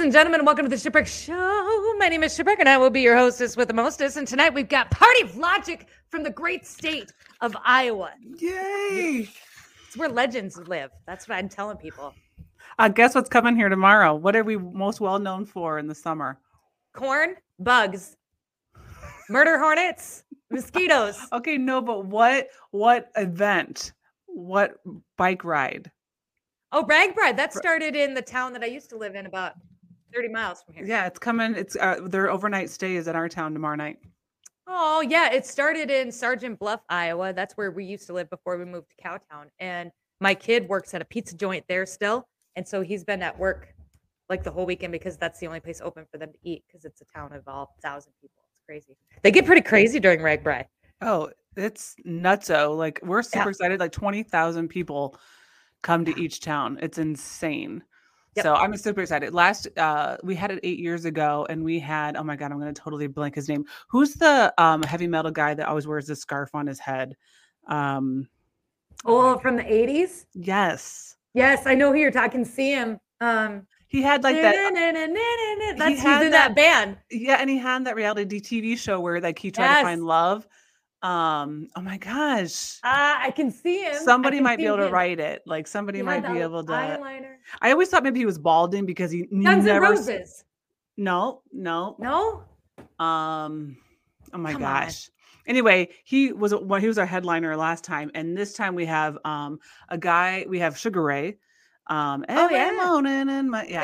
and 0.00 0.12
gentlemen, 0.12 0.44
welcome 0.44 0.64
to 0.64 0.68
the 0.68 0.78
Shipwreck 0.78 1.08
Show. 1.08 1.94
My 1.98 2.08
name 2.08 2.22
is 2.22 2.34
Shipwreck, 2.34 2.60
and 2.60 2.68
I 2.68 2.76
will 2.76 2.90
be 2.90 3.00
your 3.00 3.16
hostess 3.16 3.56
with 3.56 3.66
the 3.66 3.74
mostest. 3.74 4.16
And 4.16 4.28
tonight 4.28 4.54
we've 4.54 4.68
got 4.68 4.90
Party 4.92 5.22
of 5.22 5.36
Logic 5.36 5.88
from 6.08 6.22
the 6.22 6.30
great 6.30 6.66
state 6.66 7.12
of 7.40 7.56
Iowa. 7.64 8.12
Yay! 8.36 9.28
It's 9.86 9.96
where 9.96 10.08
legends 10.08 10.56
live. 10.56 10.90
That's 11.06 11.28
what 11.28 11.36
I'm 11.36 11.48
telling 11.48 11.78
people. 11.78 12.14
Uh, 12.78 12.88
guess 12.88 13.16
what's 13.16 13.28
coming 13.28 13.56
here 13.56 13.68
tomorrow? 13.68 14.14
What 14.14 14.36
are 14.36 14.44
we 14.44 14.56
most 14.56 15.00
well 15.00 15.18
known 15.18 15.44
for 15.44 15.80
in 15.80 15.88
the 15.88 15.94
summer? 15.94 16.38
Corn, 16.94 17.34
bugs, 17.58 18.16
murder 19.28 19.58
hornets, 19.58 20.22
mosquitoes. 20.50 21.18
Okay, 21.32 21.58
no, 21.58 21.80
but 21.80 22.06
what 22.06 22.48
what 22.70 23.10
event? 23.16 23.92
What 24.26 24.76
bike 25.16 25.44
ride? 25.44 25.90
Oh, 26.70 26.84
RAGBRAI. 26.84 27.34
That 27.36 27.54
started 27.54 27.96
in 27.96 28.12
the 28.12 28.20
town 28.20 28.52
that 28.52 28.62
I 28.62 28.66
used 28.66 28.90
to 28.90 28.98
live 28.98 29.14
in, 29.14 29.24
about 29.24 29.54
30 30.14 30.28
miles 30.28 30.62
from 30.62 30.74
here. 30.74 30.84
Yeah, 30.84 31.06
it's 31.06 31.18
coming. 31.18 31.54
It's 31.54 31.76
uh, 31.76 32.00
their 32.02 32.30
overnight 32.30 32.70
stay 32.70 32.96
is 32.96 33.08
at 33.08 33.16
our 33.16 33.28
town 33.28 33.52
tomorrow 33.52 33.76
night. 33.76 33.98
Oh, 34.66 35.00
yeah. 35.00 35.32
It 35.32 35.46
started 35.46 35.90
in 35.90 36.12
Sergeant 36.12 36.58
Bluff, 36.58 36.80
Iowa. 36.88 37.32
That's 37.32 37.56
where 37.56 37.70
we 37.70 37.84
used 37.84 38.06
to 38.08 38.12
live 38.12 38.28
before 38.30 38.58
we 38.58 38.64
moved 38.64 38.88
to 38.96 39.02
Cowtown. 39.08 39.46
And 39.58 39.90
my 40.20 40.34
kid 40.34 40.68
works 40.68 40.92
at 40.94 41.00
a 41.02 41.04
pizza 41.06 41.34
joint 41.36 41.64
there 41.68 41.86
still. 41.86 42.28
And 42.56 42.66
so 42.66 42.82
he's 42.82 43.04
been 43.04 43.22
at 43.22 43.38
work 43.38 43.72
like 44.28 44.42
the 44.44 44.50
whole 44.50 44.66
weekend 44.66 44.92
because 44.92 45.16
that's 45.16 45.38
the 45.40 45.46
only 45.46 45.60
place 45.60 45.80
open 45.82 46.04
for 46.10 46.18
them 46.18 46.32
to 46.32 46.38
eat 46.42 46.64
because 46.66 46.84
it's 46.84 47.00
a 47.00 47.04
town 47.06 47.32
of 47.32 47.42
all 47.46 47.74
thousand 47.82 48.12
people. 48.20 48.42
It's 48.52 48.60
crazy. 48.66 48.96
They 49.22 49.30
get 49.30 49.46
pretty 49.46 49.62
crazy 49.62 49.98
during 50.00 50.20
Rag 50.22 50.44
RAGBRAI. 50.44 50.64
Oh, 51.00 51.30
it's 51.56 51.94
nutso. 52.06 52.76
Like 52.76 53.00
we're 53.02 53.22
super 53.22 53.44
Yeah. 53.44 53.48
excited. 53.50 53.80
Like 53.80 53.92
20,000 53.92 54.68
people 54.68 55.16
come 55.82 56.04
to 56.04 56.20
each 56.20 56.40
town. 56.40 56.78
It's 56.82 56.98
insane. 56.98 57.84
Yep. 58.38 58.44
So 58.44 58.54
I'm 58.54 58.76
super 58.76 59.02
excited. 59.02 59.34
Last 59.34 59.68
uh 59.76 60.16
we 60.22 60.34
had 60.34 60.50
it 60.50 60.60
8 60.62 60.78
years 60.78 61.04
ago 61.04 61.46
and 61.50 61.62
we 61.64 61.78
had 61.78 62.16
oh 62.16 62.22
my 62.24 62.36
god, 62.36 62.50
I'm 62.52 62.58
going 62.60 62.72
to 62.72 62.80
totally 62.80 63.06
blank 63.06 63.34
his 63.34 63.48
name. 63.48 63.64
Who's 63.88 64.14
the 64.14 64.52
um 64.58 64.82
heavy 64.82 65.06
metal 65.06 65.30
guy 65.30 65.54
that 65.54 65.68
always 65.68 65.86
wears 65.86 66.06
this 66.06 66.20
scarf 66.20 66.50
on 66.54 66.66
his 66.66 66.78
head? 66.78 67.14
Um 67.68 68.28
Oh, 69.04 69.38
from 69.38 69.56
the 69.56 69.62
80s? 69.62 70.24
yes. 70.34 71.16
Yes, 71.34 71.66
I 71.66 71.74
know 71.76 71.92
who 71.92 71.98
you're 71.98 72.10
talking. 72.10 72.44
See 72.44 72.72
him. 72.72 72.98
Um, 73.20 73.66
He 73.86 74.02
had 74.02 74.24
like 74.24 74.34
that 74.36 74.54
That's 75.76 75.90
he's 75.90 76.02
had 76.02 76.22
in 76.24 76.30
that 76.32 76.48
that- 76.48 76.56
band. 76.56 76.98
yeah, 77.10 77.36
and 77.40 77.48
he 77.48 77.58
had 77.58 77.84
that 77.86 77.94
reality 77.96 78.40
TV 78.40 78.76
show 78.76 78.98
where 79.00 79.20
like 79.20 79.38
he 79.38 79.50
tried 79.50 79.64
Yes. 79.66 79.78
to 79.78 79.84
find 79.84 80.04
love. 80.04 80.46
Um 81.02 81.68
oh 81.76 81.80
my 81.80 81.96
gosh. 81.98 82.78
Ah, 82.82 83.20
I 83.22 83.30
can 83.30 83.50
see 83.50 83.82
him. 83.84 83.94
Somebody 83.94 84.40
might 84.40 84.56
be 84.56 84.66
able 84.66 84.78
to 84.78 84.88
write 84.90 85.20
it. 85.20 85.42
Like 85.46 85.66
somebody 85.66 86.02
might 86.02 86.26
be 86.26 86.40
able 86.40 86.64
to 86.64 86.72
eyeliner. 86.72 87.36
I 87.62 87.70
always 87.70 87.88
thought 87.88 88.02
maybe 88.02 88.18
he 88.18 88.26
was 88.26 88.38
balding 88.38 88.84
because 88.84 89.10
he, 89.12 89.22
Guns 89.26 89.64
never 89.64 89.86
s- 89.92 89.98
Roses. 90.08 90.44
No, 90.96 91.42
no. 91.52 91.94
No. 92.00 92.42
Um 93.04 93.76
oh 94.32 94.38
my 94.38 94.52
Come 94.52 94.64
on. 94.64 94.84
gosh. 94.86 95.10
Anyway, 95.46 95.88
he 96.04 96.32
was 96.32 96.52
well, 96.54 96.80
he 96.80 96.88
was 96.88 96.98
our 96.98 97.06
headliner 97.06 97.56
last 97.56 97.84
time, 97.84 98.10
and 98.14 98.36
this 98.36 98.54
time 98.54 98.74
we 98.74 98.84
have 98.86 99.16
um 99.24 99.60
a 99.88 99.96
guy. 99.96 100.44
We 100.48 100.58
have 100.58 100.76
Sugar 100.76 101.02
Ray. 101.02 101.38
Um, 101.88 102.24
Oh, 102.28 102.48
yeah. 102.50 102.70
morning 102.86 103.28
in 103.30 103.48
my 103.50 103.64
yeah. 103.66 103.82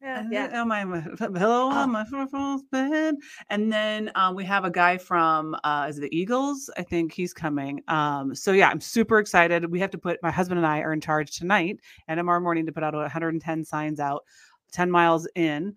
Yeah. 0.00 0.20
And 0.20 0.32
yeah. 0.32 0.46
then 0.48 0.68
my, 0.68 0.84
my 0.84 1.00
pillow 1.00 1.70
Oh. 1.70 1.70
on 1.70 1.90
my 1.92 2.04
false 2.04 2.62
bed, 2.70 3.14
and 3.50 3.72
then 3.72 4.10
um, 4.14 4.34
we 4.34 4.44
have 4.44 4.64
a 4.64 4.70
guy 4.70 4.98
from 4.98 5.54
uh, 5.64 5.86
is 5.88 5.98
it 5.98 6.02
the 6.02 6.16
Eagles? 6.16 6.68
I 6.76 6.82
think 6.82 7.12
he's 7.12 7.32
coming. 7.32 7.82
Um, 7.88 8.34
so 8.34 8.52
yeah, 8.52 8.68
I'm 8.68 8.80
super 8.80 9.18
excited. 9.18 9.70
We 9.70 9.78
have 9.80 9.90
to 9.92 9.98
put 9.98 10.22
my 10.22 10.30
husband 10.30 10.58
and 10.58 10.66
I 10.66 10.80
are 10.80 10.92
in 10.92 11.00
charge 11.00 11.36
tonight 11.36 11.78
and 12.08 12.18
tomorrow 12.18 12.40
morning 12.40 12.66
to 12.66 12.72
put 12.72 12.82
out 12.82 12.94
110 12.94 13.64
signs 13.64 14.00
out, 14.00 14.24
10 14.72 14.90
miles 14.90 15.28
in, 15.36 15.74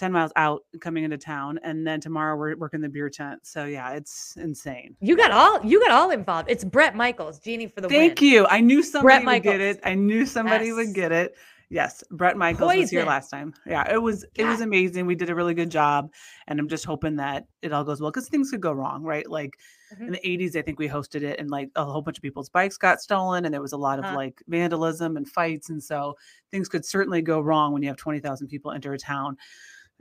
10 0.00 0.12
miles 0.12 0.32
out 0.36 0.64
coming 0.80 1.04
into 1.04 1.18
town, 1.18 1.60
and 1.62 1.86
then 1.86 2.00
tomorrow 2.00 2.34
we're 2.34 2.56
working 2.56 2.80
the 2.80 2.88
beer 2.88 3.10
tent. 3.10 3.40
So 3.46 3.66
yeah, 3.66 3.90
it's 3.92 4.34
insane. 4.36 4.96
You 5.00 5.14
got 5.14 5.30
all 5.30 5.64
you 5.64 5.78
got 5.78 5.90
all 5.90 6.10
involved. 6.10 6.48
It's 6.50 6.64
Bret 6.64 6.96
Michaels, 6.96 7.38
Genie 7.38 7.66
for 7.66 7.82
the 7.82 7.88
Thank 7.88 8.18
win. 8.20 8.30
you. 8.30 8.46
I 8.46 8.60
knew 8.60 8.82
somebody 8.82 9.24
would 9.26 9.42
get 9.42 9.60
it. 9.60 9.78
I 9.84 9.94
knew 9.94 10.24
somebody 10.24 10.68
Yes. 10.68 10.74
would 10.76 10.94
get 10.94 11.12
it. 11.12 11.36
Yes, 11.72 12.02
Bret 12.10 12.36
Michaels 12.36 12.74
was 12.74 12.90
here 12.90 13.04
last 13.04 13.28
time. 13.30 13.54
Yeah, 13.64 13.88
it 13.92 13.98
was 13.98 14.24
it 14.34 14.44
was 14.44 14.60
amazing. 14.60 15.06
We 15.06 15.14
did 15.14 15.30
a 15.30 15.34
really 15.36 15.54
good 15.54 15.70
job, 15.70 16.10
and 16.48 16.58
I'm 16.58 16.66
just 16.68 16.84
hoping 16.84 17.16
that 17.16 17.44
it 17.62 17.72
all 17.72 17.84
goes 17.84 18.00
well 18.00 18.10
because 18.10 18.28
things 18.28 18.50
could 18.50 18.60
go 18.60 18.72
wrong, 18.72 19.04
right? 19.04 19.28
Like 19.30 19.52
in 20.00 20.06
Mhm. 20.08 20.12
the 20.12 20.26
80s, 20.28 20.56
I 20.56 20.62
think 20.62 20.78
we 20.80 20.88
hosted 20.88 21.22
it, 21.22 21.38
and 21.38 21.48
like 21.50 21.70
a 21.76 21.84
whole 21.84 22.02
bunch 22.02 22.16
of 22.18 22.22
people's 22.22 22.48
bikes 22.48 22.76
got 22.76 23.00
stolen, 23.00 23.44
and 23.44 23.54
there 23.54 23.60
was 23.62 23.72
a 23.72 23.76
lot 23.76 23.98
of 24.00 24.04
Uh-huh. 24.06 24.16
like 24.16 24.42
vandalism 24.48 25.16
and 25.16 25.28
fights, 25.28 25.68
and 25.70 25.80
so 25.82 26.16
things 26.50 26.68
could 26.68 26.84
certainly 26.84 27.22
go 27.22 27.40
wrong 27.40 27.72
when 27.72 27.82
you 27.82 27.88
have 27.88 27.96
20,000 27.96 28.48
people 28.48 28.72
enter 28.72 28.92
a 28.92 28.98
town. 28.98 29.36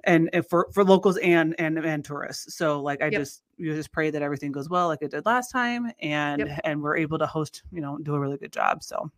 And, 0.05 0.29
and 0.33 0.45
for 0.47 0.67
for 0.73 0.83
locals 0.83 1.17
and 1.17 1.55
and 1.59 1.77
and 1.77 2.03
tourists, 2.05 2.55
so 2.55 2.81
like 2.81 3.01
I 3.01 3.05
Yep. 3.09 3.21
just 3.21 3.43
you 3.57 3.73
just 3.75 3.91
pray 3.91 4.09
that 4.11 4.21
everything 4.21 4.51
goes 4.51 4.69
well 4.69 4.87
like 4.87 5.01
it 5.01 5.11
did 5.11 5.25
last 5.25 5.51
time, 5.51 5.91
and 6.01 6.39
Yep. 6.39 6.59
and 6.63 6.81
we're 6.81 6.97
able 6.97 7.19
to 7.19 7.25
host, 7.27 7.63
you 7.71 7.81
know, 7.81 7.97
do 7.97 8.15
a 8.15 8.19
really 8.19 8.37
good 8.37 8.53
job. 8.53 8.83
So 8.83 9.11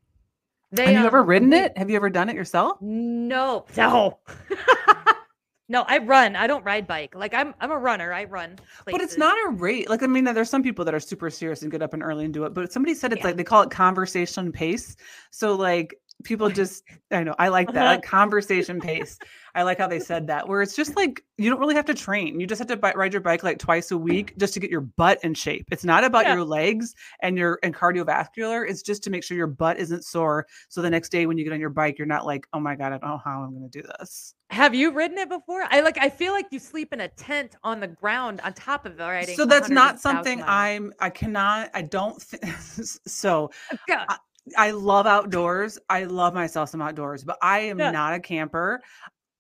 They, 0.72 0.86
have 0.86 1.02
you 1.02 1.06
ever 1.08 1.20
um, 1.20 1.28
ridden 1.28 1.54
it? 1.54 1.78
Have 1.78 1.90
you 1.90 1.96
ever 1.96 2.10
done 2.10 2.30
it 2.30 2.36
yourself? 2.36 2.82
No. 2.82 3.66
No. 3.78 4.20
no, 5.70 5.84
I 5.88 6.00
run. 6.00 6.36
I 6.36 6.48
don't 6.48 6.64
ride 6.66 6.88
bike. 6.88 7.16
Like 7.16 7.34
I'm 7.34 7.54
I'm 7.62 7.72
a 7.72 7.78
runner. 7.78 8.12
I 8.14 8.26
run. 8.26 8.58
But 8.86 9.00
it's 9.02 9.18
not 9.18 9.36
a 9.48 9.52
rate. 9.52 9.90
Like 9.90 10.04
I 10.04 10.08
mean, 10.08 10.24
there's 10.26 10.50
some 10.50 10.64
people 10.64 10.84
that 10.86 10.94
are 10.94 11.00
super 11.00 11.30
serious 11.30 11.62
and 11.62 11.72
get 11.72 11.82
up 11.82 11.94
and 11.94 12.04
early 12.04 12.26
and 12.26 12.34
do 12.34 12.44
it. 12.46 12.54
But 12.54 12.74
somebody 12.74 12.94
said 12.96 13.14
it's 13.14 13.20
Yeah. 13.22 13.28
like 13.28 13.38
they 13.38 13.44
call 13.44 13.62
it 13.62 13.70
conversation 13.72 14.52
pace. 14.52 14.96
So 15.30 15.56
like 15.56 15.96
people 16.24 16.50
just, 16.62 16.84
I 17.12 17.24
know, 17.24 17.36
I 17.40 17.48
like 17.48 17.68
that, 17.74 17.76
Uh-huh. 17.84 17.86
like 17.96 18.04
conversation 18.04 18.82
pace. 18.82 19.18
I 19.56 19.64
like 19.64 19.78
how 19.78 19.88
they 19.88 20.00
said 20.00 20.28
that, 20.28 20.48
where 20.48 20.62
it's 20.62 20.76
just 20.76 20.96
like 20.96 21.24
you 21.38 21.50
don't 21.50 21.60
really 21.60 21.76
have 21.76 21.86
to 21.86 21.94
train. 21.94 22.40
You 22.40 22.48
just 22.48 22.60
have 22.60 22.68
to 22.70 22.78
bi- 22.78 22.94
ride 22.94 23.14
your 23.14 23.22
bike 23.22 23.44
like 23.44 23.60
twice 23.60 23.92
a 23.92 23.98
week 23.98 24.38
just 24.38 24.54
to 24.54 24.60
get 24.60 24.70
your 24.72 24.82
butt 24.82 25.20
in 25.24 25.34
shape. 25.34 25.66
It's 25.72 25.84
not 25.84 26.04
about 26.04 26.26
Yeah. 26.26 26.36
your 26.36 26.44
legs 26.46 26.94
and 27.22 27.38
your 27.38 27.60
and 27.64 27.74
cardiovascular. 27.74 28.70
It's 28.70 28.82
just 28.82 29.04
to 29.04 29.10
make 29.10 29.24
sure 29.24 29.36
your 29.38 29.48
butt 29.48 29.78
isn't 29.80 30.06
sore. 30.06 30.46
So 30.70 30.82
the 30.82 30.90
next 30.90 31.10
day 31.10 31.26
when 31.26 31.38
you 31.38 31.44
get 31.44 31.54
on 31.54 31.60
your 31.60 31.70
bike, 31.70 31.98
you're 31.98 32.08
not 32.08 32.26
like, 32.26 32.48
oh 32.54 32.60
my 32.60 32.76
god, 32.76 32.88
I 32.88 32.98
don't 32.98 33.04
know 33.04 33.22
how 33.24 33.42
I'm 33.42 33.52
going 33.58 33.70
to 33.70 33.82
do 33.82 33.88
this. 34.00 34.36
Have 34.50 34.76
you 34.76 34.92
ridden 34.92 35.18
it 35.18 35.30
before? 35.30 35.64
I 35.70 35.80
like 35.82 35.98
I 36.00 36.10
feel 36.10 36.34
like 36.34 36.48
you 36.52 36.60
sleep 36.60 36.92
in 36.94 37.02
a 37.02 37.08
tent 37.08 37.56
on 37.64 37.80
the 37.80 37.88
ground 37.88 38.42
on 38.44 38.54
top 38.54 38.86
of 38.86 39.00
it 39.00 39.04
riding. 39.04 39.36
so 39.36 39.46
that's 39.46 39.70
not 39.70 40.00
something 40.00 40.40
miles. 40.40 40.50
I'm. 40.50 40.94
I 41.00 41.10
cannot. 41.10 41.70
I 41.74 41.82
don't. 41.84 42.22
Th- 42.30 42.44
so 43.08 43.50
oh, 43.74 43.78
God. 43.88 44.08
I 44.58 44.72
love 44.72 45.06
outdoors. 45.06 45.78
I 45.88 46.06
love 46.06 46.34
myself 46.34 46.70
some 46.70 46.82
outdoors, 46.82 47.24
but 47.24 47.38
I 47.44 47.60
am 47.60 47.80
Yeah. 47.80 47.92
not 47.92 48.14
a 48.16 48.20
camper. 48.20 48.82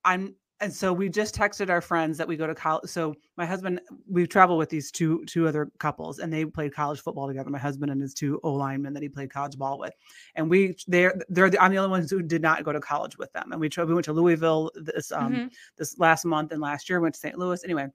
I'm 0.05 0.35
and 0.59 0.71
so 0.71 0.93
we 0.93 1.09
just 1.09 1.33
texted 1.35 1.71
our 1.71 1.81
friends 1.81 2.19
that 2.19 2.27
we 2.27 2.37
go 2.37 2.45
to 2.45 2.53
college. 2.53 2.87
So 2.87 3.15
my 3.35 3.47
husband, 3.47 3.81
we 4.07 4.27
travel 4.27 4.59
with 4.59 4.69
these 4.69 4.91
two 4.91 5.25
two 5.25 5.47
other 5.47 5.71
couples, 5.79 6.19
and 6.19 6.31
they 6.31 6.45
played 6.45 6.71
college 6.73 7.01
football 7.01 7.27
together. 7.27 7.49
My 7.49 7.57
husband 7.57 7.91
and 7.91 7.99
his 7.99 8.13
two 8.13 8.39
O 8.43 8.53
linemen 8.53 8.93
that 8.93 9.01
he 9.01 9.09
played 9.09 9.31
college 9.31 9.57
ball 9.57 9.79
with, 9.79 9.93
and 10.35 10.47
we 10.49 10.75
they're 10.87 11.15
they're 11.29 11.49
the, 11.49 11.59
I'm 11.61 11.71
the 11.71 11.77
only 11.79 11.89
ones 11.89 12.11
who 12.11 12.21
did 12.21 12.43
not 12.43 12.63
go 12.63 12.71
to 12.71 12.79
college 12.79 13.17
with 13.17 13.33
them. 13.33 13.51
And 13.51 13.59
we 13.59 13.69
tra- 13.69 13.85
we 13.87 13.93
went 13.95 14.05
to 14.05 14.13
Louisville 14.13 14.71
this 14.75 15.11
um 15.11 15.33
Mhm. 15.33 15.51
this 15.77 15.97
last 15.97 16.25
month 16.25 16.51
and 16.51 16.61
last 16.61 16.89
year 16.89 16.99
went 16.99 17.15
to 17.15 17.19
St. 17.19 17.37
Louis 17.39 17.63
anyway. 17.63 17.87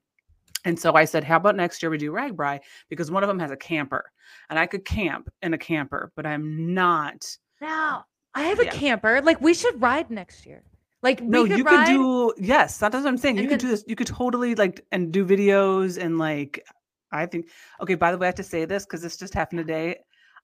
And 0.64 0.76
so 0.76 0.94
I 0.94 1.04
said, 1.04 1.22
how 1.22 1.36
about 1.36 1.54
next 1.54 1.80
year 1.80 1.90
we 1.90 1.98
do 1.98 2.10
RAGBRAI? 2.10 2.58
Because 2.88 3.08
one 3.08 3.22
of 3.22 3.28
them 3.28 3.38
has 3.38 3.52
a 3.52 3.56
camper 3.56 4.10
and 4.50 4.58
I 4.58 4.66
could 4.66 4.84
camp 4.84 5.28
in 5.42 5.54
a 5.54 5.58
camper, 5.58 6.10
but 6.16 6.26
I'm 6.26 6.74
not. 6.74 7.24
Now 7.60 8.06
I 8.34 8.42
have 8.42 8.58
a 8.58 8.64
Yeah. 8.64 8.70
camper. 8.72 9.20
Like 9.22 9.40
we 9.40 9.54
should 9.54 9.80
ride 9.80 10.10
next 10.10 10.44
year. 10.44 10.64
Like 11.02 11.22
No, 11.22 11.44
you 11.44 11.62
ride. 11.62 11.86
could 11.86 11.92
do, 11.92 12.34
yes, 12.38 12.78
that's 12.78 12.94
what 12.94 13.06
I'm 13.06 13.16
saying. 13.18 13.36
You 13.36 13.42
could 13.42 13.52
then- 13.52 13.58
do 13.58 13.68
this. 13.68 13.84
You 13.86 13.96
could 13.96 14.06
totally 14.06 14.54
like, 14.54 14.84
and 14.92 15.12
do 15.12 15.24
videos 15.24 16.02
and 16.02 16.18
like, 16.18 16.64
I 17.12 17.26
think, 17.26 17.48
okay, 17.80 17.94
by 17.94 18.10
the 18.12 18.18
way, 18.18 18.26
I 18.26 18.28
have 18.28 18.34
to 18.36 18.42
say 18.42 18.64
this 18.64 18.84
because 18.84 19.02
this 19.02 19.16
just 19.16 19.34
happened 19.34 19.58
today. 19.60 19.98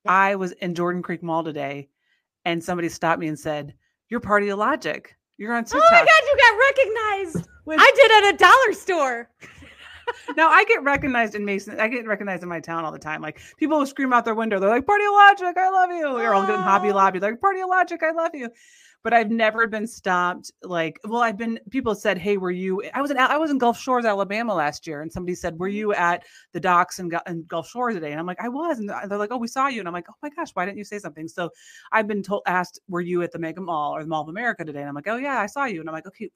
Yeah. 0.04 0.12
I 0.12 0.37
was 0.37 0.52
in 0.52 0.75
Jordan 0.75 1.02
Creek 1.02 1.22
Mall 1.22 1.43
today 1.43 1.88
and 2.44 2.62
somebody 2.62 2.88
stopped 2.88 3.20
me 3.20 3.28
and 3.28 3.38
said, 3.38 3.75
You're 4.08 4.20
party 4.20 4.49
of 4.50 4.58
logic. 4.58 5.16
You're 5.38 5.54
on 5.54 5.64
Oh 5.72 5.78
my 5.78 5.99
god, 5.99 6.06
you 6.06 6.37
got 6.38 6.58
recognized. 6.58 7.48
Which- 7.64 7.78
I 7.81 7.93
did 7.96 8.25
at 8.25 8.34
a 8.34 8.37
dollar 8.37 8.72
store. 8.75 9.31
Now 10.36 10.48
I 10.48 10.64
get 10.64 10.82
recognized 10.82 11.34
in 11.34 11.44
Mason. 11.44 11.78
I 11.80 11.88
get 11.88 12.06
recognized 12.06 12.42
in 12.42 12.48
my 12.48 12.60
town 12.60 12.84
all 12.84 12.92
the 12.92 12.98
time. 12.98 13.22
Like 13.22 13.40
people 13.56 13.78
will 13.78 13.86
scream 13.86 14.12
out 14.12 14.24
their 14.24 14.34
window. 14.34 14.58
They're 14.58 14.70
like, 14.70 14.86
"Party 14.86 15.04
Logic, 15.06 15.56
I 15.56 15.70
love 15.70 15.90
you." 15.90 16.06
Or 16.06 16.34
I'll 16.34 16.46
get 16.46 16.54
in 16.54 16.60
Hobby. 16.60 16.92
Lobby, 16.92 17.20
like, 17.20 17.40
"Party 17.40 17.62
Logic, 17.62 18.02
I 18.02 18.12
love 18.12 18.34
you." 18.34 18.48
But 19.04 19.12
I've 19.12 19.32
never 19.32 19.66
been 19.66 19.88
stopped. 19.88 20.52
Like, 20.62 21.00
well, 21.04 21.22
I've 21.22 21.36
been. 21.36 21.58
People 21.70 21.96
said, 21.96 22.18
"Hey, 22.18 22.36
were 22.36 22.52
you?" 22.52 22.84
I 22.94 23.02
was 23.02 23.10
in. 23.10 23.18
I 23.18 23.36
was 23.36 23.50
in 23.50 23.58
Gulf 23.58 23.76
Shores, 23.76 24.04
Alabama 24.04 24.54
last 24.54 24.86
year, 24.86 25.02
and 25.02 25.10
somebody 25.10 25.34
said, 25.34 25.58
"Were 25.58 25.66
mm-hmm. 25.68 25.76
you 25.76 25.94
at 25.94 26.24
the 26.52 26.60
docks 26.60 27.00
in, 27.00 27.10
in 27.26 27.42
Gulf 27.48 27.68
Shores 27.68 27.94
today?" 27.94 28.12
And 28.12 28.20
I'm 28.20 28.26
like, 28.26 28.40
"I 28.40 28.48
was." 28.48 28.78
And 28.78 28.88
they're 28.88 29.18
like, 29.18 29.32
"Oh, 29.32 29.38
we 29.38 29.48
saw 29.48 29.66
you." 29.66 29.80
And 29.80 29.88
I'm 29.88 29.94
like, 29.94 30.06
"Oh 30.08 30.14
my 30.22 30.30
gosh, 30.30 30.50
why 30.54 30.64
didn't 30.64 30.78
you 30.78 30.84
say 30.84 31.00
something?" 31.00 31.26
So 31.26 31.50
I've 31.90 32.06
been 32.06 32.22
told, 32.22 32.42
asked, 32.46 32.78
"Were 32.88 33.00
you 33.00 33.22
at 33.22 33.32
the 33.32 33.40
Mega 33.40 33.60
Mall 33.60 33.96
or 33.96 34.02
the 34.02 34.08
Mall 34.08 34.22
of 34.22 34.28
America 34.28 34.64
today?" 34.64 34.80
And 34.80 34.88
I'm 34.88 34.94
like, 34.94 35.08
"Oh 35.08 35.16
yeah, 35.16 35.40
I 35.40 35.46
saw 35.46 35.64
you." 35.64 35.80
And 35.80 35.88
I'm 35.88 35.94
like, 35.94 36.06
"Okay," 36.06 36.30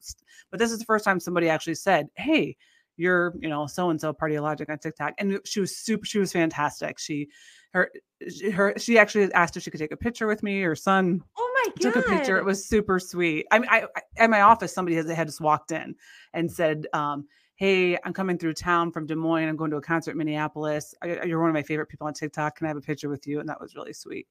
but 0.51 0.59
this 0.59 0.73
is 0.73 0.81
the 0.81 0.85
first 0.87 1.05
time 1.05 1.21
somebody 1.21 1.49
actually 1.49 1.77
said, 1.77 2.09
"Hey." 2.17 2.57
You're 2.97 3.35
you 3.41 3.49
know 3.49 3.67
so 3.67 3.91
and 3.91 4.01
so 4.01 4.13
party 4.13 4.39
logic 4.39 4.69
on 4.71 4.79
tiktok 4.79 5.13
and 5.19 5.39
she 5.45 5.61
was 5.61 5.77
super 5.77 6.05
she 6.07 6.19
was 6.19 6.33
fantastic 6.33 6.99
she 6.99 7.29
her 7.73 7.91
she- 8.29 8.51
her 8.51 8.73
she 8.79 8.99
actually 8.99 9.31
asked 9.35 9.57
if 9.57 9.63
she 9.63 9.71
could 9.71 9.81
take 9.81 9.93
a 9.93 9.97
picture 9.97 10.27
with 10.27 10.43
me 10.43 10.63
her 10.63 10.75
son 10.75 11.23
Oh 11.37 11.63
my 11.65 11.73
god! 11.73 11.81
took 11.81 11.97
a 11.97 12.09
picture. 12.09 12.37
It 12.39 12.45
was 12.45 12.65
super 12.67 12.99
sweet. 13.01 13.47
I 13.51 13.59
mean, 13.59 13.69
I, 13.71 13.87
I 13.97 14.01
at 14.19 14.31
my 14.31 14.43
office, 14.43 14.73
somebody 14.73 14.95
has 14.97 15.11
had 15.11 15.27
just 15.27 15.41
walked 15.41 15.73
in 15.73 15.95
and 16.33 16.51
said, 16.53 16.87
um, 16.93 17.27
"Hey, 17.57 17.99
I'm 18.05 18.13
coming 18.13 18.39
through 18.39 18.53
town 18.55 18.93
from 18.93 19.07
Des 19.07 19.15
Moines. 19.17 19.49
I'm 19.49 19.57
going 19.57 19.71
to 19.73 19.79
a 19.79 19.83
concert 19.83 20.13
in 20.13 20.19
Minneapolis. 20.19 20.95
I, 21.03 21.25
you're 21.25 21.41
one 21.41 21.49
of 21.51 21.55
my 21.55 21.63
favorite 21.63 21.87
people 21.87 22.07
on 22.07 22.13
TikTok. 22.15 22.57
Can 22.57 22.67
I 22.67 22.69
have 22.69 22.77
a 22.77 22.83
picture 22.83 23.09
with 23.09 23.27
you?" 23.27 23.41
And 23.41 23.49
that 23.49 23.61
was 23.61 23.75
really 23.75 23.93
sweet. 23.95 24.29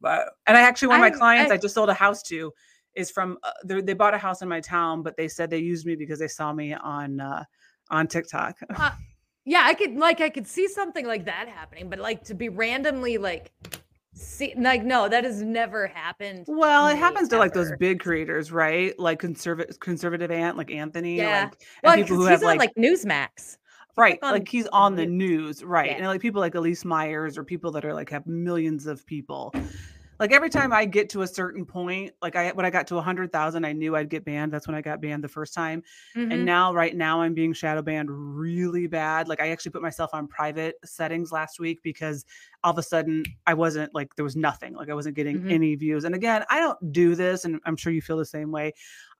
But 0.00 0.28
and 0.46 0.56
I 0.56 0.60
actually 0.60 0.88
one 0.88 0.96
of 0.98 1.00
my 1.00 1.06
I- 1.16 1.18
clients 1.18 1.50
I- 1.50 1.54
I, 1.54 1.58
just 1.58 1.74
sold 1.74 1.88
a 1.88 1.94
house 1.94 2.22
to 2.24 2.52
is 2.94 3.10
from 3.10 3.38
uh, 3.42 3.50
they 3.64 3.80
they 3.80 3.94
bought 3.94 4.14
a 4.14 4.18
house 4.18 4.40
in 4.42 4.48
my 4.48 4.60
town, 4.60 5.02
but 5.02 5.16
they 5.16 5.26
said 5.28 5.50
they 5.50 5.58
used 5.58 5.84
me 5.86 5.96
because 5.96 6.18
they 6.20 6.28
saw 6.28 6.52
me 6.52 6.74
on 6.74 7.18
uh, 7.20 7.44
on 7.90 8.06
TikTok. 8.08 8.56
Uh, 8.76 8.90
yeah, 9.44 9.62
I 9.64 9.72
could 9.72 9.94
like 9.96 10.20
I 10.20 10.28
could 10.28 10.46
see 10.46 10.68
something 10.68 11.06
like 11.06 11.24
that 11.24 11.48
happening, 11.48 11.88
but 11.88 11.98
like 11.98 12.22
to 12.24 12.34
be 12.34 12.50
randomly 12.50 13.16
like 13.16 13.50
see 14.12 14.52
like 14.58 14.84
no, 14.84 15.08
that 15.08 15.24
has 15.24 15.40
never 15.42 15.86
happened. 15.86 16.44
Well, 16.48 16.86
it 16.88 16.96
happens 16.98 17.28
to 17.30 17.38
like 17.38 17.54
those 17.54 17.72
big 17.78 17.98
creators, 18.00 18.52
right? 18.52 18.98
Like 18.98 19.18
conservative 19.20 19.80
conservative 19.80 20.30
aunt, 20.30 20.58
like 20.58 20.70
Anthony, 20.70 21.16
Yeah. 21.16 21.44
like 21.44 21.52
and 21.52 21.56
Well, 21.82 21.96
people 21.96 22.16
who 22.16 22.22
he's 22.26 22.30
have 22.40 22.44
on 22.44 22.58
like, 22.58 22.74
Newsmax. 22.74 23.56
right, 23.96 24.18
on 24.22 24.32
like 24.32 24.48
he's 24.48 24.66
on 24.66 24.96
the 24.96 25.06
news. 25.06 25.60
news, 25.60 25.64
right? 25.64 25.90
Yeah. 25.92 25.96
And 25.96 26.06
like 26.06 26.20
people 26.20 26.40
like 26.42 26.52
Elyse 26.52 26.84
Myers 26.84 27.38
or 27.38 27.44
people 27.44 27.70
that 27.72 27.86
are 27.86 27.94
like 27.94 28.10
have 28.10 28.26
millions 28.26 28.86
of 28.86 29.06
people. 29.06 29.54
Like 30.18 30.32
every 30.32 30.50
time 30.50 30.72
I 30.72 30.84
get 30.84 31.10
to 31.10 31.22
a 31.22 31.26
certain 31.28 31.64
point, 31.64 32.12
like 32.20 32.34
I 32.36 32.50
when 32.52 32.66
I 32.66 32.70
got 32.70 32.86
to 32.88 32.96
a 32.98 33.02
hundred 33.02 33.32
thousand, 33.32 33.64
I 33.64 33.72
knew 33.72 33.94
I'd 33.94 34.10
get 34.10 34.24
banned. 34.24 34.52
That's 34.52 34.66
when 34.66 34.74
I 34.74 34.82
got 34.82 35.00
banned 35.00 35.22
the 35.22 35.28
first 35.28 35.54
time. 35.54 35.82
Mhm. 36.16 36.32
And 36.32 36.44
now, 36.44 36.72
right 36.74 36.96
now, 36.96 37.20
I'm 37.22 37.34
being 37.34 37.52
shadow 37.52 37.82
banned 37.82 38.10
really 38.10 38.86
bad. 38.88 39.28
Like 39.28 39.40
I 39.40 39.50
actually 39.50 39.72
put 39.72 39.82
myself 39.82 40.10
on 40.12 40.26
private 40.26 40.76
settings 40.84 41.30
last 41.32 41.60
week 41.60 41.80
because 41.82 42.24
all 42.64 42.72
of 42.72 42.78
a 42.78 42.82
sudden 42.82 43.24
I 43.46 43.54
wasn't 43.54 43.94
like 43.94 44.16
there 44.16 44.24
was 44.24 44.36
nothing. 44.36 44.74
Like 44.74 44.90
I 44.90 44.94
wasn't 44.94 45.16
getting 45.16 45.42
Mhm. 45.42 45.50
any 45.50 45.74
views. 45.76 46.04
And 46.04 46.14
again, 46.14 46.44
I 46.50 46.60
don't 46.60 46.92
do 46.92 47.14
this, 47.14 47.44
and 47.44 47.60
I'm 47.64 47.76
sure 47.76 47.92
you 47.92 48.02
feel 48.02 48.16
the 48.18 48.24
same 48.26 48.50
way. 48.50 48.72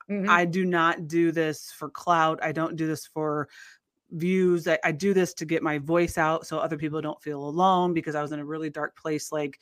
Mhm. 0.09 0.27
I 0.29 0.45
do 0.45 0.65
not 0.65 1.09
do 1.09 1.33
this 1.33 1.73
for 1.73 1.91
clout. 1.91 2.39
I 2.43 2.53
don't 2.53 2.77
do 2.77 2.87
this 2.87 3.07
for 3.07 3.49
views. 4.11 4.67
I, 4.67 4.79
I 4.85 4.93
do 4.93 5.13
this 5.15 5.35
to 5.35 5.45
get 5.45 5.63
my 5.63 5.79
voice 5.79 6.17
out 6.19 6.47
so 6.47 6.59
other 6.59 6.79
people 6.79 7.01
don't 7.03 7.23
feel 7.23 7.43
alone 7.47 7.93
because 7.95 8.15
I 8.15 8.23
was 8.23 8.33
in 8.33 8.41
a 8.41 8.45
really 8.45 8.71
dark 8.71 8.97
place 8.97 9.33
like 9.33 9.61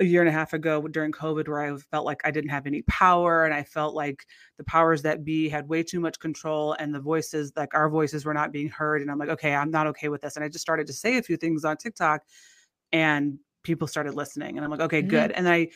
a 0.00 0.04
year 0.04 0.20
and 0.20 0.28
a 0.28 0.32
half 0.32 0.52
ago 0.52 0.86
during 0.88 1.12
COVID 1.12 1.48
where 1.48 1.60
I 1.60 1.76
felt 1.76 2.06
like 2.06 2.20
I 2.24 2.30
didn't 2.30 2.50
have 2.50 2.66
any 2.66 2.82
power 2.82 3.44
and 3.44 3.52
I 3.54 3.64
felt 3.64 3.94
like 3.94 4.26
the 4.56 4.64
powers 4.64 5.02
that 5.02 5.24
be 5.24 5.48
had 5.48 5.68
way 5.68 5.82
too 5.82 6.00
much 6.00 6.20
control 6.20 6.74
and 6.74 6.94
the 6.94 7.00
voices, 7.00 7.52
like 7.56 7.74
our 7.74 7.88
voices, 7.90 8.24
were 8.24 8.34
not 8.34 8.52
being 8.52 8.68
heard. 8.68 9.02
And 9.02 9.10
I'm 9.10 9.18
like, 9.18 9.28
okay, 9.30 9.54
I'm 9.54 9.70
not 9.70 9.86
okay 9.88 10.08
with 10.08 10.20
this. 10.22 10.36
And 10.36 10.44
I 10.44 10.48
just 10.48 10.62
started 10.62 10.86
to 10.88 10.92
say 10.92 11.18
a 11.18 11.22
few 11.22 11.36
things 11.36 11.64
on 11.64 11.76
TikTok 11.76 12.22
and 12.92 13.38
people 13.62 13.86
started 13.86 14.14
listening. 14.14 14.56
And 14.56 14.64
I'm 14.64 14.70
like, 14.70 14.80
okay, 14.80 15.02
Mhm. 15.02 15.08
good. 15.08 15.32
And 15.32 15.48
I 15.48 15.68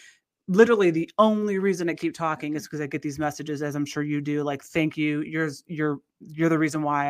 literally 0.49 0.91
the 0.91 1.11
only 1.19 1.59
reason 1.59 1.89
I 1.91 1.95
keep 1.95 2.15
talking 2.15 2.57
is 2.57 2.65
because 2.65 2.81
I 2.81 2.87
get 2.89 3.03
these 3.03 3.19
messages, 3.19 3.63
as 3.63 3.77
I'm 3.77 3.87
sure 3.87 4.03
you 4.03 4.21
do, 4.21 4.43
like, 4.45 4.63
thank 4.63 4.97
you. 4.97 5.23
You're 5.23 5.51
you're 5.67 5.99
you're 6.21 6.49
the 6.51 6.59
reason 6.59 6.83
why 6.83 7.07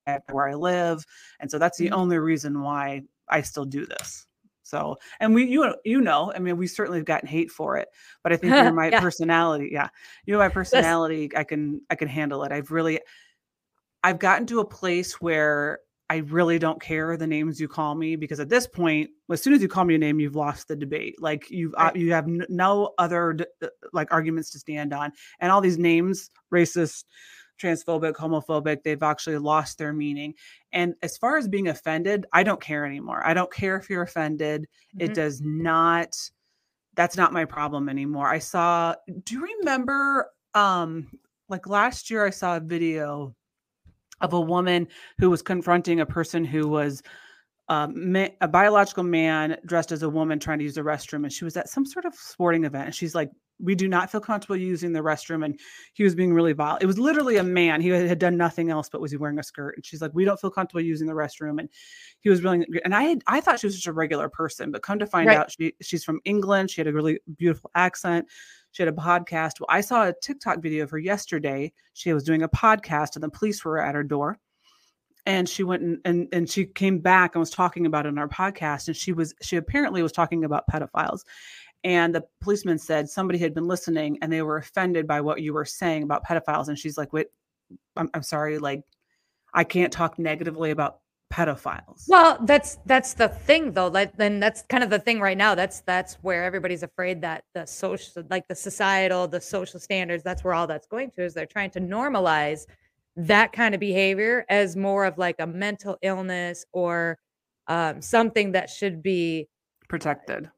where 0.31 0.47
I 0.47 0.53
live. 0.55 1.05
And 1.39 1.49
so 1.49 1.57
that's 1.59 1.77
the 1.77 1.89
Mhm. 1.89 1.93
only 1.97 2.17
reason 2.17 2.61
why 2.61 3.03
I 3.29 3.41
still 3.41 3.65
do 3.65 3.85
this. 3.85 4.25
So, 4.63 4.97
and 5.19 5.33
we, 5.35 5.45
you, 5.45 5.75
you 5.83 5.99
know, 5.99 6.31
I 6.33 6.39
mean, 6.39 6.55
we 6.55 6.65
certainly 6.67 6.99
have 6.99 7.05
gotten 7.05 7.27
hate 7.27 7.51
for 7.51 7.75
it, 7.77 7.89
but 8.23 8.31
I 8.31 8.37
think 8.37 8.55
you're 8.55 8.71
my 8.73 8.89
Yeah. 8.89 9.01
personality. 9.01 9.69
Yeah. 9.71 9.89
You 10.25 10.33
know, 10.33 10.39
my 10.39 10.47
personality, 10.49 11.29
I 11.35 11.43
can, 11.43 11.81
I 11.89 11.95
can 11.95 12.07
handle 12.07 12.43
it. 12.43 12.51
I've 12.53 12.71
really, 12.71 12.99
I've 14.03 14.19
gotten 14.19 14.47
to 14.47 14.59
a 14.61 14.65
place 14.65 15.21
where 15.21 15.79
I 16.09 16.17
really 16.17 16.59
don't 16.59 16.81
care 16.81 17.15
the 17.15 17.27
names 17.27 17.59
you 17.59 17.67
call 17.67 17.95
me 17.95 18.15
because 18.17 18.39
at 18.39 18.49
this 18.49 18.67
point, 18.67 19.11
as 19.31 19.41
soon 19.41 19.53
as 19.53 19.61
you 19.61 19.67
call 19.69 19.85
me 19.85 19.95
a 19.95 19.97
name, 19.97 20.19
you've 20.19 20.35
lost 20.35 20.67
the 20.67 20.75
debate. 20.75 21.21
Like 21.21 21.49
you've, 21.49 21.73
uh, 21.77 21.91
you 21.95 22.11
have 22.11 22.25
n- 22.27 22.45
no 22.49 22.93
other 22.97 23.33
d- 23.33 23.45
uh, 23.61 23.67
like 23.93 24.11
arguments 24.11 24.49
to 24.51 24.59
stand 24.59 24.91
on, 24.93 25.13
and 25.39 25.51
all 25.51 25.61
these 25.61 25.77
names, 25.77 26.29
racist, 26.53 27.05
transphobic, 27.61 28.13
homophobic, 28.13 28.83
they've 28.83 29.03
actually 29.03 29.37
lost 29.37 29.77
their 29.77 29.93
meaning. 29.93 30.33
And 30.71 30.95
as 31.01 31.17
far 31.17 31.37
as 31.37 31.47
being 31.47 31.67
offended, 31.67 32.25
I 32.33 32.43
don't 32.43 32.61
care 32.61 32.85
anymore. 32.85 33.21
I 33.25 33.33
don't 33.33 33.51
care 33.51 33.77
if 33.77 33.89
you're 33.89 34.03
offended. 34.03 34.67
It 34.99 35.11
Mhm. 35.11 35.13
does 35.13 35.41
not. 35.41 36.15
That's 36.95 37.15
not 37.15 37.31
my 37.31 37.45
problem 37.45 37.87
anymore. 37.87 38.27
I 38.27 38.39
saw. 38.39 38.95
Do 39.23 39.35
you 39.35 39.47
remember? 39.59 40.29
Um, 40.53 41.07
like 41.47 41.67
last 41.67 42.09
year, 42.09 42.25
I 42.25 42.29
saw 42.31 42.57
a 42.57 42.59
video 42.59 43.35
of 44.19 44.33
a 44.33 44.41
woman 44.41 44.87
who 45.17 45.29
was 45.29 45.41
confronting 45.41 45.99
a 45.99 46.05
person 46.05 46.43
who 46.43 46.67
was 46.67 47.01
um, 47.69 48.11
ma- 48.11 48.27
a 48.41 48.47
biological 48.49 49.03
man 49.03 49.57
dressed 49.65 49.93
as 49.93 50.03
a 50.03 50.09
woman 50.09 50.39
trying 50.39 50.57
to 50.57 50.63
use 50.65 50.75
the 50.75 50.81
restroom. 50.81 51.23
And 51.23 51.31
she 51.31 51.45
was 51.45 51.55
at 51.55 51.69
some 51.69 51.85
sort 51.85 52.03
of 52.03 52.13
sporting 52.13 52.65
event. 52.65 52.87
And 52.87 52.95
she's 52.95 53.15
like, 53.15 53.29
We 53.61 53.75
do 53.75 53.87
not 53.87 54.11
feel 54.11 54.21
comfortable 54.21 54.55
using 54.57 54.93
the 54.93 55.01
restroom. 55.01 55.45
And 55.45 55.59
he 55.93 56.03
was 56.03 56.15
being 56.15 56.33
really 56.33 56.53
vile. 56.53 56.77
It 56.81 56.85
was 56.85 56.97
literally 56.97 57.37
a 57.37 57.43
man. 57.43 57.81
He 57.81 57.89
had 57.89 58.19
done 58.19 58.37
nothing 58.37 58.69
else 58.69 58.89
but 58.89 59.01
was 59.01 59.11
he 59.11 59.17
wearing 59.17 59.39
a 59.39 59.43
skirt. 59.43 59.75
And 59.75 59.85
she's 59.85 60.01
like, 60.01 60.11
We 60.13 60.25
don't 60.25 60.39
feel 60.39 60.49
comfortable 60.51 60.81
using 60.81 61.07
the 61.07 61.13
restroom. 61.13 61.59
And 61.59 61.69
he 62.19 62.29
was 62.29 62.43
really, 62.43 62.65
and 62.83 62.95
I 62.95 63.03
had, 63.03 63.23
I 63.27 63.41
thought 63.41 63.59
she 63.59 63.67
was 63.67 63.75
just 63.75 63.87
a 63.87 63.93
regular 63.93 64.29
person, 64.29 64.71
but 64.71 64.81
come 64.81 64.99
to 64.99 65.05
find 65.05 65.27
Right. 65.27 65.37
out 65.37 65.51
she, 65.51 65.73
she's 65.81 66.03
from 66.03 66.19
England. 66.25 66.71
She 66.71 66.81
had 66.81 66.87
a 66.87 66.93
really 66.93 67.19
beautiful 67.37 67.71
accent. 67.75 68.27
She 68.71 68.83
had 68.83 68.91
a 68.91 68.95
podcast. 68.95 69.59
Well, 69.59 69.67
I 69.69 69.81
saw 69.81 70.07
a 70.07 70.13
TikTok 70.21 70.61
video 70.61 70.83
of 70.83 70.89
her 70.91 70.99
yesterday. 70.99 71.73
She 71.93 72.13
was 72.13 72.23
doing 72.23 72.41
a 72.43 72.49
podcast 72.49 73.15
and 73.15 73.23
the 73.23 73.29
police 73.29 73.63
were 73.65 73.81
at 73.83 73.95
her 73.95 74.03
door 74.03 74.39
and 75.25 75.47
she 75.47 75.63
went 75.63 75.83
and, 75.83 75.99
and 76.05 76.27
and 76.31 76.49
she 76.49 76.65
came 76.65 76.99
back 76.99 77.35
and 77.35 77.39
was 77.39 77.49
talking 77.51 77.85
about 77.85 78.05
it 78.05 78.09
in 78.09 78.17
our 78.17 78.27
podcast 78.27 78.87
and 78.87 78.97
she 78.97 79.13
was 79.13 79.33
she 79.41 79.55
apparently 79.55 80.01
was 80.01 80.11
talking 80.11 80.43
about 80.43 80.63
pedophiles 80.71 81.21
and 81.83 82.13
the 82.13 82.23
policeman 82.41 82.77
said 82.77 83.09
somebody 83.09 83.39
had 83.39 83.53
been 83.53 83.67
listening 83.67 84.17
and 84.21 84.31
they 84.31 84.41
were 84.41 84.57
offended 84.57 85.07
by 85.07 85.21
what 85.21 85.41
you 85.41 85.53
were 85.53 85.65
saying 85.65 86.03
about 86.03 86.25
pedophiles 86.25 86.67
and 86.67 86.77
she's 86.77 86.97
like 86.97 87.11
wait 87.13 87.27
i'm, 87.95 88.09
I'm 88.13 88.23
sorry 88.23 88.57
like 88.57 88.83
i 89.53 89.63
can't 89.63 89.91
talk 89.91 90.19
negatively 90.19 90.71
about 90.71 91.01
pedophiles 91.31 92.03
Well, 92.07 92.37
that's 92.43 92.77
that's 92.85 93.13
the 93.13 93.29
thing 93.29 93.71
though. 93.71 93.87
Like 93.87 94.17
then 94.17 94.39
that's 94.39 94.63
kind 94.63 94.83
of 94.83 94.89
the 94.89 94.99
thing 94.99 95.19
right 95.21 95.37
now. 95.37 95.55
That's 95.55 95.81
that's 95.81 96.15
where 96.15 96.43
everybody's 96.43 96.83
afraid 96.83 97.21
that 97.21 97.45
the 97.53 97.65
social 97.65 98.23
like 98.29 98.47
the 98.47 98.55
societal, 98.55 99.27
the 99.27 99.41
social 99.41 99.79
standards, 99.79 100.23
that's 100.23 100.43
where 100.43 100.53
all 100.53 100.67
that's 100.67 100.87
going 100.87 101.11
to 101.11 101.23
is 101.23 101.33
they're 101.33 101.45
trying 101.45 101.71
to 101.71 101.79
normalize 101.79 102.65
that 103.15 103.53
kind 103.53 103.73
of 103.73 103.79
behavior 103.79 104.45
as 104.49 104.75
more 104.75 105.05
of 105.05 105.17
like 105.17 105.35
a 105.39 105.47
mental 105.47 105.97
illness 106.01 106.65
or 106.73 107.17
um, 107.67 108.01
something 108.01 108.51
that 108.51 108.69
should 108.69 109.01
be 109.01 109.47
protected 109.87 110.49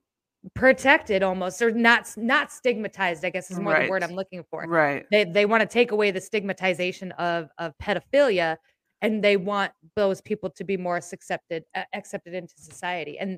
protected 0.56 1.24
almost 1.24 1.62
or 1.62 1.72
not 1.72 2.12
not 2.18 2.52
stigmatized, 2.52 3.24
I 3.24 3.30
guess 3.30 3.50
is 3.50 3.60
more 3.60 3.82
the 3.82 3.90
word 3.90 4.04
I'm 4.04 4.16
looking 4.16 4.44
for. 4.50 4.66
Right. 4.68 5.06
They 5.12 5.24
they 5.24 5.46
want 5.46 5.62
to 5.62 5.68
take 5.68 5.92
away 5.92 6.12
the 6.12 6.22
stigmatization 6.22 7.12
of 7.14 7.50
of 7.58 7.74
pedophilia 7.82 8.58
and 9.04 9.24
they 9.24 9.38
want 9.38 9.72
those 9.96 10.22
people 10.22 10.50
to 10.50 10.64
be 10.64 10.78
more 10.78 10.98
accepted 10.98 11.64
uh, 11.76 11.84
accepted 11.94 12.34
into 12.34 12.54
society 12.58 13.20
and 13.20 13.38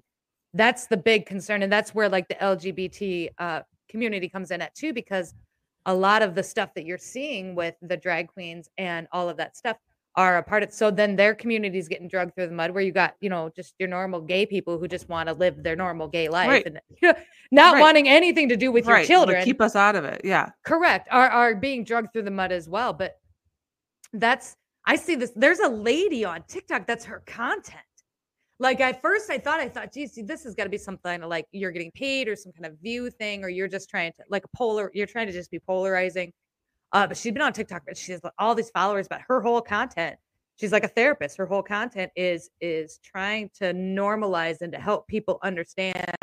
that's 0.54 0.88
the 0.88 0.96
big 0.96 1.26
concern 1.26 1.64
and 1.64 1.74
that's 1.74 1.94
where 1.94 2.08
like 2.08 2.28
the 2.30 2.36
lgbt 2.36 3.30
uh, 3.40 3.60
community 3.90 4.30
comes 4.30 4.52
in 4.52 4.62
at 4.62 4.74
too 4.74 4.94
because 4.94 5.34
a 5.88 5.94
lot 5.94 6.22
of 6.22 6.34
the 6.34 6.44
stuff 6.44 6.74
that 6.76 6.86
you're 6.86 6.98
seeing 6.98 7.56
with 7.56 7.76
the 7.82 7.98
drag 7.98 8.28
queens 8.28 8.70
and 8.78 9.08
all 9.12 9.28
of 9.28 9.38
that 9.38 9.58
stuff 9.58 9.78
are 10.18 10.38
a 10.38 10.44
part 10.44 10.64
of 10.64 10.72
so 10.72 10.90
then 10.90 11.16
their 11.16 11.36
community 11.36 11.78
is 11.78 11.88
getting 11.88 12.08
drugged 12.08 12.34
through 12.36 12.48
the 12.48 12.54
mud 12.54 12.72
where 12.72 12.82
you 12.84 12.92
got 12.92 13.16
you 13.20 13.30
know 13.30 13.50
just 13.56 13.74
your 13.80 13.90
normal 13.90 14.22
gay 14.22 14.46
people 14.46 14.80
who 14.80 14.88
just 14.88 15.10
want 15.10 15.28
to 15.28 15.34
live 15.34 15.62
their 15.62 15.76
normal 15.76 16.08
gay 16.08 16.30
life 16.30 16.48
Right. 16.50 16.66
and 16.66 16.80
not 17.52 17.74
Right. 17.74 17.82
wanting 17.82 18.08
anything 18.08 18.48
to 18.50 18.56
do 18.56 18.72
with 18.72 18.86
your 18.88 19.04
children 19.04 19.38
like, 19.40 19.46
keep 19.46 19.62
us 19.62 19.76
out 19.76 19.96
of 19.96 20.06
it 20.06 20.22
yeah 20.24 20.50
correct 20.66 21.08
are 21.12 21.28
are 21.30 21.56
being 21.56 21.84
drugged 21.84 22.14
through 22.14 22.24
the 22.24 22.32
mud 22.32 22.52
as 22.52 22.70
well 22.70 22.94
but 22.94 23.16
that's 24.14 24.56
i 24.86 24.96
see 24.96 25.16
this 25.16 25.32
there's 25.36 25.60
a 25.60 25.68
lady 25.70 26.24
on 26.24 26.44
tiktok 26.48 26.88
that's 26.88 27.04
her 27.04 27.22
content 27.26 27.82
like 28.60 28.80
at 28.80 29.02
first 29.02 29.30
i 29.30 29.38
thought 29.38 29.60
i 29.60 29.68
thought 29.68 29.92
geez 29.92 30.18
this 30.24 30.44
has 30.46 30.56
got 30.56 30.64
to 30.64 30.70
be 30.70 30.78
something 30.78 31.22
like 31.24 31.46
you're 31.52 31.72
getting 31.72 31.92
paid 31.92 32.30
or 32.30 32.36
some 32.38 32.54
kind 32.54 32.66
of 32.66 32.80
view 32.80 33.10
thing 33.10 33.44
or 33.44 33.50
you're 33.50 33.68
just 33.68 33.90
trying 33.90 34.14
to 34.14 34.24
like 34.30 34.46
a 34.46 34.58
polar 34.58 34.90
you're 34.94 35.08
trying 35.08 35.28
to 35.28 35.34
just 35.34 35.52
be 35.52 35.60
polarizing 35.60 36.32
uh 36.96 37.06
but 37.06 37.16
she's 37.16 37.32
been 37.32 37.42
on 37.44 37.54
tiktok 37.54 37.84
but 37.86 37.96
she 37.96 38.12
has 38.12 38.22
all 38.40 38.56
these 38.56 38.72
followers 38.72 39.08
but 39.08 39.22
her 39.28 39.40
whole 39.42 39.62
content 39.62 40.18
she's 40.56 40.72
like 40.72 40.84
a 40.84 40.88
therapist. 40.88 41.38
Her 41.38 41.46
whole 41.46 41.64
content 41.64 42.12
is 42.16 42.50
is 42.62 43.00
trying 43.04 43.50
to 43.60 43.74
normalize 43.74 44.62
and 44.62 44.72
to 44.72 44.80
help 44.80 45.08
people 45.08 45.40
understand 45.44 46.16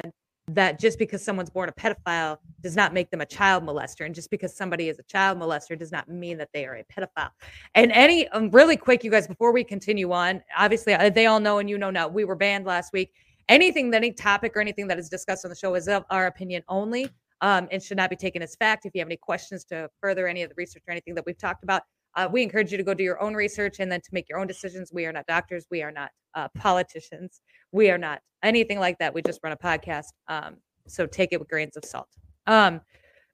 that 0.49 0.79
just 0.81 0.99
because 0.99 1.25
someone's 1.25 1.50
born 1.50 1.69
a 1.69 1.73
pedophile 1.73 2.37
does 2.61 2.75
not 2.75 2.93
make 2.93 3.11
them 3.11 3.21
a 3.21 3.26
child 3.26 3.64
molester. 3.64 4.05
And 4.05 4.14
just 4.14 4.31
because 4.31 4.55
somebody 4.57 4.88
is 4.88 4.99
a 4.99 5.05
child 5.05 5.38
molester 5.38 5.79
does 5.79 5.93
not 5.93 6.09
mean 6.09 6.37
that 6.38 6.49
they 6.52 6.67
are 6.67 6.76
a 6.76 6.85
pedophile. 6.85 7.31
And 7.75 7.93
any 7.93 8.26
um, 8.29 8.50
really 8.50 8.76
quick 8.76 9.05
you 9.05 9.11
guys 9.11 9.29
before 9.29 9.52
we 9.52 9.62
continue 9.64 10.11
on 10.12 10.43
obviously 10.57 10.95
uh, 10.95 11.11
they 11.11 11.26
all 11.26 11.41
know 11.41 11.59
and 11.59 11.71
you 11.71 11.79
know 11.79 11.91
now 11.91 12.09
we 12.09 12.25
were 12.25 12.37
banned 12.37 12.67
last 12.67 12.93
week. 12.93 13.12
Anything 13.49 13.91
that 13.91 13.99
any 13.99 14.12
topic 14.12 14.57
or 14.57 14.61
anything 14.61 14.88
that 14.88 14.99
is 14.99 15.09
discussed 15.09 15.45
on 15.45 15.50
the 15.50 15.57
show 15.57 15.75
is 15.75 15.88
of 15.88 16.05
our 16.11 16.26
opinion 16.26 16.62
only 16.69 17.09
um, 17.43 17.69
and 17.71 17.83
should 17.83 17.99
not 17.99 18.09
be 18.09 18.17
taken 18.17 18.41
as 18.41 18.57
fact 18.57 18.87
if 18.87 18.93
you 18.95 19.01
have 19.01 19.09
any 19.09 19.19
questions 19.19 19.65
to 19.67 19.89
further 20.01 20.27
any 20.27 20.43
of 20.43 20.49
the 20.49 20.55
research 20.57 20.83
or 20.89 20.93
anything 20.93 21.15
that 21.15 21.25
we've 21.27 21.39
talked 21.39 21.63
about 21.63 21.83
Uh, 22.15 22.29
we 22.31 22.43
encourage 22.43 22.71
you 22.71 22.79
to 22.79 22.85
go 22.85 22.95
do 22.95 23.03
your 23.03 23.21
own 23.23 23.35
research 23.35 23.81
and 23.81 23.91
then 23.91 24.01
to 24.01 24.11
make 24.13 24.29
your 24.29 24.39
own 24.39 24.47
decisions. 24.47 24.93
We 24.93 25.07
are 25.07 25.13
not 25.13 25.27
doctors. 25.27 25.67
We 25.71 25.83
are 25.83 25.91
not 25.91 26.11
uh, 26.35 26.49
politicians. 26.55 27.41
We 27.73 27.91
are 27.91 27.99
not 27.99 28.21
anything 28.43 28.79
like 28.79 28.99
that. 28.99 29.15
We 29.15 29.23
just 29.23 29.41
run 29.43 29.53
a 29.53 29.57
podcast. 29.57 30.09
Um, 30.29 30.57
so 30.87 31.07
take 31.07 31.33
it 31.33 31.41
with 31.41 31.49
grains 31.49 31.77
of 31.77 31.85
salt. 31.85 32.09
Um, 32.47 32.83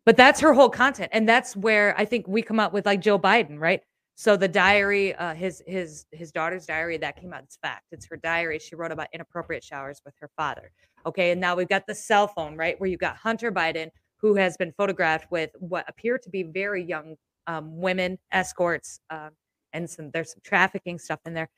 but 0.06 0.16
that's 0.16 0.40
her 0.40 0.54
whole 0.54 0.70
content, 0.70 1.10
and 1.12 1.28
that's 1.28 1.56
where 1.56 1.94
I 1.98 2.04
think 2.04 2.28
we 2.28 2.40
come 2.40 2.60
up 2.60 2.72
with 2.72 2.86
like 2.86 3.00
Joe 3.00 3.18
Biden, 3.18 3.58
right? 3.58 3.80
So 4.18 4.36
the 4.36 4.48
diary, 4.48 5.14
uh, 5.14 5.32
his 5.32 5.62
his 5.64 6.04
his 6.10 6.32
daughter's 6.32 6.66
diary 6.66 6.96
that 6.96 7.20
came 7.20 7.32
out. 7.32 7.44
It's 7.44 7.56
fact. 7.56 7.84
It's 7.92 8.04
her 8.06 8.16
diary. 8.16 8.58
She 8.58 8.74
wrote 8.74 8.90
about 8.90 9.06
inappropriate 9.12 9.62
showers 9.62 10.02
with 10.04 10.12
her 10.18 10.28
father. 10.36 10.72
Okay, 11.06 11.30
and 11.30 11.40
now 11.40 11.54
we've 11.54 11.68
got 11.68 11.86
the 11.86 11.94
cell 11.94 12.26
phone, 12.26 12.56
right, 12.56 12.74
where 12.80 12.90
you 12.90 12.96
got 12.96 13.16
Hunter 13.16 13.52
Biden, 13.52 13.90
who 14.16 14.34
has 14.34 14.56
been 14.56 14.72
photographed 14.72 15.30
with 15.30 15.50
what 15.60 15.88
appear 15.88 16.18
to 16.18 16.28
be 16.30 16.42
very 16.42 16.82
young 16.82 17.14
um, 17.46 17.80
women 17.80 18.18
escorts, 18.32 18.98
um, 19.10 19.30
and 19.72 19.88
some 19.88 20.10
there's 20.10 20.32
some 20.32 20.40
trafficking 20.42 20.98
stuff 20.98 21.20
in 21.24 21.32
there, 21.32 21.48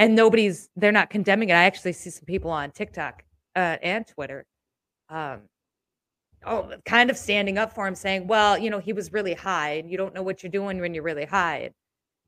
and 0.00 0.16
nobody's 0.16 0.70
they're 0.74 0.90
not 0.90 1.10
condemning 1.10 1.50
it. 1.50 1.52
I 1.52 1.66
actually 1.66 1.92
see 1.92 2.10
some 2.10 2.24
people 2.24 2.50
on 2.50 2.72
TikTok 2.72 3.22
uh, 3.54 3.76
and 3.80 4.04
Twitter. 4.04 4.44
Um, 5.08 5.42
oh, 6.44 6.72
kind 6.84 7.10
of 7.10 7.16
standing 7.16 7.58
up 7.58 7.72
for 7.72 7.86
him, 7.86 7.94
saying, 7.94 8.26
"Well, 8.26 8.58
you 8.58 8.70
know, 8.70 8.80
he 8.80 8.92
was 8.92 9.12
really 9.12 9.34
high, 9.34 9.74
and 9.74 9.88
you 9.88 9.96
don't 9.96 10.14
know 10.14 10.22
what 10.22 10.42
you're 10.42 10.50
doing 10.50 10.80
when 10.80 10.94
you're 10.94 11.04
really 11.04 11.24
high." 11.24 11.70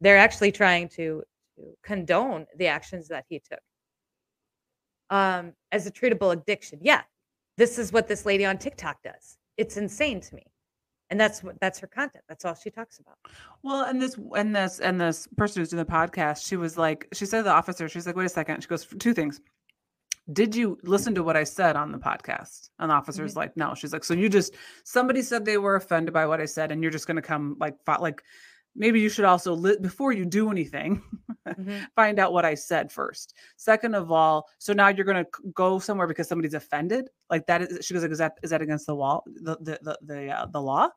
They're 0.01 0.19
actually 0.19 0.53
trying 0.53 0.89
to, 0.91 1.23
to 1.57 1.77
condone 1.83 2.47
the 2.57 2.67
actions 2.67 3.09
that 3.09 3.25
he 3.29 3.41
took 3.41 3.61
um, 5.11 5.53
as 5.73 5.87
a 5.87 5.91
treatable 5.91 6.33
addiction. 6.33 6.79
Yeah, 6.83 7.03
this 7.57 7.79
is 7.79 7.93
what 7.93 8.09
this 8.09 8.25
lady 8.25 8.47
on 8.47 8.59
TikTok 8.59 9.03
does. 9.03 9.37
It's 9.57 9.77
insane 9.77 10.21
to 10.21 10.35
me. 10.35 10.45
And 11.11 11.21
that's 11.21 11.43
what 11.43 11.59
that's 11.61 11.81
her 11.81 11.89
content. 11.89 12.25
That's 12.29 12.45
all 12.45 12.55
she 12.55 12.71
talks 12.71 13.01
about. 13.01 13.17
Well, 13.65 13.83
and 13.83 14.01
this 14.01 14.17
and 14.37 14.55
this 14.55 14.79
and 14.79 15.01
this 15.01 15.27
person 15.37 15.61
who's 15.61 15.71
doing 15.71 15.85
the 15.85 15.91
podcast, 15.91 16.47
she 16.47 16.57
was 16.57 16.79
like, 16.79 17.09
she 17.13 17.27
said 17.27 17.39
to 17.39 17.43
the 17.45 17.51
officer, 17.51 17.89
she's 17.89 18.07
like, 18.07 18.15
wait 18.15 18.27
a 18.27 18.29
second. 18.29 18.63
She 18.63 18.69
goes, 18.69 18.87
two 18.87 19.13
things. 19.13 19.41
Did 20.33 20.55
you 20.55 20.79
listen 20.85 21.13
to 21.17 21.25
what 21.25 21.37
I 21.37 21.43
said 21.43 21.75
on 21.75 21.91
the 21.91 21.99
podcast? 21.99 22.71
And 22.79 22.91
the 22.91 22.95
officer's 22.95 23.33
mm-hmm. 23.33 23.41
like, 23.41 23.57
no. 23.57 23.75
She's 23.75 23.93
like, 23.93 24.05
so 24.05 24.15
you 24.15 24.29
just 24.29 24.55
somebody 24.85 25.23
said 25.23 25.45
they 25.45 25.59
were 25.59 25.75
offended 25.75 26.15
by 26.15 26.27
what 26.27 26.41
I 26.41 26.45
said, 26.45 26.71
and 26.71 26.81
you're 26.81 26.93
just 26.93 27.09
gonna 27.09 27.23
come 27.23 27.57
like 27.59 27.75
like 27.99 28.23
maybe 28.75 29.01
you 29.01 29.09
should 29.09 29.25
also 29.25 29.55
li- 29.55 29.79
before 29.81 30.13
you 30.13 30.25
do 30.25 30.51
anything 30.51 31.03
mm-hmm. 31.47 31.79
find 31.97 32.19
out 32.19 32.33
what 32.33 32.45
i 32.45 32.55
said 32.55 32.91
first. 32.91 33.35
Second 33.57 33.95
of 33.95 34.11
all 34.11 34.49
so 34.59 34.73
now 34.73 34.89
you're 34.89 35.05
going 35.05 35.25
to 35.25 35.31
go 35.55 35.79
somewhere 35.79 36.07
because 36.07 36.29
somebody's 36.29 36.55
offended? 36.55 37.09
Like 37.29 37.47
that 37.47 37.63
is 37.63 37.85
she 37.85 37.95
goes 37.95 38.03
like 38.03 38.13
is 38.13 38.19
that 38.19 38.39
is 38.43 38.51
that 38.51 38.63
against 38.63 38.87
the 38.87 38.95
wall 38.95 39.25
the 39.27 39.57
the 39.61 39.79
the 39.83 39.99
the, 40.03 40.31
uh, 40.31 40.47
the 40.47 40.61
law? 40.61 40.89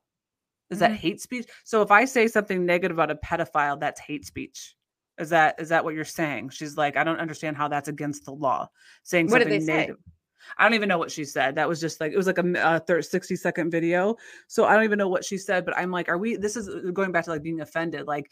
Is 0.70 0.80
mm-hmm. 0.80 0.94
that 0.94 1.00
hate 1.00 1.22
speech? 1.22 1.48
So 1.64 1.82
if 1.82 1.92
i 1.92 2.06
say 2.06 2.28
something 2.28 2.66
negative 2.66 2.98
about 2.98 3.12
a 3.12 3.16
pedophile 3.16 3.80
that's 3.80 4.00
hate 4.00 4.26
speech. 4.26 4.76
Is 5.20 5.30
that 5.30 5.60
is 5.60 5.70
that 5.70 5.84
what 5.84 5.94
you're 5.94 6.06
saying? 6.06 6.50
She's 6.50 6.78
like 6.78 6.98
i 6.98 7.04
don't 7.04 7.20
understand 7.20 7.58
how 7.58 7.68
that's 7.68 7.90
against 7.90 8.26
the 8.26 8.34
law. 8.34 8.70
Saying 9.04 9.28
what 9.28 9.42
something 9.42 9.66
negative 9.66 9.98
say? 9.98 10.13
I 10.58 10.64
don't 10.64 10.74
even 10.74 10.90
know 10.90 10.98
what 10.98 11.12
she 11.12 11.26
said. 11.26 11.56
That 11.56 11.68
was 11.68 11.80
just 11.80 12.00
like 12.00 12.12
it 12.12 12.18
was 12.18 12.28
like 12.28 12.38
a, 12.38 12.76
a 12.76 12.80
30, 12.80 13.04
60 13.04 13.36
second 13.36 13.72
video. 13.72 14.16
So 14.48 14.66
I 14.66 14.76
don't 14.76 14.84
even 14.84 15.00
know 15.00 15.08
what 15.08 15.26
she 15.26 15.38
said, 15.38 15.66
but 15.66 15.78
I'm 15.78 15.92
like, 15.92 16.10
are 16.10 16.18
we 16.18 16.36
this 16.36 16.56
is 16.56 16.70
uh, 16.70 16.92
going 16.92 17.12
back 17.12 17.26
to 17.26 17.32
like 17.32 17.44
being 17.44 17.62
offended. 17.62 18.08
Like 18.08 18.32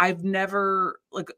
I've 0.00 0.24
never 0.24 1.00
like 1.12 1.28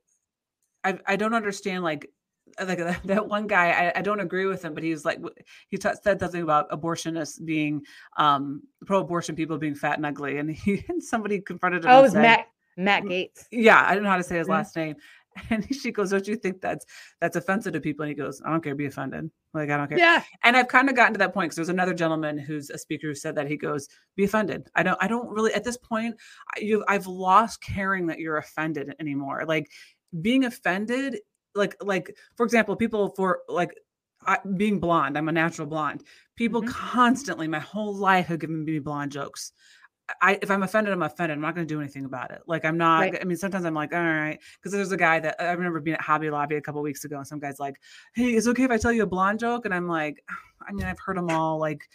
I 0.85 0.99
I 1.07 1.17
don't 1.17 1.35
understand 1.35 1.85
like 1.85 2.11
uh, 2.59 2.67
like 2.67 2.79
that, 3.05 3.29
one 3.29 3.47
guy 3.47 3.71
I, 3.71 3.99
I, 3.99 4.03
don't 4.03 4.21
agree 4.21 4.47
with 4.47 4.65
him 4.65 4.75
but 4.75 4.83
he's 4.83 5.05
like 5.05 5.21
he 5.69 5.77
t- 5.77 5.89
said 6.03 6.21
something 6.21 6.43
about 6.43 6.71
abortionists 6.71 7.45
being 7.45 7.83
um 8.17 8.63
pro-abortion 8.87 9.37
people 9.37 9.59
being 9.59 9.75
fat 9.75 9.97
and 9.97 10.07
ugly 10.07 10.39
and 10.39 10.51
he 10.51 10.85
and 10.89 11.03
somebody 11.03 11.41
confronted 11.41 11.85
him 11.85 11.91
oh 11.91 12.01
it 12.01 12.03
was 12.03 12.13
said, 12.13 12.23
matt 12.23 12.47
matt 12.77 13.05
Gaetz 13.05 13.47
yeah 13.51 13.85
i 13.87 13.95
don't 13.95 14.03
know 14.03 14.11
how 14.11 14.17
to 14.17 14.23
say 14.23 14.39
his 14.39 14.47
mm-hmm. 14.47 14.53
last 14.53 14.75
name 14.77 14.97
And 15.51 15.67
she 15.75 15.91
goes, 15.91 16.11
Don't 16.11 16.27
you 16.27 16.37
think 16.37 16.61
that's 16.61 16.87
that's 17.21 17.37
offensive 17.37 17.73
to 17.73 17.81
people? 17.81 18.05
And 18.05 18.11
he 18.11 18.15
goes, 18.15 18.41
I 18.45 18.51
don't 18.51 18.63
care, 18.63 18.75
be 18.75 18.87
offended. 18.87 19.31
Like, 19.53 19.71
I 19.71 19.77
don't 19.77 19.89
care. 19.89 19.99
Yeah. 19.99 20.23
And 20.43 20.57
I've 20.57 20.69
kind 20.69 20.89
of 20.89 20.95
gotten 20.97 21.15
to 21.15 21.19
that 21.19 21.35
point 21.35 21.47
because 21.47 21.57
there's 21.57 21.69
another 21.69 21.95
gentleman 21.95 22.39
who's 22.39 22.71
a 22.71 22.79
speaker 22.79 23.09
who 23.09 23.15
said 23.15 23.35
that 23.37 23.49
he 23.49 23.57
goes, 23.57 23.89
Be 24.17 24.25
offended. 24.25 24.69
I 24.75 24.83
don't, 24.83 24.99
I 25.01 25.09
don't 25.09 25.29
really 25.29 25.53
at 25.55 25.65
this 25.65 25.77
point, 25.77 26.17
you 26.59 26.85
I've 26.89 27.07
lost 27.07 27.63
caring 27.63 28.07
that 28.09 28.19
you're 28.19 28.39
offended 28.39 28.95
anymore. 29.01 29.45
Like 29.47 29.71
being 30.21 30.45
offended, 30.45 31.19
like, 31.55 31.77
like, 31.81 32.17
for 32.37 32.45
example, 32.45 32.77
people 32.77 33.11
for 33.17 33.41
like 33.49 33.75
I, 34.27 34.39
being 34.57 34.81
blonde, 34.81 35.17
I'm 35.17 35.29
a 35.29 35.33
natural 35.33 35.67
blonde. 35.67 36.05
People 36.37 36.63
mm-hmm. 36.63 36.71
constantly, 36.71 37.49
my 37.49 37.59
whole 37.59 37.95
life, 37.95 38.27
have 38.27 38.41
given 38.41 38.65
me 38.65 38.79
blonde 38.79 39.13
jokes. 39.13 39.53
I 40.21 40.39
if 40.43 40.51
I'm 40.51 40.63
offended, 40.63 40.93
I'm 40.93 41.03
offended. 41.03 41.37
I'm 41.37 41.41
not 41.41 41.55
going 41.55 41.67
to 41.67 41.75
do 41.75 41.81
anything 41.81 42.05
about 42.05 42.31
it. 42.31 42.43
Like 42.47 42.65
I'm 42.65 42.79
not. 42.79 43.01
Right. 43.01 43.19
I 43.21 43.25
mean, 43.25 43.37
sometimes 43.37 43.65
I'm 43.65 43.75
like, 43.75 43.93
all 43.93 44.01
right, 44.01 44.39
because 44.55 44.73
there's 44.73 44.93
a 44.93 44.97
guy 44.97 45.19
that 45.21 45.37
I 45.41 45.53
remember 45.53 45.81
being 45.81 45.97
at 45.97 46.01
Hobby 46.01 46.31
Lobby 46.31 46.57
a 46.57 46.61
couple 46.61 46.83
weeks 46.83 47.05
ago, 47.05 47.17
and 47.17 47.27
some 47.27 47.39
guy's 47.39 47.59
like, 47.59 47.81
"Hey, 48.15 48.35
is 48.35 48.47
it 48.47 48.51
okay 48.51 48.65
if 48.65 48.71
I 48.71 48.79
tell 48.79 48.93
you 48.93 49.03
a 49.03 49.07
blonde 49.07 49.41
joke?" 49.41 49.65
And 49.65 49.75
I'm 49.75 49.89
like, 49.89 50.25
I 50.69 50.73
mean, 50.73 50.87
I've 50.87 50.99
heard 50.99 51.17
them 51.17 51.31
all. 51.31 51.59
Like, 51.59 51.89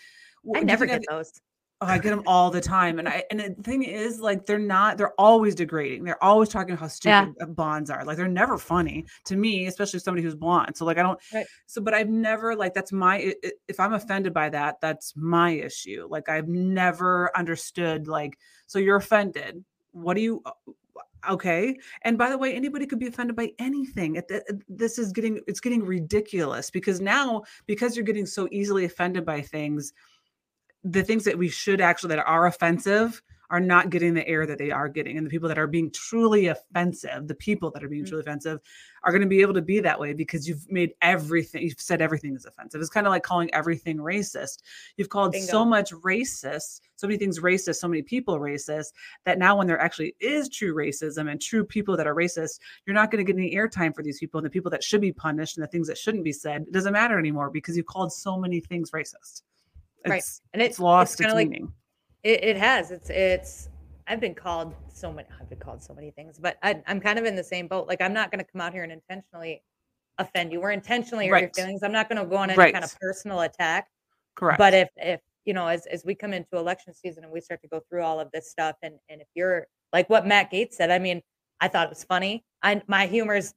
I 0.55 0.61
never 0.61 0.85
get 0.85 1.03
those. 1.09 1.41
Oh, 1.85 1.93
I 1.93 1.97
get 1.97 2.09
them 2.09 2.23
all 2.25 2.49
the 2.49 2.61
time. 2.61 2.99
And 2.99 3.07
I 3.07 3.23
and 3.29 3.39
the 3.39 3.63
thing 3.63 3.83
is, 3.83 4.19
like, 4.19 4.45
they're 4.45 4.57
not, 4.57 4.97
they're 4.97 5.13
always 5.19 5.53
degrading. 5.53 6.03
They're 6.03 6.23
always 6.23 6.49
talking 6.49 6.71
about 6.71 6.81
how 6.81 6.87
stupid 6.87 7.35
yeah. 7.39 7.45
bonds 7.45 7.89
are. 7.89 8.03
Like, 8.03 8.17
they're 8.17 8.27
never 8.27 8.57
funny 8.57 9.05
to 9.25 9.35
me, 9.35 9.67
especially 9.67 9.99
somebody 9.99 10.23
who's 10.23 10.35
blonde. 10.35 10.75
So, 10.75 10.85
like, 10.85 10.97
I 10.97 11.03
don't, 11.03 11.19
right. 11.33 11.45
so, 11.67 11.81
but 11.81 11.93
I've 11.93 12.09
never, 12.09 12.55
like, 12.55 12.73
that's 12.73 12.91
my, 12.91 13.33
if 13.67 13.79
I'm 13.79 13.93
offended 13.93 14.33
by 14.33 14.49
that, 14.49 14.81
that's 14.81 15.13
my 15.15 15.51
issue. 15.51 16.07
Like, 16.09 16.27
I've 16.27 16.47
never 16.47 17.31
understood, 17.37 18.07
like, 18.07 18.37
so 18.67 18.79
you're 18.79 18.97
offended. 18.97 19.63
What 19.91 20.15
do 20.15 20.21
you, 20.21 20.41
uh, 20.45 20.51
okay 21.27 21.75
and 22.03 22.19
by 22.19 22.29
the 22.29 22.37
way 22.37 22.53
anybody 22.53 22.85
could 22.85 22.99
be 22.99 23.07
offended 23.07 23.35
by 23.35 23.51
anything 23.57 24.21
this 24.69 24.99
is 24.99 25.11
getting 25.11 25.41
it's 25.47 25.59
getting 25.59 25.83
ridiculous 25.83 26.69
because 26.69 27.01
now 27.01 27.41
because 27.65 27.95
you're 27.95 28.05
getting 28.05 28.27
so 28.27 28.47
easily 28.51 28.85
offended 28.85 29.25
by 29.25 29.41
things 29.41 29.91
the 30.85 31.03
things 31.03 31.23
that 31.23 31.37
we 31.37 31.49
should 31.49 31.81
actually 31.81 32.15
that 32.15 32.25
are 32.25 32.45
offensive 32.45 33.21
are 33.49 33.59
not 33.59 33.89
getting 33.89 34.13
the 34.13 34.27
air 34.27 34.45
that 34.45 34.57
they 34.57 34.71
are 34.71 34.89
getting. 34.89 35.17
And 35.17 35.25
the 35.25 35.29
people 35.29 35.49
that 35.49 35.57
are 35.57 35.67
being 35.67 35.91
truly 35.91 36.47
offensive 36.47 37.27
the 37.27 37.35
people 37.35 37.71
that 37.71 37.83
are 37.83 37.89
being 37.89 38.03
mm-hmm. 38.03 38.09
truly 38.09 38.21
offensive 38.21 38.59
are 39.03 39.11
going 39.11 39.21
to 39.21 39.27
be 39.27 39.41
able 39.41 39.53
to 39.53 39.61
be 39.61 39.79
that 39.79 39.99
way 39.99 40.13
because 40.13 40.47
you've 40.47 40.69
made 40.71 40.93
everything 41.01 41.63
you've 41.63 41.79
said 41.79 42.01
everything 42.01 42.35
is 42.35 42.45
offensive. 42.45 42.81
It's 42.81 42.89
kind 42.89 43.07
of 43.07 43.11
like 43.11 43.23
calling 43.23 43.53
everything 43.53 43.97
racist. 43.97 44.63
You've 44.97 45.09
called 45.09 45.33
Bingo. 45.33 45.47
so 45.47 45.65
much 45.65 45.91
racist 45.91 46.81
so 46.97 47.07
many 47.07 47.17
things 47.17 47.39
racist 47.39 47.75
so 47.75 47.87
many 47.87 48.01
people 48.01 48.39
racist 48.39 48.93
that 49.25 49.37
now 49.37 49.57
when 49.57 49.67
there 49.67 49.79
actually 49.79 50.15
is 50.19 50.47
true 50.47 50.73
racism 50.73 51.29
and 51.29 51.41
true 51.41 51.65
people 51.65 51.97
that 51.97 52.07
are 52.07 52.15
racist 52.15 52.59
you're 52.85 52.93
not 52.93 53.11
going 53.11 53.23
to 53.23 53.31
get 53.31 53.37
any 53.37 53.53
airtime 53.53 53.93
for 53.93 54.01
these 54.01 54.19
people. 54.19 54.37
And 54.37 54.45
the 54.45 54.49
people 54.49 54.71
that 54.71 54.83
should 54.83 55.01
be 55.01 55.11
punished 55.11 55.57
and 55.57 55.63
the 55.63 55.67
things 55.67 55.87
that 55.87 55.97
shouldn't 55.97 56.23
be 56.23 56.33
said 56.33 56.63
it 56.63 56.71
doesn't 56.71 56.93
matter 56.93 57.19
anymore 57.19 57.49
because 57.49 57.77
you've 57.77 57.85
called 57.85 58.11
so 58.11 58.37
many 58.37 58.59
things 58.59 58.91
racist 58.91 59.41
right. 60.09 60.23
And 60.53 60.61
it's, 60.61 60.73
it's 60.73 60.79
lost 60.79 61.13
it's, 61.13 61.21
its 61.21 61.33
like, 61.33 61.49
meaning. 61.49 61.71
It, 62.23 62.43
it 62.43 62.57
has. 62.57 62.91
It's 62.91 63.09
it's 63.09 63.69
i've 64.07 64.19
been 64.19 64.35
called 64.35 64.75
so 64.93 65.11
many 65.11 65.27
i've 65.41 65.49
been 65.49 65.57
called 65.57 65.81
so 65.81 65.91
many 65.91 66.11
things 66.11 66.37
but 66.37 66.57
I, 66.61 66.79
i'm 66.85 66.99
kind 66.99 67.17
of 67.17 67.25
in 67.25 67.35
the 67.35 67.43
same 67.43 67.67
boat. 67.67 67.87
Like 67.87 68.01
i'm 68.01 68.13
not 68.13 68.29
going 68.29 68.37
to 68.37 68.45
come 68.51 68.61
out 68.61 68.71
here 68.71 68.83
and 68.83 68.91
intentionally 68.91 69.63
offend 70.17 70.51
you 70.51 70.61
or 70.61 70.71
intentionally 70.71 71.27
hurt 71.27 71.33
right. 71.33 71.41
your 71.43 71.51
feelings. 71.53 71.83
I'm 71.83 71.91
not 71.91 72.09
going 72.09 72.21
to 72.21 72.29
go 72.29 72.37
on 72.37 72.49
any 72.49 72.57
right. 72.57 72.73
kind 72.73 72.85
of 72.85 72.95
personal 72.99 73.41
attack. 73.41 73.87
Correct. 74.35 74.57
But 74.57 74.73
if 74.73 74.89
if 74.97 75.21
you 75.45 75.53
know 75.53 75.67
as, 75.67 75.85
as 75.87 76.03
we 76.05 76.15
come 76.15 76.33
into 76.33 76.57
election 76.57 76.93
season 76.93 77.23
and 77.23 77.31
we 77.31 77.41
start 77.41 77.61
to 77.61 77.67
go 77.67 77.81
through 77.89 78.03
all 78.03 78.19
of 78.19 78.29
this 78.31 78.49
stuff 78.49 78.75
and 78.81 78.95
and 79.09 79.21
if 79.21 79.27
you're 79.35 79.67
like 79.93 80.09
what 80.09 80.25
matt 80.25 80.51
Gaetz 80.51 80.73
said 80.73 80.89
i 80.89 80.97
mean 80.99 81.21
i 81.61 81.67
thought 81.67 81.85
it 81.85 81.89
was 81.89 82.03
funny. 82.03 82.43
I 82.61 82.81
my 82.87 83.05
humor's 83.07 83.53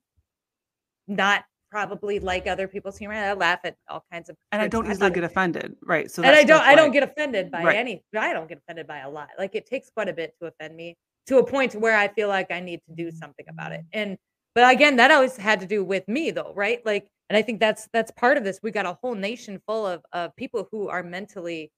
not 1.06 1.44
probably 1.70 2.18
like 2.18 2.46
other 2.46 2.68
people's 2.68 2.96
humor. 2.96 3.14
I 3.14 3.32
laugh 3.32 3.60
at 3.64 3.76
all 3.88 4.04
kinds 4.10 4.28
of 4.28 4.36
and 4.52 4.62
I 4.62 4.68
don't 4.68 4.90
easily 4.90 5.10
get 5.10 5.24
offended, 5.24 5.76
right? 5.82 6.10
So 6.10 6.22
and 6.22 6.34
I 6.34 6.44
don't 6.44 6.62
I 6.62 6.74
don't 6.74 6.92
get 6.92 7.02
offended 7.02 7.50
by 7.50 7.62
right. 7.62 7.76
any. 7.76 8.02
I 8.16 8.32
don't 8.32 8.48
get 8.48 8.58
offended 8.58 8.86
by 8.86 9.00
a 9.00 9.10
lot. 9.10 9.28
Like 9.38 9.54
it 9.54 9.66
takes 9.66 9.90
quite 9.90 10.08
a 10.08 10.12
bit 10.12 10.34
to 10.40 10.48
offend 10.48 10.76
me 10.76 10.96
to 11.26 11.38
a 11.38 11.46
point 11.46 11.74
where 11.74 11.96
I 11.96 12.08
feel 12.08 12.28
like 12.28 12.50
I 12.50 12.60
need 12.60 12.80
to 12.88 12.94
do 12.94 13.10
something 13.10 13.44
about 13.48 13.72
it. 13.72 13.84
And 13.92 14.16
but 14.54 14.72
again, 14.72 14.96
that 14.96 15.10
always 15.10 15.36
had 15.36 15.60
to 15.60 15.66
do 15.66 15.84
with 15.84 16.06
me 16.08 16.30
though, 16.30 16.52
right? 16.56 16.84
Like, 16.84 17.08
and 17.30 17.36
I 17.36 17.42
think 17.42 17.60
that's 17.60 17.88
that's 17.92 18.10
part 18.12 18.36
of 18.36 18.44
this. 18.44 18.60
We 18.62 18.70
got 18.70 18.86
a 18.86 18.98
whole 19.00 19.14
nation 19.14 19.60
full 19.66 19.86
of 19.86 20.02
of 20.12 20.34
people 20.36 20.68
who 20.72 20.88
are 20.88 21.02
mentally 21.02 21.70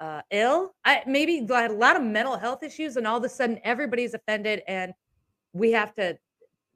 uh 0.00 0.22
ill. 0.30 0.74
I 0.84 1.02
maybe 1.06 1.46
had 1.48 1.70
a 1.70 1.74
lot 1.74 1.96
of 1.96 2.02
mental 2.02 2.36
health 2.36 2.62
issues, 2.62 2.96
and 2.96 3.06
all 3.06 3.18
of 3.18 3.24
a 3.24 3.28
sudden 3.28 3.60
everybody's 3.64 4.14
offended, 4.14 4.62
and 4.66 4.92
we 5.52 5.72
have 5.72 5.94
to 5.94 6.18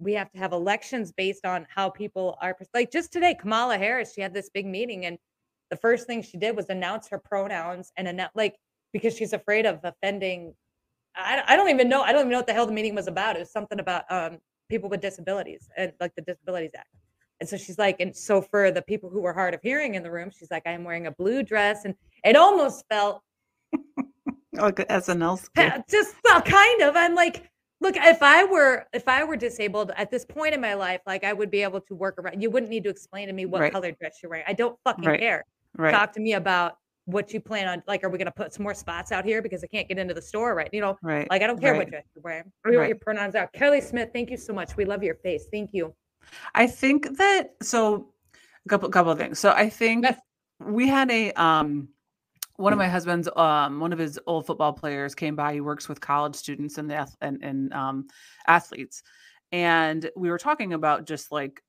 we 0.03 0.13
have 0.15 0.31
to 0.33 0.39
have 0.39 0.53
elections 0.53 1.13
based 1.13 1.47
on 1.47 1.67
how 1.75 1.89
people 1.89 2.37
are 2.41 2.57
like 2.75 2.91
just 2.91 3.13
today 3.13 3.35
kamala 3.35 3.79
harris 3.79 4.13
she 4.15 4.21
had 4.21 4.35
this 4.35 4.51
big 4.53 4.67
meeting 4.67 5.07
and 5.07 5.19
the 5.71 5.77
first 5.77 6.07
thing 6.07 6.23
she 6.23 6.37
did 6.37 6.57
was 6.57 6.69
announce 6.69 7.09
her 7.09 7.19
pronouns 7.19 7.93
and 7.97 8.09
announce 8.09 8.33
like 8.35 8.57
because 8.93 9.17
she's 9.17 9.33
afraid 9.33 9.65
of 9.67 9.81
offending 9.85 10.55
I, 11.15 11.43
I 11.47 11.57
don't 11.57 11.71
even 11.71 11.89
know 11.89 12.03
i 12.03 12.13
don't 12.13 12.23
even 12.23 12.31
know 12.31 12.39
what 12.39 12.47
the 12.47 12.53
hell 12.53 12.67
the 12.67 12.73
meeting 12.73 12.95
was 12.95 13.07
about 13.07 13.37
it 13.37 13.41
was 13.41 13.53
something 13.53 13.81
about 13.81 14.05
um 14.11 14.39
people 14.69 14.89
with 14.89 15.01
disabilities 15.01 15.69
and 15.77 15.93
like 16.01 16.15
the 16.15 16.23
disabilities 16.23 16.73
act 16.77 16.89
and 17.41 17.49
so 17.49 17.57
she's 17.57 17.79
like 17.79 17.97
and 18.01 18.17
so 18.17 18.41
for 18.41 18.71
the 18.71 18.83
people 18.83 19.11
who 19.11 19.21
were 19.21 19.33
hard 19.33 19.55
of 19.55 19.61
hearing 19.63 19.95
in 19.95 20.03
the 20.03 20.11
room 20.11 20.31
she's 20.31 20.51
like 20.51 20.63
i'm 20.67 20.85
wearing 20.85 21.07
a 21.07 21.13
blue 21.13 21.43
dress 21.43 21.85
and 21.85 21.95
it 22.25 22.37
almost 22.37 22.85
felt 22.91 23.23
like 24.53 24.77
SNL 24.77 25.39
skit. 25.39 25.83
just 25.91 26.15
well 26.25 26.43
kind 26.43 26.83
of 26.83 26.97
i'm 26.97 27.15
like 27.15 27.51
Look, 27.83 27.97
if 27.97 28.23
I 28.23 28.45
were 28.45 28.87
if 28.93 29.09
I 29.09 29.25
were 29.25 29.35
disabled 29.35 29.91
at 29.97 30.09
this 30.09 30.25
point 30.25 30.55
in 30.55 30.61
my 30.61 30.75
life, 30.75 31.01
like 31.05 31.25
I 31.25 31.33
would 31.33 31.51
be 31.51 31.63
able 31.65 31.81
to 31.81 31.95
work 31.97 32.17
around. 32.17 32.41
You 32.41 32.49
wouldn't 32.49 32.71
need 32.71 32.85
to 32.85 32.91
explain 32.91 33.27
to 33.27 33.33
me 33.33 33.45
what 33.45 33.61
Right. 33.61 33.73
color 33.73 33.91
dress 33.91 34.21
you're 34.23 34.31
wearing. 34.31 34.45
I 34.47 34.53
don't 34.53 34.79
fucking 34.85 35.05
Right. 35.05 35.19
care. 35.19 35.45
Right. 35.77 35.91
Talk 35.91 36.13
to 36.13 36.21
me 36.21 36.35
about 36.35 36.77
what 37.07 37.33
you 37.35 37.41
plan 37.41 37.67
on. 37.67 37.83
Like, 37.89 38.05
are 38.05 38.09
we 38.09 38.19
gonna 38.19 38.31
put 38.31 38.53
some 38.55 38.63
more 38.63 38.75
spots 38.75 39.11
out 39.11 39.25
here 39.25 39.43
because 39.43 39.65
I 39.65 39.67
can't 39.67 39.89
get 39.89 39.99
into 39.99 40.15
the 40.15 40.23
store 40.23 40.55
right? 40.55 40.71
You 40.73 40.81
know, 40.81 40.97
Right. 41.03 41.29
like 41.29 41.43
I 41.43 41.49
don't 41.49 41.61
care 41.61 41.73
Right. 41.73 41.79
what 41.79 41.89
dress 41.91 42.05
you're 42.15 42.23
wearing. 42.23 42.53
Or 42.65 42.71
what 42.73 42.87
your 42.87 42.99
pronouns 42.99 43.35
are. 43.35 43.49
Kelly 43.49 43.81
Smith, 43.81 44.11
thank 44.13 44.31
you 44.31 44.37
so 44.37 44.53
much. 44.53 44.77
We 44.77 44.85
love 44.85 45.03
your 45.03 45.17
face. 45.17 45.49
Thank 45.51 45.71
you. 45.73 45.93
I 46.55 46.69
think 46.69 47.17
that 47.19 47.57
so 47.63 48.13
a 48.65 48.69
couple 48.69 48.89
couple 48.91 49.11
of 49.11 49.19
things. 49.19 49.41
So 49.41 49.51
I 49.51 49.69
think 49.69 50.05
Yes. 50.05 50.21
we 50.61 50.87
had 50.87 51.11
a 51.11 51.33
um 51.33 51.89
one 52.63 52.73
of 52.73 52.79
my 52.79 52.89
husband's 52.89 53.29
um 53.37 53.81
one 53.81 53.93
of 53.93 53.99
his 53.99 54.19
old 54.27 54.47
football 54.47 54.73
players 54.73 55.15
came 55.15 55.35
by. 55.35 55.53
He 55.53 55.61
works 55.61 55.89
with 55.89 56.01
college 56.01 56.37
students 56.37 56.79
and 56.79 56.89
the 56.89 57.09
and, 57.21 57.43
and 57.43 57.73
um 57.73 58.07
athletes. 58.47 59.03
And 59.51 60.09
we 60.17 60.31
were 60.31 60.39
talking 60.39 60.73
about 60.73 61.05
just 61.05 61.33
like 61.33 61.61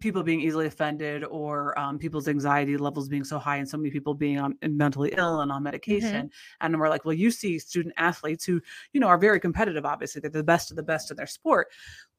people 0.00 0.22
being 0.22 0.40
easily 0.40 0.66
offended 0.66 1.24
or 1.24 1.78
um, 1.78 1.98
people's 1.98 2.28
anxiety 2.28 2.76
levels 2.76 3.08
being 3.08 3.24
so 3.24 3.38
high 3.38 3.56
and 3.56 3.66
so 3.66 3.78
many 3.78 3.90
people 3.90 4.12
being 4.12 4.38
on 4.38 4.54
mentally 4.62 5.14
ill 5.16 5.40
and 5.40 5.50
on 5.50 5.62
medication. 5.62 6.30
And 6.60 6.78
we're 6.78 6.88
like 6.88 7.04
well 7.04 7.14
you 7.14 7.30
see 7.30 7.58
student 7.58 7.94
athletes 7.96 8.44
who 8.44 8.60
you 8.92 9.00
know 9.00 9.08
are 9.08 9.18
very 9.18 9.40
competitive 9.40 9.84
obviously. 9.84 10.20
They're 10.20 10.30
the 10.30 10.44
best 10.44 10.70
of 10.70 10.76
the 10.76 10.82
best 10.84 11.10
in 11.10 11.16
their 11.16 11.26
sport. 11.26 11.66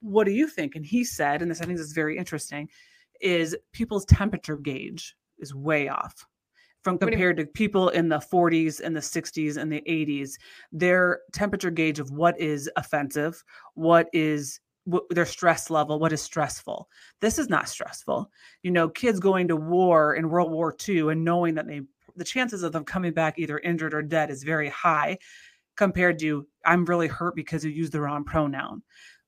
What 0.02 0.26
do 0.26 0.32
you 0.32 0.48
think? 0.48 0.76
And 0.76 0.86
he 0.86 1.06
said 1.06 1.42
and 1.42 1.50
this 1.50 1.62
i 1.62 1.66
think 1.66 1.78
this 1.78 1.88
is 1.88 1.94
very 1.94 2.18
interesting 2.18 2.70
is 3.22 3.56
people's 3.72 4.04
temperature 4.06 4.58
gauge 4.58 5.16
is 5.40 5.56
way 5.56 5.88
off 5.88 6.28
from 6.84 6.98
compared 6.98 7.38
to 7.38 7.46
people 7.46 7.90
in 7.90 8.10
the 8.10 8.20
40s 8.20 8.82
and 8.82 8.96
the 8.96 9.00
60s 9.00 9.58
and 9.58 9.72
the 9.72 9.82
80s 9.88 10.32
their 10.72 11.22
temperature 11.32 11.72
gauge 11.72 12.00
of 12.00 12.12
what 12.12 12.40
is 12.40 12.70
offensive 12.76 13.44
what 13.74 14.08
is 14.14 14.60
what 14.86 15.04
their 15.10 15.26
stress 15.26 15.70
level 15.70 16.00
what 16.00 16.14
is 16.14 16.22
stressful. 16.22 16.90
This 17.22 17.40
is 17.40 17.50
not 17.50 17.70
stressful. 17.70 18.30
You 18.64 18.72
know 18.72 18.90
kids 18.90 19.20
going 19.20 19.48
to 19.48 19.56
war 19.56 20.16
in 20.16 20.30
world 20.30 20.52
war 20.52 20.76
ii 20.88 21.00
and 21.00 21.24
knowing 21.24 21.56
that 21.56 21.68
they 21.68 21.82
the 22.16 22.24
chances 22.24 22.64
of 22.64 22.72
them 22.72 22.84
coming 22.84 23.14
back 23.14 23.40
either 23.40 23.60
injured 23.60 23.94
or 23.94 24.02
dead 24.02 24.30
is 24.30 24.44
very 24.44 24.70
high 24.70 25.18
compared 25.76 26.20
to 26.20 26.46
i'm 26.66 26.86
really 26.86 27.08
hurt 27.08 27.36
because 27.36 27.66
you 27.66 27.72
used 27.72 27.94
the 27.94 28.02
wrong 28.02 28.24
pronoun. 28.24 28.84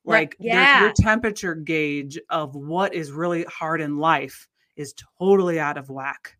Like 0.08 0.36
yeah. 0.40 0.82
your 0.82 0.94
temperature 0.94 1.56
gauge 1.56 2.20
of 2.30 2.56
what 2.56 2.94
is 2.94 3.12
really 3.12 3.44
hard 3.46 3.82
in 3.82 3.98
life 3.98 4.48
is 4.76 4.94
totally 5.18 5.60
out 5.60 5.78
of 5.78 5.90
whack 5.90 6.38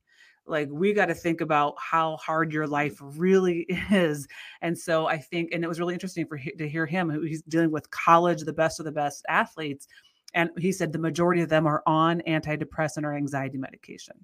like 0.48 0.70
we 0.72 0.94
got 0.94 1.08
to 1.08 1.14
think 1.14 1.42
about 1.42 1.76
how 1.80 2.18
hard 2.18 2.52
your 2.54 2.68
life 2.68 2.98
really 3.02 3.66
is 3.92 4.28
and 4.62 4.78
so 4.78 5.08
i 5.08 5.18
think 5.18 5.50
and 5.52 5.64
it 5.64 5.68
was 5.68 5.80
really 5.80 5.94
interesting 5.94 6.26
for 6.28 6.38
to 6.38 6.68
hear 6.68 6.86
him 6.86 7.10
he's 7.26 7.42
dealing 7.44 7.72
with 7.72 7.90
college 7.92 8.42
the 8.42 8.54
best 8.54 8.80
of 8.80 8.86
the 8.86 8.92
best 8.92 9.26
athletes 9.30 9.88
and 10.34 10.50
he 10.58 10.72
said 10.72 10.92
the 10.92 11.00
majority 11.00 11.42
of 11.42 11.50
them 11.50 11.66
are 11.66 11.82
on 11.86 12.22
antidepressant 12.28 13.04
or 13.04 13.16
anxiety 13.16 13.58
medication 13.58 14.16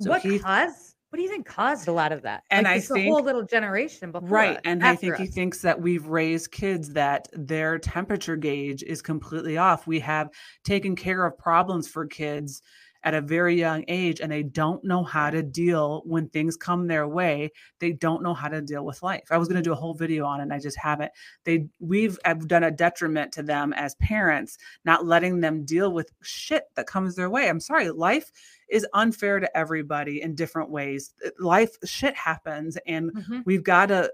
so 0.00 0.10
what 0.10 0.22
he 0.22 0.38
caused? 0.38 0.94
What 1.10 1.18
do 1.18 1.22
you 1.22 1.30
think 1.30 1.46
caused 1.46 1.88
a 1.88 1.92
lot 1.92 2.12
of 2.12 2.22
that? 2.22 2.42
And 2.50 2.64
Like, 2.64 2.74
I 2.74 2.76
it's 2.76 2.90
a 2.90 3.04
whole 3.04 3.22
little 3.22 3.44
generation 3.44 4.12
before 4.12 4.28
right 4.28 4.56
us, 4.56 4.62
and 4.64 4.84
i 4.84 4.94
think 4.94 5.16
he 5.16 5.26
thinks 5.26 5.62
that 5.62 5.80
we've 5.80 6.06
raised 6.06 6.50
kids 6.50 6.90
that 6.90 7.28
their 7.32 7.78
temperature 7.78 8.36
gauge 8.36 8.82
is 8.82 9.00
completely 9.00 9.56
off 9.56 9.86
we 9.86 10.00
have 10.00 10.28
taken 10.64 10.96
care 10.96 11.24
of 11.24 11.38
problems 11.38 11.88
for 11.88 12.06
kids 12.06 12.60
at 13.06 13.14
a 13.14 13.20
very 13.20 13.54
young 13.56 13.84
age 13.86 14.20
and 14.20 14.30
they 14.32 14.42
don't 14.42 14.82
know 14.84 15.04
how 15.04 15.30
to 15.30 15.40
deal 15.40 16.02
when 16.04 16.28
things 16.28 16.56
come 16.56 16.88
their 16.88 17.06
way 17.06 17.50
they 17.78 17.92
don't 17.92 18.20
know 18.22 18.34
how 18.34 18.48
to 18.48 18.60
deal 18.60 18.84
with 18.84 19.00
life. 19.02 19.28
I 19.30 19.38
was 19.38 19.46
going 19.46 19.62
to 19.62 19.62
do 19.62 19.72
a 19.72 19.76
whole 19.76 19.94
video 19.94 20.26
on 20.26 20.40
it 20.40 20.42
and 20.42 20.52
i 20.52 20.58
just 20.58 20.76
haven't. 20.76 21.12
They 21.44 21.68
we've 21.78 22.18
have 22.24 22.48
done 22.48 22.64
a 22.64 22.70
detriment 22.70 23.32
to 23.34 23.44
them 23.44 23.72
as 23.74 23.94
parents 23.96 24.58
not 24.84 25.06
letting 25.06 25.40
them 25.40 25.64
deal 25.64 25.92
with 25.92 26.10
shit 26.22 26.64
that 26.74 26.88
comes 26.88 27.14
their 27.14 27.30
way. 27.30 27.48
I'm 27.48 27.60
sorry 27.60 27.90
life 27.90 28.30
is 28.68 28.84
unfair 28.92 29.38
to 29.38 29.56
everybody 29.56 30.20
in 30.20 30.34
different 30.34 30.70
ways. 30.70 31.14
Life 31.38 31.76
shit 31.84 32.16
happens 32.16 32.76
and 32.88 33.12
Mhm. 33.14 33.44
we've 33.46 33.62
got 33.62 33.86
to 33.86 34.12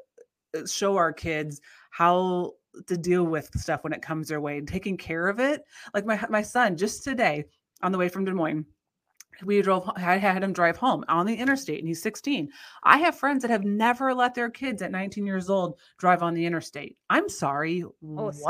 show 0.67 0.97
our 0.99 1.15
kids 1.15 1.63
how 1.91 2.53
to 2.87 2.97
deal 2.99 3.25
with 3.25 3.49
stuff 3.59 3.85
when 3.85 3.95
it 3.95 4.03
comes 4.03 4.29
their 4.29 4.41
way 4.43 4.59
and 4.59 4.69
taking 4.69 4.99
care 4.99 5.29
of 5.29 5.41
it. 5.41 5.65
Like 5.95 6.05
my 6.05 6.21
my 6.29 6.43
son 6.43 6.77
just 6.77 7.05
today 7.05 7.47
on 7.83 7.91
the 7.91 7.99
way 7.99 8.09
from 8.11 8.25
des 8.27 8.33
moines 8.33 8.67
we 9.45 9.61
drove 9.63 9.91
i 9.97 10.17
had 10.17 10.43
him 10.43 10.53
drive 10.53 10.77
home 10.77 11.05
on 11.09 11.27
the 11.27 11.35
interstate 11.35 11.79
and 11.79 11.89
he's 11.89 12.03
16 12.03 12.49
i 12.83 12.99
have 12.99 13.17
friends 13.17 13.43
that 13.43 13.51
have 13.51 13.65
never 13.65 14.15
let 14.15 14.35
their 14.35 14.51
kids 14.51 14.83
at 14.83 14.91
19 14.91 15.27
years 15.27 15.49
old 15.51 15.79
drive 15.99 16.23
on 16.23 16.35
the 16.35 16.47
interstate. 16.47 16.97
I'm 17.11 17.29
sorry 17.29 17.85
Oh, 18.19 18.31
stop. 18.31 18.45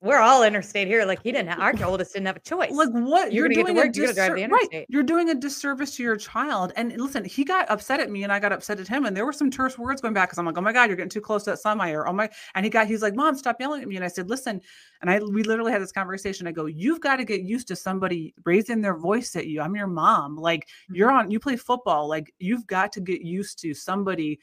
We're 0.00 0.18
all 0.18 0.44
interstate 0.44 0.86
here. 0.86 1.04
Like 1.04 1.20
he 1.22 1.32
didn't. 1.32 1.48
Have, 1.48 1.58
our 1.58 1.84
oldest 1.88 2.12
didn't 2.12 2.26
have 2.26 2.36
a 2.36 2.40
choice. 2.40 2.70
like 2.70 2.90
what 2.90 3.32
You're 3.32 3.48
to 3.48 3.54
doing 3.54 3.74
work, 3.74 3.86
a 3.86 3.98
you 3.98 4.06
gotta 4.06 4.14
drive 4.14 4.34
the 4.36 4.42
disser- 4.42 4.50
right 4.50 4.86
you're 4.88 5.02
doing 5.02 5.30
a 5.30 5.34
disservice 5.34 5.96
to 5.96 6.04
your 6.04 6.16
child 6.16 6.72
and 6.76 6.92
listen 7.00 7.24
he 7.24 7.42
got 7.44 7.68
upset 7.68 7.98
at 7.98 8.08
me 8.08 8.22
and 8.22 8.32
i 8.32 8.38
got 8.38 8.52
upset 8.52 8.78
at 8.78 8.86
him 8.86 9.06
and 9.06 9.16
there 9.16 9.26
were 9.26 9.32
some 9.32 9.50
terse 9.50 9.76
words 9.76 10.00
going 10.00 10.14
back 10.14 10.28
because 10.28 10.38
i'm 10.38 10.46
like 10.46 10.56
oh 10.56 10.60
my 10.60 10.72
god 10.72 10.88
you're 10.88 10.96
getting 10.96 11.10
too 11.10 11.20
close 11.20 11.42
to 11.44 11.50
that 11.50 11.58
semi 11.58 11.90
or 11.90 12.06
oh 12.06 12.12
my 12.12 12.30
and 12.54 12.64
he 12.64 12.70
got 12.70 12.86
he's 12.86 13.02
like 13.02 13.16
mom 13.16 13.36
stop 13.36 13.56
yelling 13.58 13.82
at 13.82 13.88
me 13.88 13.96
and 13.96 14.04
i 14.04 14.08
said 14.08 14.28
listen 14.30 14.60
and 15.02 15.10
i 15.10 15.18
we 15.18 15.42
literally 15.42 15.72
had 15.72 15.82
this 15.82 15.90
conversation 15.90 16.46
i 16.46 16.52
go 16.52 16.66
you've 16.66 17.00
got 17.00 17.16
to 17.16 17.24
get 17.24 17.42
used 17.42 17.66
to 17.66 17.74
somebody 17.74 18.32
raising 18.44 18.80
their 18.80 18.96
voice 18.96 19.34
at 19.34 19.46
you 19.48 19.60
i'm 19.60 19.74
your 19.74 19.88
mom 19.88 20.36
like 20.36 20.68
you're 20.92 21.08
Mm-hmm. 21.08 21.18
on 21.18 21.30
you 21.32 21.40
play 21.40 21.56
football 21.56 22.08
like 22.08 22.32
you've 22.38 22.66
got 22.68 22.92
to 22.92 23.00
get 23.00 23.22
used 23.22 23.58
to 23.62 23.74
somebody 23.74 24.38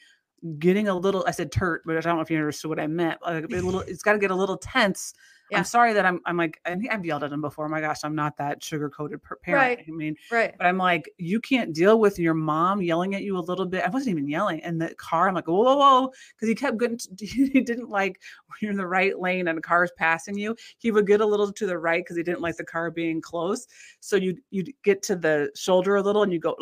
getting 0.58 0.88
a 0.88 0.94
little 0.94 1.24
i 1.26 1.30
said 1.30 1.50
turt 1.50 1.82
but 1.86 1.96
i 1.96 2.00
don't 2.00 2.16
know 2.16 2.22
if 2.22 2.30
you 2.30 2.36
understood 2.36 2.68
what 2.68 2.78
i 2.80 2.86
meant 2.86 3.18
like 3.22 3.44
a 3.44 3.46
little 3.48 3.80
it's 3.80 4.02
got 4.02 4.12
to 4.12 4.18
get 4.18 4.30
a 4.30 4.34
little 4.34 4.58
tense 4.58 5.14
Yeah. 5.50 5.58
i'm 5.58 5.64
sorry 5.64 5.92
that 5.92 6.04
i'm 6.04 6.20
i'm 6.26 6.36
like 6.36 6.60
and 6.64 6.86
i've 6.90 7.04
yelled 7.04 7.22
at 7.24 7.32
him 7.32 7.40
before 7.40 7.68
my 7.68 7.80
gosh 7.80 8.00
i'm 8.04 8.14
not 8.14 8.36
that 8.38 8.62
sugar 8.64 8.90
coated 8.90 9.20
parent 9.42 9.46
Right. 9.46 9.84
i 9.86 9.90
mean 9.90 10.16
right. 10.30 10.54
but 10.58 10.66
i'm 10.66 10.78
like 10.78 11.08
you 11.18 11.40
can't 11.40 11.72
deal 11.74 11.98
with 12.00 12.18
your 12.18 12.34
mom 12.34 12.82
yelling 12.82 13.14
at 13.14 13.22
you 13.22 13.38
a 13.38 13.40
little 13.40 13.66
bit 13.66 13.84
i 13.84 13.88
wasn't 13.88 14.10
even 14.10 14.28
yelling 14.28 14.58
in 14.60 14.78
the 14.78 14.94
car 14.96 15.28
i'm 15.28 15.34
like 15.34 15.46
whoa 15.46 15.62
whoa 15.62 15.76
whoa 15.76 16.12
because 16.34 16.48
he 16.48 16.54
kept 16.54 16.78
getting 16.78 16.98
to, 16.98 17.26
he 17.26 17.60
didn't 17.60 17.88
like 17.88 18.20
when 18.48 18.56
you're 18.60 18.70
in 18.72 18.76
the 18.76 18.86
right 18.86 19.20
lane 19.20 19.46
and 19.48 19.56
the 19.58 19.62
car's 19.62 19.92
passing 19.96 20.36
you 20.36 20.56
he 20.78 20.90
would 20.90 21.06
get 21.06 21.20
a 21.20 21.26
little 21.26 21.52
to 21.52 21.66
the 21.66 21.78
right 21.78 22.02
because 22.04 22.16
he 22.16 22.22
didn't 22.22 22.40
like 22.40 22.56
the 22.56 22.64
car 22.64 22.90
being 22.90 23.20
close 23.20 23.66
so 24.00 24.16
you 24.16 24.36
you'd 24.50 24.72
get 24.82 25.02
to 25.02 25.14
the 25.16 25.50
shoulder 25.54 25.96
a 25.96 26.02
little 26.02 26.22
and 26.22 26.32
you 26.32 26.38
go 26.40 26.56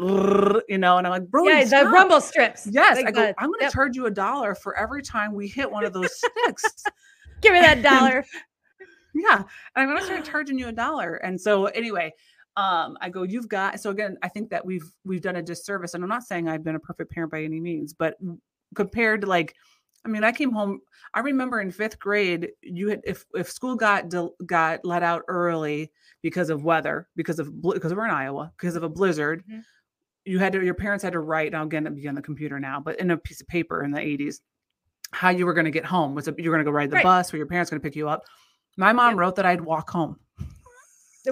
you 0.68 0.78
know 0.78 0.98
and 0.98 1.06
i'm 1.06 1.10
like 1.10 1.26
bro 1.30 1.44
Yeah, 1.44 1.64
the 1.64 1.88
rumble 1.88 2.20
strips. 2.20 2.66
Yes, 2.70 2.96
Like 2.96 3.06
I 3.06 3.10
go. 3.10 3.34
I'm 3.38 3.48
going 3.48 3.60
to 3.60 3.64
yep. 3.66 3.72
charge 3.72 3.96
you 3.96 4.06
a 4.06 4.10
dollar 4.10 4.54
for 4.54 4.76
every 4.76 5.02
time 5.02 5.34
we 5.34 5.46
hit 5.48 5.70
one 5.70 5.84
of 5.84 5.92
those 5.92 6.10
sticks. 6.16 6.84
Give 7.40 7.52
me 7.52 7.60
that 7.60 7.82
dollar. 7.82 8.24
Yeah, 9.14 9.36
and 9.36 9.46
I'm 9.76 9.86
going 9.88 9.98
to 9.98 10.04
start 10.04 10.24
charging 10.24 10.58
you 10.58 10.68
a 10.68 10.72
dollar. 10.72 11.14
And 11.16 11.40
so, 11.40 11.66
anyway, 11.66 12.12
um, 12.56 12.96
I 13.00 13.08
go. 13.08 13.22
You've 13.22 13.48
got. 13.48 13.80
So 13.80 13.90
again, 13.90 14.16
I 14.22 14.28
think 14.28 14.50
that 14.50 14.64
we've 14.64 14.88
we've 15.04 15.22
done 15.22 15.36
a 15.36 15.42
disservice, 15.42 15.94
and 15.94 16.02
I'm 16.04 16.10
not 16.10 16.24
saying 16.24 16.48
I've 16.48 16.64
been 16.64 16.76
a 16.76 16.80
perfect 16.80 17.10
parent 17.12 17.32
by 17.32 17.42
any 17.42 17.60
means, 17.60 17.92
but 17.92 18.16
compared 18.74 19.20
to 19.22 19.26
like, 19.26 19.54
I 20.04 20.08
mean, 20.08 20.22
I 20.24 20.32
came 20.32 20.52
home. 20.52 20.80
I 21.14 21.20
remember 21.20 21.60
in 21.60 21.70
fifth 21.70 21.98
grade, 21.98 22.50
you 22.62 22.88
had 22.90 23.00
if 23.04 23.24
if 23.34 23.50
school 23.50 23.74
got 23.76 24.04
got 24.46 24.84
let 24.84 25.02
out 25.02 25.22
early 25.28 25.90
because 26.22 26.50
of 26.50 26.62
weather, 26.64 27.08
because 27.16 27.38
of 27.38 27.60
because 27.62 27.92
we're 27.94 28.04
in 28.04 28.10
Iowa, 28.10 28.52
because 28.58 28.76
of 28.76 28.82
a 28.82 28.88
blizzard. 28.88 29.42
Mhm. 29.50 29.62
You 30.26 30.38
had 30.38 30.52
to. 30.54 30.64
Your 30.64 30.74
parents 30.74 31.02
had 31.04 31.12
to 31.12 31.20
write. 31.20 31.52
Now 31.52 31.64
again, 31.64 31.86
it'd 31.86 31.96
be 31.96 32.08
on 32.08 32.14
the 32.14 32.22
computer 32.22 32.58
now, 32.60 32.80
but 32.80 32.98
in 33.00 33.10
a 33.10 33.16
piece 33.16 33.40
of 33.40 33.46
paper 33.48 33.82
in 33.84 33.90
the 33.90 34.00
80s, 34.00 34.40
how 35.12 35.28
you 35.30 35.44
were 35.44 35.52
going 35.54 35.66
to 35.66 35.70
get 35.70 35.84
home. 35.84 36.14
Was 36.14 36.28
it 36.28 36.38
you 36.38 36.50
were 36.50 36.56
going 36.56 36.64
to 36.64 36.70
go 36.70 36.74
ride 36.74 36.90
the 36.90 36.96
Right. 36.96 37.02
bus, 37.04 37.34
or 37.34 37.36
your 37.36 37.46
parents 37.46 37.70
going 37.70 37.80
to 37.80 37.84
pick 37.84 37.94
you 37.96 38.08
up? 38.08 38.24
My 38.76 38.92
mom 38.92 39.16
wrote 39.18 39.36
that 39.36 39.46
I'd 39.46 39.60
walk 39.60 39.90
home. 39.90 40.18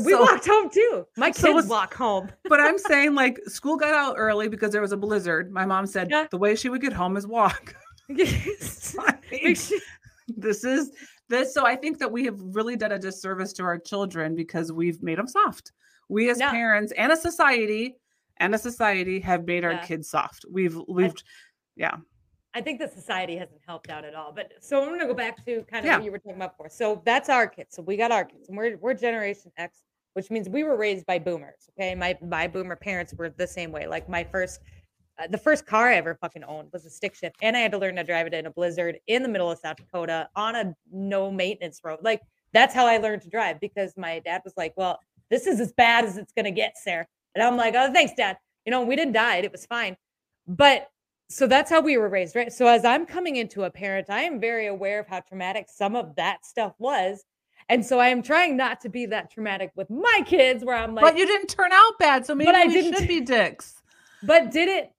we 0.04 0.12
So- 0.12 0.20
walked 0.22 0.46
home 0.46 0.70
too. 0.70 1.06
My 1.16 1.30
so 1.30 1.48
kids 1.48 1.54
was- 1.56 1.66
walk 1.66 1.94
home. 1.94 2.30
But 2.48 2.60
I'm 2.60 2.78
saying 2.78 3.14
like 3.14 3.38
school 3.46 3.76
got 3.76 3.92
out 3.94 4.14
early 4.16 4.48
because 4.48 4.72
there 4.72 4.80
was 4.80 4.92
a 4.92 4.96
blizzard. 4.96 5.52
My 5.52 5.66
mom 5.66 5.86
said 5.86 6.08
Yeah. 6.10 6.26
the 6.30 6.38
way 6.38 6.54
she 6.56 6.68
would 6.68 6.80
get 6.80 6.92
home 6.92 7.16
is 7.16 7.26
walk. 7.26 7.74
I 8.10 9.18
mean, 9.30 9.54
sure- 9.54 9.78
this 10.28 10.64
is 10.64 10.90
this 11.28 11.52
so 11.54 11.66
i 11.66 11.74
think 11.74 11.98
that 11.98 12.10
we 12.10 12.24
have 12.24 12.38
really 12.38 12.76
done 12.76 12.92
a 12.92 12.98
disservice 12.98 13.52
to 13.54 13.62
our 13.64 13.78
children 13.78 14.34
because 14.34 14.70
we've 14.72 15.02
made 15.02 15.18
them 15.18 15.26
soft 15.26 15.72
we 16.08 16.30
as 16.30 16.38
Yeah. 16.38 16.50
parents 16.50 16.92
and 16.96 17.10
a 17.12 17.16
society 17.16 17.96
and 18.38 18.54
a 18.54 18.58
society 18.58 19.18
have 19.20 19.44
made 19.46 19.64
our 19.64 19.72
Yeah. 19.72 19.84
kids 19.84 20.08
soft 20.10 20.44
we've 20.50 20.78
we've 20.88 21.14
yeah 21.76 21.96
I 22.54 22.60
think 22.60 22.78
the 22.80 22.88
society 22.88 23.36
hasn't 23.36 23.60
helped 23.66 23.88
out 23.90 24.04
at 24.04 24.14
all. 24.14 24.32
But 24.32 24.52
so 24.60 24.82
I'm 24.82 24.90
gonna 24.90 25.06
go 25.06 25.14
back 25.14 25.44
to 25.46 25.62
kind 25.64 25.84
of 25.84 25.90
Yeah. 25.90 25.96
what 25.96 26.04
you 26.04 26.12
were 26.12 26.18
talking 26.18 26.36
about 26.36 26.52
before. 26.52 26.68
So 26.68 27.00
that's 27.04 27.28
our 27.28 27.46
kids. 27.46 27.74
So 27.74 27.82
we 27.82 27.96
got 27.96 28.12
our 28.12 28.24
kids, 28.24 28.48
and 28.48 28.56
we're 28.56 28.76
we're 28.76 28.94
Generation 28.94 29.50
X, 29.56 29.82
which 30.14 30.30
means 30.30 30.48
we 30.48 30.62
were 30.64 30.76
raised 30.76 31.06
by 31.06 31.18
boomers. 31.18 31.70
Okay, 31.70 31.94
my 31.94 32.16
my 32.20 32.46
boomer 32.46 32.76
parents 32.76 33.14
were 33.14 33.30
the 33.30 33.46
same 33.46 33.72
way. 33.72 33.86
Like 33.86 34.08
my 34.08 34.22
first, 34.24 34.60
uh, 35.18 35.26
the 35.28 35.38
first 35.38 35.64
car 35.66 35.88
I 35.88 35.94
ever 35.96 36.14
fucking 36.14 36.44
owned 36.44 36.68
was 36.72 36.84
a 36.84 36.90
stick 36.90 37.14
shift, 37.14 37.36
and 37.40 37.56
I 37.56 37.60
had 37.60 37.72
to 37.72 37.78
learn 37.78 37.96
to 37.96 38.04
drive 38.04 38.26
it 38.26 38.34
in 38.34 38.46
a 38.46 38.50
blizzard 38.50 38.98
in 39.06 39.22
the 39.22 39.28
middle 39.28 39.50
of 39.50 39.58
South 39.58 39.76
Dakota 39.76 40.28
on 40.36 40.54
a 40.54 40.74
no 40.90 41.30
maintenance 41.30 41.80
road. 41.82 42.00
Like 42.02 42.20
that's 42.52 42.74
how 42.74 42.86
I 42.86 42.98
learned 42.98 43.22
to 43.22 43.30
drive 43.30 43.60
because 43.60 43.96
my 43.96 44.18
dad 44.18 44.42
was 44.44 44.52
like, 44.58 44.74
"Well, 44.76 45.00
this 45.30 45.46
is 45.46 45.58
as 45.58 45.72
bad 45.72 46.04
as 46.04 46.18
it's 46.18 46.32
gonna 46.32 46.50
get, 46.50 46.76
Sarah," 46.76 47.06
and 47.34 47.42
I'm 47.42 47.56
like, 47.56 47.74
"Oh, 47.74 47.90
thanks, 47.92 48.12
Dad." 48.14 48.36
You 48.66 48.70
know, 48.70 48.82
we 48.82 48.94
didn't 48.94 49.14
die; 49.14 49.36
it 49.36 49.50
was 49.50 49.64
fine. 49.64 49.96
But 50.46 50.88
so 51.32 51.46
that's 51.46 51.70
how 51.70 51.80
we 51.80 51.96
were 51.96 52.08
raised, 52.08 52.36
right? 52.36 52.52
So 52.52 52.66
as 52.66 52.84
I'm 52.84 53.06
coming 53.06 53.36
into 53.36 53.64
a 53.64 53.70
parent, 53.70 54.10
I 54.10 54.22
am 54.22 54.38
very 54.40 54.66
aware 54.66 55.00
of 55.00 55.06
how 55.06 55.20
traumatic 55.20 55.66
some 55.68 55.96
of 55.96 56.14
that 56.16 56.44
stuff 56.44 56.74
was. 56.78 57.24
And 57.68 57.84
so 57.84 57.98
I 58.00 58.08
am 58.08 58.22
trying 58.22 58.56
not 58.56 58.80
to 58.82 58.88
be 58.88 59.06
that 59.06 59.30
traumatic 59.30 59.70
with 59.74 59.88
my 59.88 60.22
kids 60.26 60.64
where 60.64 60.76
I'm 60.76 60.94
like 60.94 61.04
but 61.04 61.16
you 61.16 61.26
didn't 61.26 61.46
turn 61.48 61.72
out 61.72 61.92
bad, 61.98 62.26
so 62.26 62.34
maybe 62.34 62.50
I 62.50 62.66
we 62.66 62.74
didn't- 62.74 62.98
should 62.98 63.08
be 63.08 63.20
dicks. 63.20 63.82
but 64.22 64.50
did 64.50 64.68
it 64.68 64.92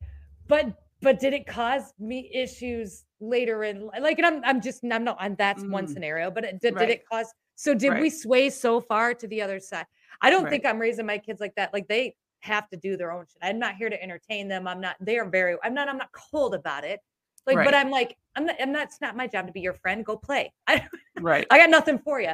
but 0.48 0.66
but 1.02 1.20
did 1.20 1.34
it 1.34 1.46
cause 1.46 1.94
me 2.00 2.30
issues 2.34 3.04
later 3.20 3.64
in 3.66 3.90
like 4.02 4.18
and 4.18 4.26
I'm 4.26 4.42
I'm 4.46 4.62
just 4.62 4.84
I'm 4.90 5.04
not 5.04 5.18
and 5.20 5.38
that's 5.38 5.64
one 5.64 5.86
Mm. 5.88 5.94
scenario, 5.94 6.32
but 6.32 6.44
it, 6.46 6.60
did, 6.62 6.74
Right. 6.76 6.88
did 6.88 6.94
it 6.96 7.04
cause 7.12 7.28
so 7.56 7.74
did 7.76 8.00
we 8.00 8.10
sway 8.10 8.50
so 8.50 8.80
far 8.82 9.14
to 9.14 9.28
the 9.28 9.42
other 9.42 9.60
side? 9.60 9.86
I 10.22 10.30
don't 10.30 10.44
Right. 10.46 10.50
think 10.52 10.66
I'm 10.66 10.80
raising 10.80 11.06
my 11.06 11.18
kids 11.20 11.40
like 11.42 11.56
that. 11.56 11.74
Like 11.74 11.88
they 11.88 12.16
have 12.44 12.70
to 12.70 12.78
do 12.78 12.98
their 12.98 13.12
own 13.12 13.26
shit. 13.26 13.38
I'm 13.42 13.60
not 13.60 13.76
here 13.76 13.90
to 13.90 14.02
entertain 14.02 14.48
them. 14.48 14.68
I'm 14.68 14.82
not 14.82 14.98
they 15.00 15.18
are 15.18 15.30
very 15.30 15.58
I'm 15.64 15.74
not 15.74 15.88
I'm 15.88 15.98
not 15.98 16.10
cold 16.12 16.54
about 16.54 16.84
it. 16.84 17.00
Like, 17.46 17.58
but 17.66 17.74
I'm 17.74 17.92
like, 17.92 18.16
I'm 18.36 18.46
not 18.46 18.56
I'm 18.62 18.72
not 18.72 18.84
it's 18.84 19.02
not 19.02 19.16
my 19.16 19.28
job 19.28 19.48
to 19.48 19.54
be 19.54 19.62
your 19.62 19.74
friend. 19.74 20.06
Go 20.06 20.18
play. 20.18 20.52
I 20.68 20.86
Right. 21.20 21.48
I 21.50 21.58
got 21.58 21.70
nothing 21.70 22.00
for 22.00 22.20
you. 22.22 22.34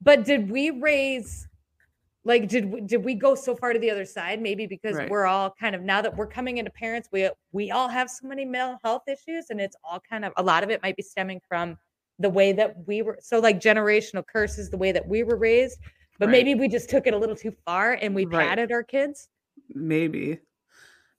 But 0.00 0.24
did 0.24 0.50
we 0.50 0.70
raise 0.70 1.46
like 2.24 2.48
did 2.48 2.70
we, 2.72 2.80
did 2.80 3.04
we 3.04 3.14
go 3.14 3.34
so 3.34 3.54
far 3.56 3.72
to 3.72 3.78
the 3.78 3.90
other 3.90 4.04
side 4.04 4.40
maybe 4.40 4.66
because 4.66 4.96
Right. 4.96 5.10
we're 5.10 5.26
all 5.26 5.54
kind 5.58 5.74
of 5.74 5.82
now 5.82 6.00
that 6.02 6.16
we're 6.16 6.26
coming 6.26 6.58
into 6.58 6.70
parents 6.70 7.08
we 7.12 7.28
we 7.52 7.70
all 7.70 7.88
have 7.88 8.08
so 8.08 8.28
many 8.28 8.44
mental 8.44 8.78
health 8.84 9.02
issues 9.08 9.46
and 9.50 9.60
it's 9.60 9.76
all 9.84 10.00
kind 10.00 10.24
of 10.24 10.32
a 10.36 10.42
lot 10.42 10.62
of 10.62 10.70
it 10.70 10.80
might 10.82 10.96
be 10.96 11.02
stemming 11.02 11.40
from 11.48 11.76
the 12.20 12.30
way 12.30 12.52
that 12.52 12.76
we 12.86 13.02
were 13.02 13.18
so 13.20 13.40
like 13.40 13.58
generational 13.60 14.24
curses 14.24 14.70
the 14.70 14.76
way 14.76 14.92
that 14.92 15.06
we 15.06 15.24
were 15.24 15.36
raised 15.36 15.78
but 16.20 16.28
Right. 16.28 16.44
maybe 16.44 16.54
we 16.54 16.68
just 16.68 16.88
took 16.88 17.08
it 17.08 17.14
a 17.14 17.18
little 17.18 17.34
too 17.34 17.52
far 17.64 17.94
and 17.94 18.14
we 18.14 18.24
Right. 18.26 18.46
patted 18.46 18.70
our 18.70 18.84
kids 18.84 19.28
maybe. 19.74 20.40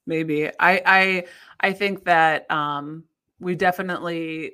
Maybe. 0.06 0.48
I 0.60 0.82
i 0.86 1.26
i 1.62 1.74
think 1.74 2.06
that 2.06 2.50
um 2.52 3.06
we 3.40 3.56
definitely 3.56 4.54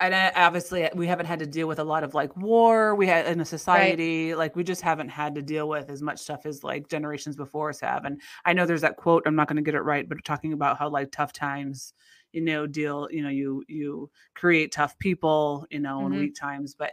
and 0.00 0.14
obviously 0.36 0.88
we 0.94 1.06
haven't 1.08 1.26
had 1.26 1.40
to 1.40 1.46
deal 1.46 1.66
with 1.68 1.80
a 1.80 1.84
lot 1.84 2.04
of 2.04 2.14
like 2.14 2.36
war 2.36 2.94
we 2.94 3.06
had 3.06 3.26
in 3.26 3.40
a 3.40 3.44
society 3.44 4.34
like 4.34 4.54
we 4.56 4.62
just 4.64 4.82
haven't 4.82 5.08
had 5.08 5.34
to 5.34 5.42
deal 5.42 5.68
with 5.68 5.90
as 5.90 6.02
much 6.02 6.18
stuff 6.20 6.46
as 6.46 6.62
like 6.62 6.88
generations 6.88 7.36
before 7.36 7.70
us 7.70 7.80
have 7.80 8.04
and 8.04 8.20
i 8.44 8.52
know 8.52 8.66
there's 8.66 8.82
that 8.82 8.96
quote 8.96 9.24
i'm 9.26 9.34
not 9.34 9.48
going 9.48 9.56
to 9.56 9.62
get 9.62 9.74
it 9.74 9.80
right 9.82 10.08
but 10.08 10.24
talking 10.24 10.52
about 10.52 10.78
how 10.78 10.88
like 10.88 11.10
tough 11.10 11.32
times 11.32 11.94
you 12.32 12.40
know 12.40 12.66
deal 12.66 13.08
you 13.10 13.22
know 13.22 13.28
you 13.28 13.64
you 13.68 14.08
create 14.34 14.70
tough 14.70 14.96
people 15.00 15.66
you 15.70 15.80
know 15.80 16.06
in 16.06 16.12
Mhm. 16.12 16.18
weak 16.18 16.34
times 16.36 16.74
but 16.76 16.92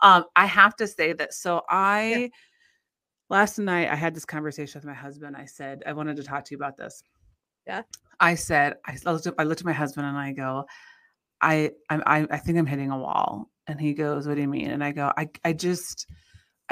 um 0.00 0.24
i 0.36 0.44
have 0.46 0.76
to 0.76 0.86
say 0.86 1.12
that 1.14 1.32
so 1.34 1.62
i 1.70 2.30
last 3.32 3.58
night 3.58 3.88
i 3.90 3.96
had 3.96 4.14
this 4.14 4.24
conversation 4.26 4.78
with 4.78 4.84
my 4.86 4.94
husband. 4.94 5.36
I 5.36 5.46
said 5.46 5.82
i 5.86 5.92
wanted 5.92 6.16
to 6.18 6.22
talk 6.22 6.44
to 6.44 6.50
you 6.52 6.58
about 6.58 6.76
this. 6.76 7.02
Yeah. 7.66 7.82
i 8.20 8.34
said 8.34 8.74
i 8.86 8.96
looked 9.04 9.26
at, 9.26 9.34
I 9.38 9.44
looked 9.44 9.62
at 9.62 9.66
my 9.66 9.72
husband 9.72 10.06
and 10.06 10.16
i 10.16 10.32
go 10.32 10.66
i 11.40 11.72
I, 11.90 12.26
I 12.30 12.38
think 12.38 12.58
i'm 12.58 12.66
hitting 12.66 12.90
a 12.90 12.98
wall. 12.98 13.48
And 13.66 13.80
he 13.80 13.94
goes 13.94 14.28
what 14.28 14.34
do 14.36 14.42
you 14.42 14.48
mean? 14.48 14.70
And 14.70 14.84
i 14.84 14.92
go 14.92 15.12
i 15.16 15.28
i 15.44 15.52
just 15.52 16.06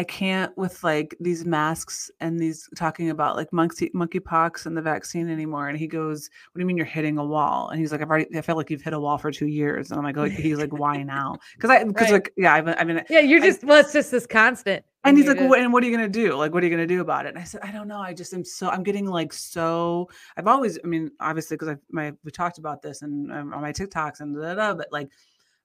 I 0.00 0.04
can't 0.04 0.56
with 0.56 0.82
like 0.82 1.14
these 1.20 1.44
masks 1.44 2.10
and 2.20 2.40
these 2.40 2.66
talking 2.74 3.10
about 3.10 3.36
like 3.36 3.52
monkey 3.52 3.90
monkeypox 3.94 4.64
and 4.64 4.74
the 4.74 4.80
vaccine 4.80 5.28
anymore. 5.28 5.68
And 5.68 5.76
he 5.78 5.86
goes, 5.86 6.30
"What 6.50 6.58
do 6.58 6.62
you 6.62 6.66
mean 6.66 6.78
you're 6.78 6.86
hitting 6.86 7.18
a 7.18 7.24
wall?" 7.24 7.68
And 7.68 7.78
he's 7.78 7.92
like, 7.92 8.00
"I've 8.00 8.08
already. 8.08 8.34
I 8.34 8.40
feel 8.40 8.56
like 8.56 8.70
you've 8.70 8.80
hit 8.80 8.94
a 8.94 8.98
wall 9.00 9.18
for 9.18 9.30
two 9.30 9.48
years." 9.48 9.90
And 9.90 9.98
I'm 9.98 10.04
like, 10.04 10.16
oh, 10.16 10.24
"He's 10.24 10.56
like, 10.56 10.72
why 10.72 11.02
now?" 11.02 11.36
Because 11.54 11.68
I 11.68 11.84
because 11.84 12.10
Right. 12.10 12.12
like 12.14 12.32
yeah, 12.38 12.54
I've, 12.54 12.66
I 12.68 12.82
mean, 12.84 13.02
yeah 13.10 13.20
you're 13.20 13.42
I- 13.42 13.46
just 13.48 13.62
well 13.62 13.80
it's 13.80 13.92
just 13.92 14.10
this 14.10 14.26
constant 14.26 14.82
and 15.04 15.16
he's 15.18 15.26
like, 15.26 15.36
just- 15.36 15.50
well, 15.50 15.60
and 15.60 15.70
what 15.72 15.82
are 15.82 15.86
you 15.86 15.94
gonna 15.96 16.08
do? 16.08 16.34
Like, 16.34 16.54
what 16.54 16.62
are 16.62 16.66
you 16.66 16.70
gonna 16.74 16.86
do 16.86 17.02
about 17.02 17.26
it? 17.26 17.30
And 17.30 17.38
I 17.38 17.44
said, 17.44 17.60
I 17.62 17.70
don't 17.70 17.88
know. 17.88 17.98
I 18.00 18.14
just 18.14 18.32
am 18.32 18.42
so. 18.44 18.70
I'm 18.70 18.82
getting 18.82 19.04
like 19.06 19.34
so. 19.34 20.08
I've 20.38 20.46
always. 20.46 20.78
I 20.82 20.86
mean, 20.86 21.10
obviously, 21.20 21.56
because 21.58 21.68
I 21.68 21.76
my 21.90 22.12
we 22.24 22.30
talked 22.30 22.56
about 22.56 22.80
this 22.80 23.02
and 23.02 23.30
um, 23.32 23.52
on 23.52 23.60
my 23.60 23.72
TikToks 23.72 24.20
and 24.20 24.34
da, 24.34 24.54
da, 24.54 24.54
da, 24.54 24.74
but 24.74 24.88
like. 24.92 25.10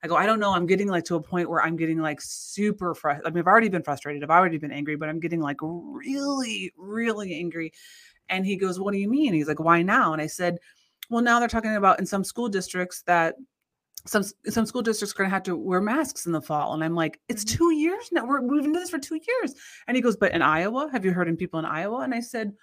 I 0.05 0.07
go, 0.07 0.15
I 0.15 0.25
don't 0.27 0.39
know. 0.39 0.53
I'm 0.53 0.67
getting 0.67 0.87
like 0.87 1.03
to 1.05 1.15
a 1.15 1.21
point 1.21 1.49
where 1.49 1.61
I'm 1.61 1.75
getting 1.75 1.99
like 1.99 2.21
super 2.21 2.93
frustrated. 2.93 3.27
I 3.27 3.31
mean, 3.31 3.39
I've 3.39 3.47
already 3.47 3.69
been 3.69 3.83
frustrated. 3.83 4.23
I've 4.23 4.29
already 4.29 4.57
been 4.57 4.71
angry, 4.71 4.95
but 4.95 5.09
I'm 5.09 5.19
getting 5.19 5.41
like 5.41 5.57
really, 5.61 6.71
really 6.77 7.33
angry. 7.33 7.73
And 8.29 8.45
he 8.45 8.55
goes, 8.55 8.79
What 8.79 8.91
do 8.93 8.99
you 8.99 9.09
mean? 9.09 9.33
He's 9.33 9.47
like, 9.47 9.59
Why 9.59 9.81
now? 9.81 10.13
And 10.13 10.21
I 10.21 10.27
said, 10.27 10.59
Well, 11.09 11.23
now 11.23 11.39
they're 11.39 11.47
talking 11.47 11.75
about 11.75 11.99
in 11.99 12.05
some 12.05 12.23
school 12.23 12.47
districts 12.49 13.01
that 13.07 13.35
some 14.05 14.23
some 14.47 14.67
school 14.67 14.83
districts 14.83 15.13
are 15.13 15.17
going 15.17 15.29
to 15.29 15.33
have 15.33 15.43
to 15.43 15.55
wear 15.55 15.81
masks 15.81 16.27
in 16.27 16.31
the 16.31 16.41
fall. 16.41 16.73
And 16.75 16.83
I'm 16.83 16.95
like, 16.95 17.19
It's 17.27 17.43
Mhm. 17.43 17.57
two 17.57 17.73
years 17.73 18.09
now. 18.11 18.25
We're, 18.25 18.41
we've 18.41 18.61
been 18.61 18.73
doing 18.73 18.83
this 18.83 18.91
for 18.91 18.99
two 18.99 19.15
years. 19.27 19.55
And 19.87 19.97
he 19.97 20.01
goes, 20.01 20.15
But 20.15 20.33
in 20.33 20.41
Iowa, 20.43 20.89
have 20.91 21.03
you 21.03 21.11
heard 21.11 21.27
in 21.27 21.35
people 21.37 21.59
in 21.59 21.65
Iowa? 21.65 22.01
And 22.01 22.13
I 22.13 22.19
said, 22.19 22.53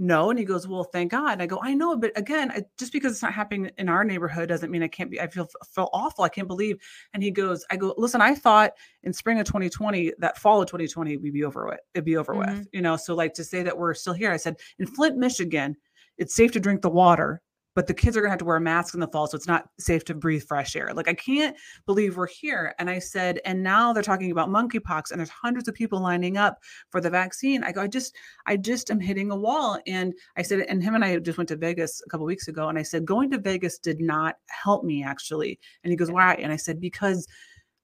No. 0.00 0.30
And 0.30 0.38
he 0.38 0.44
goes, 0.44 0.66
Well, 0.68 0.84
thank 0.84 1.10
God. 1.10 1.32
And 1.32 1.42
I 1.42 1.46
go, 1.46 1.58
I 1.60 1.74
know, 1.74 1.96
but 1.96 2.16
again, 2.16 2.52
I, 2.52 2.62
just 2.78 2.92
because 2.92 3.12
it's 3.12 3.22
not 3.22 3.34
happening 3.34 3.70
in 3.78 3.88
our 3.88 4.04
neighborhood 4.04 4.48
doesn't 4.48 4.70
mean 4.70 4.82
I 4.82 4.88
can't 4.88 5.10
be. 5.10 5.20
I 5.20 5.26
feel 5.26 5.48
feel 5.74 5.90
awful. 5.92 6.24
I 6.24 6.28
can't 6.28 6.46
believe. 6.46 6.76
And 7.12 7.22
he 7.22 7.30
goes, 7.32 7.64
I 7.70 7.76
go, 7.76 7.94
listen. 7.98 8.20
I 8.20 8.34
thought 8.36 8.72
in 9.02 9.12
spring 9.12 9.40
of 9.40 9.46
2020, 9.46 10.12
that 10.18 10.38
fall 10.38 10.62
of 10.62 10.68
2020, 10.68 11.16
we'd 11.16 11.32
be 11.32 11.42
over 11.44 11.66
with. 11.66 11.80
It'd 11.94 12.04
be 12.04 12.16
over 12.16 12.34
Mhm. 12.34 12.38
with. 12.58 12.68
You 12.72 12.80
know. 12.80 12.96
So 12.96 13.14
like 13.14 13.34
to 13.34 13.44
say 13.44 13.62
that 13.64 13.76
we're 13.76 13.92
still 13.94 14.14
here. 14.14 14.30
I 14.30 14.36
said 14.36 14.56
in 14.78 14.86
Flint, 14.86 15.16
Michigan, 15.16 15.76
it's 16.16 16.34
safe 16.34 16.52
to 16.52 16.60
drink 16.60 16.82
the 16.82 16.90
water. 16.90 17.42
But 17.78 17.86
the 17.86 17.94
kids 17.94 18.16
are 18.16 18.20
gonna 18.20 18.30
have 18.30 18.40
to 18.40 18.44
wear 18.44 18.56
a 18.56 18.60
mask 18.60 18.94
in 18.94 18.98
the 18.98 19.06
fall, 19.06 19.28
so 19.28 19.36
it's 19.36 19.46
not 19.46 19.68
safe 19.78 20.04
to 20.06 20.14
breathe 20.14 20.42
fresh 20.42 20.74
air. 20.74 20.92
Like 20.92 21.06
I 21.06 21.14
can't 21.14 21.56
believe 21.86 22.16
we're 22.16 22.26
here. 22.26 22.74
And 22.80 22.90
I 22.90 22.98
said, 22.98 23.38
and 23.44 23.62
now 23.62 23.92
they're 23.92 24.02
talking 24.02 24.32
about 24.32 24.48
monkeypox, 24.48 25.12
and 25.12 25.20
there's 25.20 25.28
hundreds 25.28 25.68
of 25.68 25.76
people 25.76 26.00
lining 26.00 26.36
up 26.36 26.58
for 26.90 27.00
the 27.00 27.08
vaccine. 27.08 27.62
I 27.62 27.70
go, 27.70 27.82
I 27.82 27.86
just, 27.86 28.16
I 28.46 28.56
just 28.56 28.90
am 28.90 28.98
hitting 28.98 29.30
a 29.30 29.36
wall. 29.36 29.78
And 29.86 30.12
I 30.36 30.42
said, 30.42 30.66
and 30.68 30.82
him 30.82 30.96
and 30.96 31.04
I 31.04 31.20
just 31.20 31.38
went 31.38 31.46
to 31.50 31.56
Vegas 31.56 32.02
a 32.04 32.10
couple 32.10 32.26
weeks 32.26 32.48
ago, 32.48 32.68
and 32.68 32.76
I 32.76 32.82
said, 32.82 33.06
going 33.06 33.30
to 33.30 33.38
Vegas 33.38 33.78
did 33.78 34.00
not 34.00 34.38
help 34.48 34.82
me 34.82 35.04
actually. 35.04 35.60
And 35.84 35.92
he 35.92 35.96
goes, 35.96 36.10
why? 36.10 36.34
And 36.34 36.50
I 36.50 36.56
said, 36.56 36.80
because 36.80 37.28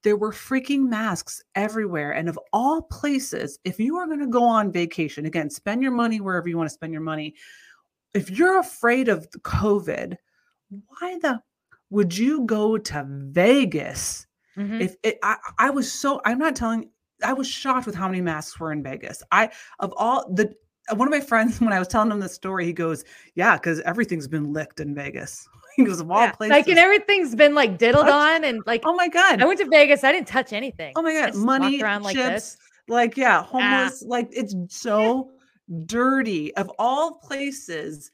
there 0.03 0.17
were 0.17 0.33
freaking 0.33 0.89
masks 0.89 1.41
everywhere. 1.55 2.11
And 2.11 2.29
of 2.29 2.37
all 2.53 2.83
places, 2.83 3.61
if 3.63 3.79
you 3.79 3.97
are 3.97 4.07
going 4.07 4.19
to 4.19 4.27
go 4.27 4.43
on 4.43 4.73
vacation, 4.73 5.25
again, 5.25 5.49
spend 5.51 5.85
your 5.85 5.93
money 5.93 6.21
wherever 6.21 6.49
you 6.49 6.59
want 6.59 6.69
to 6.69 6.75
spend 6.75 6.93
your 6.93 7.01
money. 7.01 7.37
If 8.15 8.31
you're 8.31 8.59
afraid 8.61 9.09
of 9.09 9.29
COVID, 9.31 10.17
why 10.71 11.19
the 11.21 11.41
would 11.91 12.17
you 12.17 12.45
go 12.47 12.79
to 12.79 13.05
Vegas? 13.09 14.27
Mhm. 14.57 14.81
If 14.81 14.97
it, 15.03 15.19
I, 15.23 15.37
I 15.59 15.71
was 15.71 15.93
so, 15.93 16.21
I'm 16.25 16.39
not 16.39 16.57
telling, 16.57 16.91
I 17.25 17.33
was 17.33 17.49
shocked 17.49 17.87
with 17.87 17.95
how 17.95 18.09
many 18.09 18.21
masks 18.21 18.59
were 18.59 18.73
in 18.73 18.83
Vegas. 18.83 19.23
I, 19.33 19.51
of 19.81 19.93
all 19.97 20.33
the, 20.33 20.53
one 20.95 21.07
of 21.09 21.13
my 21.13 21.21
friends, 21.21 21.61
when 21.61 21.73
I 21.73 21.79
was 21.79 21.89
telling 21.89 22.11
him 22.11 22.21
the 22.21 22.29
story, 22.29 22.65
he 22.65 22.73
goes, 22.73 23.05
Yeah, 23.35 23.57
because 23.57 23.81
everything's 23.81 24.29
been 24.29 24.53
licked 24.53 24.81
in 24.81 24.95
Vegas. 24.95 25.49
He 25.77 25.83
goes, 25.85 25.99
Of 26.01 26.09
all 26.09 26.21
Yeah, 26.21 26.31
places. 26.33 26.51
like 26.53 26.69
and 26.69 26.79
everything's 26.79 27.35
been 27.35 27.55
like 27.57 27.79
diddled 27.79 28.09
on 28.09 28.45
and 28.45 28.63
like 28.65 28.83
oh 28.85 28.95
my 28.95 29.09
God. 29.09 29.43
I 29.43 29.45
went 29.45 29.59
to 29.59 29.67
Vegas. 29.69 30.05
I 30.05 30.13
didn't 30.13 30.29
touch 30.29 30.53
anything. 30.53 30.93
Oh 30.95 31.03
my 31.03 31.13
God. 31.13 31.35
Money, 31.35 31.83
around 31.83 32.05
like 32.05 32.15
chips, 32.17 32.53
this. 32.53 32.57
like, 32.87 33.17
yeah, 33.17 33.43
homeless. 33.43 34.03
Like, 34.07 34.29
it's 34.31 34.55
so 34.69 35.33
dirty. 35.87 36.55
Of 36.57 36.71
all 36.79 37.15
places, 37.15 38.11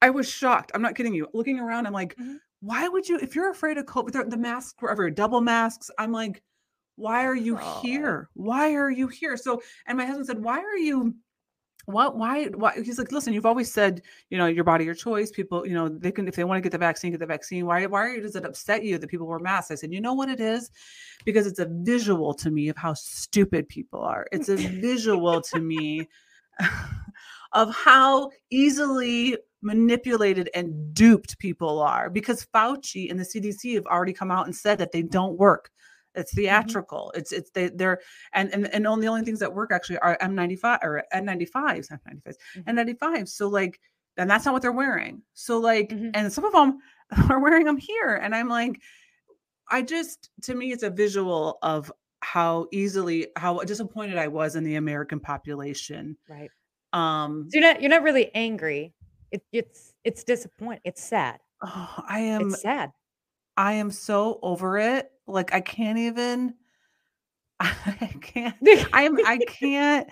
I 0.00 0.10
was 0.10 0.28
shocked. 0.28 0.72
I'm 0.74 0.82
not 0.82 0.94
kidding 0.94 1.14
you. 1.14 1.28
Looking 1.32 1.58
around, 1.60 1.86
I'm 1.86 1.92
like, 1.92 2.16
Mhm. 2.16 2.38
why 2.60 2.88
would 2.88 3.08
you, 3.08 3.18
if 3.18 3.34
you're 3.34 3.50
afraid 3.50 3.78
of 3.78 3.86
COVID, 3.86 4.30
the, 4.30 4.36
masks 4.36 4.80
were 4.80 4.90
everywhere, 4.90 5.10
double 5.10 5.40
masks. 5.40 5.90
I'm 5.98 6.12
like, 6.12 6.42
why 6.96 7.24
are 7.24 7.34
you 7.34 7.58
Oh. 7.60 7.80
here? 7.82 8.28
Why 8.34 8.74
are 8.74 8.90
you 8.90 9.08
here? 9.08 9.36
So, 9.36 9.62
and 9.86 9.96
my 9.96 10.04
husband 10.04 10.26
said, 10.26 10.42
why 10.42 10.58
are 10.60 10.76
you? 10.76 11.14
What? 11.86 12.16
Why? 12.16 12.44
Why? 12.46 12.74
He's 12.80 12.96
like, 12.98 13.10
listen. 13.10 13.32
You've 13.32 13.46
always 13.46 13.72
said, 13.72 14.02
you 14.30 14.38
know, 14.38 14.46
your 14.46 14.62
body, 14.62 14.84
your 14.84 14.94
choice. 14.94 15.32
People, 15.32 15.66
you 15.66 15.74
know, 15.74 15.88
they 15.88 16.12
can 16.12 16.28
if 16.28 16.36
they 16.36 16.44
want 16.44 16.58
to 16.58 16.60
get 16.60 16.70
the 16.70 16.78
vaccine, 16.78 17.10
get 17.10 17.18
the 17.18 17.26
vaccine. 17.26 17.66
Why? 17.66 17.86
Why 17.86 18.20
does 18.20 18.36
it 18.36 18.44
upset 18.44 18.84
you 18.84 18.98
that 18.98 19.08
people 19.08 19.26
wear 19.26 19.40
masks? 19.40 19.72
I 19.72 19.74
said, 19.74 19.92
you 19.92 20.00
know 20.00 20.14
what 20.14 20.28
it 20.28 20.38
is, 20.40 20.70
because 21.24 21.44
it's 21.44 21.58
a 21.58 21.66
visual 21.68 22.34
to 22.34 22.50
me 22.52 22.68
of 22.68 22.76
how 22.76 22.94
stupid 22.94 23.68
people 23.68 24.00
are. 24.00 24.28
It's 24.30 24.48
a 24.48 24.54
visual 24.56 25.40
to 25.40 25.58
me 25.58 26.08
of 27.52 27.74
how 27.74 28.30
easily 28.50 29.36
manipulated 29.62 30.50
and 30.54 30.92
duped 30.94 31.38
people 31.38 31.80
are. 31.80 32.10
Because 32.10 32.46
Fauci 32.54 33.10
and 33.10 33.18
the 33.18 33.24
CDC 33.24 33.74
have 33.74 33.86
already 33.86 34.12
come 34.12 34.30
out 34.30 34.46
and 34.46 34.54
said 34.54 34.78
that 34.78 34.92
they 34.92 35.02
don't 35.02 35.38
work. 35.38 35.70
It's 36.14 36.34
theatrical. 36.34 37.10
It's 37.14 37.32
it's 37.32 37.50
they 37.52 37.68
they're 37.68 38.00
and 38.34 38.52
and 38.52 38.72
and 38.74 38.86
only 38.86 39.06
the 39.06 39.10
only 39.10 39.24
things 39.24 39.38
that 39.40 39.54
work 39.54 39.72
actually 39.72 39.98
are 39.98 40.18
M95 40.20 40.80
or 40.82 41.04
N95s, 41.14 41.90
not 41.90 42.00
95s, 42.04 42.36
Mhm. 42.56 42.64
N95. 42.64 43.28
So 43.28 43.48
like, 43.48 43.80
and 44.18 44.28
that's 44.30 44.44
not 44.44 44.52
what 44.52 44.60
they're 44.60 44.72
wearing. 44.72 45.22
So 45.32 45.58
like, 45.58 45.88
Mhm. 45.88 46.10
and 46.14 46.30
some 46.32 46.44
of 46.44 46.52
them 46.52 46.78
are 47.30 47.40
wearing 47.40 47.64
them 47.64 47.78
here, 47.78 48.16
and 48.16 48.34
I'm 48.34 48.48
like, 48.48 48.78
I 49.70 49.80
just 49.82 50.28
to 50.42 50.54
me 50.54 50.72
it's 50.72 50.82
a 50.82 50.90
visual 50.90 51.58
of 51.62 51.90
how 52.22 52.66
easily 52.72 53.26
how 53.36 53.58
disappointed 53.60 54.16
I 54.16 54.28
was 54.28 54.56
in 54.56 54.64
the 54.64 54.76
American 54.76 55.20
population. 55.20 56.16
Right. 56.28 56.50
Um, 56.92 57.48
So 57.50 57.58
you're 57.58 57.68
not 57.68 57.80
you're 57.82 57.90
not 57.90 58.02
really 58.02 58.34
angry. 58.34 58.94
It, 59.30 59.42
it's 59.52 59.94
it's 60.04 60.24
disappointing. 60.24 60.82
It's 60.84 61.02
sad. 61.02 61.40
oh, 61.62 62.04
I 62.08 62.20
am 62.20 62.50
It's 62.50 62.62
sad. 62.62 62.92
I 63.56 63.74
am 63.74 63.90
so 63.90 64.38
over 64.42 64.78
it. 64.78 65.10
Like 65.26 65.52
I 65.54 65.60
can't 65.60 65.98
even. 65.98 66.54
I 67.60 68.14
can't. 68.20 68.56
I 68.92 69.02
am. 69.02 69.18
I 69.24 69.38
can't. 69.38 70.08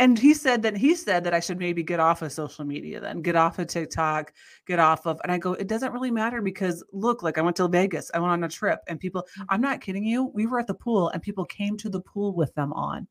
And 0.00 0.18
he 0.18 0.34
said 0.34 0.62
that 0.62 0.76
he 0.76 0.94
said 0.96 1.22
that 1.24 1.34
I 1.34 1.40
should 1.40 1.58
maybe 1.58 1.82
get 1.84 2.00
off 2.00 2.22
of 2.22 2.32
social 2.32 2.64
media 2.64 3.00
then, 3.00 3.22
get 3.22 3.36
off 3.36 3.58
of 3.60 3.68
TikTok, 3.68 4.32
get 4.66 4.80
off 4.80 5.06
of 5.06 5.20
and 5.22 5.30
I 5.32 5.38
go, 5.38 5.52
it 5.52 5.68
doesn't 5.68 5.92
really 5.92 6.10
matter 6.10 6.42
because 6.42 6.82
look, 6.92 7.22
like 7.22 7.38
I 7.38 7.42
went 7.42 7.56
to 7.56 7.68
Vegas, 7.68 8.10
I 8.14 8.18
went 8.18 8.32
on 8.32 8.44
a 8.44 8.48
trip 8.48 8.80
and 8.88 8.98
people, 8.98 9.26
Mm-hmm. 9.38 9.50
I'm 9.50 9.60
not 9.60 9.80
kidding 9.80 10.04
you, 10.04 10.24
we 10.34 10.46
were 10.46 10.58
at 10.58 10.66
the 10.66 10.74
pool 10.74 11.10
and 11.10 11.22
people 11.22 11.44
came 11.44 11.76
to 11.78 11.88
the 11.90 12.00
pool 12.00 12.34
with 12.34 12.52
them 12.54 12.72
on. 12.72 13.06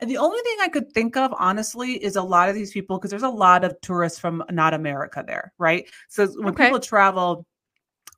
And 0.00 0.10
the 0.10 0.18
only 0.18 0.40
thing 0.42 0.58
I 0.62 0.68
could 0.68 0.92
think 0.92 1.16
of, 1.16 1.32
honestly, 1.38 1.92
is 1.92 2.16
a 2.16 2.22
lot 2.22 2.48
of 2.48 2.54
these 2.54 2.72
people, 2.72 2.98
because 2.98 3.10
there's 3.10 3.22
a 3.22 3.28
lot 3.28 3.64
of 3.64 3.80
tourists 3.82 4.18
from 4.18 4.42
not 4.50 4.74
America 4.74 5.22
there, 5.26 5.52
right? 5.58 5.88
So 6.08 6.26
when 6.28 6.54
Okay. 6.54 6.64
people 6.66 6.80
travel, 6.80 7.46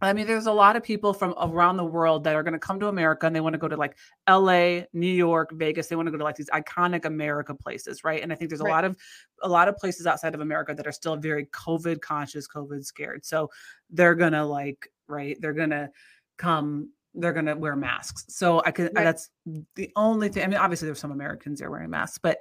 I 0.08 0.12
mean, 0.12 0.26
there's 0.26 0.46
a 0.46 0.52
lot 0.52 0.76
of 0.76 0.82
people 0.82 1.12
from 1.14 1.34
around 1.40 1.76
the 1.76 1.84
world 1.84 2.24
that 2.24 2.34
are 2.34 2.42
going 2.42 2.52
to 2.54 2.58
come 2.58 2.80
to 2.80 2.88
America 2.88 3.26
and 3.26 3.34
they 3.34 3.40
want 3.40 3.54
to 3.54 3.58
go 3.58 3.68
to 3.68 3.76
like 3.76 3.96
LA, 4.28 4.82
New 4.92 5.06
York, 5.12 5.50
Vegas. 5.52 5.86
They 5.86 5.96
want 5.96 6.06
to 6.08 6.10
go 6.10 6.18
to 6.18 6.24
like 6.24 6.36
these 6.36 6.50
iconic 6.50 7.04
America 7.04 7.54
places, 7.54 8.02
right? 8.04 8.22
And 8.22 8.32
I 8.32 8.36
think 8.36 8.50
there's 8.50 8.60
a 8.60 8.64
Right. 8.64 8.70
lot 8.72 8.84
of 8.84 8.96
a 9.42 9.48
lot 9.48 9.68
of 9.68 9.76
places 9.76 10.06
outside 10.06 10.34
of 10.34 10.40
America 10.40 10.74
that 10.74 10.86
are 10.86 10.92
still 10.92 11.16
very 11.16 11.46
COVID 11.46 12.00
conscious, 12.00 12.46
COVID 12.48 12.84
scared. 12.84 13.24
So 13.24 13.50
they're 13.90 14.14
gonna 14.14 14.44
like, 14.44 14.88
right? 15.08 15.36
They're 15.40 15.52
gonna 15.52 15.90
come. 16.36 16.90
They're 17.14 17.32
gonna 17.32 17.56
wear 17.56 17.76
masks. 17.76 18.24
So 18.28 18.62
I 18.64 18.70
could. 18.70 18.90
Right. 18.94 19.04
That's 19.04 19.28
the 19.76 19.90
only 19.96 20.28
thing. 20.30 20.44
I 20.44 20.46
mean, 20.46 20.58
obviously 20.58 20.86
there's 20.86 20.98
some 21.00 21.12
Americans 21.12 21.60
there 21.60 21.70
wearing 21.70 21.90
masks, 21.90 22.18
but 22.18 22.38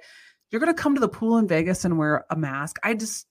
you're 0.50 0.60
gonna 0.60 0.74
come 0.74 0.94
to 0.94 1.00
the 1.00 1.08
pool 1.08 1.38
in 1.38 1.46
Vegas 1.46 1.84
and 1.84 1.98
wear 1.98 2.24
a 2.30 2.36
mask. 2.36 2.78
I 2.82 2.94
just. 2.94 3.26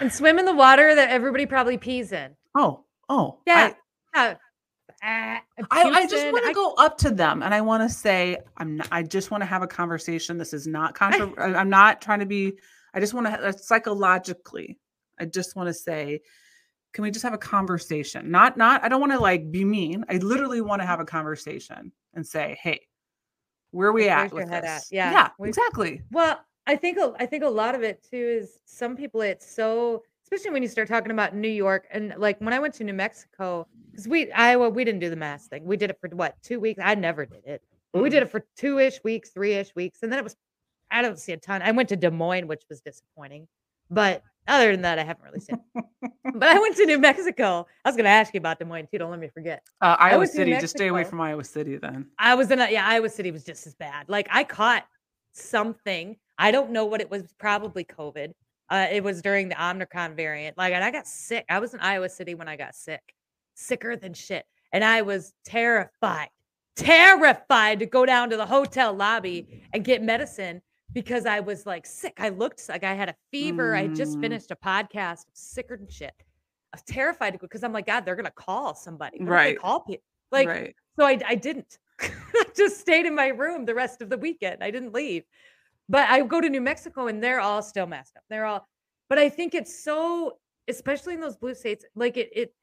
and 0.00 0.12
swim 0.12 0.38
in 0.38 0.44
the 0.44 0.54
water 0.54 0.94
that 0.94 1.10
everybody 1.10 1.46
probably 1.46 1.78
pees 1.78 2.12
in. 2.12 2.36
Oh, 2.54 2.84
oh, 3.08 3.38
Yeah. 3.46 3.72
I, 4.14 4.26
Yeah. 4.30 4.34
Ah, 5.00 5.40
I, 5.70 5.82
I 5.82 6.06
just 6.08 6.32
want 6.32 6.44
to 6.46 6.52
go 6.54 6.74
up 6.74 6.98
to 6.98 7.10
them 7.10 7.42
and 7.44 7.54
I 7.54 7.60
want 7.60 7.88
to 7.88 7.94
say 7.94 8.38
I'm 8.56 8.78
not, 8.78 8.88
I 8.90 9.04
just 9.04 9.30
want 9.30 9.42
to 9.42 9.46
have 9.46 9.62
a 9.62 9.66
conversation. 9.68 10.38
This 10.38 10.52
is 10.52 10.66
not 10.66 10.94
contra- 10.94 11.32
I- 11.38 11.54
I'm 11.54 11.70
not 11.70 12.02
trying 12.02 12.18
to 12.20 12.26
be 12.26 12.54
I 12.92 12.98
just 13.00 13.14
want 13.14 13.26
to 13.28 13.52
psychologically 13.56 14.78
I 15.20 15.24
just 15.26 15.54
want 15.56 15.68
to 15.68 15.74
say 15.74 16.20
can 16.94 17.02
we 17.02 17.10
just 17.10 17.22
have 17.22 17.34
a 17.34 17.38
conversation? 17.38 18.30
Not 18.30 18.56
not 18.56 18.82
I 18.82 18.88
don't 18.88 19.00
want 19.00 19.12
to 19.12 19.20
like 19.20 19.50
be 19.52 19.64
mean. 19.64 20.04
I 20.08 20.16
literally 20.16 20.62
want 20.62 20.80
to 20.82 20.86
have 20.86 21.00
a 21.00 21.04
conversation 21.04 21.92
and 22.14 22.26
say, 22.26 22.58
"Hey, 22.60 22.80
where 23.70 23.88
are 23.88 23.92
we 23.92 24.08
at 24.08 24.32
with 24.32 24.48
this?" 24.50 24.64
at? 24.64 24.82
Yeah, 24.90 25.12
Yeah, 25.12 25.28
exactly. 25.46 26.02
Well, 26.10 26.40
I 26.66 26.76
think 26.76 26.98
I 27.18 27.26
think 27.26 27.44
a 27.44 27.48
lot 27.48 27.74
of 27.74 27.82
it 27.82 28.02
too 28.10 28.16
is 28.40 28.58
some 28.64 28.96
people 28.96 29.20
it's 29.20 29.48
so 29.48 30.02
especially 30.30 30.52
when 30.52 30.62
you 30.62 30.68
start 30.68 30.88
talking 30.88 31.10
about 31.10 31.34
New 31.34 31.48
York 31.48 31.86
and 31.90 32.12
like 32.18 32.38
when 32.40 32.52
I 32.52 32.58
went 32.58 32.74
to 32.74 32.84
New 32.84 32.92
Mexico 32.92 33.66
because 33.90 34.06
we 34.06 34.30
Iowa 34.32 34.68
we 34.68 34.84
didn't 34.84 35.00
do 35.00 35.08
the 35.08 35.16
mask 35.16 35.48
thing 35.48 35.64
we 35.64 35.76
did 35.78 35.88
it 35.88 35.98
for 36.00 36.08
what 36.10 36.36
two 36.42 36.60
weeks 36.60 36.80
I 36.84 36.94
never 36.94 37.24
did 37.24 37.44
it 37.46 37.62
but 37.92 38.02
we 38.02 38.10
did 38.10 38.22
it 38.22 38.30
for 38.30 38.44
two 38.56 38.78
ish 38.78 39.02
weeks 39.02 39.30
three 39.30 39.54
ish 39.54 39.74
weeks 39.74 40.00
and 40.02 40.12
then 40.12 40.18
it 40.18 40.22
was 40.22 40.36
I 40.90 41.00
don't 41.00 41.18
see 41.18 41.32
a 41.32 41.38
ton 41.38 41.62
I 41.62 41.70
went 41.70 41.88
to 41.88 41.96
Des 41.96 42.10
Moines 42.10 42.46
which 42.46 42.62
was 42.68 42.82
disappointing 42.82 43.48
but 43.90 44.22
other 44.46 44.70
than 44.72 44.82
that 44.82 44.98
I 44.98 45.04
haven't 45.04 45.24
really 45.24 45.40
seen 45.40 45.60
it. 45.74 46.12
but 46.34 46.48
I 46.48 46.58
went 46.58 46.76
to 46.76 46.84
New 46.84 46.98
Mexico 46.98 47.66
I 47.84 47.88
was 47.88 47.96
going 47.96 48.04
to 48.04 48.10
ask 48.10 48.34
you 48.34 48.38
about 48.38 48.58
Des 48.58 48.66
Moines 48.66 48.88
too 48.90 48.98
don't 48.98 49.10
let 49.10 49.20
me 49.20 49.28
forget 49.28 49.62
Uh, 49.80 49.96
Iowa 49.98 50.26
City, 50.26 50.52
just 50.52 50.76
stay 50.76 50.88
away 50.88 51.04
from 51.04 51.22
Iowa 51.22 51.44
City 51.44 51.78
then. 51.78 52.06
I 52.18 52.34
was 52.34 52.50
in 52.50 52.60
a 52.60 52.70
yeah, 52.70 52.86
Iowa 52.86 53.08
City 53.08 53.30
was 53.30 53.44
just 53.44 53.66
as 53.66 53.74
bad. 53.74 54.10
Like 54.10 54.28
I 54.30 54.44
caught 54.44 54.84
something. 55.32 56.16
I 56.38 56.50
don't 56.50 56.70
know 56.70 56.84
what 56.84 57.00
it 57.00 57.10
was, 57.10 57.32
probably 57.38 57.84
COVID. 57.84 58.32
Uh, 58.70 58.86
it 58.90 59.02
was 59.02 59.22
during 59.22 59.48
the 59.48 59.62
Omicron 59.62 60.14
variant. 60.14 60.58
Like, 60.58 60.74
and 60.74 60.84
I 60.84 60.90
got 60.90 61.06
sick. 61.06 61.44
I 61.48 61.58
was 61.58 61.72
in 61.74 61.80
Iowa 61.80 62.08
City 62.08 62.34
when 62.34 62.48
I 62.48 62.56
got 62.56 62.74
sick, 62.74 63.00
sicker 63.54 63.96
than 63.96 64.12
shit. 64.14 64.44
And 64.72 64.84
I 64.84 65.00
was 65.02 65.32
terrified, 65.44 66.28
terrified 66.76 67.78
to 67.80 67.86
go 67.86 68.04
down 68.06 68.30
to 68.30 68.36
the 68.36 68.46
hotel 68.46 68.92
lobby 68.92 69.62
and 69.72 69.84
get 69.84 70.02
medicine 70.02 70.60
because 70.92 71.26
I 71.26 71.40
was 71.40 71.66
like 71.66 71.86
sick. 71.86 72.14
I 72.18 72.28
looked 72.30 72.68
like 72.68 72.84
I 72.84 72.94
had 72.94 73.08
a 73.08 73.14
fever. 73.30 73.74
I 73.74 73.88
just 73.88 74.18
Mm. 74.18 74.20
finished 74.22 74.50
a 74.50 74.56
podcast, 74.56 75.24
sicker 75.32 75.76
than 75.76 75.88
shit. 75.88 76.12
I 76.72 76.76
was 76.76 76.82
terrified 76.82 77.30
to 77.32 77.38
go 77.38 77.46
because 77.46 77.64
I'm 77.64 77.72
like, 77.72 77.86
God, 77.86 78.04
they're 78.04 78.16
gonna 78.16 78.30
call 78.30 78.74
somebody. 78.74 79.18
What 79.20 79.28
Right. 79.28 79.58
call 79.58 79.80
people. 79.80 80.04
Like, 80.30 80.48
right. 80.48 80.76
so 80.98 81.06
I, 81.06 81.18
I 81.26 81.34
didn't. 81.34 81.78
I 82.00 82.44
just 82.54 82.78
stayed 82.80 83.06
in 83.06 83.14
my 83.14 83.28
room 83.28 83.64
the 83.64 83.74
rest 83.74 84.02
of 84.02 84.10
the 84.10 84.18
weekend. 84.18 84.62
I 84.62 84.70
didn't 84.70 84.92
leave. 84.92 85.24
But 85.88 86.08
I 86.08 86.20
go 86.22 86.40
to 86.40 86.48
New 86.48 86.60
Mexico 86.60 87.06
and 87.06 87.22
they're 87.22 87.40
all 87.40 87.62
still 87.62 87.86
masked 87.86 88.16
up. 88.16 88.24
They're 88.28 88.44
all, 88.44 88.66
but 89.08 89.18
I 89.18 89.28
think 89.28 89.54
it's 89.54 89.82
so, 89.82 90.38
especially 90.68 91.14
in 91.14 91.20
those 91.20 91.36
blue 91.36 91.54
states, 91.54 91.84
like 91.94 92.16
it, 92.16 92.28
it, 92.34 92.54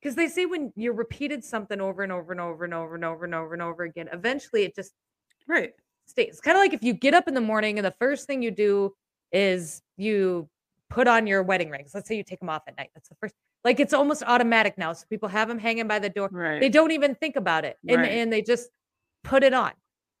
because 0.00 0.14
they 0.16 0.28
say 0.28 0.46
when 0.46 0.72
you 0.76 0.92
repeated 0.92 1.44
something 1.44 1.80
over 1.80 2.02
and 2.02 2.12
over 2.12 2.32
and 2.32 2.40
over 2.40 2.64
and 2.64 2.74
over 2.74 2.94
and 2.94 3.04
over 3.04 3.24
and 3.24 3.34
over 3.34 3.52
and 3.54 3.62
over 3.62 3.82
again, 3.84 4.08
eventually 4.12 4.64
it 4.64 4.74
just 4.74 4.92
Right. 5.46 5.72
stays. 6.06 6.28
It's 6.30 6.40
kind 6.40 6.56
of 6.56 6.60
like 6.60 6.72
if 6.72 6.82
you 6.82 6.92
get 6.92 7.14
up 7.14 7.26
in 7.28 7.34
the 7.34 7.40
morning 7.40 7.78
and 7.78 7.86
the 7.86 7.94
first 7.98 8.26
thing 8.26 8.42
you 8.42 8.50
do 8.50 8.94
is 9.32 9.82
you 9.96 10.48
put 10.90 11.06
on 11.08 11.26
your 11.26 11.42
wedding 11.42 11.70
rings. 11.70 11.92
Let's 11.94 12.08
say 12.08 12.16
you 12.16 12.24
take 12.24 12.40
them 12.40 12.48
off 12.48 12.62
at 12.66 12.76
night. 12.76 12.90
That's 12.94 13.08
the 13.08 13.14
first, 13.20 13.34
like 13.64 13.78
it's 13.80 13.92
almost 13.92 14.22
automatic 14.26 14.76
now. 14.78 14.92
So 14.92 15.04
people 15.08 15.28
have 15.28 15.48
them 15.48 15.58
hanging 15.58 15.86
by 15.86 15.98
the 15.98 16.08
door 16.08 16.28
Right. 16.32 16.60
they 16.60 16.68
don't 16.68 16.90
even 16.92 17.14
think 17.14 17.36
about 17.36 17.64
it 17.64 17.76
and, 17.86 18.00
Right. 18.00 18.10
and 18.10 18.32
they 18.32 18.42
just 18.42 18.68
put 19.24 19.42
it 19.42 19.52
on 19.54 19.72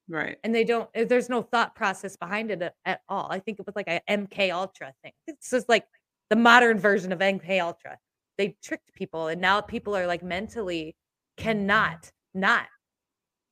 right. 0.08 0.38
and 0.44 0.54
they 0.54 0.64
don't 0.64 0.88
eh, 0.94 1.04
there's 1.04 1.28
no 1.28 1.42
thought 1.42 1.74
process 1.74 2.16
behind 2.16 2.50
it 2.50 2.62
at, 2.62 2.74
at 2.84 3.00
all. 3.08 3.28
I 3.30 3.38
think 3.38 3.58
it 3.58 3.66
was 3.66 3.76
like 3.76 3.88
a 3.88 4.00
mk 4.10 4.52
ultra 4.52 4.92
thing. 5.02 5.12
It's 5.26 5.50
just 5.50 5.68
like 5.68 5.86
the 6.30 6.36
modern 6.36 6.78
version 6.78 7.12
of 7.12 7.18
mk 7.18 7.60
ultra. 7.60 7.98
They 8.36 8.56
tricked 8.62 8.94
people 8.94 9.28
and 9.28 9.40
now 9.40 9.60
people 9.60 9.96
are 9.96 10.06
like 10.06 10.22
mentally 10.22 10.96
cannot 11.36 12.10
not 12.34 12.66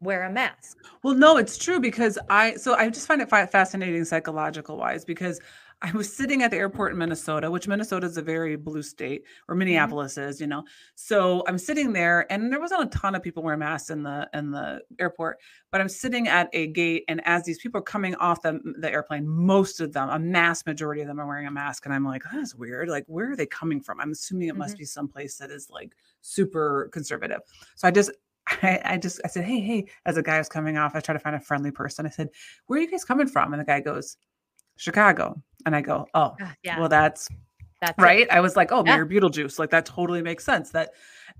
wear 0.01 0.25
a 0.25 0.31
mask. 0.31 0.79
Well, 1.03 1.15
no, 1.15 1.37
it's 1.37 1.57
true 1.57 1.81
because 1.81 2.19
I 2.29 2.55
so 2.57 2.75
I 2.75 2.89
just 2.91 3.07
find 3.07 3.23
it 3.23 3.31
fascinating 3.31 4.05
psychological 4.05 4.77
wise 4.77 5.05
because 5.05 5.41
I 5.83 5.93
was 5.93 6.15
sitting 6.15 6.43
at 6.43 6.51
the 6.51 6.57
airport 6.57 6.93
in 6.93 6.99
Minnesota, 6.99 7.51
which 7.51 7.69
Minnesota 7.69 8.07
is 8.07 8.17
a 8.17 8.23
very 8.23 8.57
blue 8.57 8.83
state, 8.83 9.25
or 9.47 9.55
mm-hmm. 9.55 9.59
Minneapolis 9.61 10.17
is, 10.17 10.41
you 10.41 10.47
know. 10.47 10.65
So 10.95 11.45
I'm 11.47 11.59
sitting 11.59 11.93
there, 11.93 12.31
and 12.33 12.51
there 12.51 12.61
wasn't 12.61 12.85
a 12.85 12.99
ton 12.99 13.15
of 13.15 13.23
people 13.23 13.43
wearing 13.43 13.61
masks 13.61 13.91
in 13.91 14.03
the 14.03 14.29
in 14.33 14.51
the 14.51 14.81
airport, 14.99 15.39
but 15.71 15.81
I'm 15.81 15.89
sitting 15.89 16.29
at 16.29 16.49
a 16.55 16.69
gate, 16.69 17.05
and 17.09 17.21
as 17.27 17.45
these 17.45 17.59
people 17.59 17.81
are 17.81 17.83
coming 17.83 18.15
off 18.17 18.41
the 18.41 18.53
mm, 18.53 18.73
the 18.79 18.91
airplane, 18.91 19.29
most 19.29 19.81
of 19.81 19.93
them, 19.93 20.09
a 20.09 20.19
mass 20.19 20.65
majority 20.65 21.03
of 21.03 21.09
them, 21.09 21.21
are 21.21 21.27
wearing 21.27 21.47
a 21.47 21.51
mask, 21.51 21.85
and 21.85 21.95
I'm 21.95 22.05
like, 22.05 22.23
that's 22.33 22.55
weird. 22.55 22.89
Like, 22.89 23.05
where 23.07 23.33
are 23.33 23.37
they 23.37 23.47
coming 23.47 23.81
from? 23.81 24.01
I'm 24.01 24.13
assuming 24.13 24.49
it 24.49 24.57
must 24.57 24.75
mm-hmm. 24.75 24.81
be 24.81 24.87
someplace 24.87 25.37
that 25.37 25.51
is 25.51 25.69
like 25.71 25.93
super 26.23 26.89
conservative. 26.93 27.41
So 27.75 27.87
I 27.87 27.91
just 27.91 28.11
I, 28.63 28.81
I 28.85 28.97
just 28.97 29.21
I 29.25 29.29
said, 29.29 29.45
hey, 29.45 29.61
hey, 29.61 29.87
as 30.07 30.17
a 30.17 30.23
guy 30.23 30.39
was 30.39 30.49
coming 30.49 30.79
off, 30.79 30.95
I 30.95 31.01
try 31.01 31.13
to 31.13 31.19
find 31.19 31.37
a 31.37 31.41
friendly 31.41 31.71
person. 31.71 32.07
I 32.07 32.11
said, 32.11 32.31
where 32.67 32.79
are 32.79 32.83
you 32.83 32.91
guys 32.91 33.05
coming 33.05 33.27
from? 33.27 33.53
And 33.53 33.61
the 33.61 33.67
guy 33.67 33.81
goes, 33.81 34.17
Chicago. 34.77 35.41
And 35.65 35.75
I 35.75 35.81
go, 35.81 36.07
oh, 36.15 36.35
Ah, 36.41 36.55
yeah 36.63 36.79
well, 36.79 36.89
that's 36.89 37.29
that's 37.81 37.99
it. 37.99 38.03
right. 38.03 38.31
I 38.31 38.41
was 38.41 38.57
like, 38.57 38.71
oh, 38.73 38.85
Yeah. 38.87 38.97
Mayor 38.97 39.07
Beetlejuice. 39.07 39.59
Like 39.59 39.71
that 39.71 39.85
totally 39.87 40.23
makes 40.23 40.45
sense. 40.45 40.71
That 40.71 40.91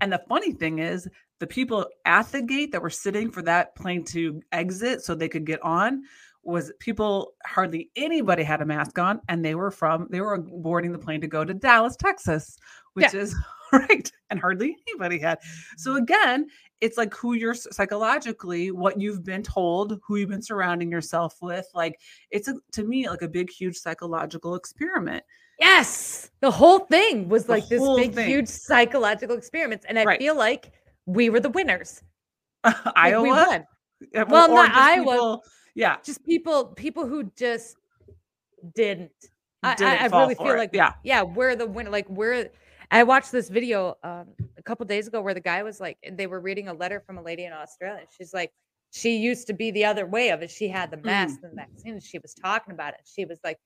and 0.01 0.11
the 0.11 0.21
funny 0.27 0.51
thing 0.51 0.79
is 0.79 1.07
the 1.39 1.47
people 1.47 1.87
at 2.05 2.31
the 2.31 2.41
gate 2.41 2.71
that 2.71 2.81
were 2.81 2.89
sitting 2.89 3.31
for 3.31 3.41
that 3.43 3.75
plane 3.75 4.03
to 4.05 4.41
exit 4.51 5.03
so 5.03 5.15
they 5.15 5.29
could 5.29 5.45
get 5.45 5.61
on 5.63 6.03
was 6.43 6.71
people 6.79 7.33
hardly 7.45 7.89
anybody 7.97 8.41
had 8.43 8.61
a 8.61 8.65
mask 8.65 8.97
on 8.99 9.19
and 9.27 9.43
they 9.43 9.53
were 9.55 9.69
from 9.71 10.07
they 10.09 10.21
were 10.21 10.37
boarding 10.39 10.91
the 10.93 10.97
plane 10.99 11.19
to 11.21 11.27
go 11.27 11.43
to 11.43 11.53
Dallas, 11.53 11.95
Texas, 11.95 12.57
which 12.93 13.13
is 13.13 13.35
right. 13.73 14.11
And 14.29 14.39
hardly 14.39 14.75
anybody 14.87 15.19
had. 15.19 15.39
So 15.77 15.95
again, 15.95 16.47
it's 16.81 16.97
like 16.97 17.13
who 17.13 17.33
you're 17.33 17.55
psychologically, 17.55 18.71
what 18.71 18.99
you've 19.01 19.23
been 19.23 19.41
told, 19.43 19.99
who 20.05 20.17
you've 20.17 20.29
been 20.29 20.41
surrounding 20.41 20.91
yourself 20.91 21.35
with. 21.41 21.65
Like 21.73 21.99
it's 22.31 22.47
a, 22.47 22.55
to 22.73 22.83
me 22.83 23.09
like 23.09 23.21
a 23.23 23.27
big, 23.27 23.49
huge 23.49 23.75
psychological 23.77 24.55
experiment. 24.55 25.23
yes 25.59 26.29
the 26.41 26.51
whole 26.51 26.79
thing 26.79 27.29
was 27.29 27.45
The 27.45 27.51
like 27.53 27.67
this 27.67 27.81
big 27.95 28.13
thing. 28.13 28.27
huge 28.29 28.47
psychological 28.47 29.35
experiment 29.35 29.85
and 29.89 29.97
i 29.97 30.03
Right. 30.03 30.19
feel 30.19 30.35
like 30.37 30.71
we 31.07 31.31
were 31.31 31.39
the 31.39 31.49
winners 31.49 32.03
Like, 32.63 32.75
we 32.85 32.91
Iowa, 32.95 33.27
won. 33.27 33.65
Uh, 34.15 34.25
Well, 34.29 34.49
not 34.53 34.69
Iowa. 34.71 35.03
people- 35.13 35.43
yeah, 35.73 35.97
just 36.03 36.23
people 36.25 36.65
people 36.85 37.07
who 37.07 37.31
just 37.35 37.75
didn't 38.75 39.11
I, 39.63 39.75
didn't 39.75 39.93
I, 40.01 40.05
I 40.05 40.21
really 40.21 40.35
feel 40.35 40.53
it. 40.53 40.57
like 40.57 40.69
yeah, 40.73 40.93
yeah 41.03 41.23
we're 41.23 41.55
the 41.55 41.65
winner 41.65 41.89
like 41.89 42.07
we're 42.09 42.49
i 42.91 43.03
watched 43.03 43.31
this 43.31 43.49
video 43.49 43.97
um 44.03 44.27
a 44.57 44.63
couple 44.63 44.85
days 44.85 45.07
ago 45.07 45.21
where 45.21 45.33
the 45.33 45.39
guy 45.39 45.63
was 45.63 45.79
like 45.79 45.97
they 46.13 46.27
were 46.27 46.39
reading 46.39 46.67
a 46.67 46.73
letter 46.73 46.99
from 46.99 47.17
a 47.17 47.21
lady 47.21 47.45
in 47.45 47.53
australia. 47.53 48.03
She's 48.17 48.33
like 48.33 48.51
she 48.91 49.17
used 49.17 49.47
to 49.47 49.53
be 49.53 49.71
the 49.71 49.85
other 49.85 50.05
way 50.05 50.29
of 50.29 50.41
it. 50.41 50.49
She 50.49 50.69
had 50.69 50.91
the 50.91 50.97
mask 50.97 51.39
and 51.43 51.51
the 51.51 51.55
vaccine 51.55 51.93
and 51.93 52.03
she 52.03 52.19
was 52.19 52.33
talking 52.33 52.73
about 52.73 52.93
it. 52.93 53.01
She 53.05 53.25
was 53.25 53.39
like 53.43 53.57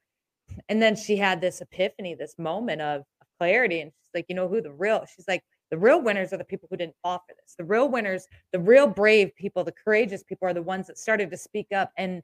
and 0.68 0.82
then 0.82 0.96
she 0.96 1.16
had 1.16 1.40
this 1.40 1.62
epiphany 1.62 2.16
this 2.16 2.36
moment 2.38 2.82
of, 2.82 3.02
of 3.22 3.28
clarity 3.40 3.82
and 3.82 3.92
she's 3.92 4.12
like 4.14 4.26
you 4.30 4.36
know 4.36 4.48
who 4.48 4.62
the 4.62 4.72
real 4.72 5.06
she's 5.16 5.28
like 5.28 5.44
the 5.70 5.78
real 5.78 6.02
winners 6.02 6.34
are 6.34 6.38
the 6.38 6.44
people 6.44 6.68
who 6.70 6.76
didn't 6.76 6.96
fall 7.02 7.24
for 7.26 7.34
this. 7.36 7.56
The 7.58 7.64
real 7.64 7.90
winners 7.90 8.26
the 8.52 8.60
real 8.60 8.88
brave 8.88 9.36
people 9.36 9.64
the 9.64 9.72
courageous 9.72 10.24
people 10.24 10.48
are 10.48 10.54
the 10.54 10.62
ones 10.62 10.88
that 10.88 10.98
started 10.98 11.30
to 11.32 11.38
speak 11.38 11.68
up 11.74 11.92
and 11.98 12.22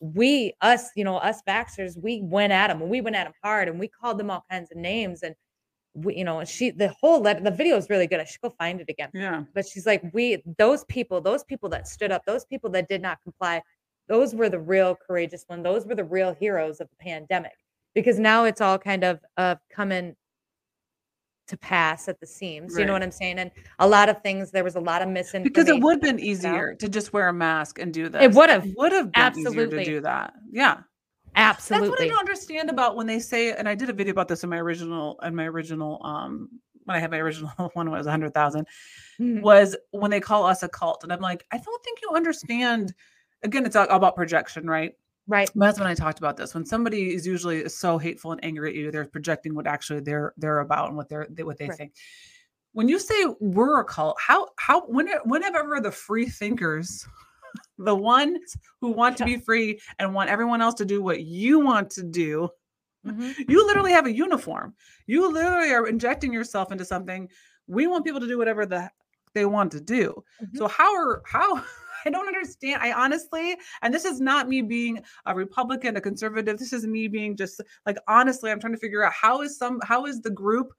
we 0.00 0.52
us 0.60 0.90
you 0.96 1.04
know 1.04 1.16
us 1.16 1.40
vaxxers 1.48 2.00
we 2.00 2.20
went 2.22 2.52
at 2.52 2.68
them 2.68 2.82
and 2.82 2.90
we 2.90 3.00
went 3.00 3.16
at 3.16 3.24
them 3.24 3.32
hard 3.42 3.68
and 3.68 3.80
we 3.80 3.88
called 3.88 4.18
them 4.18 4.30
all 4.30 4.44
kinds 4.50 4.70
of 4.70 4.76
names 4.76 5.22
and 5.22 5.34
we 5.94 6.16
you 6.16 6.24
know 6.24 6.40
and 6.40 6.48
she 6.48 6.70
the 6.70 6.88
whole 7.00 7.20
letter 7.20 7.40
the 7.40 7.50
video 7.50 7.76
is 7.76 7.88
really 7.88 8.06
good 8.06 8.18
i 8.18 8.24
should 8.24 8.40
go 8.40 8.50
find 8.58 8.80
it 8.80 8.88
again 8.88 9.08
yeah, 9.14 9.44
but 9.54 9.64
she's 9.66 9.86
like 9.86 10.02
we 10.12 10.42
those 10.58 10.84
people 10.84 11.20
those 11.20 11.44
people 11.44 11.68
that 11.68 11.86
stood 11.86 12.10
up 12.10 12.24
those 12.26 12.44
people 12.44 12.68
that 12.68 12.88
did 12.88 13.00
not 13.00 13.18
comply 13.22 13.62
those 14.08 14.34
were 14.34 14.48
the 14.48 14.58
real 14.58 14.94
courageous 14.94 15.46
ones. 15.48 15.64
Those 15.64 15.86
were 15.86 15.94
the 15.94 16.04
real 16.04 16.34
heroes 16.34 16.80
of 16.80 16.88
the 16.90 16.96
pandemic 16.96 17.56
because 17.94 18.18
now 18.18 18.44
it's 18.44 18.60
all 18.60 18.78
kind 18.78 19.04
of 19.04 19.20
uh, 19.36 19.56
coming 19.70 20.14
to 21.46 21.56
pass 21.58 22.08
at 22.08 22.20
the 22.20 22.26
seams. 22.26 22.76
You 22.78 22.86
know 22.86 22.94
what 22.94 23.02
I'm 23.02 23.10
saying? 23.10 23.38
And 23.38 23.50
a 23.78 23.86
lot 23.86 24.08
of 24.08 24.22
things, 24.22 24.50
there 24.50 24.64
was 24.64 24.76
a 24.76 24.80
lot 24.80 25.02
of 25.02 25.08
misinformation. 25.08 25.52
because 25.52 25.68
it 25.68 25.80
would 25.80 25.94
have 25.94 26.02
been 26.02 26.18
easier 26.18 26.74
to 26.74 26.88
just 26.88 27.12
wear 27.12 27.28
a 27.28 27.32
mask 27.32 27.78
and 27.78 27.92
do 27.92 28.08
this. 28.08 28.22
It 28.22 28.32
would 28.32 28.48
have. 28.48 28.66
would 28.76 28.92
have 28.92 29.12
been 29.12 29.32
easier 29.32 29.50
Absolutely. 29.50 29.84
to 29.84 29.90
do 29.90 30.00
that. 30.00 30.34
Yeah. 30.50 30.80
That's 31.34 31.70
what 31.70 32.00
I 32.00 32.08
don't 32.08 32.18
understand 32.18 32.70
about 32.70 32.96
when 32.96 33.06
they 33.06 33.18
say, 33.18 33.52
and 33.52 33.68
I 33.68 33.74
did 33.74 33.90
a 33.90 33.92
video 33.92 34.12
about 34.12 34.28
this 34.28 34.44
in 34.44 34.50
my 34.50 34.58
original, 34.58 35.18
in 35.22 35.34
my 35.34 35.44
original, 35.46 36.00
um, 36.04 36.48
when 36.84 36.96
I 36.96 37.00
had 37.00 37.10
my 37.10 37.18
original 37.18 37.50
one 37.74 37.88
it 37.88 37.90
was 37.90 38.06
a 38.06 38.10
hundred 38.10 38.34
thousand, 38.34 38.66
Mhm. 39.18 39.40
was 39.42 39.76
when 39.90 40.10
they 40.10 40.20
call 40.20 40.44
us 40.44 40.62
a 40.62 40.68
cult, 40.68 41.02
and 41.02 41.12
I'm 41.12 41.20
like, 41.20 41.44
I 41.52 41.58
don't 41.58 41.84
think 41.84 42.00
you 42.02 42.10
understand. 42.14 42.94
Again, 43.42 43.64
it's 43.66 43.76
all 43.76 43.86
about 43.88 44.16
projection, 44.16 44.66
right? 44.66 44.92
Right. 45.26 45.54
My 45.56 45.66
husband 45.66 45.88
and 45.88 45.98
I 45.98 46.02
talked 46.02 46.18
about 46.18 46.36
this. 46.36 46.52
When 46.54 46.66
somebody 46.66 47.14
is 47.14 47.26
usually 47.26 47.66
so 47.70 47.96
hateful 47.96 48.32
and 48.32 48.44
angry 48.44 48.70
at 48.70 48.74
you, 48.76 48.90
they're 48.90 49.06
projecting 49.06 49.54
what 49.54 49.66
actually 49.66 50.00
they're 50.00 50.34
they're 50.36 50.60
about 50.60 50.88
and 50.88 50.96
what 50.96 51.08
they're 51.08 51.26
they, 51.30 51.42
what 51.42 51.56
they 51.58 51.68
Right. 51.68 51.78
think. 51.78 51.94
When 52.72 52.88
you 52.88 52.98
say 52.98 53.14
we're 53.40 53.80
a 53.80 53.84
cult, 53.84 54.16
how 54.20 54.48
how 54.58 54.82
when 54.82 55.08
whenever 55.24 55.80
the 55.80 55.90
free 55.92 56.26
thinkers, 56.26 57.06
the 57.78 57.94
ones 57.94 58.56
who 58.80 58.90
want 58.90 59.16
to 59.18 59.24
be 59.24 59.36
free 59.36 59.80
and 59.98 60.14
want 60.14 60.30
everyone 60.30 60.62
else 60.62 60.74
to 60.74 60.84
do 60.84 61.02
what 61.02 61.22
you 61.22 61.60
want 61.60 61.90
to 61.90 62.02
do, 62.02 62.48
Mhm. 63.06 63.34
you 63.50 63.66
literally 63.66 63.92
have 63.92 64.06
a 64.06 64.12
uniform. 64.12 64.74
You 65.06 65.30
literally 65.30 65.72
are 65.72 65.86
injecting 65.86 66.32
yourself 66.32 66.72
into 66.72 66.84
something. 66.84 67.28
We 67.66 67.86
want 67.86 68.04
people 68.04 68.20
to 68.20 68.28
do 68.28 68.38
whatever 68.38 68.64
the 68.66 68.90
they 69.34 69.44
want 69.46 69.72
to 69.72 69.80
do. 69.80 70.24
Mhm. 70.42 70.56
So 70.56 70.68
how 70.68 70.94
are 70.94 71.22
how 71.26 71.54
I 72.06 72.10
don't 72.10 72.26
understand. 72.28 72.82
I 72.82 72.92
honestly, 72.92 73.56
and 73.82 73.92
this 73.92 74.04
is 74.04 74.20
not 74.20 74.46
me 74.48 74.60
being 74.62 75.02
a 75.26 75.34
Republican, 75.34 75.96
a 75.96 76.00
conservative. 76.02 76.58
This 76.58 76.72
is 76.74 76.86
me 76.86 77.08
being 77.08 77.34
just 77.36 77.60
like 77.86 77.96
honestly, 78.08 78.50
I'm 78.50 78.60
trying 78.60 78.74
to 78.74 78.78
figure 78.78 79.02
out 79.02 79.12
how 79.12 79.40
is 79.42 79.56
some 79.58 79.80
how 79.84 80.06
is 80.06 80.20
the 80.20 80.30
group 80.30 80.72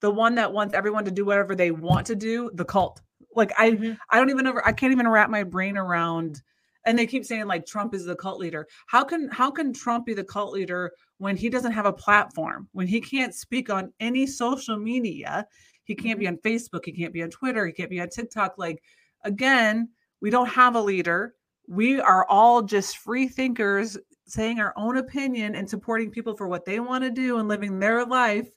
the 0.00 0.10
one 0.10 0.34
that 0.34 0.52
wants 0.52 0.74
everyone 0.74 1.04
to 1.06 1.10
do 1.10 1.24
whatever 1.24 1.54
they 1.54 1.70
want 1.70 2.06
to 2.08 2.14
do, 2.16 2.50
the 2.54 2.64
cult. 2.64 3.00
Like 3.36 3.52
I 3.58 3.72
Mhm. 3.72 3.98
I 4.10 4.18
don't 4.18 4.30
even 4.30 4.46
ever 4.46 4.66
I 4.66 4.72
can't 4.72 4.92
even 4.92 5.08
wrap 5.08 5.30
my 5.30 5.42
brain 5.42 5.76
around 5.76 6.42
and 6.86 6.98
they 6.98 7.06
keep 7.06 7.24
saying 7.24 7.46
like 7.46 7.66
Trump 7.66 7.94
is 7.94 8.04
the 8.04 8.16
cult 8.16 8.38
leader. 8.38 8.66
How 8.86 9.04
can 9.04 9.28
how 9.28 9.50
can 9.50 9.72
Trump 9.72 10.06
be 10.06 10.14
the 10.14 10.24
cult 10.24 10.52
leader 10.52 10.92
when 11.18 11.36
he 11.36 11.48
doesn't 11.48 11.72
have 11.72 11.86
a 11.86 11.92
platform? 11.92 12.68
When 12.72 12.86
he 12.86 13.00
can't 13.00 13.34
speak 13.34 13.70
on 13.70 13.92
any 14.00 14.26
social 14.26 14.76
media? 14.76 15.46
He 15.84 15.94
can't 15.94 16.18
be 16.18 16.26
on 16.28 16.38
Facebook, 16.38 16.84
he 16.84 16.92
can't 16.92 17.12
be 17.12 17.22
on 17.22 17.30
Twitter, 17.30 17.66
he 17.66 17.72
can't 17.72 17.90
be 17.90 18.00
on 18.00 18.08
TikTok 18.08 18.58
like 18.58 18.82
again, 19.24 19.88
we 20.20 20.30
don't 20.30 20.48
have 20.48 20.74
a 20.76 20.80
leader. 20.80 21.34
We 21.66 22.00
are 22.00 22.26
all 22.28 22.62
just 22.62 22.98
free 22.98 23.26
thinkers 23.28 23.96
saying 24.26 24.60
our 24.60 24.72
own 24.76 24.98
opinion 24.98 25.54
and 25.54 25.68
supporting 25.68 26.10
people 26.10 26.36
for 26.36 26.48
what 26.48 26.64
they 26.64 26.80
want 26.80 27.04
to 27.04 27.10
do 27.10 27.38
and 27.38 27.48
living 27.48 27.78
their 27.78 28.04
life. 28.04 28.50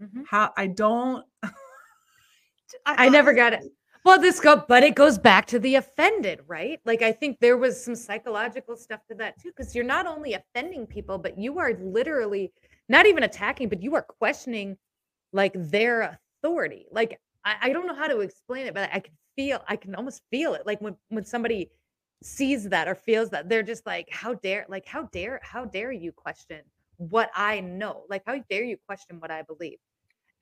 Mhm. 0.00 0.24
How 0.26 0.52
I 0.56 0.66
don't 0.66 1.24
I 2.86 3.08
never 3.08 3.32
got 3.32 3.52
it. 3.52 3.62
Well, 4.04 4.20
this 4.20 4.38
go, 4.38 4.62
but 4.68 4.82
it 4.82 4.94
goes 4.94 5.16
back 5.18 5.46
to 5.46 5.58
the 5.58 5.76
offended, 5.76 6.40
right? 6.46 6.78
Like 6.84 7.00
I 7.00 7.10
think 7.10 7.40
there 7.40 7.56
was 7.56 7.82
some 7.82 7.96
psychological 7.96 8.76
stuff 8.76 9.00
to 9.08 9.14
that 9.16 9.38
too, 9.40 9.48
because 9.56 9.74
you're 9.74 9.82
not 9.84 10.06
only 10.06 10.34
offending 10.34 10.86
people, 10.86 11.16
but 11.16 11.38
you 11.38 11.58
are 11.58 11.72
literally 11.80 12.52
not 12.90 13.06
even 13.06 13.22
attacking, 13.22 13.70
but 13.70 13.82
you 13.82 13.94
are 13.94 14.02
questioning 14.02 14.76
like 15.32 15.54
their 15.56 16.18
authority. 16.42 16.84
Like 16.92 17.18
I, 17.46 17.56
I 17.62 17.72
don't 17.72 17.86
know 17.86 17.94
how 17.94 18.06
to 18.08 18.20
explain 18.20 18.66
it, 18.66 18.74
but 18.74 18.90
I 18.92 19.00
can 19.00 19.14
feel, 19.36 19.64
I 19.68 19.76
can 19.76 19.94
almost 19.94 20.20
feel 20.30 20.52
it. 20.52 20.66
Like 20.66 20.82
when 20.82 20.96
when 21.08 21.24
somebody 21.24 21.70
sees 22.22 22.68
that 22.68 22.88
or 22.88 22.94
feels 22.94 23.30
that, 23.30 23.48
they're 23.48 23.62
just 23.62 23.86
like, 23.86 24.08
how 24.12 24.34
dare, 24.34 24.66
like 24.68 24.86
how 24.86 25.04
dare, 25.12 25.40
how 25.42 25.64
dare 25.64 25.92
you 25.92 26.12
question 26.12 26.60
what 26.98 27.30
I 27.34 27.60
know? 27.60 28.04
Like 28.10 28.22
how 28.26 28.38
dare 28.50 28.64
you 28.64 28.76
question 28.86 29.18
what 29.18 29.30
I 29.30 29.42
believe? 29.42 29.78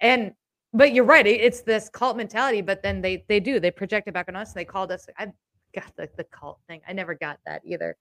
And 0.00 0.32
but 0.72 0.92
you're 0.92 1.04
right. 1.04 1.26
it- 1.26 1.40
It's 1.40 1.62
this 1.62 1.88
cult 1.88 2.16
mentality, 2.16 2.60
but 2.62 2.82
then 2.82 3.00
they 3.00 3.24
they 3.28 3.40
do 3.40 3.60
they 3.60 3.70
project 3.70 4.08
it 4.08 4.14
back 4.14 4.28
on 4.28 4.36
us. 4.36 4.52
And 4.52 4.60
They 4.60 4.64
called 4.64 4.92
us. 4.92 5.06
I 5.18 5.26
got 5.74 5.94
the 5.96 6.08
the 6.16 6.24
cult 6.24 6.60
thing. 6.68 6.80
I 6.88 6.92
never 6.92 7.14
got 7.14 7.38
that 7.46 7.62
either. 7.64 7.96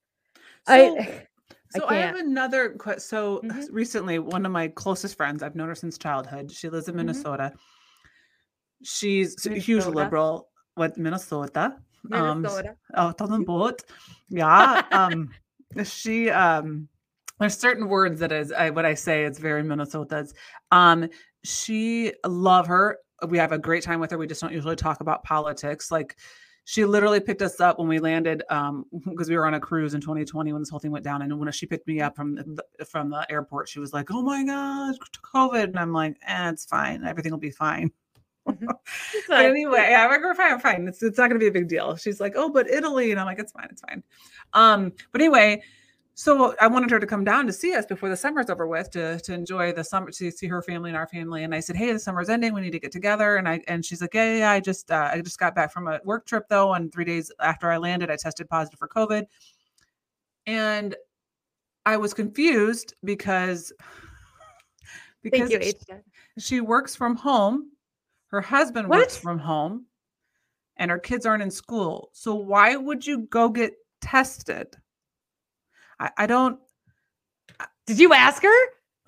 So, 0.67 0.97
I 0.99 1.27
so 1.69 1.87
I, 1.87 1.95
have 1.95 2.15
another 2.17 2.69
question. 2.71 2.99
So 3.01 3.41
Mhm. 3.43 3.67
recently, 3.71 4.19
one 4.19 4.45
of 4.45 4.51
my 4.51 4.67
closest 4.67 5.15
friends, 5.17 5.41
I've 5.43 5.55
known 5.55 5.67
her 5.69 5.75
since 5.75 5.97
childhood. 5.97 6.51
She 6.51 6.69
lives 6.69 6.87
in 6.87 6.93
Mhm. 6.93 6.97
Minnesota. 6.97 7.53
She's 8.83 9.45
a 9.45 9.53
huge 9.59 9.85
liberal 9.85 10.49
with 10.75 10.97
Minnesota. 10.97 11.77
Um, 12.11 12.41
Minnesota. 12.41 12.75
out 12.95 13.21
on 13.21 13.31
the 13.31 13.45
boat. 13.45 13.83
Yeah. 14.29 14.81
Um, 14.91 15.29
she 15.83 16.29
um 16.29 16.87
there's 17.39 17.57
certain 17.57 17.87
words 17.87 18.19
that 18.19 18.31
is 18.31 18.51
I 18.51 18.69
what 18.71 18.85
I 18.85 18.93
say 18.95 19.25
it's 19.25 19.39
very 19.39 19.63
Minnesota's. 19.63 20.33
Um, 20.71 21.09
she 21.43 22.13
love 22.25 22.67
her. 22.67 22.99
We 23.27 23.37
have 23.37 23.51
a 23.51 23.57
great 23.57 23.83
time 23.83 23.99
with 23.99 24.11
her. 24.11 24.17
We 24.17 24.27
just 24.27 24.41
don't 24.41 24.53
usually 24.53 24.75
talk 24.75 25.01
about 25.01 25.23
politics. 25.23 25.91
Like 25.91 26.17
she 26.65 26.85
literally 26.85 27.19
picked 27.19 27.41
us 27.41 27.59
up 27.59 27.79
when 27.79 27.87
we 27.87 27.99
landed 27.99 28.43
um 28.49 28.85
because 29.05 29.29
we 29.29 29.35
were 29.35 29.45
on 29.45 29.55
a 29.55 29.59
cruise 29.59 29.93
in 29.93 30.01
2020 30.01 30.53
when 30.53 30.61
this 30.61 30.69
whole 30.69 30.79
thing 30.79 30.91
went 30.91 31.03
down 31.03 31.21
and 31.21 31.39
when 31.39 31.51
she 31.51 31.65
picked 31.65 31.87
me 31.87 32.01
up 32.01 32.15
from 32.15 32.35
the, 32.35 32.85
from 32.85 33.09
the 33.09 33.25
airport 33.29 33.67
she 33.67 33.79
was 33.79 33.93
like 33.93 34.11
oh 34.11 34.21
my 34.21 34.43
gosh 34.43 34.95
covid 35.33 35.65
and 35.65 35.79
i'm 35.79 35.91
like 35.91 36.15
eh, 36.27 36.49
it's 36.49 36.65
fine 36.65 37.03
everything 37.03 37.31
will 37.31 37.39
be 37.39 37.51
fine 37.51 37.91
but 38.45 38.57
like- 39.29 39.45
anyway, 39.45 39.87
yeah, 39.91 40.07
we're, 40.07 40.19
we're 40.19 40.33
fine, 40.33 40.53
we're 40.53 40.59
fine. 40.59 40.87
It's 40.87 41.03
it's 41.03 41.19
not 41.19 41.27
gonna 41.27 41.39
be 41.39 41.45
a 41.47 41.51
big 41.51 41.67
deal. 41.67 41.95
She's 41.95 42.19
like, 42.19 42.33
oh, 42.35 42.49
but 42.49 42.67
Italy, 42.67 43.11
and 43.11 43.19
I'm 43.19 43.27
like, 43.27 43.37
it's 43.37 43.51
fine, 43.51 43.67
it's 43.69 43.81
fine. 43.81 44.01
Um, 44.53 44.91
but 45.11 45.21
anyway, 45.21 45.61
so 46.21 46.55
I 46.61 46.67
wanted 46.67 46.91
her 46.91 46.99
to 46.99 47.07
come 47.07 47.23
down 47.23 47.47
to 47.47 47.53
see 47.53 47.73
us 47.73 47.83
before 47.87 48.07
the 48.07 48.15
summer's 48.15 48.51
over 48.51 48.67
with 48.67 48.91
to 48.91 49.19
to 49.21 49.33
enjoy 49.33 49.73
the 49.73 49.83
summer 49.83 50.11
to 50.11 50.29
see 50.29 50.45
her 50.45 50.61
family 50.61 50.91
and 50.91 50.97
our 50.97 51.07
family. 51.07 51.43
And 51.43 51.55
I 51.55 51.59
said, 51.61 51.75
hey, 51.75 51.91
the 51.91 51.97
summer's 51.97 52.29
ending, 52.29 52.53
we 52.53 52.61
need 52.61 52.73
to 52.73 52.79
get 52.79 52.91
together. 52.91 53.37
And 53.37 53.49
I 53.49 53.61
and 53.67 53.83
she's 53.83 54.01
like, 54.01 54.13
yeah, 54.13 54.37
yeah, 54.37 54.51
I 54.51 54.59
just 54.59 54.91
uh, 54.91 55.09
I 55.11 55.19
just 55.21 55.39
got 55.39 55.55
back 55.55 55.73
from 55.73 55.87
a 55.87 55.99
work 56.05 56.27
trip 56.27 56.43
though, 56.47 56.75
and 56.75 56.93
three 56.93 57.05
days 57.05 57.31
after 57.39 57.71
I 57.71 57.77
landed, 57.77 58.11
I 58.11 58.17
tested 58.17 58.47
positive 58.47 58.77
for 58.77 58.87
COVID, 58.87 59.25
and 60.45 60.95
I 61.87 61.97
was 61.97 62.13
confused 62.13 62.93
because 63.03 63.73
because 65.23 65.49
you, 65.49 65.57
she- 65.63 65.73
she 66.37 66.61
works 66.61 66.95
from 66.95 67.15
home. 67.15 67.71
Her 68.27 68.41
husband 68.41 68.87
works 68.89 69.17
from 69.17 69.39
home, 69.39 69.87
and 70.77 70.91
her 70.91 70.99
kids 70.99 71.25
aren't 71.25 71.41
in 71.41 71.49
school. 71.49 72.09
So 72.13 72.35
why 72.35 72.75
would 72.75 73.07
you 73.07 73.21
go 73.21 73.49
get 73.49 73.73
tested? 74.01 74.67
I, 76.01 76.09
I 76.17 76.25
don't. 76.25 76.59
Did 77.85 77.99
you 77.99 78.13
ask 78.13 78.41
her? 78.43 78.53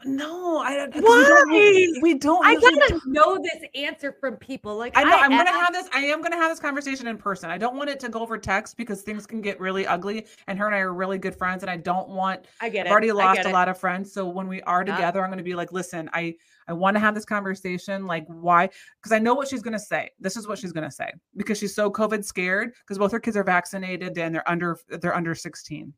No, 0.06 0.58
I 0.60 0.76
don't. 0.76 0.92
'cause 0.92 1.02
We 1.02 1.08
don't, 1.08 1.50
Why? 1.50 1.94
we 2.02 2.14
don't 2.16 2.46
I 2.46 2.56
gotta 2.56 3.00
know 3.06 3.38
this 3.42 3.64
answer 3.74 4.12
from 4.20 4.36
people. 4.36 4.76
Like 4.76 4.98
I 4.98 5.04
know 5.06 5.18
I 5.18 5.26
am 5.26 5.32
gonna 5.32 5.50
have 5.50 5.72
this. 5.72 5.88
I 5.94 6.00
am 6.00 6.22
gonna 6.22 6.36
have 6.36 6.52
this 6.52 6.60
conversation 6.60 7.08
in 7.08 7.18
person. 7.18 7.50
I 7.50 7.58
don't 7.58 7.78
want 7.78 7.90
it 7.90 8.02
to 8.02 8.10
go 8.10 8.20
over 8.20 8.38
text 8.38 8.76
because 8.76 9.02
things 9.02 9.26
can 9.26 9.40
get 9.42 9.62
really 9.62 9.88
ugly. 9.88 10.26
And 10.48 10.60
her 10.60 10.66
and 10.66 10.76
I 10.76 10.80
are 10.80 10.94
really 10.94 11.18
good 11.18 11.36
friends, 11.38 11.64
and 11.64 11.70
I 11.70 11.78
don't 11.78 12.10
want. 12.10 12.48
I 12.60 12.68
get 12.68 12.86
it. 12.86 12.90
I've 12.90 12.92
already 12.92 13.14
lost 13.14 13.46
a 13.46 13.50
lot 13.50 13.70
of 13.70 13.78
friends, 13.80 14.12
so 14.12 14.28
when 14.28 14.50
we 14.50 14.62
are 14.64 14.84
Yeah. 14.86 14.94
together, 14.94 15.24
I'm 15.24 15.30
gonna 15.32 15.42
be 15.42 15.56
like, 15.56 15.72
listen, 15.72 16.10
I 16.14 16.36
I 16.68 16.74
want 16.74 16.96
to 16.96 17.00
have 17.00 17.16
this 17.16 17.26
conversation. 17.26 18.06
Like, 18.06 18.26
why? 18.28 18.70
Because 19.02 19.14
I 19.14 19.20
know 19.20 19.34
what 19.36 19.48
she's 19.48 19.62
gonna 19.62 19.80
say. 19.80 20.10
This 20.20 20.36
is 20.36 20.48
what 20.50 20.60
she's 20.60 20.74
gonna 20.74 20.92
say 20.92 21.14
because 21.38 21.58
she's 21.58 21.74
so 21.76 21.90
COVID 21.90 22.26
scared 22.26 22.74
because 22.82 22.98
both 22.98 23.14
her 23.14 23.20
kids 23.22 23.38
are 23.38 23.44
vaccinated 23.46 24.18
and 24.18 24.36
they're 24.36 24.50
under 24.50 24.78
they're 24.90 25.16
under 25.16 25.34
16 25.34 25.94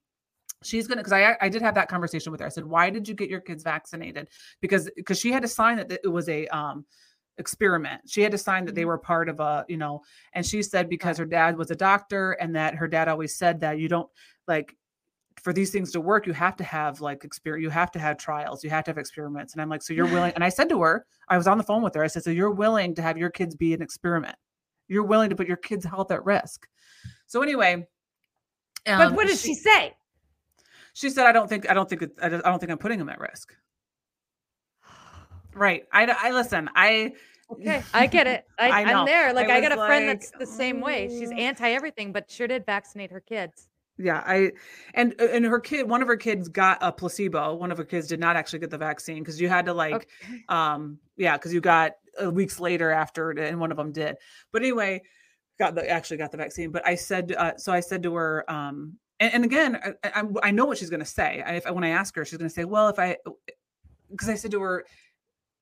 she's 0.63 0.87
gonna 0.87 1.01
because 1.01 1.13
I 1.13 1.35
I 1.41 1.49
did 1.49 1.61
have 1.61 1.75
that 1.75 1.89
conversation 1.89 2.31
with 2.31 2.41
her. 2.41 2.45
I 2.45 2.49
said, 2.49 2.65
why 2.65 2.89
did 2.89 3.07
you 3.07 3.13
get 3.13 3.29
your 3.29 3.41
kids 3.41 3.63
vaccinated? 3.63 4.29
Because 4.61 4.89
because 4.95 5.19
she 5.19 5.31
had 5.31 5.41
to 5.43 5.47
sign 5.47 5.77
that 5.77 5.91
it 5.91 6.07
was 6.07 6.29
a 6.29 6.47
um 6.47 6.85
experiment. 7.37 8.01
She 8.07 8.21
had 8.21 8.31
to 8.31 8.37
sign 8.37 8.65
that 8.65 8.75
they 8.75 8.83
Mhm. 8.83 8.87
were 8.87 8.97
part 8.97 9.27
of 9.27 9.39
a, 9.41 9.65
you 9.67 9.75
know, 9.77 10.03
and 10.33 10.45
she 10.45 10.63
said 10.63 10.87
because 10.87 11.17
her 11.17 11.25
dad 11.25 11.57
was 11.57 11.69
a 11.69 11.75
doctor 11.75 12.31
and 12.33 12.55
that 12.55 12.75
her 12.75 12.87
dad 12.87 13.09
always 13.09 13.35
said 13.35 13.59
that 13.59 13.77
you 13.77 13.89
don't 13.89 14.09
like 14.47 14.75
for 15.41 15.51
these 15.51 15.69
things 15.69 15.91
to 15.91 15.99
work, 15.99 16.25
you 16.25 16.33
have 16.33 16.55
to 16.55 16.63
have 16.63 17.01
like 17.01 17.25
experience, 17.25 17.61
you 17.61 17.69
have 17.69 17.91
to 17.91 17.99
have 17.99 18.17
trials, 18.17 18.63
you 18.63 18.69
have 18.69 18.85
to 18.85 18.91
have 18.91 18.97
experiments. 18.97 19.51
And 19.51 19.61
I'm 19.61 19.69
like, 19.69 19.83
so 19.83 19.93
you're 19.93 20.07
willing, 20.07 20.31
and 20.33 20.43
I 20.45 20.49
said 20.49 20.69
to 20.69 20.81
her, 20.81 21.05
I 21.27 21.37
was 21.37 21.45
on 21.45 21.57
the 21.57 21.63
phone 21.63 21.83
with 21.83 21.93
her, 21.95 22.03
I 22.03 22.07
said, 22.07 22.23
so 22.23 22.31
you're 22.31 22.51
willing 22.51 22.95
to 22.95 23.01
have 23.01 23.17
your 23.17 23.29
kids 23.29 23.53
be 23.53 23.73
an 23.73 23.81
experiment. 23.81 24.37
You're 24.87 25.03
willing 25.03 25.29
to 25.29 25.35
put 25.35 25.45
your 25.47 25.57
kids' 25.57 25.83
health 25.85 26.11
at 26.11 26.23
risk. 26.23 26.67
So 27.27 27.41
anyway. 27.41 27.85
But 28.85 29.07
um, 29.07 29.15
what 29.15 29.27
did 29.27 29.37
she 29.37 29.55
say? 29.55 29.93
She 30.95 31.09
said, 31.09 31.25
"I 31.27 31.33
don't 31.33 31.49
think 31.49 31.69
I 31.69 31.73
don't 31.73 31.89
think 31.89 32.03
I 32.21 32.29
don't 32.29 32.59
think 32.59 32.71
I'm 32.71 32.77
putting 32.77 32.99
him 32.99 33.09
at 33.09 33.19
risk." 33.19 33.53
Right. 35.53 35.83
I 35.93 36.05
I 36.05 36.31
listen. 36.31 36.69
I 36.75 37.13
Okay, 37.51 37.83
I 37.93 38.07
get 38.07 38.27
it. 38.27 38.45
I, 38.57 38.83
I'm 38.83 39.05
there. 39.05 39.33
Like 39.33 39.49
I 39.49 39.57
I, 39.57 39.61
got 39.61 39.71
a 39.71 39.75
friend 39.75 40.07
like, 40.07 40.19
that's 40.19 40.31
the 40.31 40.45
same 40.45 40.81
way. 40.81 41.07
She's 41.09 41.31
anti 41.31 41.69
everything, 41.69 42.11
but 42.11 42.29
sure 42.29 42.47
did 42.47 42.65
vaccinate 42.65 43.11
her 43.11 43.19
kids. 43.19 43.67
yeah 43.97 44.23
I 44.25 44.51
and 44.93 45.13
and 45.21 45.45
her 45.45 45.59
kid 45.59 45.87
one 45.89 46.01
of 46.01 46.07
her 46.07 46.17
kids 46.17 46.49
got 46.49 46.79
a 46.81 46.91
placebo. 46.91 47.55
One 47.55 47.71
of 47.71 47.77
her 47.77 47.85
kids 47.85 48.07
did 48.07 48.19
not 48.19 48.35
actually 48.35 48.59
get 48.59 48.69
the 48.69 48.77
vaccine 48.77 49.19
because 49.19 49.39
you 49.39 49.47
had 49.47 49.65
to 49.67 49.73
like 49.73 49.95
Okay. 49.95 50.43
um 50.49 50.97
yeah 51.17 51.37
because 51.37 51.53
you 51.53 51.61
got 51.61 51.93
uh, 52.21 52.31
weeks 52.31 52.59
later 52.59 52.91
after 52.91 53.31
and 53.31 53.59
one 53.59 53.71
of 53.71 53.77
them 53.77 53.91
did. 53.91 54.15
But 54.51 54.63
anyway, 54.63 55.01
got 55.59 55.75
the 55.75 55.89
actually 55.89 56.17
got 56.17 56.31
the 56.31 56.37
vaccine. 56.37 56.71
But 56.71 56.85
I 56.87 56.95
said 56.95 57.33
uh, 57.37 57.57
so 57.57 57.71
I 57.71 57.79
said 57.79 58.03
to 58.03 58.15
her 58.15 58.49
um 58.51 58.97
and, 59.19 59.33
and 59.33 59.45
again, 59.45 59.95
I, 60.03 60.21
I, 60.21 60.23
I 60.43 60.51
know 60.51 60.65
what 60.65 60.77
she's 60.77 60.89
going 60.89 60.99
to 61.01 61.05
say. 61.05 61.41
I, 61.45 61.55
if, 61.55 61.69
when 61.69 61.83
I 61.83 61.89
ask 61.89 62.15
her, 62.15 62.25
she's 62.25 62.37
going 62.37 62.49
to 62.49 62.53
say, 62.53 62.65
"Well, 62.65 62.89
if 62.89 62.99
I," 62.99 63.17
because 64.11 64.29
I 64.29 64.35
said 64.35 64.51
to 64.51 64.61
her, 64.61 64.85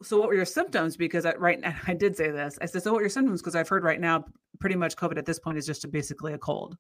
"So 0.02 0.18
what 0.18 0.28
were 0.28 0.36
your 0.36 0.46
symptoms?" 0.46 0.98
Because 0.98 1.26
I, 1.26 1.34
right 1.36 1.60
now, 1.60 1.76
I 1.88 1.94
did 1.94 2.16
say 2.16 2.32
this. 2.32 2.58
I 2.62 2.66
said, 2.66 2.84
"So 2.84 2.92
what 2.92 2.98
were 2.98 3.04
your 3.04 3.10
symptoms?" 3.10 3.42
Because 3.42 3.56
I've 3.56 3.70
heard 3.70 3.84
right 3.84 4.00
now, 4.00 4.26
pretty 4.60 4.76
much 4.76 4.96
COVID 4.96 5.18
at 5.18 5.26
this 5.26 5.40
point 5.40 5.58
is 5.58 5.66
just 5.66 5.86
a, 5.86 5.88
basically 5.88 6.34
a 6.34 6.38
cold. 6.38 6.78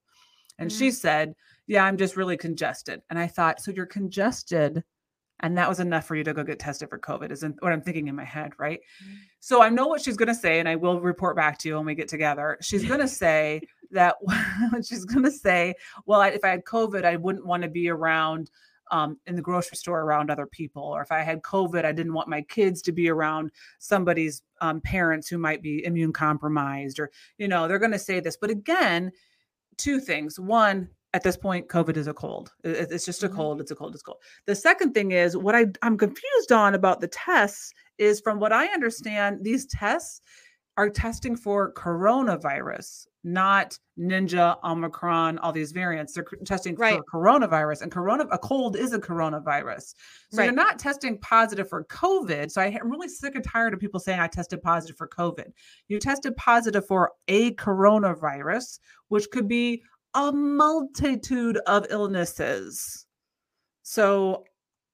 And 0.57 0.69
mm-hmm. 0.69 0.79
she 0.79 0.91
said, 0.91 1.35
"Yeah, 1.67 1.85
I'm 1.85 1.97
just 1.97 2.15
really 2.15 2.37
congested." 2.37 3.01
And 3.09 3.19
I 3.19 3.27
thought, 3.27 3.61
"So 3.61 3.71
you're 3.71 3.85
congested." 3.85 4.83
And 5.39 5.57
that 5.57 5.67
was 5.67 5.81
enough 5.81 6.05
for 6.05 6.15
you 6.15 6.23
to 6.23 6.33
go 6.33 6.43
get 6.43 6.59
tested 6.59 6.89
for 6.89 6.97
COVID, 6.97 7.29
isn't 7.29 7.61
what 7.61 7.73
I'm 7.73 7.81
thinking 7.81 8.07
in 8.07 8.15
my 8.15 8.23
head, 8.23 8.53
right? 8.57 8.79
Mm-hmm. 9.03 9.15
So 9.41 9.61
I 9.61 9.69
know 9.69 9.87
what 9.87 10.01
she's 10.01 10.15
going 10.15 10.29
to 10.29 10.35
say, 10.35 10.59
and 10.59 10.69
I 10.69 10.77
will 10.77 11.01
report 11.01 11.35
back 11.35 11.57
to 11.59 11.67
you 11.67 11.75
when 11.75 11.85
we 11.85 11.95
get 11.95 12.07
together. 12.07 12.57
She's 12.61 12.85
going 12.85 13.01
to 13.01 13.09
say, 13.09 13.61
that 13.93 14.17
she's 14.85 15.05
going 15.05 15.23
to 15.23 15.31
say, 15.31 15.75
well, 16.05 16.21
if 16.21 16.43
I 16.43 16.49
had 16.49 16.65
COVID, 16.65 17.05
I 17.05 17.15
wouldn't 17.15 17.45
want 17.45 17.63
to 17.63 17.69
be 17.69 17.89
around 17.89 18.51
um, 18.91 19.17
in 19.25 19.35
the 19.35 19.41
grocery 19.41 19.77
store 19.77 20.01
around 20.01 20.29
other 20.29 20.45
people. 20.45 20.83
Or 20.83 21.01
if 21.01 21.11
I 21.11 21.21
had 21.21 21.41
COVID, 21.41 21.85
I 21.85 21.91
didn't 21.91 22.13
want 22.13 22.27
my 22.27 22.41
kids 22.41 22.81
to 22.83 22.91
be 22.91 23.09
around 23.09 23.51
somebody's 23.79 24.43
um, 24.61 24.81
parents 24.81 25.27
who 25.27 25.37
might 25.37 25.61
be 25.61 25.83
immune 25.85 26.13
compromised. 26.13 26.99
Or, 26.99 27.09
you 27.37 27.47
know, 27.47 27.67
they're 27.67 27.79
going 27.79 27.91
to 27.91 27.99
say 27.99 28.19
this. 28.19 28.37
But 28.37 28.49
again, 28.49 29.11
two 29.77 29.99
things. 29.99 30.39
One, 30.39 30.89
at 31.13 31.23
this 31.23 31.37
point, 31.37 31.69
COVID 31.69 31.95
is 31.95 32.07
a 32.07 32.13
cold. 32.13 32.51
It's 32.63 33.05
just 33.05 33.23
a 33.23 33.27
mm-hmm. 33.27 33.35
cold. 33.35 33.61
It's 33.61 33.71
a 33.71 33.75
cold. 33.75 33.93
It's 33.93 34.03
cold. 34.03 34.17
The 34.45 34.55
second 34.55 34.93
thing 34.93 35.11
is 35.11 35.37
what 35.37 35.55
I, 35.55 35.67
I'm 35.81 35.97
confused 35.97 36.51
on 36.51 36.75
about 36.75 37.01
the 37.01 37.07
tests 37.07 37.71
is 37.97 38.19
from 38.19 38.39
what 38.39 38.51
I 38.51 38.67
understand, 38.67 39.43
these 39.43 39.65
tests 39.67 40.21
are 40.77 40.89
testing 40.89 41.35
for 41.35 41.71
coronavirus, 41.73 43.07
not 43.23 43.77
Ninja, 43.97 44.57
Omicron, 44.63 45.37
all 45.39 45.51
these 45.51 45.71
variants. 45.71 46.13
They're 46.13 46.25
testing 46.45 46.75
right. 46.75 46.97
for 46.97 47.03
coronavirus, 47.19 47.83
and 47.83 47.91
corona 47.91 48.25
a 48.31 48.37
cold 48.37 48.75
is 48.75 48.93
a 48.93 48.99
coronavirus. 48.99 49.93
So 50.31 50.37
right. 50.37 50.45
you're 50.45 50.53
not 50.53 50.79
testing 50.79 51.17
positive 51.19 51.69
for 51.69 51.85
COVID. 51.85 52.51
So 52.51 52.61
I, 52.61 52.67
am 52.67 52.89
really 52.89 53.07
sick 53.07 53.35
and 53.35 53.43
tired 53.43 53.73
of 53.73 53.79
people 53.79 53.99
saying 53.99 54.19
I 54.19 54.27
tested 54.27 54.61
positive 54.61 54.97
for 54.97 55.07
COVID. 55.07 55.51
You 55.87 55.99
tested 55.99 56.35
positive 56.35 56.85
for 56.85 57.11
a 57.27 57.51
coronavirus, 57.55 58.79
which 59.09 59.29
could 59.31 59.47
be 59.47 59.83
a 60.15 60.31
multitude 60.31 61.57
of 61.67 61.87
illnesses. 61.89 63.05
So 63.83 64.45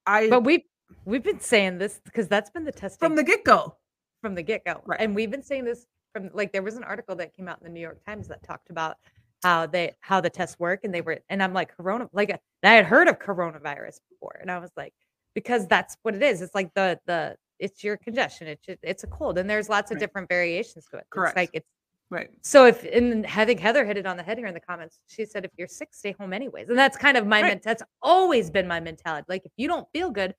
I 0.06 0.30
But 0.30 0.44
we 0.44 0.66
we've 1.06 1.24
been 1.24 1.40
saying 1.40 1.78
this 1.78 2.00
because 2.04 2.28
that's 2.28 2.50
been 2.50 2.64
the 2.64 2.72
testing 2.72 3.00
from 3.00 3.16
the 3.16 3.24
get-go 3.24 3.76
from 4.22 4.36
the 4.36 4.44
get 4.44 4.66
go. 4.66 4.82
Right. 4.86 5.00
And 5.00 5.16
we've 5.16 5.32
been 5.32 5.44
saying 5.44 5.66
this 5.66 5.86
from 6.14 6.30
like 6.34 6.52
there 6.52 6.64
was 6.64 6.76
an 6.76 6.84
article 6.84 7.16
that 7.16 7.36
came 7.36 7.48
out 7.48 7.60
in 7.60 7.64
the 7.66 7.74
New 7.74 7.82
York 7.82 8.04
Times 8.06 8.28
that 8.28 8.44
talked 8.44 8.70
about 8.70 8.98
how 9.44 9.66
they 9.66 9.94
how 10.02 10.20
the 10.20 10.30
tests 10.30 10.60
work 10.60 10.82
and 10.84 10.94
they 10.94 11.02
were 11.02 11.20
and 11.30 11.42
I'm 11.42 11.54
like 11.54 11.76
corona 11.76 12.10
like 12.12 12.32
uh, 12.32 12.38
I 12.64 12.74
had 12.74 12.86
heard 12.86 13.08
of 13.08 13.20
coronavirus 13.20 14.00
before 14.10 14.38
and 14.42 14.52
I 14.52 14.60
was 14.60 14.72
like 14.76 14.94
because 15.34 15.68
that's 15.68 15.96
what 16.04 16.16
it 16.16 16.24
is. 16.24 16.42
It's 16.42 16.56
like 16.56 16.74
the 16.74 17.00
the 17.06 17.36
it's 17.60 17.84
your 17.84 17.98
congestion. 17.98 18.48
It's 18.48 18.80
it's 18.84 19.04
a 19.04 19.08
cold 19.08 19.38
and 19.38 19.50
there's 19.50 19.70
lots 19.70 19.92
of 19.92 19.96
right. 19.96 20.00
different 20.00 20.30
variations 20.30 20.86
to 20.92 20.98
it. 20.98 21.06
Correct. 21.10 21.32
It's 21.32 21.38
like 21.38 21.50
it's 21.54 21.68
Right. 22.12 22.30
So 22.42 22.66
if 22.66 22.84
and 22.86 23.26
I 23.28 23.46
think 23.46 23.60
Heather 23.60 23.86
hit 23.86 23.96
it 23.96 24.08
on 24.08 24.18
the 24.18 24.24
head 24.24 24.40
here 24.40 24.48
in 24.48 24.54
the 24.56 24.60
comments. 24.60 25.00
She 25.08 25.26
said, 25.26 25.46
if 25.46 25.52
you're 25.58 25.68
sick, 25.68 25.90
stay 25.92 26.12
home 26.12 26.34
anyways. 26.34 26.70
And 26.70 26.78
that's 26.78 26.98
kind 26.98 27.18
of 27.18 27.28
my 27.28 27.42
right. 27.42 27.62
that's 27.62 27.84
always 28.02 28.50
been 28.50 28.68
my 28.68 28.80
mentality. 28.80 29.26
Like 29.30 29.46
if 29.46 29.52
you 29.58 29.68
don't 29.68 29.88
feel 29.94 30.10
good, 30.10 30.34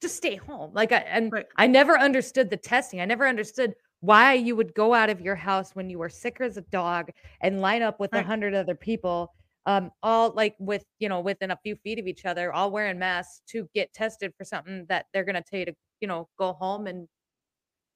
just 0.00 0.16
stay 0.16 0.36
home. 0.36 0.70
Like 0.72 0.92
I 0.92 0.98
and 0.98 1.32
right. 1.32 1.46
I 1.56 1.66
never 1.66 1.98
understood 1.98 2.50
the 2.50 2.56
testing. 2.56 3.00
I 3.00 3.04
never 3.04 3.26
understood 3.26 3.74
why 4.00 4.34
you 4.34 4.56
would 4.56 4.74
go 4.74 4.94
out 4.94 5.10
of 5.10 5.20
your 5.20 5.36
house 5.36 5.74
when 5.74 5.90
you 5.90 5.98
were 5.98 6.08
sick 6.08 6.38
as 6.40 6.56
a 6.56 6.62
dog 6.62 7.10
and 7.40 7.60
line 7.60 7.82
up 7.82 8.00
with 8.00 8.12
a 8.14 8.16
right. 8.16 8.26
hundred 8.26 8.54
other 8.54 8.74
people, 8.74 9.32
um, 9.66 9.90
all 10.02 10.32
like 10.34 10.56
with 10.58 10.84
you 10.98 11.08
know 11.08 11.20
within 11.20 11.50
a 11.50 11.58
few 11.62 11.76
feet 11.76 11.98
of 11.98 12.06
each 12.06 12.24
other, 12.24 12.52
all 12.52 12.70
wearing 12.70 12.98
masks 12.98 13.42
to 13.48 13.68
get 13.74 13.92
tested 13.92 14.32
for 14.36 14.44
something 14.44 14.86
that 14.88 15.06
they're 15.12 15.24
gonna 15.24 15.42
tell 15.42 15.60
you 15.60 15.66
to 15.66 15.74
you 16.00 16.08
know 16.08 16.28
go 16.38 16.54
home 16.54 16.86
and 16.86 17.06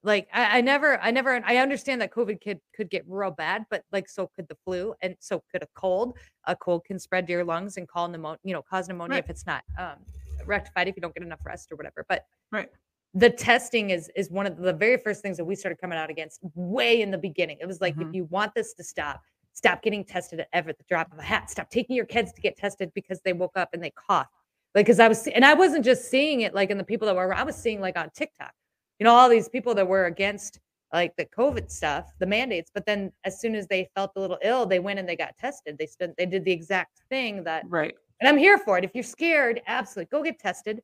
like 0.02 0.28
I, 0.32 0.58
I 0.58 0.60
never 0.60 1.00
I 1.00 1.10
never 1.10 1.42
I 1.44 1.56
understand 1.56 2.02
that 2.02 2.12
COVID 2.12 2.42
could 2.42 2.60
could 2.76 2.90
get 2.90 3.04
real 3.08 3.30
bad, 3.30 3.64
but 3.70 3.82
like 3.90 4.08
so 4.08 4.30
could 4.36 4.46
the 4.48 4.56
flu 4.64 4.94
and 5.00 5.16
so 5.18 5.42
could 5.50 5.62
a 5.62 5.68
cold. 5.74 6.18
A 6.46 6.54
cold 6.54 6.84
can 6.84 6.98
spread 6.98 7.26
to 7.26 7.32
your 7.32 7.44
lungs 7.44 7.78
and 7.78 7.88
call 7.88 8.06
pneumonia, 8.08 8.38
you 8.44 8.52
know, 8.52 8.62
cause 8.62 8.88
pneumonia 8.88 9.16
right. 9.16 9.24
if 9.24 9.30
it's 9.30 9.46
not 9.46 9.64
um 9.78 9.96
rectified 10.44 10.88
if 10.88 10.96
you 10.96 11.00
don't 11.00 11.14
get 11.14 11.22
enough 11.22 11.40
rest 11.44 11.72
or 11.72 11.76
whatever. 11.76 12.04
But 12.08 12.26
right. 12.52 12.68
The 13.14 13.30
testing 13.30 13.90
is 13.90 14.10
is 14.16 14.30
one 14.30 14.46
of 14.46 14.56
the 14.56 14.72
very 14.72 14.96
first 14.96 15.22
things 15.22 15.36
that 15.36 15.44
we 15.44 15.54
started 15.54 15.80
coming 15.80 15.98
out 15.98 16.10
against 16.10 16.40
way 16.54 17.00
in 17.00 17.10
the 17.10 17.18
beginning. 17.18 17.58
It 17.60 17.66
was 17.66 17.80
like 17.80 17.94
mm-hmm. 17.94 18.08
if 18.08 18.14
you 18.14 18.24
want 18.24 18.54
this 18.54 18.74
to 18.74 18.84
stop, 18.84 19.22
stop 19.52 19.82
getting 19.82 20.04
tested 20.04 20.40
at 20.40 20.48
ever 20.52 20.72
the 20.72 20.84
drop 20.88 21.12
of 21.12 21.18
a 21.18 21.22
hat. 21.22 21.50
Stop 21.50 21.70
taking 21.70 21.96
your 21.96 22.06
kids 22.06 22.32
to 22.32 22.40
get 22.40 22.56
tested 22.56 22.90
because 22.94 23.20
they 23.24 23.32
woke 23.32 23.56
up 23.56 23.70
and 23.72 23.82
they 23.82 23.90
coughed. 23.90 24.30
Like, 24.74 24.86
because 24.86 24.98
I 24.98 25.06
was, 25.06 25.28
and 25.28 25.44
I 25.44 25.54
wasn't 25.54 25.84
just 25.84 26.10
seeing 26.10 26.40
it 26.40 26.52
like 26.52 26.70
in 26.70 26.78
the 26.78 26.84
people 26.84 27.06
that 27.06 27.14
were, 27.14 27.32
I 27.32 27.44
was 27.44 27.54
seeing 27.54 27.80
like 27.80 27.96
on 27.96 28.10
TikTok, 28.10 28.52
you 28.98 29.04
know, 29.04 29.14
all 29.14 29.28
these 29.28 29.48
people 29.48 29.72
that 29.76 29.86
were 29.86 30.06
against 30.06 30.58
like 30.92 31.14
the 31.16 31.26
COVID 31.26 31.70
stuff, 31.70 32.12
the 32.18 32.26
mandates. 32.26 32.72
But 32.74 32.84
then 32.84 33.12
as 33.22 33.40
soon 33.40 33.54
as 33.54 33.68
they 33.68 33.88
felt 33.94 34.10
a 34.16 34.20
little 34.20 34.38
ill, 34.42 34.66
they 34.66 34.80
went 34.80 34.98
and 34.98 35.08
they 35.08 35.14
got 35.14 35.36
tested. 35.38 35.78
They 35.78 35.86
spent, 35.86 36.16
they 36.16 36.26
did 36.26 36.44
the 36.44 36.50
exact 36.50 37.02
thing 37.08 37.44
that 37.44 37.62
right 37.68 37.94
and 38.20 38.28
I'm 38.28 38.38
here 38.38 38.58
for 38.58 38.78
it. 38.78 38.84
If 38.84 38.92
you're 38.94 39.04
scared, 39.04 39.60
absolutely 39.66 40.08
go 40.10 40.22
get 40.22 40.38
tested. 40.38 40.82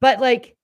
But 0.00 0.20
like, 0.20 0.56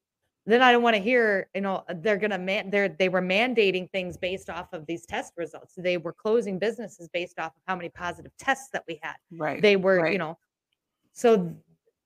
then 0.52 0.62
I 0.62 0.72
don't 0.72 0.82
want 0.82 0.96
to 0.96 1.02
hear, 1.02 1.48
you 1.54 1.60
know, 1.60 1.84
uh, 1.88 1.94
they're 1.96 2.16
gonna 2.16 2.38
man 2.38 2.70
they're 2.70 2.88
they 2.88 3.08
were 3.08 3.20
mandating 3.20 3.90
things 3.90 4.16
based 4.16 4.48
off 4.48 4.72
of 4.72 4.86
these 4.86 5.04
test 5.04 5.34
results. 5.36 5.74
They 5.76 5.98
were 5.98 6.12
closing 6.12 6.58
businesses 6.58 7.08
based 7.12 7.38
off 7.38 7.54
of 7.56 7.62
how 7.66 7.76
many 7.76 7.90
positive 7.90 8.32
tests 8.38 8.70
that 8.72 8.84
we 8.88 8.98
had. 9.02 9.16
Right. 9.30 9.60
They 9.60 9.76
were, 9.76 10.02
right. 10.02 10.12
you 10.12 10.18
know, 10.18 10.38
so 11.12 11.54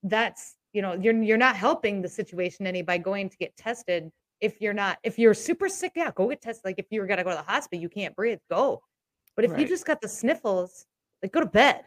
that's 0.03 0.55
you 0.73 0.81
know, 0.81 0.93
you're 0.93 1.21
you're 1.21 1.37
not 1.37 1.55
helping 1.55 2.01
the 2.01 2.09
situation 2.09 2.67
any 2.67 2.81
by 2.81 2.97
going 2.97 3.29
to 3.29 3.37
get 3.37 3.55
tested. 3.55 4.11
If 4.41 4.59
you're 4.59 4.73
not, 4.73 4.97
if 5.03 5.17
you're 5.17 5.33
super 5.33 5.69
sick, 5.69 5.93
yeah, 5.95 6.11
go 6.13 6.27
get 6.27 6.41
tested. 6.41 6.65
Like 6.65 6.79
if 6.79 6.87
you're 6.89 7.07
gonna 7.07 7.23
go 7.23 7.29
to 7.29 7.37
the 7.37 7.43
hospital, 7.43 7.81
you 7.81 7.89
can't 7.89 8.15
breathe, 8.15 8.39
go. 8.49 8.81
But 9.35 9.45
if 9.45 9.51
right. 9.51 9.61
you 9.61 9.67
just 9.67 9.85
got 9.85 10.01
the 10.01 10.09
sniffles, 10.09 10.85
like 11.21 11.31
go 11.31 11.39
to 11.39 11.45
bed. 11.45 11.83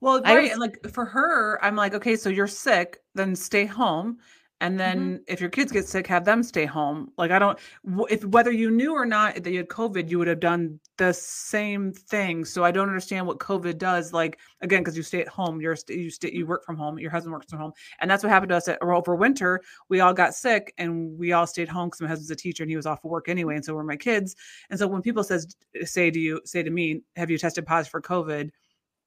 Well, 0.00 0.20
right. 0.22 0.50
Was, 0.50 0.58
like 0.58 0.92
for 0.92 1.04
her, 1.04 1.58
I'm 1.64 1.76
like, 1.76 1.94
okay, 1.94 2.16
so 2.16 2.28
you're 2.28 2.46
sick, 2.46 2.98
then 3.14 3.34
stay 3.34 3.64
home. 3.64 4.18
And 4.60 4.72
mm-hmm. 4.72 4.78
then 4.78 4.98
mm-hmm. 4.98 5.22
if 5.28 5.40
your 5.40 5.50
kids 5.50 5.70
get 5.70 5.86
sick, 5.86 6.06
have 6.06 6.24
them 6.24 6.42
stay 6.42 6.66
home. 6.66 7.12
Like 7.16 7.30
I 7.30 7.38
don't, 7.38 7.58
if 8.10 8.24
whether 8.24 8.50
you 8.50 8.70
knew 8.70 8.92
or 8.92 9.06
not 9.06 9.36
that 9.36 9.50
you 9.50 9.58
had 9.58 9.68
COVID, 9.68 10.10
you 10.10 10.18
would 10.18 10.26
have 10.28 10.40
done 10.40 10.80
the 10.96 11.12
same 11.12 11.92
thing. 11.92 12.44
So 12.44 12.64
I 12.64 12.70
don't 12.70 12.88
understand 12.88 13.26
what 13.26 13.38
COVID 13.38 13.78
does. 13.78 14.12
Like 14.12 14.38
again, 14.60 14.80
because 14.80 14.96
you 14.96 15.02
stay 15.02 15.20
at 15.20 15.28
home, 15.28 15.60
you're 15.60 15.76
you 15.88 16.10
stay, 16.10 16.32
you 16.32 16.46
work 16.46 16.64
from 16.64 16.76
home. 16.76 16.98
Your 16.98 17.10
husband 17.10 17.32
works 17.32 17.46
from 17.48 17.60
home, 17.60 17.72
and 18.00 18.10
that's 18.10 18.22
what 18.22 18.30
happened 18.30 18.50
to 18.50 18.56
us 18.56 18.68
at, 18.68 18.82
over 18.82 19.14
winter. 19.14 19.60
We 19.88 20.00
all 20.00 20.14
got 20.14 20.34
sick, 20.34 20.74
and 20.78 21.16
we 21.18 21.32
all 21.32 21.46
stayed 21.46 21.68
home 21.68 21.88
because 21.88 22.00
my 22.00 22.08
husband's 22.08 22.30
a 22.30 22.36
teacher 22.36 22.64
and 22.64 22.70
he 22.70 22.76
was 22.76 22.86
off 22.86 23.04
of 23.04 23.10
work 23.10 23.28
anyway, 23.28 23.54
and 23.54 23.64
so 23.64 23.74
were 23.74 23.84
my 23.84 23.96
kids. 23.96 24.34
And 24.70 24.78
so 24.78 24.86
when 24.88 25.02
people 25.02 25.22
says 25.22 25.56
say 25.84 26.10
to 26.10 26.18
you, 26.18 26.40
say 26.44 26.62
to 26.62 26.70
me, 26.70 27.02
have 27.16 27.30
you 27.30 27.38
tested 27.38 27.64
positive 27.66 27.90
for 27.90 28.02
COVID? 28.02 28.50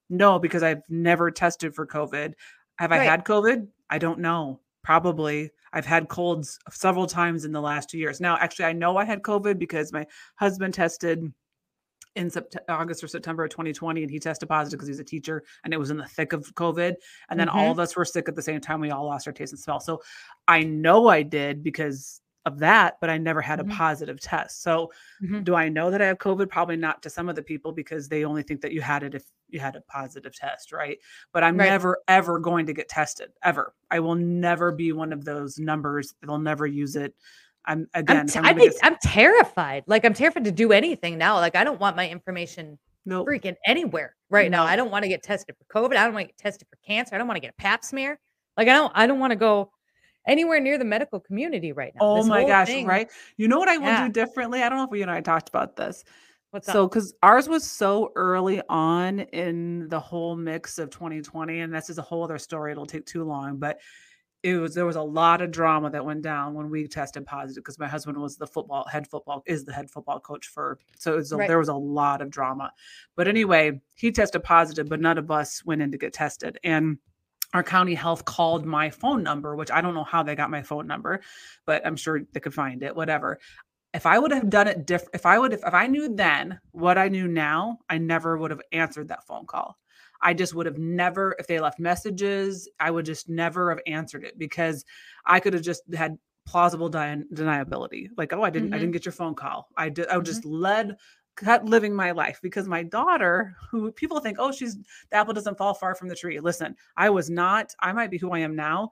No, 0.09 0.39
because 0.39 0.63
I've 0.63 0.83
never 0.89 1.31
tested 1.31 1.75
for 1.75 1.85
COVID. 1.85 2.33
Have 2.77 2.91
right. 2.91 3.01
I 3.01 3.03
had 3.03 3.25
COVID? 3.25 3.67
I 3.89 3.97
don't 3.97 4.19
know. 4.19 4.59
Probably. 4.83 5.51
I've 5.73 5.85
had 5.85 6.09
colds 6.09 6.59
several 6.71 7.07
times 7.07 7.45
in 7.45 7.51
the 7.51 7.61
last 7.61 7.89
two 7.89 7.97
years. 7.97 8.19
Now, 8.19 8.37
actually, 8.37 8.65
I 8.65 8.73
know 8.73 8.97
I 8.97 9.05
had 9.05 9.21
COVID 9.21 9.59
because 9.59 9.93
my 9.93 10.05
husband 10.35 10.73
tested 10.73 11.31
in 12.15 12.29
September, 12.29 12.65
August 12.69 13.03
or 13.03 13.07
September 13.07 13.43
of 13.43 13.51
2020, 13.51 14.01
and 14.01 14.11
he 14.11 14.19
tested 14.19 14.49
positive 14.49 14.77
because 14.77 14.87
he's 14.87 14.99
a 14.99 15.03
teacher, 15.03 15.43
and 15.63 15.73
it 15.73 15.77
was 15.77 15.91
in 15.91 15.97
the 15.97 16.05
thick 16.05 16.33
of 16.33 16.53
COVID. 16.55 16.95
And 17.29 17.39
then 17.39 17.47
mm-hmm. 17.47 17.57
all 17.57 17.71
of 17.71 17.79
us 17.79 17.95
were 17.95 18.05
sick 18.05 18.27
at 18.27 18.35
the 18.35 18.41
same 18.41 18.59
time. 18.59 18.81
We 18.81 18.91
all 18.91 19.05
lost 19.05 19.27
our 19.27 19.33
taste 19.33 19.53
and 19.53 19.59
smell. 19.59 19.79
So 19.79 20.01
I 20.47 20.63
know 20.63 21.07
I 21.07 21.23
did 21.23 21.63
because 21.63 22.21
of 22.45 22.59
that, 22.59 22.97
but 22.99 23.09
I 23.09 23.17
never 23.17 23.41
had 23.41 23.59
a 23.59 23.63
mm-hmm. 23.63 23.77
positive 23.77 24.19
test. 24.19 24.63
So, 24.63 24.91
mm-hmm. 25.23 25.43
do 25.43 25.55
I 25.55 25.69
know 25.69 25.91
that 25.91 26.01
I 26.01 26.07
have 26.07 26.17
COVID? 26.17 26.49
Probably 26.49 26.75
not 26.75 27.01
to 27.03 27.09
some 27.09 27.29
of 27.29 27.35
the 27.35 27.43
people 27.43 27.71
because 27.71 28.09
they 28.09 28.25
only 28.25 28.43
think 28.43 28.61
that 28.61 28.73
you 28.73 28.81
had 28.81 29.03
it 29.03 29.15
if 29.15 29.23
you 29.51 29.59
had 29.59 29.75
a 29.75 29.81
positive 29.81 30.35
test, 30.35 30.71
right? 30.71 30.97
But 31.33 31.43
I'm 31.43 31.57
right. 31.57 31.69
never 31.69 31.99
ever 32.07 32.39
going 32.39 32.65
to 32.65 32.73
get 32.73 32.89
tested 32.89 33.29
ever. 33.43 33.73
I 33.89 33.99
will 33.99 34.15
never 34.15 34.71
be 34.71 34.91
one 34.91 35.13
of 35.13 35.25
those 35.25 35.57
numbers. 35.59 36.13
They'll 36.21 36.39
never 36.39 36.65
use 36.65 36.95
it. 36.95 37.13
I'm 37.65 37.87
again. 37.93 38.17
I'm, 38.17 38.27
t- 38.27 38.39
I'm, 38.39 38.57
get... 38.57 38.73
I'm 38.83 38.97
terrified. 39.03 39.83
Like 39.87 40.05
I'm 40.05 40.13
terrified 40.13 40.45
to 40.45 40.51
do 40.51 40.71
anything 40.71 41.17
now. 41.17 41.35
Like 41.35 41.55
I 41.55 41.63
don't 41.63 41.79
want 41.79 41.95
my 41.95 42.09
information 42.09 42.79
nope. 43.05 43.27
freaking 43.27 43.55
anywhere 43.65 44.15
right 44.29 44.49
now. 44.49 44.63
I 44.63 44.75
don't 44.75 44.91
want 44.91 45.03
to 45.03 45.09
get 45.09 45.23
tested 45.23 45.55
for 45.57 45.81
COVID. 45.81 45.95
I 45.95 46.05
don't 46.05 46.13
want 46.13 46.27
to 46.27 46.33
get 46.33 46.37
tested 46.37 46.67
for 46.69 46.77
cancer. 46.85 47.15
I 47.15 47.17
don't 47.17 47.27
want 47.27 47.37
to 47.37 47.41
get 47.41 47.51
a 47.57 47.61
Pap 47.61 47.83
smear. 47.83 48.19
Like 48.57 48.67
I 48.67 48.73
don't. 48.73 48.91
I 48.95 49.07
don't 49.07 49.19
want 49.19 49.31
to 49.31 49.37
go 49.37 49.71
anywhere 50.27 50.59
near 50.59 50.77
the 50.77 50.85
medical 50.85 51.19
community 51.19 51.71
right 51.71 51.93
now. 51.95 52.01
Oh 52.01 52.17
this 52.17 52.27
my 52.27 52.45
gosh, 52.45 52.67
thing. 52.67 52.85
right? 52.85 53.09
You 53.37 53.47
know 53.47 53.59
what 53.59 53.69
I 53.69 53.77
will 53.77 53.87
yeah. 53.87 54.07
do 54.07 54.13
differently? 54.13 54.61
I 54.61 54.69
don't 54.69 54.77
know 54.77 54.85
if 54.85 54.95
you 54.95 55.01
and 55.01 55.11
I 55.11 55.21
talked 55.21 55.49
about 55.49 55.75
this. 55.75 56.03
What's 56.51 56.67
so 56.67 56.87
because 56.87 57.13
ours 57.23 57.47
was 57.47 57.63
so 57.69 58.11
early 58.15 58.61
on 58.69 59.19
in 59.19 59.87
the 59.87 59.99
whole 59.99 60.35
mix 60.35 60.77
of 60.79 60.89
2020, 60.89 61.61
and 61.61 61.73
this 61.73 61.89
is 61.89 61.97
a 61.97 62.01
whole 62.01 62.23
other 62.23 62.37
story. 62.37 62.71
It'll 62.73 62.85
take 62.85 63.05
too 63.05 63.23
long, 63.23 63.57
but 63.57 63.79
it 64.43 64.55
was 64.57 64.73
there 64.73 64.85
was 64.85 64.95
a 64.95 65.01
lot 65.01 65.41
of 65.41 65.51
drama 65.51 65.89
that 65.91 66.03
went 66.03 66.23
down 66.23 66.53
when 66.53 66.69
we 66.69 66.87
tested 66.87 67.25
positive 67.25 67.63
because 67.63 67.77
my 67.79 67.87
husband 67.87 68.17
was 68.17 68.37
the 68.37 68.47
football 68.47 68.85
head 68.87 69.07
football 69.07 69.43
is 69.45 69.63
the 69.63 69.71
head 69.73 69.89
football 69.89 70.19
coach 70.19 70.47
for 70.47 70.79
so 70.97 71.15
was 71.15 71.31
a, 71.31 71.37
Right. 71.37 71.47
there 71.47 71.59
was 71.59 71.69
a 71.69 71.75
lot 71.75 72.21
of 72.21 72.31
drama 72.31 72.71
but 73.15 73.27
anyway 73.27 73.79
he 73.95 74.11
tested 74.11 74.43
positive 74.43 74.89
but 74.89 74.99
none 74.99 75.19
of 75.19 75.29
us 75.29 75.63
went 75.63 75.81
in 75.81 75.91
to 75.91 75.97
get 75.99 76.11
tested 76.13 76.57
and 76.63 76.97
our 77.53 77.61
county 77.61 77.93
health 77.93 78.25
called 78.25 78.65
my 78.65 78.89
phone 78.89 79.21
number 79.21 79.55
which 79.55 79.69
i 79.69 79.79
don't 79.79 79.93
know 79.93 80.03
how 80.03 80.23
they 80.23 80.33
got 80.35 80.49
my 80.49 80.63
phone 80.63 80.87
number 80.87 81.21
but 81.67 81.85
i'm 81.85 81.95
sure 81.95 82.21
they 82.33 82.39
could 82.39 82.53
find 82.53 82.81
it 82.81 82.95
whatever 82.95 83.37
if 83.93 84.05
i 84.05 84.17
would 84.17 84.31
have 84.31 84.49
done 84.49 84.67
it 84.67 84.85
different 84.85 85.13
if 85.13 85.25
i 85.25 85.37
would 85.37 85.51
have 85.51 85.61
if 85.65 85.73
i 85.73 85.87
knew 85.87 86.13
then 86.15 86.59
what 86.71 86.97
i 86.97 87.07
knew 87.07 87.27
now 87.27 87.77
i 87.89 87.97
never 87.97 88.37
would 88.37 88.51
have 88.51 88.61
answered 88.71 89.07
that 89.07 89.25
phone 89.27 89.45
call 89.45 89.77
I 90.21 90.33
just 90.35 90.53
would 90.53 90.67
have 90.67 90.77
never, 90.77 91.35
if 91.39 91.47
they 91.47 91.59
left 91.59 91.79
messages, 91.79 92.69
I 92.79 92.91
would 92.91 93.05
just 93.05 93.27
never 93.27 93.71
have 93.71 93.79
answered 93.87 94.23
it 94.23 94.37
because 94.37 94.85
I 95.25 95.39
could 95.39 95.53
have 95.53 95.63
just 95.63 95.81
had 95.95 96.17
plausible 96.45 96.89
di- 96.89 97.23
deniability. 97.33 98.09
Like, 98.17 98.31
oh, 98.33 98.43
I 98.43 98.51
didn't, 98.51 98.71
I 98.73 98.77
Mhm. 98.77 98.79
didn't 98.81 98.91
get 98.93 99.05
your 99.05 99.13
phone 99.13 99.33
call. 99.33 99.67
I 99.77 99.89
did, 99.89 100.07
I 100.09 100.19
just 100.19 100.45
led, 100.45 100.95
kept 101.37 101.65
living 101.65 101.95
my 101.95 102.11
life 102.11 102.39
because 102.43 102.67
my 102.67 102.83
daughter, 102.83 103.55
who 103.71 103.91
people 103.91 104.19
think, 104.19 104.37
oh, 104.39 104.51
she's 104.51 104.75
the 105.09 105.15
apple 105.17 105.33
doesn't 105.33 105.57
fall 105.57 105.73
far 105.73 105.95
from 105.95 106.07
the 106.07 106.15
tree. 106.15 106.39
Listen, 106.39 106.75
I 106.97 107.09
was 107.09 107.29
not, 107.31 107.73
I 107.79 107.91
might 107.91 108.11
be 108.11 108.19
who 108.19 108.31
I 108.31 108.39
am 108.39 108.55
now. 108.55 108.91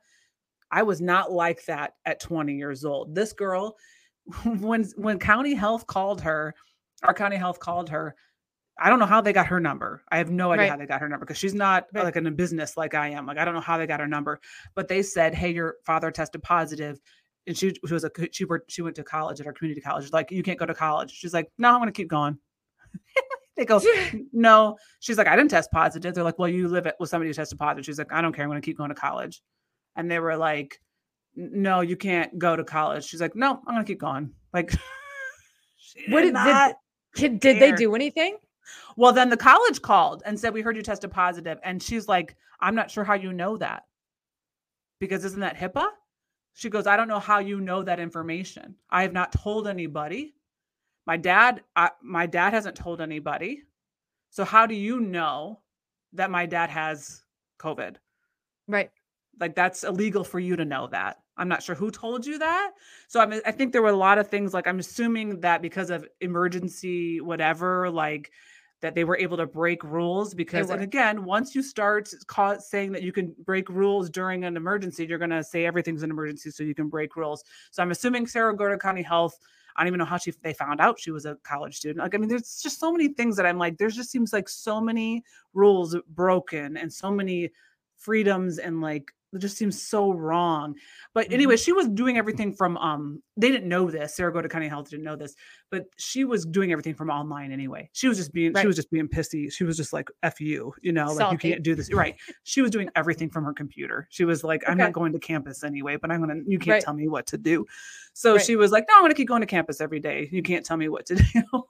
I 0.72 0.84
was 0.84 1.00
not 1.02 1.32
like 1.32 1.66
that 1.66 1.94
at 2.06 2.20
20 2.20 2.56
years 2.56 2.86
old. 2.86 3.14
This 3.14 3.34
girl, 3.34 3.76
when 4.60 4.84
when 4.98 5.20
county 5.20 5.54
health 5.54 5.88
called 5.88 6.22
her, 6.22 6.54
our 7.04 7.14
county 7.14 7.36
health 7.38 7.60
called 7.60 7.90
her. 7.90 8.16
I 8.82 8.90
don't 8.90 9.00
know 9.00 9.06
how 9.06 9.20
they 9.20 9.34
got 9.34 9.48
her 9.48 9.60
number. 9.60 10.04
I 10.10 10.18
have 10.20 10.32
no 10.32 10.52
idea 10.52 10.64
Right. 10.64 10.70
how 10.72 10.78
they 10.78 10.86
got 10.86 11.02
her 11.02 11.10
number 11.10 11.26
because 11.26 11.38
she's 11.38 11.54
not 11.54 11.84
uh, 11.84 11.88
Right. 11.96 12.04
like 12.06 12.16
in 12.16 12.26
a 12.28 12.32
business 12.32 12.78
like 12.78 12.94
I 12.94 13.10
am. 13.10 13.26
Like 13.26 13.38
I 13.38 13.44
don't 13.46 13.54
know 13.54 13.60
how 13.60 13.78
they 13.78 13.86
got 13.88 14.00
her 14.00 14.08
number, 14.08 14.40
but 14.76 14.88
they 14.88 15.02
said, 15.02 15.34
"Hey, 15.34 15.52
your 15.52 15.76
father 15.86 16.12
tested 16.12 16.42
positive." 16.44 17.00
And 17.48 17.58
she, 17.58 17.74
she 17.86 17.94
was 17.94 18.04
a 18.04 18.12
she 18.32 18.46
worked 18.46 18.72
she 18.72 18.82
went 18.82 18.96
to 18.98 19.04
college 19.04 19.40
at 19.42 19.48
our 19.48 19.54
community 19.54 19.82
college. 19.82 20.12
Like 20.14 20.32
you 20.32 20.44
can't 20.44 20.60
go 20.60 20.66
to 20.66 20.74
college. 20.76 21.12
She's 21.12 21.34
like, 21.34 21.50
no, 21.58 21.70
I'm 21.74 21.80
gonna 21.80 21.92
keep 21.92 22.08
going. 22.10 22.38
they 23.58 23.66
go, 23.66 23.82
no. 24.34 24.78
She's 25.00 25.18
like, 25.18 25.28
I 25.28 25.36
didn't 25.36 25.52
test 25.52 25.72
positive. 25.72 26.14
They're 26.14 26.24
like, 26.24 26.38
well, 26.40 26.48
you 26.50 26.68
live 26.68 26.88
with 27.00 27.10
somebody 27.10 27.30
who 27.30 27.34
tested 27.34 27.58
positive. 27.60 27.86
She's 27.86 27.98
like, 27.98 28.12
I 28.14 28.22
don't 28.22 28.34
care. 28.34 28.44
I'm 28.44 28.50
gonna 28.50 28.62
keep 28.62 28.78
going 28.78 28.90
to 28.90 28.96
college. 28.96 29.42
And 29.96 30.10
they 30.10 30.20
were 30.20 30.38
like, 30.38 30.74
"N- 30.74 30.78
no, 31.36 31.82
you 31.82 31.96
can't 31.96 32.38
go 32.38 32.56
to 32.56 32.64
college. 32.64 33.06
She's 33.06 33.22
like, 33.22 33.36
no, 33.36 33.52
I'm 33.68 33.74
gonna 33.76 33.84
keep 33.84 34.00
going. 34.00 34.32
Like, 34.54 34.72
What 36.10 36.22
did 36.22 36.34
did- 36.34 36.76
did- 37.16 37.40
did 37.40 37.60
they 37.62 37.72
do 37.78 37.96
anything? 37.96 38.38
well, 38.98 39.12
then 39.12 39.30
the 39.30 39.38
college 39.38 39.82
called 39.82 40.22
and 40.26 40.40
said, 40.40 40.54
We 40.54 40.62
heard 40.62 40.76
you 40.76 40.82
tested 40.84 41.12
positive. 41.12 41.58
And 41.64 41.82
she's 41.82 42.08
like, 42.08 42.36
I'm 42.60 42.76
not 42.76 42.92
sure 42.92 43.04
how 43.04 43.16
you 43.16 43.34
know 43.34 43.58
that. 43.58 43.86
Because 45.00 45.24
isn't 45.26 45.40
that 45.40 45.58
HIPAA? 45.58 45.88
She 46.54 46.70
goes, 46.70 46.86
I 46.88 46.98
don't 46.98 47.08
know 47.08 47.20
how 47.20 47.40
you 47.40 47.62
know 47.62 47.82
that 47.84 48.00
information. 48.00 48.76
I 48.90 49.02
have 49.04 49.14
not 49.14 49.32
told 49.32 49.68
anybody. 49.68 50.36
My 51.08 51.16
dad, 51.18 51.64
I, 51.76 51.92
my 52.04 52.26
dad 52.26 52.54
hasn't 52.54 52.76
told 52.76 53.00
anybody. 53.02 53.64
So 54.30 54.44
how 54.44 54.66
do 54.66 54.76
you 54.76 55.00
know 55.00 55.62
that 56.14 56.30
my 56.30 56.46
dad 56.46 56.70
has 56.70 57.24
COVID? 57.60 57.96
Right. 58.68 58.92
Like 59.40 59.56
that's 59.56 59.84
illegal 59.84 60.24
for 60.24 60.40
you 60.40 60.56
to 60.56 60.66
know 60.66 60.88
that. 60.88 61.18
I'm 61.40 61.48
not 61.48 61.64
sure 61.64 61.76
who 61.76 61.90
told 61.90 62.26
you 62.26 62.38
that 62.40 62.72
so 63.08 63.22
i 63.22 63.26
mean 63.26 63.40
i 63.46 63.52
think 63.52 63.72
there 63.72 63.82
were 63.82 63.88
a 63.88 63.96
lot 63.96 64.18
of 64.18 64.28
things 64.28 64.54
like 64.54 64.68
i'm 64.68 64.80
assuming 64.80 65.40
that 65.40 65.62
because 65.62 65.90
of 65.90 66.06
emergency 66.20 67.22
whatever 67.22 67.90
like 67.90 68.32
that 68.82 68.94
they 68.96 69.04
were 69.04 69.18
able 69.18 69.38
to 69.38 69.46
break 69.46 69.84
rules 69.84 70.34
because 70.34 70.70
and 70.70 70.82
again 70.82 71.24
once 71.24 71.56
you 71.56 71.64
start 71.64 72.10
ca- 72.28 72.58
saying 72.60 72.92
that 72.92 73.04
you 73.04 73.12
can 73.12 73.34
break 73.46 73.70
rules 73.70 74.10
during 74.10 74.44
an 74.44 74.58
emergency 74.58 75.06
you're 75.06 75.18
going 75.18 75.30
to 75.30 75.44
say 75.44 75.66
everything's 75.66 76.04
an 76.04 76.12
emergency 76.12 76.52
so 76.52 76.64
you 76.64 76.76
can 76.76 76.90
break 76.90 77.16
rules. 77.16 77.44
So 77.72 77.82
i'm 77.82 77.92
assuming 77.92 78.28
Cerro 78.28 78.54
Gordo 78.54 78.78
county 78.78 79.02
health 79.02 79.40
I 79.76 79.84
don't 79.84 79.88
even 79.90 80.00
know 80.00 80.06
how 80.06 80.18
she 80.18 80.34
they 80.44 80.52
found 80.52 80.82
out 80.82 81.00
she 81.00 81.12
was 81.12 81.26
a 81.26 81.36
college 81.44 81.78
student. 81.78 82.00
Like, 82.00 82.14
I 82.14 82.18
mean, 82.18 82.28
there's 82.28 82.60
just 82.62 82.82
so 82.82 82.92
many 82.92 83.08
things 83.10 83.38
that 83.38 83.46
I'm 83.46 83.58
like, 83.58 83.78
there's 83.78 83.96
just 83.96 84.12
seems 84.12 84.34
like 84.34 84.50
so 84.50 84.82
many 84.82 85.24
rules 85.54 85.96
broken 86.10 86.76
and 86.76 86.92
so 86.92 87.10
many 87.10 87.52
freedoms 87.96 88.58
and 88.58 88.82
like 88.82 89.14
it 89.34 89.40
just 89.40 89.58
seems 89.58 89.82
so 89.82 90.12
wrong. 90.12 90.76
But 91.14 91.32
anyway, 91.32 91.56
she 91.58 91.72
was 91.72 91.88
doing 91.88 92.18
everything 92.18 92.54
from 92.54 92.78
um 92.78 93.22
they 93.38 93.50
didn't 93.52 93.70
know 93.70 93.90
this. 93.90 94.16
Cerro 94.16 94.32
Gordo 94.32 94.50
County 94.50 94.68
Health 94.68 94.90
didn't 94.90 95.06
know 95.06 95.16
this, 95.16 95.36
but 95.70 95.86
she 95.98 96.26
was 96.26 96.46
doing 96.46 96.72
everything 96.72 96.96
from 96.96 97.10
online 97.10 97.52
anyway. 97.52 97.90
She 97.94 98.08
was 98.08 98.18
just 98.18 98.34
being 98.34 98.54
Right. 98.54 98.62
she 98.62 98.68
was 98.68 98.76
just 98.76 98.90
being 98.92 99.08
pissy. 99.08 99.52
She 99.52 99.64
was 99.64 99.78
just 99.78 99.94
like 99.94 100.10
F 100.24 100.42
you, 100.42 100.74
you 100.82 100.92
know, 100.92 101.14
like 101.14 101.32
you 101.32 101.38
can't 101.38 101.62
do 101.64 101.76
this. 101.76 101.94
Right. 101.94 102.16
She 102.44 102.62
was 102.62 102.72
doing 102.72 102.90
everything 102.96 103.30
from 103.30 103.44
her 103.46 103.54
computer. 103.54 104.08
She 104.10 104.26
was 104.26 104.44
like, 104.44 104.64
I'm 104.68 104.74
Okay. 104.74 104.84
not 104.84 104.94
going 104.94 105.14
to 105.14 105.20
campus 105.20 105.64
anyway, 105.64 105.96
but 105.98 106.12
I'm 106.12 106.20
gonna 106.20 106.42
you 106.46 106.58
can't 106.60 106.70
Right. 106.76 106.84
tell 106.84 106.94
me 106.94 107.08
what 107.08 107.28
to 107.28 107.38
do. 107.38 107.66
So 108.14 108.36
Right. 108.36 108.46
she 108.46 108.56
was 108.56 108.72
like, 108.72 108.86
No, 108.90 108.96
I'm 108.98 109.04
gonna 109.04 109.14
keep 109.14 109.28
going 109.28 109.42
to 109.42 109.48
campus 109.48 109.80
every 109.82 110.00
day. 110.00 110.28
You 110.32 110.42
can't 110.42 110.66
tell 110.66 110.78
me 110.78 110.90
what 110.90 111.06
to 111.08 111.16
do. 111.34 111.64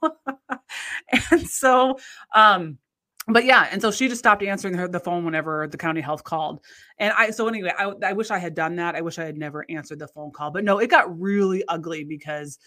and 1.30 1.46
so 1.48 1.98
um 2.34 2.78
but 3.32 3.44
yeah, 3.44 3.68
and 3.70 3.80
so 3.80 3.90
she 3.90 4.08
just 4.08 4.18
stopped 4.18 4.42
answering 4.42 4.74
her 4.74 4.88
the 4.88 5.00
phone 5.00 5.24
whenever 5.24 5.66
the 5.66 5.76
county 5.78 6.00
health 6.00 6.24
called. 6.24 6.60
And 6.98 7.12
I 7.16 7.30
so 7.30 7.48
anyway, 7.48 7.72
I, 7.78 7.92
I 8.04 8.12
wish 8.12 8.30
I 8.30 8.38
had 8.38 8.54
done 8.54 8.76
that. 8.76 8.94
I 8.94 9.00
wish 9.00 9.18
I 9.18 9.24
had 9.24 9.36
never 9.36 9.64
answered 9.68 9.98
the 9.98 10.08
phone 10.08 10.30
call. 10.30 10.50
But 10.50 10.64
no, 10.64 10.78
it 10.78 10.88
got 10.88 11.18
really 11.20 11.64
ugly 11.68 12.04
because 12.04 12.58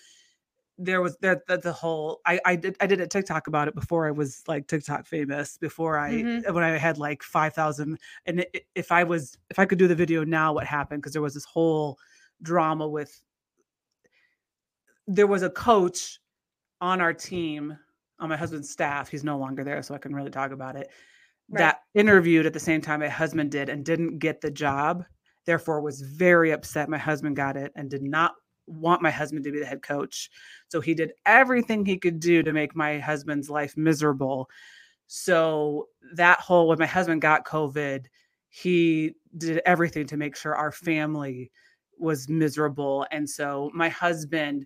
there 0.80 1.01
was 1.01 1.16
there 1.22 1.41
the, 1.47 1.57
the 1.59 1.72
whole 1.72 2.20
I 2.26 2.39
I 2.45 2.55
did 2.55 2.76
I 2.82 2.88
did 2.88 2.99
a 2.99 3.07
TikTok 3.07 3.47
about 3.47 3.68
it 3.68 3.76
before 3.76 4.07
I 4.07 4.11
was 4.11 4.41
like 4.47 4.68
TikTok 4.68 5.05
famous 5.05 5.57
before 5.57 5.99
I 5.99 6.11
Mhm. 6.14 6.51
when 6.53 6.64
I 6.64 6.78
had 6.78 6.97
like 6.97 7.22
5,000 7.22 7.99
and 8.26 8.41
i- 8.41 8.61
if 8.74 8.91
I 8.91 9.03
was 9.03 9.38
if 9.51 9.59
I 9.59 9.66
could 9.66 9.78
do 9.78 9.88
the 9.88 9.95
video 9.95 10.24
now 10.24 10.53
what 10.53 10.66
happened 10.66 11.01
because 11.01 11.14
there 11.14 11.22
was 11.22 11.36
this 11.36 11.45
whole 11.45 11.99
drama 12.41 12.88
with 12.88 13.22
there 15.07 15.28
was 15.28 15.43
a 15.43 15.49
coach 15.49 16.20
on 16.82 17.01
our 17.01 17.14
team 17.14 17.78
on 18.20 18.30
my 18.30 18.38
husband's 18.38 18.70
staff 18.70 19.09
he's 19.09 19.24
no 19.24 19.38
longer 19.38 19.64
there 19.64 19.82
so 19.84 19.93
I 19.93 19.97
can 19.99 20.16
really 20.16 20.32
talk 20.32 20.51
about 20.51 20.76
it 20.76 20.89
Right. 21.49 21.59
that 21.59 21.82
interviewed 21.93 22.45
at 22.45 22.53
the 22.53 22.59
same 22.59 22.80
time 22.80 23.01
my 23.01 23.09
husband 23.09 23.51
did 23.51 23.68
and 23.68 23.84
didn't 23.84 24.20
get 24.20 24.39
the 24.39 24.49
job 24.49 25.03
therefore 25.45 25.82
was 25.82 25.99
very 26.01 26.51
upset 26.51 26.88
my 26.88 26.97
husband 26.97 27.36
got 27.36 27.57
it 27.57 27.72
and 27.76 27.89
did 27.89 28.01
not 28.01 28.34
want 28.66 29.01
my 29.01 29.11
husband 29.11 29.43
to 29.43 29.51
be 29.51 29.59
the 29.59 29.66
head 29.66 29.84
coach 29.84 30.30
so 30.70 30.80
he 30.80 30.93
did 30.93 31.11
everything 31.26 31.86
he 31.86 31.97
could 31.97 32.20
do 32.22 32.41
to 32.43 32.53
make 32.53 32.78
my 32.78 32.97
husband's 32.97 33.49
life 33.49 33.76
miserable 33.76 34.49
so 35.07 35.89
that 36.16 36.39
whole 36.39 36.70
when 36.70 36.80
my 36.80 36.86
husband 36.86 37.22
got 37.22 37.45
covid 37.45 38.05
he 38.49 39.11
did 39.38 39.61
everything 39.66 40.07
to 40.07 40.16
make 40.16 40.38
sure 40.38 40.55
our 40.55 40.72
family 40.72 41.51
was 41.99 42.30
miserable 42.30 43.05
and 43.11 43.30
so 43.30 43.70
my 43.74 43.89
husband 43.89 44.66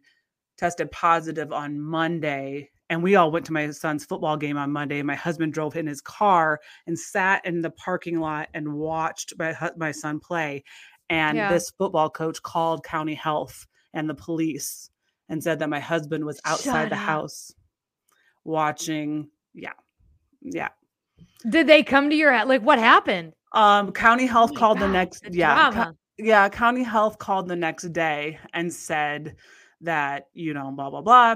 tested 0.57 0.91
positive 0.91 1.51
on 1.51 1.79
monday 1.79 2.69
and 2.89 3.03
we 3.03 3.15
all 3.15 3.31
went 3.31 3.45
to 3.45 3.53
my 3.53 3.69
son's 3.71 4.05
football 4.05 4.37
game 4.37 4.57
on 4.57 4.71
monday 4.71 5.01
my 5.01 5.15
husband 5.15 5.53
drove 5.53 5.75
in 5.75 5.87
his 5.87 6.01
car 6.01 6.59
and 6.85 6.97
sat 6.97 7.45
in 7.45 7.61
the 7.61 7.71
parking 7.71 8.19
lot 8.19 8.47
and 8.53 8.73
watched 8.73 9.33
my, 9.37 9.55
my 9.77 9.91
son 9.91 10.19
play 10.19 10.63
and 11.09 11.37
Yeah. 11.37 11.51
this 11.51 11.69
football 11.77 12.09
coach 12.09 12.41
called 12.41 12.83
county 12.83 13.13
health 13.15 13.65
and 13.93 14.09
the 14.09 14.13
police 14.15 14.89
and 15.29 15.43
said 15.43 15.59
that 15.59 15.69
my 15.69 15.79
husband 15.79 16.23
was 16.25 16.39
outside 16.45 16.63
Shut 16.63 16.89
the 16.89 16.95
up. 16.95 17.01
house 17.01 17.53
watching 18.45 19.29
yeah 19.53 19.73
yeah 20.41 20.69
Did 21.49 21.67
they 21.67 21.83
come 21.83 22.09
to 22.09 22.15
your 22.15 22.31
house? 22.33 22.47
Like, 22.47 22.61
what 22.61 22.79
happened? 22.79 23.33
um 23.53 23.91
county 23.93 24.25
health 24.25 24.51
Oh 24.51 24.55
called 24.55 24.79
the 24.79 24.87
next 24.87 25.23
the 25.23 25.31
yeah 25.31 25.71
co- 25.71 25.93
yeah 26.17 26.49
county 26.49 26.83
health 26.83 27.17
called 27.17 27.47
the 27.47 27.55
next 27.55 27.91
day 27.93 28.39
and 28.53 28.71
said 28.73 29.35
that 29.81 30.27
you 30.33 30.53
know 30.53 30.71
blah 30.71 30.89
blah 30.89 31.01
blah 31.01 31.35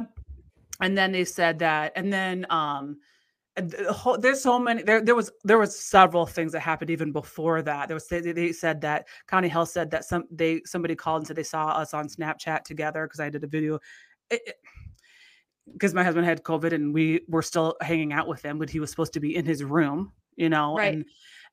and 0.82 0.98
then 0.98 1.12
they 1.12 1.24
said 1.26 1.60
that 1.60 1.92
and 1.96 2.12
then 2.12 2.46
um 2.50 2.98
the 3.56 3.92
whole, 3.92 4.18
there's 4.18 4.42
so 4.42 4.58
many 4.58 4.82
there 4.82 5.02
there 5.02 5.16
was 5.16 5.30
there 5.44 5.58
was 5.58 5.78
several 5.78 6.26
things 6.26 6.54
that 6.54 6.62
happened 6.62 6.90
even 6.90 7.12
before 7.12 7.62
that 7.62 7.88
there 7.88 7.96
was 7.96 8.08
they, 8.08 8.22
they 8.22 8.52
said 8.52 8.80
that 8.82 9.08
county 9.28 9.50
health 9.50 9.70
said 9.70 9.92
that 9.92 10.06
some 10.06 10.24
they 10.32 10.62
somebody 10.66 10.96
called 10.96 11.22
and 11.22 11.28
said 11.28 11.36
they 11.36 11.44
saw 11.44 11.68
us 11.68 11.94
on 11.94 12.08
snapchat 12.08 12.64
together 12.64 13.06
because 13.06 13.20
i 13.20 13.30
did 13.30 13.44
a 13.44 13.48
video 13.48 13.78
because 15.74 15.94
my 15.94 16.04
husband 16.04 16.26
had 16.26 16.44
covid 16.44 16.72
and 16.74 16.94
we 16.94 17.22
were 17.28 17.42
still 17.42 17.76
hanging 17.82 18.14
out 18.14 18.28
with 18.28 18.42
him 18.42 18.58
but 18.58 18.70
he 18.70 18.80
was 18.80 18.90
supposed 18.90 19.14
to 19.14 19.20
be 19.20 19.36
in 19.36 19.46
his 19.46 19.64
room 19.64 20.14
you 20.38 20.50
know 20.50 20.78
Right. 20.78 20.94
and 20.94 21.06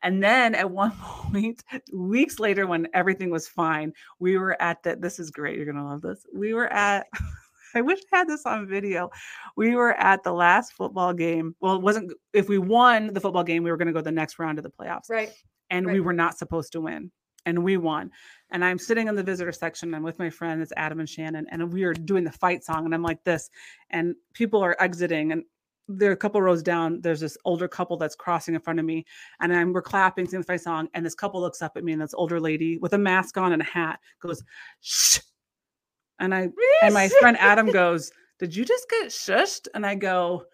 and 0.03 0.22
then 0.22 0.55
at 0.55 0.70
one 0.70 0.93
point 1.03 1.64
weeks 1.93 2.39
later 2.39 2.68
when 2.68 2.87
everything 2.95 3.31
was 3.31 3.49
fine 3.49 3.93
we 4.20 4.39
were 4.39 4.61
at 4.62 4.85
the 4.85 4.95
this 4.95 5.18
is 5.18 5.31
great 5.33 5.57
you're 5.57 5.66
gonna 5.66 5.85
love 5.85 6.03
this 6.03 6.24
we 6.33 6.55
were 6.55 6.72
at 6.72 7.09
I 7.75 7.81
wish 7.81 8.01
I 8.12 8.19
had 8.19 8.29
this 8.29 8.47
on 8.47 8.66
video. 8.66 9.11
We 9.57 9.77
were 9.77 9.95
at 9.95 10.23
the 10.23 10.33
last 10.33 10.73
football 10.73 11.12
game. 11.12 11.55
Well, 11.61 11.77
it 11.77 11.83
wasn't 11.83 12.12
if 12.33 12.49
we 12.49 12.59
won 12.59 13.12
the 13.12 13.21
football 13.21 13.45
game, 13.45 13.62
we 13.62 13.71
were 13.71 13.77
going 13.77 13.87
to 13.89 13.93
go 13.93 14.01
the 14.01 14.12
next 14.12 14.39
round 14.39 14.59
of 14.59 14.64
the 14.64 14.71
playoffs. 14.71 15.11
Right. 15.11 15.33
And 15.71 15.87
we 15.87 16.01
were 16.01 16.14
not 16.14 16.39
supposed 16.39 16.73
to 16.73 16.81
win. 16.81 17.11
And 17.45 17.62
we 17.62 17.77
won. 17.77 18.11
And 18.51 18.64
I'm 18.64 18.79
sitting 18.79 19.09
in 19.09 19.14
the 19.14 19.23
visitor 19.23 19.53
section. 19.53 19.95
I'm 19.95 20.03
with 20.03 20.19
my 20.19 20.31
friend, 20.31 20.61
it's 20.61 20.73
Adam 20.77 21.01
and 21.01 21.09
Shannon, 21.09 21.47
and 21.51 21.73
we 21.73 21.85
are 21.85 21.95
doing 21.95 22.25
the 22.25 22.33
fight 22.33 22.64
song. 22.64 22.85
And 22.85 22.95
I'm 22.95 23.03
like 23.03 23.23
this. 23.25 23.49
And 23.91 24.14
people 24.35 24.62
are 24.62 24.77
exiting. 24.81 25.33
And 25.33 25.45
there 25.89 26.11
are 26.11 26.14
a 26.14 26.16
couple 26.16 26.41
rows 26.43 26.62
down. 26.62 27.01
There's 27.01 27.21
this 27.21 27.37
older 27.45 27.66
couple 27.66 27.97
that's 27.97 28.14
crossing 28.14 28.55
in 28.55 28.61
front 28.61 28.79
of 28.79 28.85
me, 28.85 29.07
and 29.41 29.55
I'm 29.55 29.73
we're 29.73 29.83
clapping, 29.83 30.27
singing 30.27 30.43
the 30.43 30.47
fight 30.47 30.61
song, 30.61 30.89
and 30.95 31.05
this 31.05 31.14
couple 31.14 31.41
looks 31.41 31.62
up 31.62 31.77
at 31.77 31.85
me, 31.85 31.93
and 31.93 32.03
this 32.03 32.14
older 32.14 32.39
lady 32.39 32.77
with 32.79 32.93
a 32.93 32.99
mask 32.99 33.39
on 33.39 33.53
and 33.53 33.62
a 33.62 33.64
hat 33.64 33.99
goes, 34.21 34.43
"Shh," 34.81 35.21
and 36.21 36.35
I 36.35 36.49
and 36.83 36.95
my 36.95 37.09
friend 37.21 37.37
Adam 37.39 37.66
goes, 37.73 38.12
"Did 38.39 38.55
you 38.55 38.64
just 38.64 38.89
get 38.91 39.07
shushed?" 39.09 39.69
And 39.75 39.85
I 39.87 39.95
go, 39.95 40.45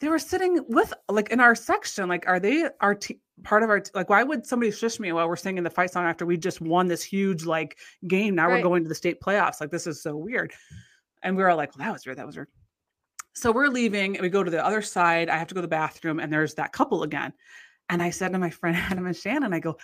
"They 0.00 0.08
were 0.08 0.18
sitting 0.18 0.64
with 0.68 0.92
like 1.08 1.30
in 1.30 1.40
our 1.40 1.54
section. 1.54 2.08
Like, 2.08 2.26
are 2.26 2.40
they 2.40 2.68
our 2.80 2.94
t- 2.94 3.20
part 3.42 3.62
of 3.62 3.70
our 3.70 3.80
t- 3.80 3.90
like? 3.94 4.08
Why 4.10 4.22
would 4.22 4.46
somebody 4.46 4.70
shush 4.70 4.98
me 5.00 5.12
while 5.12 5.28
we're 5.28 5.36
singing 5.36 5.62
the 5.62 5.70
fight 5.70 5.90
song 5.92 6.04
after 6.04 6.26
we 6.26 6.36
just 6.36 6.60
won 6.60 6.86
this 6.88 7.02
huge 7.02 7.44
like 7.44 7.78
game? 8.06 8.34
Now 8.34 8.48
Right. 8.48 8.56
we're 8.56 8.68
going 8.68 8.82
to 8.82 8.88
the 8.88 8.94
state 8.94 9.20
playoffs. 9.20 9.60
Like, 9.60 9.70
this 9.70 9.86
is 9.86 10.02
so 10.02 10.16
weird." 10.16 10.52
And 11.22 11.36
we 11.36 11.42
were 11.42 11.50
all 11.50 11.56
like, 11.56 11.76
"Well, 11.76 11.86
that 11.86 11.92
was 11.92 12.04
weird. 12.04 12.18
That 12.18 12.26
was 12.26 12.36
weird." 12.36 12.48
So 13.34 13.50
we're 13.50 13.68
leaving, 13.68 14.16
and 14.16 14.22
we 14.22 14.28
go 14.28 14.42
to 14.42 14.50
the 14.50 14.64
other 14.64 14.82
side. 14.82 15.30
I 15.30 15.38
have 15.38 15.48
to 15.48 15.54
go 15.54 15.60
to 15.60 15.66
the 15.66 15.68
bathroom, 15.68 16.20
and 16.20 16.32
there's 16.32 16.54
that 16.54 16.72
couple 16.72 17.02
again. 17.02 17.32
And 17.88 18.02
I 18.02 18.10
said 18.10 18.32
to 18.32 18.38
my 18.38 18.50
friend 18.50 18.76
Adam 18.90 19.06
and 19.06 19.16
Shannon, 19.16 19.54
I 19.54 19.58
go, 19.60 19.78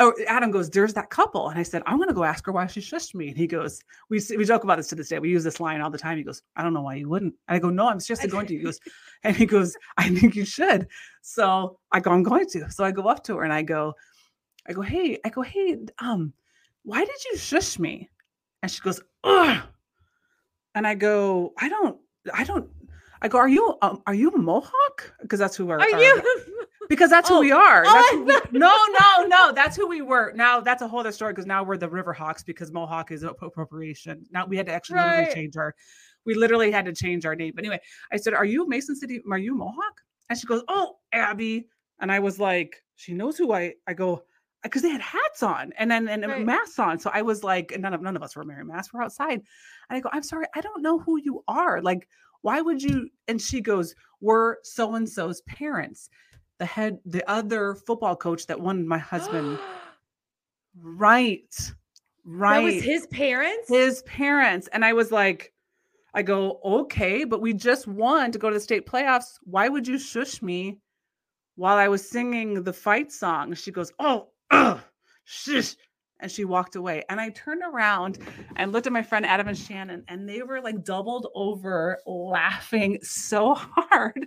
oh, 0.00 0.14
Adam 0.26 0.50
goes, 0.50 0.68
there's 0.70 0.94
that 0.94 1.10
couple. 1.10 1.50
And 1.50 1.58
I 1.58 1.62
said, 1.62 1.82
I'm 1.86 1.98
going 1.98 2.08
to 2.08 2.14
go 2.14 2.24
ask 2.24 2.44
her 2.46 2.52
why 2.52 2.66
she 2.66 2.80
shushed 2.80 3.14
me. 3.14 3.28
And 3.28 3.36
he 3.36 3.46
goes, 3.46 3.82
we, 4.08 4.20
we 4.36 4.44
joke 4.44 4.64
about 4.64 4.78
this 4.78 4.88
to 4.88 4.94
this 4.94 5.08
day. 5.08 5.18
We 5.18 5.28
use 5.30 5.44
this 5.44 5.60
line 5.60 5.80
all 5.80 5.90
the 5.90 5.98
time. 5.98 6.16
He 6.16 6.24
goes, 6.24 6.42
I 6.56 6.62
don't 6.62 6.74
know 6.74 6.82
why 6.82 6.96
you 6.96 7.08
wouldn't. 7.08 7.34
And 7.46 7.56
I 7.56 7.58
go, 7.58 7.70
no, 7.70 7.88
I'm 7.88 8.00
seriously 8.00 8.28
going 8.28 8.46
to. 8.46 8.56
He 8.56 8.62
goes, 8.62 8.80
and 9.24 9.36
he 9.36 9.46
goes, 9.46 9.76
I 9.98 10.08
think 10.08 10.34
you 10.34 10.44
should. 10.44 10.88
So 11.22 11.78
I 11.92 12.00
go, 12.00 12.10
I'm 12.10 12.22
going 12.22 12.46
to. 12.48 12.70
So 12.70 12.82
I 12.82 12.90
go 12.90 13.08
up 13.08 13.22
to 13.24 13.36
her 13.36 13.44
and 13.44 13.52
I 13.52 13.62
go, 13.62 13.94
I 14.66 14.72
go, 14.72 14.82
hey, 14.82 15.18
I 15.24 15.28
go, 15.28 15.42
hey, 15.42 15.78
um, 15.98 16.32
why 16.82 17.00
did 17.04 17.24
you 17.30 17.36
shush 17.36 17.78
me? 17.78 18.08
And 18.62 18.70
she 18.72 18.80
goes, 18.80 19.00
ugh. 19.22 19.62
And 20.74 20.86
I 20.86 20.94
go, 20.94 21.52
I 21.58 21.68
don't, 21.68 21.98
I 22.32 22.44
don't, 22.44 22.68
I 23.22 23.28
go, 23.28 23.38
are 23.38 23.48
you, 23.48 23.76
um, 23.82 24.02
are 24.06 24.14
you 24.14 24.30
Mohawk? 24.36 25.14
Because 25.20 25.38
that's 25.38 25.56
who 25.56 25.68
our, 25.70 25.78
Are 25.78 25.82
our- 25.92 26.00
you? 26.00 26.22
Because 26.90 27.08
that's 27.08 27.28
who 27.30 27.36
Oh. 27.36 27.40
we 27.40 27.52
are. 27.52 27.84
Oh, 27.86 27.92
That's 27.94 28.10
who 28.10 28.24
we- 28.24 28.58
no, 28.58 28.76
no, 29.00 29.26
no. 29.26 29.52
That's 29.52 29.76
who 29.76 29.86
we 29.86 30.02
were. 30.02 30.32
Now 30.34 30.60
that's 30.60 30.82
a 30.82 30.88
whole 30.88 31.00
other 31.00 31.12
story 31.12 31.32
because 31.32 31.46
now 31.46 31.62
we're 31.62 31.78
the 31.78 31.88
Riverhawks 31.88 32.44
because 32.44 32.70
Mohawk 32.72 33.10
is 33.12 33.22
appro- 33.22 33.46
appropriation. 33.46 34.26
Now 34.30 34.44
we 34.44 34.58
had 34.58 34.66
to 34.66 34.72
actually 34.72 34.96
literally 34.98 35.22
Right. 35.24 35.34
change 35.34 35.56
our. 35.56 35.74
We 36.26 36.34
literally 36.34 36.70
had 36.70 36.84
to 36.84 36.92
change 36.92 37.24
our 37.24 37.34
name. 37.34 37.52
But 37.54 37.64
anyway, 37.64 37.80
I 38.12 38.18
said, 38.18 38.34
"Are 38.34 38.44
you 38.44 38.68
Mason 38.68 38.94
City? 38.94 39.22
Are 39.30 39.38
you 39.38 39.54
Mohawk?" 39.54 40.00
And 40.28 40.38
she 40.38 40.46
goes, 40.46 40.62
"Oh, 40.68 40.98
Abby." 41.12 41.66
And 42.00 42.12
I 42.12 42.18
was 42.18 42.38
like, 42.38 42.82
"She 42.96 43.14
knows 43.14 43.38
who 43.38 43.52
I." 43.52 43.74
I 43.86 43.94
go 43.94 44.24
because 44.62 44.82
they 44.82 44.90
had 44.90 45.00
hats 45.00 45.42
on 45.42 45.72
and 45.78 45.90
then 45.90 46.06
and, 46.08 46.22
and 46.24 46.32
Right. 46.32 46.44
masks 46.44 46.78
on. 46.78 46.98
So 46.98 47.10
I 47.14 47.22
was 47.22 47.42
like, 47.42 47.72
none 47.78 47.94
of 47.94 48.02
none 48.02 48.16
of 48.16 48.22
us 48.22 48.36
were 48.36 48.44
wearing 48.44 48.66
masks. 48.66 48.92
We're 48.92 49.02
outside, 49.02 49.40
and 49.88 49.96
I 49.96 50.00
go, 50.00 50.10
"I'm 50.12 50.22
sorry, 50.22 50.46
I 50.54 50.60
don't 50.60 50.82
know 50.82 50.98
who 50.98 51.18
you 51.18 51.42
are. 51.48 51.80
Like, 51.80 52.06
why 52.42 52.60
would 52.60 52.82
you?" 52.82 53.08
And 53.28 53.40
she 53.40 53.60
goes, 53.62 53.94
"We're 54.20 54.56
so 54.62 54.94
and 54.96 55.08
so's 55.08 55.40
parents." 55.42 56.10
The 56.60 56.66
head 56.66 56.98
the 57.04 57.28
other 57.28 57.74
football 57.74 58.14
coach 58.14 58.46
that 58.46 58.60
won 58.60 58.86
my 58.86 58.98
husband. 58.98 59.58
Right 60.80 61.52
right 62.24 62.60
That 62.60 62.64
was 62.74 62.82
his 62.84 63.06
parents. 63.08 63.68
his 63.68 64.02
parents 64.02 64.68
and 64.72 64.84
i 64.84 64.92
was 64.92 65.10
like 65.10 65.52
i 66.14 66.20
go 66.22 66.60
okay 66.62 67.24
but 67.24 67.40
we 67.40 67.54
just 67.54 67.88
won 67.88 68.30
to 68.30 68.38
go 68.38 68.50
to 68.50 68.54
the 68.54 68.60
state 68.60 68.86
playoffs. 68.86 69.38
Why 69.42 69.68
would 69.68 69.88
you 69.88 69.98
shush 69.98 70.42
me 70.42 70.78
while 71.56 71.76
i 71.78 71.88
was 71.88 72.08
singing 72.08 72.62
the 72.62 72.72
fight 72.74 73.10
song? 73.10 73.54
She 73.54 73.72
goes 73.72 73.90
oh 73.98 74.28
ugh, 74.50 74.80
shush 75.24 75.74
and 76.20 76.30
she 76.30 76.44
walked 76.44 76.76
away 76.76 77.02
and 77.08 77.20
i 77.20 77.28
turned 77.30 77.62
around 77.62 78.18
and 78.56 78.72
looked 78.72 78.86
at 78.86 78.92
my 78.92 79.02
friend 79.02 79.24
adam 79.24 79.48
and 79.48 79.58
shannon 79.58 80.04
and 80.08 80.28
they 80.28 80.42
were 80.42 80.60
like 80.60 80.84
doubled 80.84 81.28
over 81.34 81.98
laughing 82.06 82.98
so 83.02 83.54
hard 83.76 84.26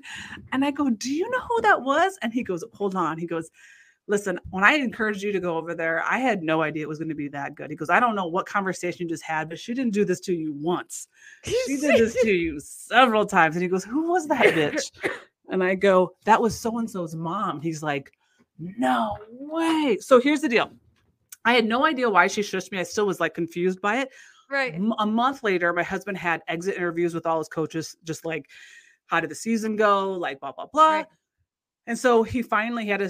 and 0.51 0.65
i 0.65 0.71
go 0.71 0.89
do 0.89 1.11
you 1.11 1.29
know 1.29 1.39
who 1.49 1.61
that 1.61 1.81
was? 1.81 2.17
And 2.21 2.33
he 2.33 2.43
goes 2.43 2.63
hold 2.73 2.95
on. 2.95 3.17
He 3.17 3.27
goes 3.27 3.49
listen 4.07 4.37
when 4.49 4.65
i 4.65 4.73
encouraged 4.73 5.23
you 5.23 5.31
to 5.31 5.39
go 5.39 5.57
over 5.57 5.73
there 5.73 6.03
i 6.03 6.17
had 6.17 6.43
no 6.43 6.61
idea 6.61 6.83
it 6.83 6.89
was 6.89 6.97
going 6.97 7.07
to 7.07 7.15
be 7.15 7.29
that 7.29 7.55
good. 7.55 7.69
He 7.69 7.75
goes 7.75 7.89
i 7.89 7.99
don't 7.99 8.15
know 8.15 8.27
what 8.27 8.45
conversation 8.45 9.03
you 9.03 9.09
just 9.09 9.23
had 9.23 9.47
but 9.47 9.59
she 9.59 9.73
didn't 9.73 9.93
do 9.93 10.03
this 10.05 10.19
to 10.21 10.33
you 10.33 10.53
once. 10.53 11.07
She 11.43 11.77
did 11.77 11.99
this 11.99 12.21
to 12.21 12.31
you 12.31 12.59
several 12.59 13.25
times. 13.25 13.55
And 13.55 13.63
he 13.63 13.69
goes 13.69 13.83
who 13.83 14.11
was 14.11 14.27
that 14.27 14.45
bitch? 14.45 14.91
And 15.49 15.61
i 15.61 15.75
go 15.75 16.15
that 16.25 16.41
was 16.41 16.57
so 16.57 16.79
and 16.79 16.89
so's 16.89 17.15
mom. 17.15 17.61
He's 17.61 17.83
like 17.83 18.11
no 18.59 19.17
way. 19.29 19.97
So 19.99 20.19
here's 20.19 20.41
the 20.41 20.49
deal 20.49 20.71
I 21.45 21.53
had 21.53 21.65
no 21.65 21.85
idea 21.85 22.09
why 22.09 22.27
she 22.27 22.41
shushed 22.41 22.71
me. 22.71 22.79
I 22.79 22.83
still 22.83 23.05
was 23.05 23.19
like 23.19 23.33
confused 23.33 23.81
by 23.81 23.99
it. 23.99 24.09
right. 24.49 24.75
A 24.99 25.05
month 25.05 25.43
later, 25.43 25.73
my 25.73 25.83
husband 25.83 26.17
had 26.17 26.41
exit 26.47 26.75
interviews 26.75 27.13
with 27.13 27.25
all 27.25 27.39
his 27.39 27.49
coaches, 27.49 27.95
just 28.03 28.25
like, 28.25 28.49
how 29.07 29.19
did 29.19 29.29
the 29.29 29.35
season 29.35 29.75
go? 29.75 30.13
Like, 30.13 30.39
blah, 30.39 30.51
blah, 30.51 30.67
blah. 30.67 30.89
Right. 30.89 31.05
And 31.85 31.99
so 31.99 32.23
he 32.23 32.41
finally 32.41 32.85
had 32.85 33.01
a 33.01 33.09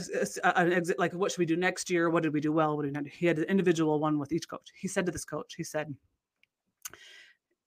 an 0.60 0.74
exit, 0.74 0.98
like, 0.98 1.14
what 1.14 1.32
should 1.32 1.40
we 1.40 1.46
do 1.46 1.56
next 1.56 1.92
year? 1.92 2.10
What 2.10 2.24
did 2.24 2.34
we 2.34 2.42
do 2.42 2.52
well? 2.52 2.76
What 2.76 2.84
did 2.84 2.90
we 2.90 2.94
not 2.94 3.04
do? 3.04 3.12
He 3.14 3.28
had 3.28 3.38
an 3.38 3.46
individual 3.46 4.00
one 4.00 4.18
with 4.18 4.32
each 4.32 4.50
coach. 4.50 4.72
He 4.76 4.88
said 4.88 5.06
to 5.06 5.12
this 5.12 5.26
coach, 5.26 5.54
he 5.56 5.64
said, 5.64 5.94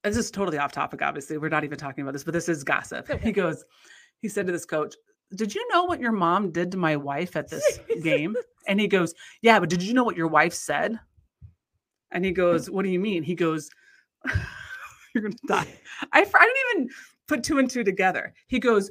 this 0.03 0.17
is 0.17 0.31
totally 0.31 0.59
off 0.59 0.73
topic, 0.73 1.03
obviously. 1.03 1.39
We're 1.39 1.49
not 1.49 1.64
even 1.64 1.79
talking 1.79 2.03
about 2.03 2.12
this, 2.12 2.25
but 2.25 2.33
this 2.35 2.49
is 2.49 2.64
gossip. 2.64 3.09
Okay. 3.09 3.23
He 3.25 3.33
goes, 3.33 3.64
he 4.21 4.29
said 4.29 4.47
to 4.47 4.53
this 4.53 4.64
coach, 4.64 4.95
Did 5.35 5.55
you 5.55 5.66
know 5.68 5.85
what 5.85 6.01
your 6.01 6.12
mom 6.12 6.53
did 6.53 6.70
to 6.72 6.79
my 6.79 6.97
wife 6.97 7.37
at 7.37 7.49
this 7.49 7.81
game? 8.03 8.37
And 8.68 8.81
he 8.81 8.89
goes, 8.89 9.14
Yeah, 9.43 9.59
but 9.61 9.68
did 9.68 9.83
you 9.83 9.95
know 9.95 10.05
what 10.05 10.16
your 10.16 10.29
wife 10.29 10.55
said? 10.55 10.99
And 12.12 12.24
he 12.24 12.31
hmm. 12.31 12.37
goes, 12.37 12.70
What 12.70 12.85
do 12.85 12.91
you 12.91 13.01
mean? 13.01 13.22
He 13.22 13.35
goes, 13.35 13.70
You're 15.14 15.22
gonna 15.22 15.37
die. 15.47 15.66
I, 16.12 16.20
I 16.20 16.24
didn't 16.24 16.81
even 16.81 16.91
put 17.27 17.43
two 17.43 17.59
and 17.59 17.70
two 17.70 17.85
together. 17.85 18.35
He 18.47 18.59
goes, 18.59 18.91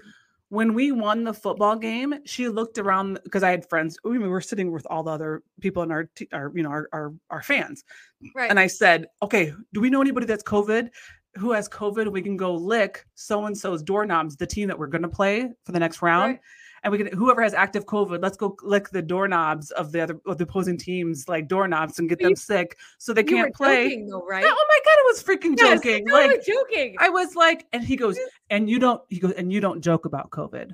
When 0.49 0.73
we 0.73 0.91
won 0.91 1.23
the 1.23 1.33
football 1.33 1.75
game, 1.75 2.15
she 2.25 2.49
looked 2.49 2.77
around 2.77 3.19
because 3.23 3.43
I 3.43 3.51
had 3.51 3.67
friends. 3.67 3.97
We 4.03 4.17
were 4.17 4.41
sitting 4.41 4.71
with 4.71 4.85
all 4.89 5.03
the 5.03 5.11
other 5.11 5.43
people 5.61 5.83
in 5.83 5.91
our, 5.91 6.09
our 6.33 6.51
you 6.53 6.63
know, 6.63 6.69
our, 6.69 6.89
our, 6.91 7.13
our 7.29 7.41
fans. 7.41 7.83
Right. 8.33 8.49
And 8.49 8.59
I 8.59 8.67
said, 8.67 9.07
Okay, 9.23 9.53
do 9.73 9.79
we 9.79 9.89
know 9.89 10.01
anybody 10.01 10.25
that's 10.25 10.43
COVID? 10.43 10.89
Who 11.37 11.51
has 11.51 11.67
COVID? 11.69 12.11
We 12.11 12.21
can 12.21 12.37
go 12.37 12.53
lick 12.53 13.05
so 13.15 13.45
and 13.45 13.57
so's 13.57 13.83
doorknobs, 13.83 14.35
the 14.37 14.47
team 14.47 14.67
that 14.69 14.79
we're 14.79 14.87
going 14.87 15.01
to 15.01 15.07
play 15.09 15.51
for 15.63 15.71
the 15.71 15.79
next 15.79 16.01
round 16.01 16.31
Right. 16.33 16.39
and 16.83 16.91
we 16.91 16.97
can 16.97 17.07
whoever 17.17 17.41
has 17.41 17.53
active 17.53 17.85
COVID, 17.85 18.21
let's 18.21 18.37
go 18.37 18.55
lick 18.63 18.89
the 18.89 19.01
doorknobs 19.01 19.71
of 19.71 19.91
the 19.91 20.01
other 20.01 20.19
of 20.25 20.37
the 20.37 20.43
opposing 20.45 20.77
teams, 20.77 21.27
like 21.27 21.47
doorknobs, 21.47 21.99
and 21.99 22.07
get 22.07 22.19
them 22.19 22.35
sick 22.35 22.77
so 22.99 23.11
they 23.13 23.23
can't 23.23 23.53
play. 23.53 23.83
joking, 23.89 24.07
though, 24.07 24.23
right? 24.25 24.43
Yeah, 24.43 24.51
oh 24.53 24.65
my 24.69 24.79
god, 24.85 24.91
I 24.97 25.03
was 25.07 25.23
freaking 25.23 25.55
Yes, 25.57 25.81
joking. 25.81 26.05
no, 26.05 26.13
like 26.13 26.47
you're 26.47 26.63
joking. 26.63 26.95
I 26.99 27.09
was 27.09 27.35
like, 27.35 27.65
and 27.73 27.83
he 27.83 27.95
goes, 27.95 28.17
and 28.49 28.69
you 28.69 28.79
don't, 28.79 29.01
he 29.09 29.19
goes, 29.19 29.33
and 29.33 29.51
you 29.51 29.59
don't 29.59 29.81
joke 29.81 30.05
about 30.05 30.29
COVID, 30.29 30.73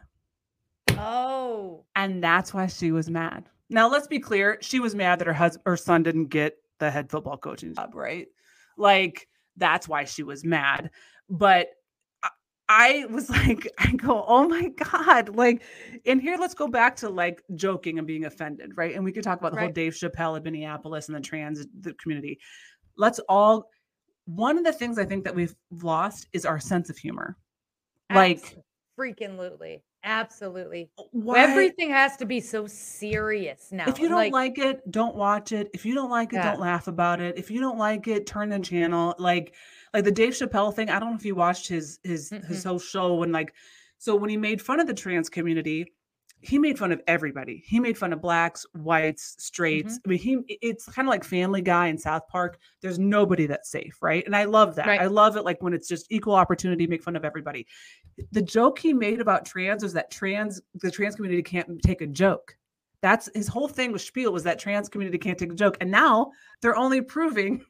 oh, 0.91 1.85
and 1.95 2.23
that's 2.23 2.53
why 2.53 2.67
she 2.67 2.91
was 2.91 3.09
mad. 3.09 3.45
Now 3.69 3.89
let's 3.89 4.07
be 4.07 4.19
clear, 4.19 4.57
she 4.61 4.79
was 4.79 4.93
mad 4.95 5.19
that 5.19 5.27
her 5.27 5.33
husband, 5.33 5.63
her 5.65 5.77
son 5.77 6.03
didn't 6.03 6.25
get 6.27 6.57
the 6.79 6.91
head 6.91 7.09
football 7.09 7.37
coaching 7.37 7.73
job, 7.73 7.95
right? 7.95 8.27
Like 8.77 9.27
that's 9.57 9.87
why 9.87 10.05
she 10.05 10.23
was 10.23 10.43
mad. 10.43 10.91
But 11.29 11.67
I- 12.69 13.05
was 13.09 13.29
like, 13.29 13.67
I 13.77 13.91
go, 13.91 14.23
oh 14.27 14.47
my 14.47 14.69
God. 14.69 15.35
Like, 15.35 15.63
and 16.05 16.21
here 16.21 16.37
let's 16.39 16.53
go 16.53 16.67
back 16.67 16.95
to 16.97 17.09
like 17.09 17.43
joking 17.55 17.97
and 17.97 18.07
being 18.07 18.25
offended, 18.25 18.71
right? 18.75 18.95
And 18.95 19.03
we 19.03 19.11
could 19.11 19.23
talk 19.23 19.39
about 19.39 19.53
the 19.53 19.59
whole 19.59 19.69
Dave 19.69 19.93
Chappelle 19.93 20.37
in 20.37 20.43
Minneapolis 20.43 21.07
and 21.07 21.15
the 21.15 21.21
trans 21.21 21.65
the 21.79 21.93
community. 21.95 22.39
Let's 22.97 23.19
all 23.27 23.67
one 24.25 24.57
of 24.57 24.63
the 24.63 24.73
things 24.73 24.97
I 24.97 25.05
think 25.05 25.25
that 25.25 25.35
we've 25.35 25.55
lost 25.71 26.27
is 26.31 26.45
our 26.45 26.59
sense 26.59 26.89
of 26.89 26.97
humor. 26.97 27.37
Like 28.13 28.57
freaking 28.99 29.37
lutely, 29.37 29.83
absolutely. 30.03 30.89
Uh, 30.97 31.03
why 31.11 31.39
Everything 31.39 31.89
has 31.91 32.17
to 32.17 32.25
be 32.25 32.39
so 32.39 32.67
serious 32.67 33.71
now. 33.71 33.85
if 33.87 33.99
you 33.99 34.09
don't 34.09 34.31
like, 34.31 34.57
it, 34.57 34.89
don't 34.91 35.15
watch 35.15 35.51
it. 35.51 35.69
If 35.73 35.85
you 35.85 35.93
don't 35.93 36.09
like 36.09 36.33
it, 36.33 36.37
Yeah. 36.37 36.51
don't 36.51 36.59
laugh 36.59 36.87
about 36.87 37.19
it. 37.21 37.37
If 37.37 37.51
you 37.51 37.59
don't 37.59 37.77
like 37.77 38.07
it, 38.07 38.25
turn 38.27 38.49
the 38.49 38.59
channel. 38.59 39.15
Like 39.17 39.53
like 39.93 40.03
the 40.03 40.11
Dave 40.11 40.33
Chappelle 40.33 40.73
thing. 40.73 40.89
I 40.89 40.99
don't 40.99 41.11
know 41.11 41.15
if 41.17 41.25
you 41.25 41.35
watched 41.35 41.67
his 41.67 41.99
his 42.03 42.29
his 42.47 42.63
whole 42.63 42.79
show 42.79 43.23
and 43.23 43.31
like 43.31 43.53
so 43.97 44.15
when 44.15 44.29
he 44.29 44.37
made 44.37 44.61
fun 44.61 44.79
of 44.79 44.87
the 44.87 44.93
trans 44.93 45.29
community, 45.29 45.85
he 46.41 46.57
made 46.57 46.77
fun 46.77 46.91
of 46.91 47.01
everybody. 47.07 47.63
He 47.65 47.79
made 47.79 47.97
fun 47.97 48.13
of 48.13 48.21
blacks, 48.21 48.65
whites, 48.73 49.35
straights. 49.37 49.99
Mm-hmm. 49.99 50.09
I 50.09 50.09
mean, 50.09 50.45
he 50.47 50.57
it's 50.61 50.85
kind 50.85 51.07
of 51.07 51.11
like 51.11 51.23
Family 51.23 51.61
Guy 51.61 51.87
in 51.87 51.97
South 51.97 52.27
Park. 52.27 52.59
There's 52.81 52.99
nobody 52.99 53.45
that's 53.45 53.69
safe, 53.69 53.97
right? 54.01 54.25
And 54.25 54.35
I 54.35 54.45
love 54.45 54.75
that. 54.75 54.87
Right. 54.87 55.01
I 55.01 55.07
love 55.07 55.37
it 55.37 55.45
like 55.45 55.61
when 55.61 55.73
it's 55.73 55.87
just 55.87 56.11
equal 56.11 56.35
opportunity, 56.35 56.87
make 56.87 57.03
fun 57.03 57.15
of 57.15 57.23
everybody. 57.23 57.67
The 58.31 58.41
joke 58.41 58.79
he 58.79 58.93
made 58.93 59.21
about 59.21 59.45
trans 59.45 59.83
was 59.83 59.93
that 59.93 60.11
trans 60.11 60.61
the 60.75 60.91
trans 60.91 61.15
community 61.15 61.43
can't 61.43 61.81
take 61.81 62.01
a 62.01 62.07
joke. 62.07 62.55
That's 63.01 63.29
his 63.33 63.47
whole 63.47 63.67
thing 63.67 63.91
with 63.91 64.01
Spiel 64.01 64.31
was 64.31 64.43
that 64.43 64.59
trans 64.59 64.89
community 64.89 65.17
can't 65.17 65.37
take 65.37 65.51
a 65.51 65.55
joke. 65.55 65.77
And 65.81 65.89
now 65.89 66.31
they're 66.61 66.75
only 66.75 67.01
proving 67.01 67.65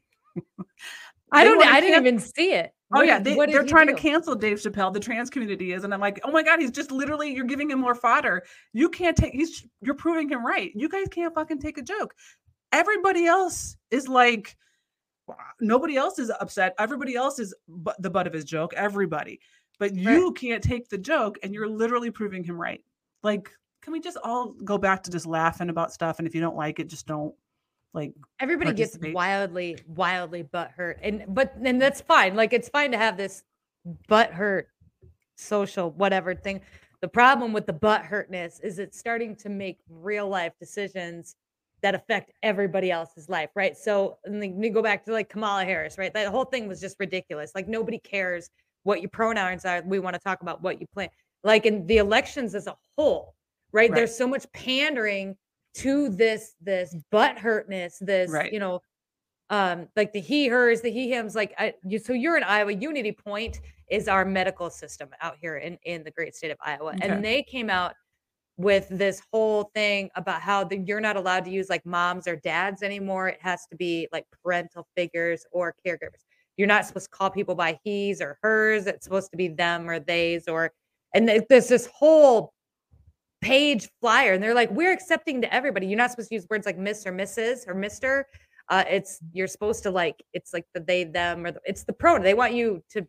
I 1.31 1.43
don't. 1.43 1.63
I 1.63 1.79
didn't 1.79 2.05
even 2.05 2.19
see 2.19 2.53
it. 2.53 2.73
Oh 2.93 3.01
yeah, 3.01 3.19
They, 3.19 3.35
they're 3.35 3.63
he 3.63 3.69
trying 3.69 3.87
to 3.87 3.93
cancel 3.93 4.35
Dave 4.35 4.57
Chappelle. 4.57 4.93
The 4.93 4.99
trans 4.99 5.29
community 5.29 5.73
is, 5.73 5.83
and 5.83 5.93
I'm 5.93 6.01
like, 6.01 6.19
oh 6.23 6.31
my 6.31 6.43
god, 6.43 6.59
he's 6.59 6.71
just 6.71 6.91
literally 6.91 7.33
you're 7.33 7.45
giving 7.45 7.71
him 7.71 7.79
more 7.79 7.95
fodder. 7.95 8.43
You 8.73 8.89
can't 8.89 9.15
take. 9.15 9.33
He's 9.33 9.65
you're 9.81 9.95
proving 9.95 10.29
him 10.29 10.45
right. 10.45 10.71
You 10.75 10.89
guys 10.89 11.07
can't 11.09 11.33
fucking 11.33 11.59
take 11.59 11.77
a 11.77 11.81
joke. 11.81 12.13
Everybody 12.73 13.25
else 13.25 13.77
is 13.91 14.07
like, 14.07 14.57
nobody 15.59 15.95
else 15.97 16.19
is 16.19 16.31
upset. 16.39 16.73
Everybody 16.79 17.15
else 17.15 17.39
is 17.39 17.53
bu- 17.67 17.91
the 17.99 18.09
butt 18.09 18.27
of 18.27 18.33
his 18.33 18.45
joke. 18.45 18.73
Everybody, 18.73 19.39
but 19.79 19.93
you 19.95 20.33
can't 20.33 20.63
take 20.63 20.89
the 20.89 20.97
joke 20.97 21.37
and 21.43 21.53
you're 21.53 21.69
literally 21.69 22.11
proving 22.11 22.43
him 22.43 22.59
right. 22.59 22.83
Like, 23.23 23.51
can 23.81 23.93
we 23.93 23.99
just 23.99 24.17
all 24.23 24.53
go 24.63 24.77
back 24.77 25.03
to 25.03 25.11
just 25.11 25.25
laughing 25.25 25.69
about 25.69 25.93
stuff? 25.93 26.19
And 26.19 26.27
if 26.27 26.35
you 26.35 26.41
don't 26.41 26.55
like 26.55 26.79
it, 26.79 26.87
just 26.87 27.07
don't 27.07 27.33
like 27.93 28.13
everybody 28.39 28.73
gets 28.73 28.97
wildly, 29.01 29.77
wildly 29.87 30.43
butt 30.43 30.71
hurt. 30.71 30.99
And 31.01 31.25
but 31.27 31.55
and 31.63 31.81
that's 31.81 32.01
fine. 32.01 32.35
Like 32.35 32.53
it's 32.53 32.69
fine 32.69 32.91
to 32.91 32.97
have 32.97 33.17
this 33.17 33.43
butt 34.07 34.31
hurt 34.31 34.69
social 35.35 35.91
whatever 35.91 36.33
thing. 36.35 36.61
The 37.01 37.07
problem 37.07 37.51
with 37.51 37.65
the 37.65 37.73
butt 37.73 38.03
hurtness 38.03 38.59
is 38.61 38.79
it's 38.79 38.97
starting 38.97 39.35
to 39.37 39.49
make 39.49 39.79
real 39.89 40.29
life 40.29 40.53
decisions 40.59 41.35
that 41.81 41.95
affect 41.95 42.31
everybody 42.43 42.91
else's 42.91 43.27
life, 43.27 43.49
right? 43.55 43.75
So 43.75 44.19
and 44.23 44.41
then 44.41 44.55
we 44.55 44.69
go 44.69 44.81
back 44.81 45.03
to 45.05 45.11
like 45.11 45.29
Kamala 45.29 45.65
Harris, 45.65 45.97
right? 45.97 46.13
That 46.13 46.27
whole 46.27 46.45
thing 46.45 46.67
was 46.67 46.79
just 46.79 46.95
ridiculous. 46.99 47.51
Like 47.55 47.67
nobody 47.67 47.97
cares 47.97 48.49
what 48.83 49.01
your 49.01 49.09
pronouns 49.09 49.65
are. 49.65 49.81
We 49.85 49.99
want 49.99 50.13
to 50.13 50.19
talk 50.19 50.41
about 50.41 50.61
what 50.61 50.79
you 50.79 50.87
plan. 50.93 51.09
Like 51.43 51.65
in 51.65 51.85
the 51.87 51.97
elections 51.97 52.55
as 52.55 52.67
a 52.67 52.75
whole, 52.97 53.35
right? 53.73 53.89
Right. 53.89 53.95
There's 53.95 54.15
so 54.15 54.27
much 54.27 54.45
pandering 54.53 55.35
to 55.75 56.09
this 56.09 56.55
this 56.61 56.95
butt 57.11 57.37
hurtness, 57.37 57.97
this 57.99 58.29
Right. 58.31 58.51
you 58.51 58.59
know, 58.59 58.81
um, 59.49 59.87
like 59.95 60.11
the 60.13 60.19
he 60.21 60.47
hers, 60.47 60.81
the 60.81 60.91
he 60.91 61.09
hims. 61.09 61.35
Like 61.35 61.53
I, 61.57 61.73
you, 61.83 61.99
so 61.99 62.13
you're 62.13 62.37
in 62.37 62.43
Iowa. 62.43 62.73
Unity 62.73 63.11
Point 63.11 63.59
is 63.89 64.07
our 64.07 64.23
medical 64.25 64.69
system 64.69 65.09
out 65.21 65.35
here 65.39 65.57
in 65.57 65.77
in 65.83 66.03
the 66.03 66.11
great 66.11 66.35
state 66.35 66.51
of 66.51 66.57
Iowa, 66.63 66.93
Okay. 66.95 67.07
and 67.07 67.23
they 67.23 67.43
came 67.43 67.69
out 67.69 67.93
with 68.57 68.87
this 68.89 69.21
whole 69.31 69.71
thing 69.73 70.09
about 70.15 70.41
how 70.41 70.63
the, 70.63 70.77
you're 70.77 71.01
not 71.01 71.15
allowed 71.15 71.43
to 71.45 71.49
use 71.51 71.67
like 71.69 71.85
moms 71.85 72.27
or 72.27 72.35
dads 72.35 72.83
anymore. 72.83 73.27
It 73.29 73.39
has 73.41 73.65
to 73.67 73.75
be 73.75 74.07
like 74.11 74.25
parental 74.43 74.87
figures 74.95 75.45
or 75.51 75.73
caregivers. 75.85 76.25
You're 76.57 76.67
not 76.67 76.85
supposed 76.85 77.09
to 77.11 77.17
call 77.17 77.31
people 77.31 77.55
by 77.55 77.79
he's 77.83 78.21
or 78.21 78.37
hers. 78.43 78.85
It's 78.87 79.03
supposed 79.05 79.31
to 79.31 79.37
be 79.37 79.47
them 79.47 79.89
or 79.89 79.99
they's 79.99 80.47
or 80.47 80.71
and 81.15 81.27
th- 81.27 81.43
there's 81.49 81.69
this 81.69 81.87
whole 81.87 82.53
page 83.41 83.89
flyer 83.99 84.33
and 84.33 84.43
they're 84.43 84.53
like 84.53 84.71
we're 84.71 84.93
accepting 84.93 85.41
to 85.41 85.53
everybody. 85.53 85.87
You're 85.87 85.97
not 85.97 86.11
supposed 86.11 86.29
to 86.29 86.35
use 86.35 86.47
words 86.49 86.65
like 86.65 86.77
miss 86.77 87.05
or 87.05 87.11
mrs 87.11 87.67
or 87.67 87.73
mister. 87.73 88.27
Uh 88.69 88.83
it's 88.87 89.19
you're 89.33 89.47
supposed 89.47 89.83
to 89.83 89.91
like 89.91 90.23
it's 90.33 90.53
like 90.53 90.65
the 90.73 90.79
they 90.79 91.03
them 91.03 91.45
or 91.45 91.51
the, 91.51 91.61
it's 91.65 91.83
the 91.83 91.93
pronoun. 91.93 92.23
They 92.23 92.33
want 92.33 92.53
you 92.53 92.83
to 92.91 93.05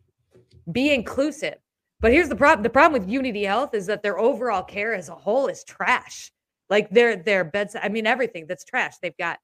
be 0.71 0.93
inclusive. 0.93 1.55
But 1.99 2.11
here's 2.11 2.29
the 2.29 2.35
problem 2.35 2.63
the 2.63 2.69
problem 2.69 2.99
with 2.99 3.09
unity 3.09 3.43
health 3.43 3.73
is 3.73 3.85
that 3.85 4.03
their 4.03 4.19
overall 4.19 4.63
care 4.63 4.93
as 4.93 5.09
a 5.09 5.15
whole 5.15 5.47
is 5.47 5.63
trash. 5.63 6.31
Like 6.69 6.89
their 6.89 7.15
their 7.15 7.43
beds 7.43 7.75
i 7.81 7.87
mean 7.89 8.07
everything 8.07 8.45
that's 8.47 8.65
trash. 8.65 8.95
They've 9.01 9.17
got 9.17 9.37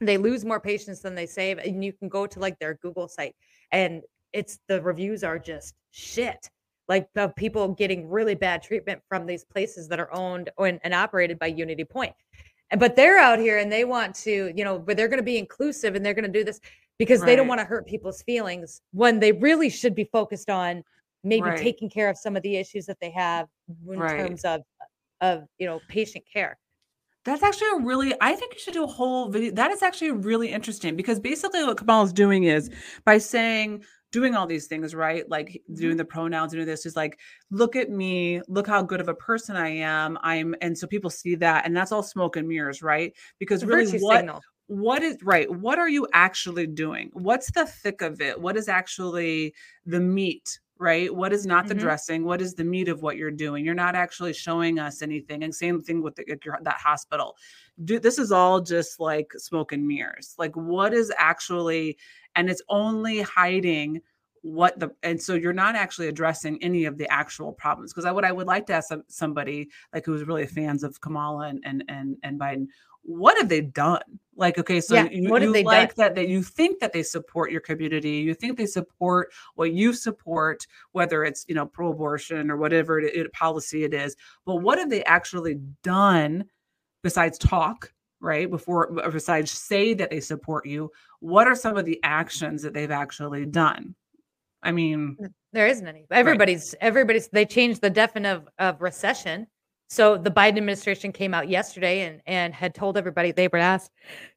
they 0.00 0.16
lose 0.16 0.44
more 0.44 0.60
patients 0.60 1.00
than 1.00 1.14
they 1.14 1.26
save 1.26 1.58
and 1.58 1.84
you 1.84 1.92
can 1.92 2.08
go 2.08 2.26
to 2.26 2.38
like 2.38 2.58
their 2.58 2.74
google 2.74 3.08
site 3.08 3.34
and 3.72 4.02
it's 4.32 4.60
the 4.68 4.80
reviews 4.82 5.24
are 5.24 5.38
just 5.38 5.74
shit 5.90 6.48
like 6.88 7.08
the 7.14 7.28
people 7.36 7.68
getting 7.68 8.08
really 8.08 8.34
bad 8.34 8.62
treatment 8.62 9.00
from 9.08 9.26
these 9.26 9.44
places 9.44 9.88
that 9.88 10.00
are 10.00 10.12
owned 10.14 10.50
and, 10.58 10.80
and 10.82 10.94
operated 10.94 11.38
by 11.38 11.46
unity 11.46 11.84
point 11.84 12.14
but 12.78 12.96
they're 12.96 13.18
out 13.18 13.38
here 13.38 13.58
and 13.58 13.70
they 13.72 13.84
want 13.84 14.14
to 14.14 14.52
you 14.54 14.64
know 14.64 14.78
but 14.78 14.96
they're 14.96 15.08
going 15.08 15.18
to 15.18 15.22
be 15.24 15.38
inclusive 15.38 15.94
and 15.94 16.04
they're 16.04 16.14
going 16.14 16.30
to 16.30 16.38
do 16.38 16.44
this 16.44 16.60
because 16.98 17.22
they 17.24 17.36
don't 17.36 17.46
want 17.48 17.60
to 17.60 17.64
hurt 17.64 17.86
people's 17.86 18.22
feelings 18.22 18.82
when 18.92 19.20
they 19.20 19.32
really 19.32 19.70
should 19.70 19.94
be 19.94 20.04
focused 20.04 20.50
on 20.50 20.82
maybe 21.24 21.42
Right. 21.42 21.58
taking 21.58 21.88
care 21.88 22.10
of 22.10 22.16
some 22.18 22.36
of 22.36 22.42
the 22.42 22.56
issues 22.56 22.86
that 22.86 22.98
they 23.00 23.10
have 23.10 23.46
in 23.90 23.98
Right. 23.98 24.18
terms 24.18 24.44
of 24.44 24.62
of 25.20 25.44
you 25.58 25.66
know 25.66 25.80
patient 25.88 26.24
care 26.32 26.58
That's 27.24 27.42
actually 27.42 27.68
a 27.68 27.84
really, 27.84 28.14
I 28.20 28.34
think 28.34 28.54
you 28.54 28.60
should 28.60 28.74
do 28.74 28.84
a 28.84 28.86
whole 28.86 29.28
video. 29.28 29.52
That 29.52 29.70
is 29.70 29.82
actually 29.82 30.12
really 30.12 30.48
interesting 30.50 30.96
because 30.96 31.20
basically 31.20 31.62
what 31.64 31.76
Kamal 31.78 32.04
is 32.04 32.12
doing 32.12 32.44
is 32.44 32.70
by 33.04 33.18
saying, 33.18 33.84
doing 34.10 34.34
all 34.34 34.46
these 34.46 34.66
things, 34.66 34.94
right? 34.94 35.28
Like 35.28 35.62
doing 35.72 35.90
mm-hmm. 35.90 35.98
the 35.98 36.04
pronouns, 36.04 36.52
doing 36.52 36.66
this 36.66 36.86
is 36.86 36.96
like, 36.96 37.18
look 37.50 37.76
at 37.76 37.90
me, 37.90 38.40
look 38.48 38.66
how 38.66 38.82
good 38.82 39.00
of 39.00 39.08
a 39.08 39.14
person 39.14 39.56
I 39.56 39.68
am. 39.68 40.18
I'm, 40.22 40.54
and 40.60 40.76
so 40.76 40.86
people 40.86 41.10
see 41.10 41.34
that, 41.36 41.66
and 41.66 41.76
that's 41.76 41.92
all 41.92 42.02
smoke 42.02 42.36
and 42.36 42.48
mirrors, 42.48 42.82
right? 42.82 43.14
Because 43.38 43.64
really, 43.64 43.98
what 43.98 44.18
signal 44.18 44.40
what 44.68 45.02
is 45.02 45.16
right? 45.22 45.50
What 45.50 45.78
are 45.78 45.88
you 45.88 46.06
actually 46.12 46.66
doing? 46.66 47.10
What's 47.14 47.50
the 47.50 47.66
thick 47.66 48.02
of 48.02 48.20
it? 48.20 48.38
What 48.40 48.56
is 48.56 48.68
actually 48.68 49.54
the 49.86 49.98
meat? 49.98 50.60
Right? 50.78 51.12
What 51.12 51.32
is 51.32 51.44
not 51.44 51.66
the 51.66 51.74
Mhm. 51.74 51.80
dressing? 51.80 52.24
What 52.24 52.40
is 52.40 52.54
the 52.54 52.62
meat 52.64 52.88
of 52.88 53.02
what 53.02 53.16
you're 53.16 53.32
doing? 53.32 53.64
You're 53.64 53.74
not 53.74 53.96
actually 53.96 54.32
showing 54.32 54.78
us 54.78 55.02
anything. 55.02 55.42
And 55.42 55.52
same 55.52 55.80
thing 55.80 56.02
with 56.02 56.14
the, 56.14 56.24
that 56.62 56.76
hospital. 56.76 57.36
Do, 57.84 57.98
this 57.98 58.18
is 58.18 58.30
all 58.30 58.60
just 58.60 59.00
like 59.00 59.32
smoke 59.36 59.72
and 59.72 59.86
mirrors. 59.86 60.34
Like 60.38 60.54
what 60.54 60.94
is 60.94 61.12
actually, 61.18 61.98
and 62.36 62.48
it's 62.48 62.62
only 62.68 63.22
hiding 63.22 64.00
what 64.42 64.78
the 64.78 64.94
and 65.02 65.20
so 65.20 65.34
you're 65.34 65.52
not 65.52 65.74
actually 65.74 66.06
addressing 66.06 66.62
any 66.62 66.84
of 66.84 66.96
the 66.96 67.10
actual 67.12 67.52
problems 67.52 67.92
because 67.92 68.04
I 68.04 68.12
what 68.12 68.24
I 68.24 68.30
would 68.30 68.46
like 68.46 68.66
to 68.66 68.72
ask 68.72 68.92
somebody 69.08 69.68
like 69.92 70.06
who's 70.06 70.26
really 70.28 70.46
fans 70.46 70.84
of 70.84 71.00
Kamala 71.00 71.48
and 71.48 71.60
and 71.64 71.84
and, 71.88 72.16
and 72.22 72.38
Biden 72.38 72.66
what 73.08 73.38
have 73.38 73.48
they 73.48 73.62
done 73.62 74.02
like 74.36 74.58
okay 74.58 74.82
so 74.82 74.94
Yeah, 74.94 75.08
you, 75.10 75.30
what 75.30 75.40
you 75.40 75.50
they 75.50 75.64
like 75.64 75.94
done? 75.94 76.04
that 76.04 76.14
that 76.16 76.28
you 76.28 76.42
think 76.42 76.78
that 76.80 76.92
they 76.92 77.02
support 77.02 77.50
your 77.50 77.62
community 77.62 78.18
you 78.18 78.34
think 78.34 78.58
they 78.58 78.66
support 78.66 79.32
what 79.54 79.72
you 79.72 79.94
support 79.94 80.66
whether 80.92 81.24
it's 81.24 81.46
you 81.48 81.54
know 81.54 81.64
pro-abortion 81.64 82.50
or 82.50 82.58
whatever 82.58 83.00
it, 83.00 83.14
it, 83.16 83.32
policy 83.32 83.84
it 83.84 83.94
is 83.94 84.14
but 84.44 84.56
what 84.56 84.78
have 84.78 84.90
they 84.90 85.02
actually 85.04 85.58
done 85.82 86.44
besides 87.02 87.38
talk 87.38 87.90
right 88.20 88.50
before 88.50 88.92
besides 89.10 89.50
say 89.50 89.94
that 89.94 90.10
they 90.10 90.20
support 90.20 90.66
you 90.66 90.90
what 91.20 91.46
are 91.46 91.54
some 91.54 91.78
of 91.78 91.86
the 91.86 91.98
actions 92.02 92.60
that 92.60 92.74
they've 92.74 92.90
actually 92.90 93.46
done 93.46 93.94
i 94.62 94.70
mean 94.70 95.16
There 95.54 95.66
isn't 95.66 95.86
any. 95.88 96.04
Everybody's 96.10 96.74
everybody's 96.82 97.28
they 97.28 97.46
changed 97.46 97.80
the 97.80 97.88
definition 97.88 98.36
of, 98.36 98.48
of 98.58 98.82
recession. 98.82 99.46
So 99.90 100.18
the 100.18 100.30
Biden 100.30 100.58
administration 100.58 101.12
came 101.12 101.32
out 101.32 101.48
yesterday 101.48 102.06
and, 102.06 102.20
and 102.26 102.54
had 102.54 102.74
told 102.74 102.98
everybody 102.98 103.32
they 103.32 103.48
were 103.48 103.58
asked 103.58 103.90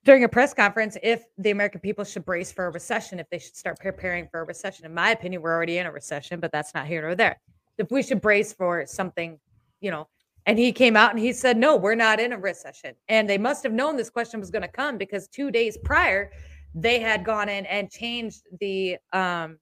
during 0.06 0.24
a 0.24 0.30
press 0.30 0.54
conference 0.54 0.98
if 1.04 1.26
the 1.38 1.52
American 1.52 1.82
people 1.82 2.06
should 2.06 2.24
brace 2.24 2.54
for 2.54 2.68
a 2.68 2.70
recession, 2.72 3.20
if 3.20 3.30
they 3.30 3.40
should 3.40 3.58
start 3.58 3.78
preparing 3.80 4.30
for 4.30 4.40
a 4.40 4.44
recession. 4.46 4.86
In 4.86 4.94
my 4.94 5.12
opinion, 5.12 5.42
we're 5.42 5.54
already 5.54 5.78
in 5.78 5.86
a 5.86 5.92
recession, 5.92 6.40
but 6.40 6.54
that's 6.54 6.74
not 6.74 6.88
here 6.88 7.02
nor 7.02 7.16
there. 7.16 7.38
If 7.78 7.92
we 7.92 8.02
should 8.02 8.22
brace 8.22 8.54
for 8.54 8.86
something, 8.86 9.38
you 9.82 9.92
know, 9.92 10.08
and 10.46 10.58
he 10.58 10.72
came 10.72 10.96
out 10.96 11.12
and 11.12 11.20
he 11.20 11.34
said, 11.34 11.58
no, 11.58 11.76
we're 11.76 11.96
not 11.96 12.20
in 12.20 12.32
a 12.32 12.38
recession. 12.38 12.96
And 13.10 13.30
they 13.30 13.38
must 13.38 13.62
have 13.64 13.74
known 13.74 13.98
this 13.98 14.10
question 14.10 14.40
was 14.40 14.52
going 14.52 14.64
to 14.64 14.68
come 14.68 14.98
because 14.98 15.28
two 15.28 15.52
days 15.52 15.78
prior, 15.84 16.32
they 16.74 17.00
had 17.00 17.26
gone 17.26 17.50
in 17.50 17.66
and 17.66 17.92
changed 17.92 18.44
the 18.60 18.98
um, 19.12 19.60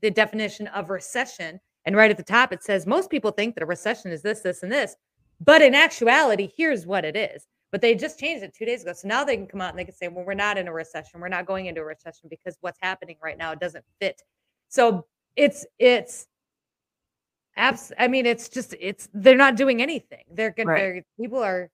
the 0.00 0.10
definition 0.10 0.66
of 0.68 0.90
recession. 0.90 1.60
And 1.84 1.96
right 1.96 2.10
at 2.10 2.16
the 2.16 2.24
top, 2.24 2.52
it 2.52 2.62
says 2.62 2.86
most 2.86 3.08
people 3.08 3.30
think 3.30 3.54
that 3.54 3.62
a 3.62 3.66
recession 3.66 4.10
is 4.10 4.20
this, 4.20 4.40
this, 4.40 4.64
and 4.64 4.72
this. 4.72 4.96
But 5.44 5.62
in 5.62 5.74
actuality, 5.74 6.50
here's 6.56 6.86
what 6.86 7.04
it 7.04 7.16
is. 7.16 7.46
But 7.70 7.80
they 7.80 7.94
just 7.94 8.18
changed 8.18 8.44
it 8.44 8.54
two 8.54 8.66
days 8.66 8.82
ago. 8.82 8.92
So 8.92 9.08
now 9.08 9.24
they 9.24 9.36
can 9.36 9.46
come 9.46 9.62
out 9.62 9.70
and 9.70 9.78
they 9.78 9.84
can 9.84 9.94
say, 9.94 10.08
well, 10.08 10.24
we're 10.26 10.34
not 10.34 10.58
in 10.58 10.68
a 10.68 10.72
recession. 10.72 11.20
We're 11.20 11.28
not 11.28 11.46
going 11.46 11.66
into 11.66 11.80
a 11.80 11.84
recession 11.84 12.28
because 12.28 12.58
what's 12.60 12.78
happening 12.82 13.16
right 13.22 13.38
now 13.38 13.54
doesn't 13.54 13.84
fit. 13.98 14.22
So 14.68 15.06
it's, 15.36 15.64
it's, 15.78 16.26
abs- 17.56 17.92
I 17.98 18.08
mean, 18.08 18.26
it's 18.26 18.50
just, 18.50 18.74
it's, 18.78 19.08
they're 19.14 19.36
not 19.36 19.56
doing 19.56 19.80
anything. 19.80 20.24
They're 20.30 20.50
going 20.50 20.68
Right. 20.68 20.78
they're 20.80 21.04
people 21.18 21.42
are, 21.42 21.70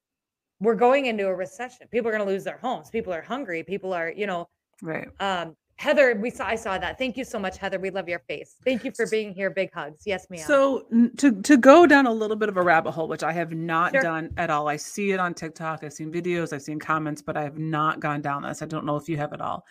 we're 0.61 0.77
going 0.77 1.07
into 1.07 1.27
a 1.27 1.35
recession. 1.35 1.89
People 1.91 2.09
are 2.09 2.13
going 2.13 2.25
to 2.27 2.33
lose 2.33 2.45
their 2.45 2.59
homes. 2.59 2.91
People 2.91 3.13
are 3.13 3.23
hungry. 3.23 3.63
People 3.65 3.93
are, 3.93 4.11
you 4.11 4.27
know, 4.27 4.49
right 4.83 5.09
um, 5.19 5.57
Heather, 5.79 6.17
we 6.21 6.29
saw 6.29 6.45
I 6.45 6.57
saw 6.57 6.77
that. 6.77 6.99
Thank 6.99 7.17
you 7.17 7.25
so 7.25 7.39
much, 7.39 7.57
Heather. 7.57 7.79
We 7.79 7.91
love 7.91 8.09
your 8.09 8.19
face. 8.19 8.57
Thank 8.65 8.85
you 8.85 8.91
for 8.91 9.07
being 9.09 9.33
here. 9.33 9.49
Big 9.49 9.73
hugs. 9.73 10.03
Yes, 10.05 10.27
ma'am. 10.29 10.41
So 10.45 10.87
to 11.19 11.41
to 11.41 11.57
go 11.57 11.87
down 11.87 12.07
a 12.07 12.13
little 12.13 12.37
bit 12.37 12.49
of 12.49 12.57
a 12.57 12.63
rabbit 12.63 12.91
hole, 12.91 13.07
which 13.07 13.23
I 13.23 13.33
have 13.33 13.53
not 13.53 13.93
Sure. 13.93 14.03
done 14.03 14.31
at 14.37 14.51
all. 14.51 14.67
I 14.67 14.77
see 14.77 15.13
it 15.13 15.21
on 15.21 15.35
TikTok. 15.35 15.85
I've 15.85 15.93
seen 15.93 16.13
videos. 16.13 16.53
I've 16.53 16.63
seen 16.63 16.81
comments, 16.81 17.23
but 17.23 17.37
I 17.37 17.45
have 17.45 17.59
not 17.59 18.01
gone 18.01 18.21
down 18.23 18.43
this. 18.43 18.61
I 18.61 18.67
don't 18.67 18.85
know 18.87 18.97
if 18.97 19.09
you 19.09 19.17
have 19.19 19.33
at 19.33 19.41
all. 19.41 19.65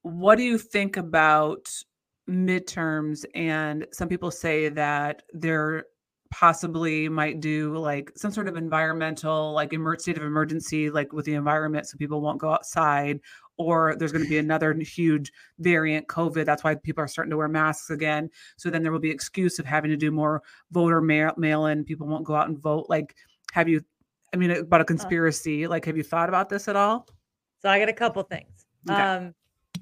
What 0.00 0.36
do 0.36 0.44
you 0.44 0.56
think 0.56 0.96
about 0.96 1.68
midterms? 2.28 3.26
And 3.34 3.86
some 3.92 4.08
people 4.08 4.30
say 4.30 4.70
that 4.70 5.22
there 5.34 5.84
possibly 6.30 7.08
might 7.08 7.38
do 7.40 7.76
like 7.76 8.10
some 8.16 8.32
sort 8.32 8.48
of 8.48 8.56
environmental, 8.56 9.52
like 9.52 9.72
emer- 9.72 9.98
state 9.98 10.16
of 10.16 10.24
emergency, 10.24 10.90
like 10.90 11.12
with 11.12 11.26
the 11.26 11.34
environment, 11.34 11.86
so 11.86 11.96
people 11.96 12.20
won't 12.20 12.40
go 12.40 12.50
outside. 12.50 13.20
Or 13.56 13.94
there's 13.96 14.10
going 14.10 14.24
to 14.24 14.28
be 14.28 14.38
another 14.38 14.74
huge 14.74 15.32
variant, 15.60 16.08
COVID. 16.08 16.44
That's 16.44 16.64
why 16.64 16.74
people 16.74 17.04
are 17.04 17.08
starting 17.08 17.30
to 17.30 17.36
wear 17.36 17.46
masks 17.46 17.90
again. 17.90 18.28
So 18.56 18.68
then 18.68 18.82
there 18.82 18.90
will 18.90 18.98
be 18.98 19.10
excuse 19.10 19.60
of 19.60 19.64
having 19.66 19.90
to 19.90 19.96
do 19.96 20.10
more 20.10 20.42
voter 20.72 21.00
mail 21.00 21.32
mail 21.36 21.66
in. 21.66 21.84
People 21.84 22.08
won't 22.08 22.24
go 22.24 22.34
out 22.34 22.48
and 22.48 22.58
vote. 22.58 22.86
Like, 22.88 23.14
have 23.52 23.68
you? 23.68 23.84
I 24.32 24.36
mean, 24.36 24.50
about 24.50 24.80
a 24.80 24.84
conspiracy. 24.84 25.68
Like, 25.68 25.84
have 25.84 25.96
you 25.96 26.02
thought 26.02 26.28
about 26.28 26.48
this 26.48 26.66
at 26.66 26.74
all? 26.74 27.06
So 27.62 27.68
I 27.68 27.78
got 27.78 27.88
a 27.88 27.92
couple 27.92 28.22
things. 28.24 28.66
Okay. 28.90 29.00
Um, 29.00 29.34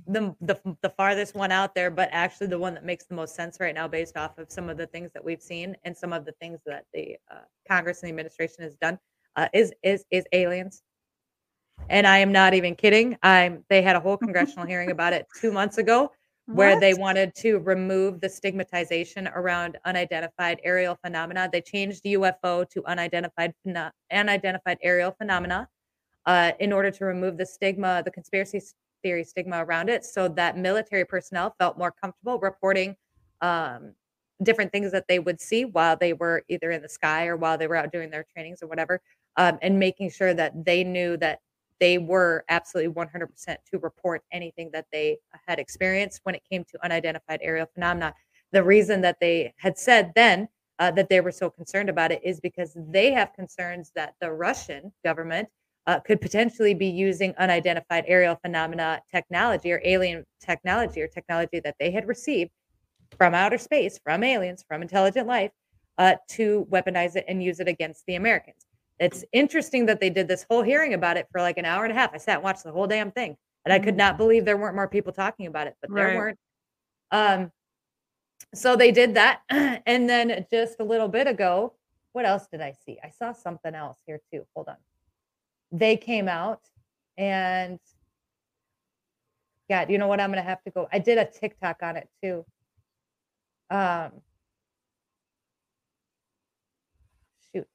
the, 0.06 0.34
the 0.40 0.76
the 0.82 0.90
farthest 0.90 1.34
one 1.34 1.52
out 1.52 1.74
there, 1.74 1.90
but 1.90 2.08
actually 2.12 2.48
the 2.48 2.58
one 2.58 2.74
that 2.74 2.84
makes 2.84 3.06
the 3.06 3.14
most 3.14 3.34
sense 3.34 3.58
right 3.60 3.74
now, 3.74 3.88
based 3.88 4.16
off 4.16 4.36
of 4.38 4.50
some 4.50 4.68
of 4.68 4.76
the 4.76 4.86
things 4.86 5.10
that 5.14 5.24
we've 5.24 5.42
seen 5.42 5.76
and 5.84 5.96
some 5.96 6.12
of 6.12 6.24
the 6.24 6.32
things 6.32 6.60
that 6.66 6.84
the 6.92 7.16
uh, 7.30 7.40
Congress 7.68 8.02
and 8.02 8.08
the 8.08 8.10
administration 8.10 8.64
has 8.64 8.74
done, 8.76 8.98
uh, 9.36 9.48
is 9.54 9.72
is 9.82 10.04
is 10.10 10.24
aliens. 10.32 10.82
And 11.88 12.06
I 12.06 12.18
am 12.18 12.32
not 12.32 12.54
even 12.54 12.74
kidding. 12.74 13.16
I'm. 13.22 13.64
They 13.68 13.82
had 13.82 13.96
a 13.96 14.00
whole 14.00 14.16
congressional 14.26 14.66
hearing 14.66 14.90
about 14.90 15.12
it 15.12 15.26
two 15.40 15.52
months 15.52 15.78
ago, 15.78 16.10
where 16.46 16.78
they 16.78 16.94
wanted 16.94 17.34
to 17.36 17.58
remove 17.58 18.20
the 18.20 18.28
stigmatization 18.28 19.28
around 19.28 19.78
unidentified 19.84 20.60
aerial 20.64 20.98
phenomena. 21.02 21.48
They 21.52 21.60
changed 21.60 22.02
the 22.02 22.14
UFO 22.14 22.68
to 22.70 22.84
unidentified 22.86 23.54
unidentified 24.10 24.78
aerial 24.82 25.12
phenomena 25.12 25.68
uh, 26.26 26.52
in 26.60 26.72
order 26.72 26.90
to 26.90 27.04
remove 27.04 27.36
the 27.36 27.46
stigma, 27.46 28.02
the 28.04 28.10
conspiracy 28.10 28.60
theory 29.02 29.24
stigma 29.24 29.64
around 29.64 29.88
it, 29.88 30.04
so 30.04 30.28
that 30.28 30.56
military 30.56 31.04
personnel 31.04 31.54
felt 31.58 31.76
more 31.78 31.92
comfortable 31.92 32.38
reporting 32.38 32.96
um, 33.40 33.94
different 34.42 34.72
things 34.72 34.92
that 34.92 35.06
they 35.08 35.18
would 35.18 35.40
see 35.40 35.64
while 35.64 35.96
they 35.96 36.12
were 36.12 36.42
either 36.48 36.70
in 36.70 36.82
the 36.82 36.88
sky 36.88 37.26
or 37.26 37.36
while 37.36 37.58
they 37.58 37.66
were 37.66 37.76
out 37.76 37.92
doing 37.92 38.10
their 38.10 38.24
trainings 38.32 38.62
or 38.62 38.66
whatever, 38.66 39.00
um, 39.36 39.58
and 39.62 39.78
making 39.78 40.10
sure 40.10 40.34
that 40.34 40.64
they 40.64 40.84
knew 40.84 41.16
that 41.16 41.40
they 41.82 41.98
were 41.98 42.44
absolutely 42.48 42.94
100% 42.94 43.56
to 43.68 43.78
report 43.80 44.22
anything 44.30 44.70
that 44.72 44.86
they 44.92 45.18
had 45.48 45.58
experienced 45.58 46.20
when 46.22 46.36
it 46.36 46.42
came 46.48 46.62
to 46.62 46.84
unidentified 46.84 47.40
aerial 47.42 47.66
phenomena. 47.74 48.14
The 48.52 48.62
reason 48.62 49.00
that 49.00 49.18
they 49.20 49.52
had 49.56 49.76
said 49.76 50.12
then 50.14 50.46
uh, 50.78 50.92
that 50.92 51.08
they 51.08 51.20
were 51.20 51.32
so 51.32 51.50
concerned 51.50 51.88
about 51.88 52.12
it 52.12 52.20
is 52.22 52.38
because 52.38 52.76
they 52.76 53.10
have 53.10 53.32
concerns 53.32 53.90
that 53.96 54.14
the 54.20 54.30
Russian 54.30 54.92
government 55.04 55.48
uh, 55.88 55.98
could 55.98 56.20
potentially 56.20 56.72
be 56.72 56.86
using 56.86 57.34
unidentified 57.36 58.04
aerial 58.06 58.36
phenomena 58.36 59.00
technology 59.10 59.72
or 59.72 59.82
alien 59.84 60.24
technology 60.40 61.02
or 61.02 61.08
technology 61.08 61.58
that 61.58 61.74
they 61.80 61.90
had 61.90 62.06
received 62.06 62.52
from 63.18 63.34
outer 63.34 63.58
space, 63.58 63.98
from 64.04 64.22
aliens, 64.22 64.64
from 64.68 64.82
intelligent 64.82 65.26
life, 65.26 65.50
uh, 65.98 66.14
to 66.28 66.64
weaponize 66.70 67.16
it 67.16 67.24
and 67.26 67.42
use 67.42 67.58
it 67.58 67.66
against 67.66 68.06
the 68.06 68.14
Americans. 68.14 68.61
It's 68.98 69.24
interesting 69.32 69.86
that 69.86 70.00
they 70.00 70.10
did 70.10 70.28
this 70.28 70.44
whole 70.48 70.62
hearing 70.62 70.94
about 70.94 71.16
it 71.16 71.28
for 71.32 71.40
like 71.40 71.58
an 71.58 71.64
hour 71.64 71.84
and 71.84 71.92
a 71.92 71.96
half. 71.96 72.12
I 72.14 72.18
sat 72.18 72.36
and 72.36 72.44
watched 72.44 72.64
the 72.64 72.72
whole 72.72 72.86
damn 72.86 73.10
thing, 73.10 73.36
and 73.64 73.72
I 73.72 73.78
could 73.78 73.94
Mhm. 73.94 73.98
not 73.98 74.16
believe 74.18 74.44
there 74.44 74.56
weren't 74.56 74.76
more 74.76 74.88
people 74.88 75.12
talking 75.12 75.46
about 75.46 75.66
it, 75.66 75.76
but 75.80 75.90
there 75.94 76.06
Right. 76.06 76.16
weren't. 76.16 76.38
Um, 77.10 77.52
so 78.54 78.76
they 78.76 78.92
did 78.92 79.14
that, 79.14 79.42
and 79.50 80.08
then 80.08 80.46
just 80.50 80.78
a 80.80 80.84
little 80.84 81.08
bit 81.08 81.26
ago, 81.26 81.74
what 82.12 82.26
else 82.26 82.46
did 82.46 82.60
I 82.60 82.72
see? 82.72 82.98
I 83.02 83.08
saw 83.10 83.32
something 83.32 83.74
else 83.74 83.98
here 84.06 84.20
too. 84.30 84.46
Hold 84.54 84.68
on. 84.68 84.76
They 85.70 85.96
came 85.96 86.28
out 86.28 86.68
and 87.16 87.80
God, 89.70 89.90
you 89.90 89.96
know 89.96 90.06
what? 90.08 90.20
I'm 90.20 90.30
gonna 90.30 90.42
have 90.42 90.62
to 90.64 90.70
go. 90.70 90.88
I 90.92 90.98
did 90.98 91.16
a 91.16 91.24
TikTok 91.24 91.82
on 91.82 91.96
it 91.96 92.10
too. 92.22 92.44
Um, 93.70 94.20
shoot, 97.54 97.66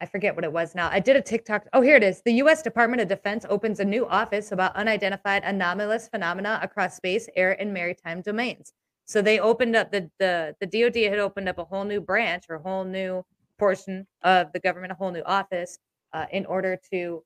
I 0.00 0.06
forget 0.06 0.34
what 0.34 0.44
it 0.44 0.52
was 0.52 0.74
now. 0.74 0.88
I 0.92 1.00
did 1.00 1.16
a 1.16 1.20
TikTok. 1.20 1.66
Oh, 1.72 1.80
here 1.80 1.96
it 1.96 2.04
is. 2.04 2.22
The 2.24 2.34
U.S. 2.34 2.62
Department 2.62 3.02
of 3.02 3.08
Defense 3.08 3.44
opens 3.48 3.80
a 3.80 3.84
new 3.84 4.06
office 4.06 4.52
about 4.52 4.76
unidentified 4.76 5.42
anomalous 5.44 6.08
phenomena 6.08 6.60
across 6.62 6.96
space, 6.96 7.28
air, 7.34 7.60
and 7.60 7.74
maritime 7.74 8.22
domains. 8.22 8.72
So 9.06 9.22
they 9.22 9.40
opened 9.40 9.74
up 9.74 9.90
the 9.90 10.10
the 10.18 10.54
the 10.60 10.66
DoD 10.66 11.10
had 11.10 11.18
opened 11.18 11.48
up 11.48 11.58
a 11.58 11.64
whole 11.64 11.84
new 11.84 12.00
branch 12.00 12.44
or 12.48 12.56
a 12.56 12.62
whole 12.62 12.84
new 12.84 13.24
portion 13.58 14.06
of 14.22 14.52
the 14.52 14.60
government, 14.60 14.92
a 14.92 14.94
whole 14.94 15.10
new 15.10 15.22
office, 15.24 15.78
uh, 16.12 16.26
in 16.30 16.46
order 16.46 16.78
to 16.92 17.24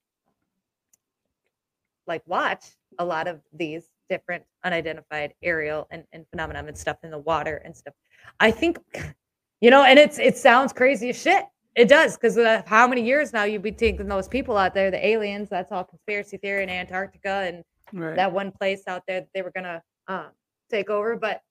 like 2.07 2.23
watch 2.27 2.64
a 2.99 3.05
lot 3.05 3.29
of 3.29 3.41
these 3.53 3.89
different 4.09 4.45
unidentified 4.64 5.35
aerial 5.43 5.87
and, 5.91 6.05
and 6.12 6.27
phenomenon 6.31 6.68
and 6.68 6.77
stuff 6.77 6.99
in 7.03 7.11
the 7.11 7.18
water 7.18 7.57
and 7.64 7.77
stuff. 7.77 7.95
I 8.41 8.51
think, 8.51 8.79
you 9.61 9.70
know, 9.70 9.83
and 9.83 9.99
it's 9.99 10.18
it 10.18 10.37
sounds 10.37 10.73
crazy 10.73 11.11
as 11.11 11.20
shit. 11.20 11.45
It 11.75 11.89
does 11.89 12.16
because 12.18 12.37
how 12.66 12.87
many 12.87 13.03
years 13.03 13.33
now 13.33 13.45
you've 13.45 13.62
been 13.62 13.75
taking 13.75 14.07
those 14.07 14.29
people 14.29 14.57
out 14.57 14.75
there, 14.75 14.91
the 14.91 15.05
aliens? 15.07 15.49
That's 15.49 15.73
all 15.73 15.85
conspiracy 15.85 16.37
theory 16.37 16.62
in 16.62 16.68
Antarctica 16.68 17.29
and 17.47 17.64
Right. 17.93 18.16
that 18.16 18.33
one 18.33 18.53
place 18.53 18.85
out 18.87 19.03
there 19.07 19.20
that 19.20 19.29
they 19.35 19.43
were 19.43 19.53
gonna 19.55 19.83
uh, 20.09 20.29
take 20.70 20.89
over. 20.89 21.16
But 21.16 21.43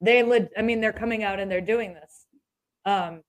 they, 0.00 0.22
leg- 0.22 0.48
I 0.56 0.62
mean, 0.62 0.80
they're 0.80 0.92
coming 0.92 1.24
out 1.24 1.38
and 1.38 1.50
they're 1.50 1.60
doing 1.60 1.92
this. 1.94 2.26
Um, 2.86 3.22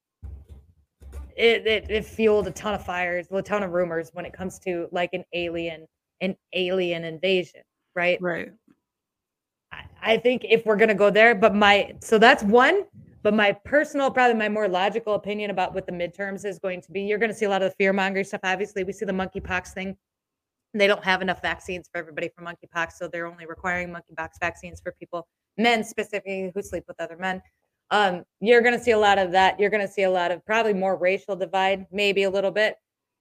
it, 1.35 1.67
it 1.67 1.91
it 1.91 2.05
fueled 2.05 2.47
a 2.47 2.51
ton 2.51 2.73
of 2.73 2.85
fires, 2.85 3.27
a 3.31 3.41
ton 3.41 3.61
of 3.63 3.71
rumors 3.71 4.09
when 4.13 4.25
it 4.25 4.33
comes 4.33 4.57
to 4.59 4.88
like 4.91 5.09
an 5.13 5.23
alien, 5.33 5.85
an 6.21 6.35
alien 6.53 7.03
invasion, 7.03 7.61
right? 7.95 8.19
right. 8.21 8.49
I, 9.71 9.83
I 10.01 10.17
think 10.17 10.45
if 10.49 10.65
we're 10.65 10.77
gonna 10.77 10.95
go 10.95 11.09
there, 11.09 11.35
but 11.35 11.53
my 11.53 11.93
so 12.01 12.17
that's 12.17 12.43
one. 12.43 12.85
But 13.24 13.34
my 13.34 13.51
personal, 13.51 14.11
probably 14.11 14.36
my 14.36 14.49
more 14.49 14.68
logical 14.68 15.15
opinion 15.15 15.49
about 15.51 15.74
what 15.74 15.86
the 15.86 15.91
midterms 15.91 16.45
is 16.45 16.59
going 16.59 16.82
to 16.82 16.91
be, 16.91 17.01
you're 17.01 17.18
going 17.18 17.32
to 17.32 17.38
see 17.38 17.45
a 17.45 17.49
lot 17.49 17.61
of 17.61 17.72
the 17.72 17.76
fear 17.76 17.91
mongering 17.93 18.26
stuff. 18.26 18.41
Obviously, 18.43 18.84
we 18.84 18.93
see 18.93 19.05
the 19.05 19.11
monkeypox 19.11 19.74
thing. 19.74 19.97
They 20.74 20.88
don't 20.88 21.03
have 21.03 21.22
enough 21.22 21.41
vaccines 21.41 21.89
for 21.91 21.97
everybody 21.97 22.30
for 22.36 22.43
monkeypox, 22.43 22.93
so 22.93 23.07
they're 23.07 23.26
only 23.26 23.45
requiring 23.45 23.89
monkeypox 23.89 24.32
vaccines 24.39 24.80
for 24.82 24.93
people, 24.99 25.28
men 25.57 25.84
specifically, 25.84 26.51
who 26.53 26.61
sleep 26.61 26.84
with 26.88 26.99
other 27.01 27.18
men. 27.18 27.41
Um, 27.89 28.24
you're 28.41 28.61
going 28.61 28.78
to 28.78 28.84
see 28.84 28.91
a 28.91 28.97
lot 28.97 29.18
of 29.18 29.32
that. 29.32 29.59
You're 29.59 29.70
going 29.70 29.86
to 29.86 29.91
see 29.91 30.03
a 30.03 30.11
lot 30.11 30.32
of 30.32 30.45
probably 30.45 30.74
more 30.74 30.97
racial 30.97 31.36
divide, 31.36 31.86
maybe 31.91 32.24
a 32.24 32.30
little 32.30 32.51
bit, 32.51 32.76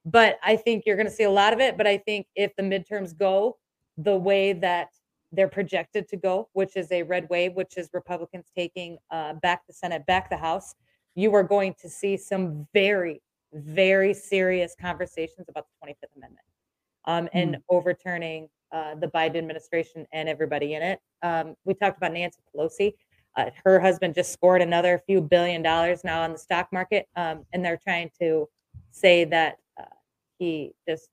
but 0.05 0.39
I 0.45 0.57
think 0.57 0.85
you're 0.87 0.97
going 0.97 1.09
to 1.09 1.13
see 1.13 1.25
a 1.25 1.31
lot 1.31 1.53
of 1.53 1.61
it. 1.61 1.77
But 1.77 1.87
I 1.87 1.99
think 1.99 2.27
if 2.35 2.55
the 2.57 2.63
midterms 2.63 3.17
go 3.17 3.59
the 3.97 4.17
way 4.17 4.53
that 4.53 4.89
they're 5.37 5.49
projected 5.49 6.09
to 6.09 6.17
go, 6.17 6.49
which 6.55 6.77
is 6.77 6.91
a 6.91 7.03
red 7.03 7.29
wave, 7.29 7.53
which 7.55 7.77
is 7.77 7.91
Republicans 7.93 8.47
taking 8.57 8.99
uh, 9.11 9.35
back 9.35 9.67
the 9.67 9.73
Senate, 9.73 10.07
back 10.07 10.31
the 10.31 10.37
House, 10.37 10.75
you 11.15 11.35
are 11.35 11.43
going 11.43 11.75
to 11.81 11.89
see 11.89 12.17
some 12.17 12.67
very, 12.73 13.23
very 13.53 14.15
serious 14.15 14.75
conversations 14.81 15.47
about 15.49 15.67
the 15.69 15.87
25th 15.87 16.17
Amendment 16.17 16.47
um, 17.05 17.29
and 17.33 17.59
overturning 17.69 18.49
uh, 18.73 18.95
the 18.95 19.07
Biden 19.09 19.37
administration 19.37 20.07
and 20.13 20.29
everybody 20.29 20.75
in 20.75 20.83
it. 20.83 21.01
Um, 21.23 21.55
we 21.65 21.75
talked 21.75 21.99
about 21.99 22.13
Nancy 22.13 22.41
Pelosi. 22.55 22.95
Uh, 23.37 23.51
her 23.65 23.79
husband 23.79 24.15
just 24.15 24.33
scored 24.33 24.63
another 24.63 25.01
few 25.07 25.21
billion 25.21 25.63
dollars 25.63 26.03
now 26.03 26.23
on 26.23 26.33
the 26.33 26.39
stock 26.39 26.69
market, 26.73 27.07
um, 27.17 27.45
and 27.53 27.65
they're 27.65 27.81
trying 27.83 28.11
to 28.19 28.49
say 28.91 29.25
that 29.25 29.59
uh, 29.79 29.85
he 30.39 30.73
just 30.89 31.11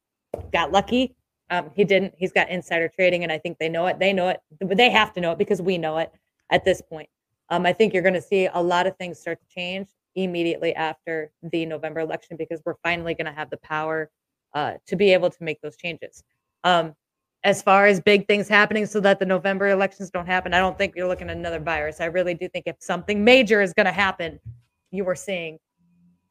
got 0.51 0.71
lucky. 0.71 1.15
Um, 1.49 1.69
he 1.75 1.83
didn't. 1.83 2.13
He's 2.17 2.31
got 2.31 2.49
insider 2.49 2.87
trading, 2.87 3.23
and 3.23 3.31
I 3.31 3.37
think 3.37 3.57
they 3.59 3.69
know 3.69 3.87
it. 3.87 3.99
They 3.99 4.13
know 4.13 4.29
it. 4.29 4.39
They 4.59 4.89
have 4.89 5.13
to 5.13 5.21
know 5.21 5.31
it 5.31 5.37
because 5.37 5.61
we 5.61 5.77
know 5.77 5.97
it 5.97 6.11
at 6.51 6.65
this 6.65 6.81
point. 6.81 7.09
Um, 7.49 7.65
I 7.65 7.73
think 7.73 7.93
you're 7.93 8.03
going 8.03 8.13
to 8.15 8.21
see 8.21 8.47
a 8.53 8.61
lot 8.61 8.87
of 8.87 8.95
things 8.97 9.19
start 9.19 9.39
to 9.39 9.47
change 9.47 9.87
immediately 10.15 10.73
after 10.75 11.31
the 11.51 11.65
November 11.65 11.99
election 11.99 12.37
because 12.37 12.61
we're 12.65 12.75
finally 12.83 13.13
going 13.13 13.25
to 13.25 13.31
have 13.31 13.49
the 13.49 13.57
power 13.57 14.09
uh, 14.53 14.73
to 14.87 14.95
be 14.95 15.11
able 15.11 15.29
to 15.29 15.43
make 15.43 15.61
those 15.61 15.75
changes. 15.75 16.23
Um, 16.63 16.95
as 17.43 17.61
far 17.61 17.87
as 17.87 17.99
big 17.99 18.27
things 18.27 18.47
happening 18.47 18.85
so 18.85 18.99
that 19.01 19.19
the 19.19 19.25
November 19.25 19.67
elections 19.67 20.09
don't 20.09 20.25
happen, 20.25 20.53
I 20.53 20.59
don't 20.59 20.77
think 20.77 20.95
you're 20.95 21.07
looking 21.07 21.29
at 21.29 21.35
another 21.35 21.59
virus. 21.59 21.99
I 21.99 22.05
really 22.05 22.33
do 22.33 22.47
think 22.47 22.67
if 22.67 22.77
something 22.79 23.23
major 23.23 23.61
is 23.61 23.73
going 23.73 23.85
to 23.85 23.91
happen, 23.91 24.39
you 24.91 25.07
are 25.07 25.15
seeing 25.15 25.59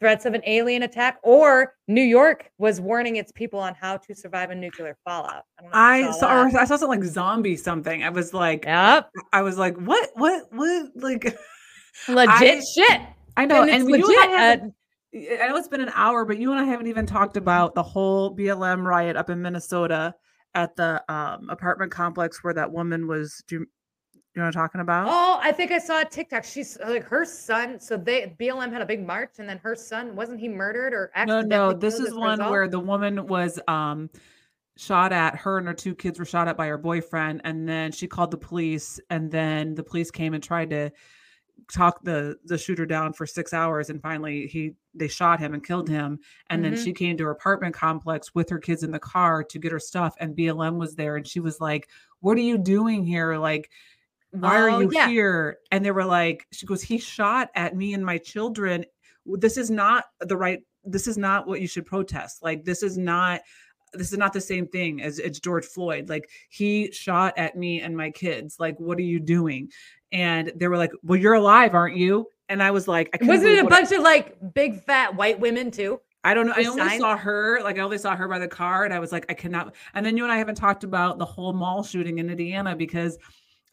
threats 0.02 0.26
of 0.26 0.34
an 0.34 0.42
alien 0.46 0.82
attack, 0.82 1.18
or 1.22 1.74
New 1.86 2.02
York 2.02 2.50
was 2.58 2.80
warning 2.80 3.16
its 3.16 3.30
people 3.30 3.60
on 3.60 3.72
how 3.72 3.96
to 3.96 4.14
survive 4.16 4.50
a 4.50 4.54
nuclear 4.54 4.96
fallout. 5.04 5.44
don't 5.60 5.66
know 5.66 5.68
if 5.68 5.74
I 5.76 5.98
you 6.00 6.12
saw. 6.12 6.42
I 6.42 6.64
saw 6.64 6.76
something 6.76 7.00
like 7.00 7.04
zombie 7.08 7.56
something. 7.56 8.02
I 8.02 8.08
was 8.08 8.34
like, 8.34 8.64
Yep, 8.64 9.10
I 9.32 9.42
was 9.42 9.58
like, 9.58 9.76
what, 9.76 10.10
what, 10.14 10.46
what? 10.50 10.86
Like, 10.96 11.22
legit 12.08 12.58
I- 12.58 12.60
shit. 12.74 13.00
I 13.36 13.46
know, 13.46 13.62
And 13.62 13.70
and, 13.70 13.90
it's 13.90 14.08
you 14.08 14.18
I 14.18 14.60
I 15.14 15.48
know 15.48 15.56
it's 15.56 15.68
been 15.68 15.80
an 15.80 15.92
hour, 15.94 16.24
but 16.24 16.38
you 16.38 16.50
and 16.50 16.60
I 16.60 16.64
haven't 16.64 16.88
even 16.88 17.06
talked 17.06 17.36
about 17.36 17.76
the 17.76 17.82
whole 17.82 18.36
BLM 18.36 18.82
riot 18.84 19.16
up 19.16 19.30
in 19.30 19.40
Minnesota 19.40 20.14
at 20.54 20.74
the 20.74 21.02
um, 21.08 21.48
apartment 21.48 21.92
complex 21.92 22.42
where 22.42 22.54
that 22.54 22.72
woman 22.72 23.06
was. 23.06 23.42
You, 24.34 24.40
know 24.40 24.46
what 24.46 24.56
I'm 24.56 24.62
talking 24.62 24.80
about? 24.80 25.08
Oh, 25.10 25.38
I 25.42 25.52
think 25.52 25.72
I 25.72 25.78
saw 25.78 26.00
a 26.00 26.04
TikTok. 26.06 26.44
She's 26.44 26.78
like 26.86 27.04
her 27.04 27.26
son. 27.26 27.78
So 27.78 27.98
they 27.98 28.34
BLM 28.40 28.72
had 28.72 28.80
a 28.80 28.86
big 28.86 29.06
march, 29.06 29.34
and 29.38 29.46
then 29.48 29.58
her 29.58 29.74
son 29.74 30.16
wasn't 30.16 30.40
he 30.40 30.48
murdered 30.48 30.94
or 30.94 31.10
no, 31.14 31.20
accidentally 31.20 31.48
no, 31.48 31.72
this 31.78 32.00
is 32.00 32.14
one 32.14 32.38
result? 32.38 32.50
where 32.50 32.66
the 32.68 32.80
woman 32.80 33.26
was 33.26 33.60
um, 33.68 34.08
shot 34.78 35.12
at. 35.12 35.36
Her 35.36 35.58
and 35.58 35.66
her 35.66 35.74
two 35.74 35.94
kids 35.94 36.18
were 36.18 36.24
shot 36.24 36.48
at 36.48 36.56
by 36.56 36.68
her 36.68 36.78
boyfriend, 36.78 37.42
and 37.44 37.68
then 37.68 37.92
she 37.92 38.06
called 38.06 38.30
the 38.30 38.38
police, 38.38 38.98
and 39.10 39.30
then 39.30 39.74
the 39.74 39.82
police 39.82 40.10
came 40.10 40.32
and 40.32 40.42
tried 40.42 40.70
to 40.70 40.90
talk 41.70 42.02
the 42.02 42.36
the 42.44 42.58
shooter 42.58 42.84
down 42.86 43.12
for 43.12 43.24
six 43.26 43.52
hours 43.52 43.88
and 43.88 44.02
finally 44.02 44.46
he 44.46 44.72
they 44.94 45.06
shot 45.06 45.38
him 45.38 45.54
and 45.54 45.64
killed 45.64 45.88
him 45.88 46.18
and 46.50 46.64
then 46.64 46.72
Mhm. 46.74 46.82
she 46.84 46.92
came 46.92 47.16
to 47.16 47.24
her 47.24 47.30
apartment 47.30 47.74
complex 47.74 48.34
with 48.34 48.50
her 48.50 48.58
kids 48.58 48.82
in 48.82 48.90
the 48.90 48.98
car 48.98 49.44
to 49.44 49.58
get 49.58 49.70
her 49.70 49.78
stuff 49.78 50.14
and 50.18 50.36
blm 50.36 50.76
was 50.78 50.96
there 50.96 51.16
and 51.16 51.26
she 51.26 51.40
was 51.40 51.60
like 51.60 51.88
what 52.20 52.36
are 52.36 52.40
you 52.42 52.58
doing 52.58 53.04
here 53.04 53.36
like 53.36 53.70
why 54.32 54.56
Oh, 54.56 54.62
are 54.74 54.82
you 54.82 54.90
yeah. 54.92 55.08
here 55.08 55.58
and 55.70 55.84
they 55.84 55.90
were 55.90 56.04
like 56.04 56.46
she 56.52 56.66
goes 56.66 56.82
he 56.82 56.98
shot 56.98 57.48
at 57.54 57.76
me 57.76 57.94
and 57.94 58.04
my 58.04 58.18
children 58.18 58.84
this 59.26 59.56
is 59.56 59.70
not 59.70 60.04
the 60.20 60.36
right 60.36 60.60
this 60.84 61.06
is 61.06 61.16
not 61.16 61.46
what 61.46 61.60
you 61.60 61.66
should 61.68 61.86
protest 61.86 62.42
like 62.42 62.64
this 62.64 62.82
is 62.82 62.98
not 62.98 63.40
this 63.94 64.10
is 64.10 64.16
not 64.18 64.32
the 64.32 64.40
same 64.40 64.66
thing 64.66 65.02
as 65.02 65.18
it's 65.18 65.38
George 65.38 65.66
Floyd. 65.66 66.08
Like 66.08 66.30
he 66.48 66.90
shot 66.92 67.34
at 67.36 67.56
me 67.58 67.82
and 67.82 67.94
my 67.94 68.10
kids. 68.10 68.56
Like, 68.58 68.74
what 68.80 68.96
are 68.96 69.02
you 69.02 69.20
doing? 69.20 69.70
And 70.12 70.50
they 70.56 70.66
were 70.66 70.78
like, 70.78 70.92
"Well, 71.02 71.20
you're 71.20 71.34
alive, 71.34 71.74
aren't 71.74 71.98
you?" 71.98 72.26
And 72.48 72.62
I 72.62 72.70
was 72.70 72.88
like, 72.88 73.10
"I 73.20 73.22
Wasn't 73.22 73.50
it 73.52 73.58
a 73.58 73.64
what 73.64 73.72
I- 73.74 73.80
bunch 73.80 73.92
of 73.92 74.00
like 74.00 74.54
big 74.54 74.82
fat 74.82 75.14
white 75.14 75.38
women 75.38 75.70
too? 75.70 76.00
I 76.24 76.32
don't 76.32 76.46
know. 76.46 76.54
I 76.56 76.64
only 76.64 76.98
saw 76.98 77.18
her, 77.18 77.60
like 77.62 77.76
I 77.78 77.82
only 77.82 77.98
saw 77.98 78.16
her 78.16 78.26
by 78.28 78.38
the 78.38 78.48
car, 78.48 78.86
and 78.86 78.94
I 78.94 78.98
was 78.98 79.12
like, 79.12 79.26
I 79.28 79.34
cannot. 79.34 79.74
And 79.92 80.06
then 80.06 80.16
you 80.16 80.22
and 80.24 80.32
I 80.32 80.38
haven't 80.38 80.54
talked 80.54 80.84
about 80.84 81.18
the 81.18 81.26
whole 81.26 81.52
mall 81.52 81.82
shooting 81.82 82.16
in 82.18 82.30
Indiana 82.30 82.74
because 82.74 83.18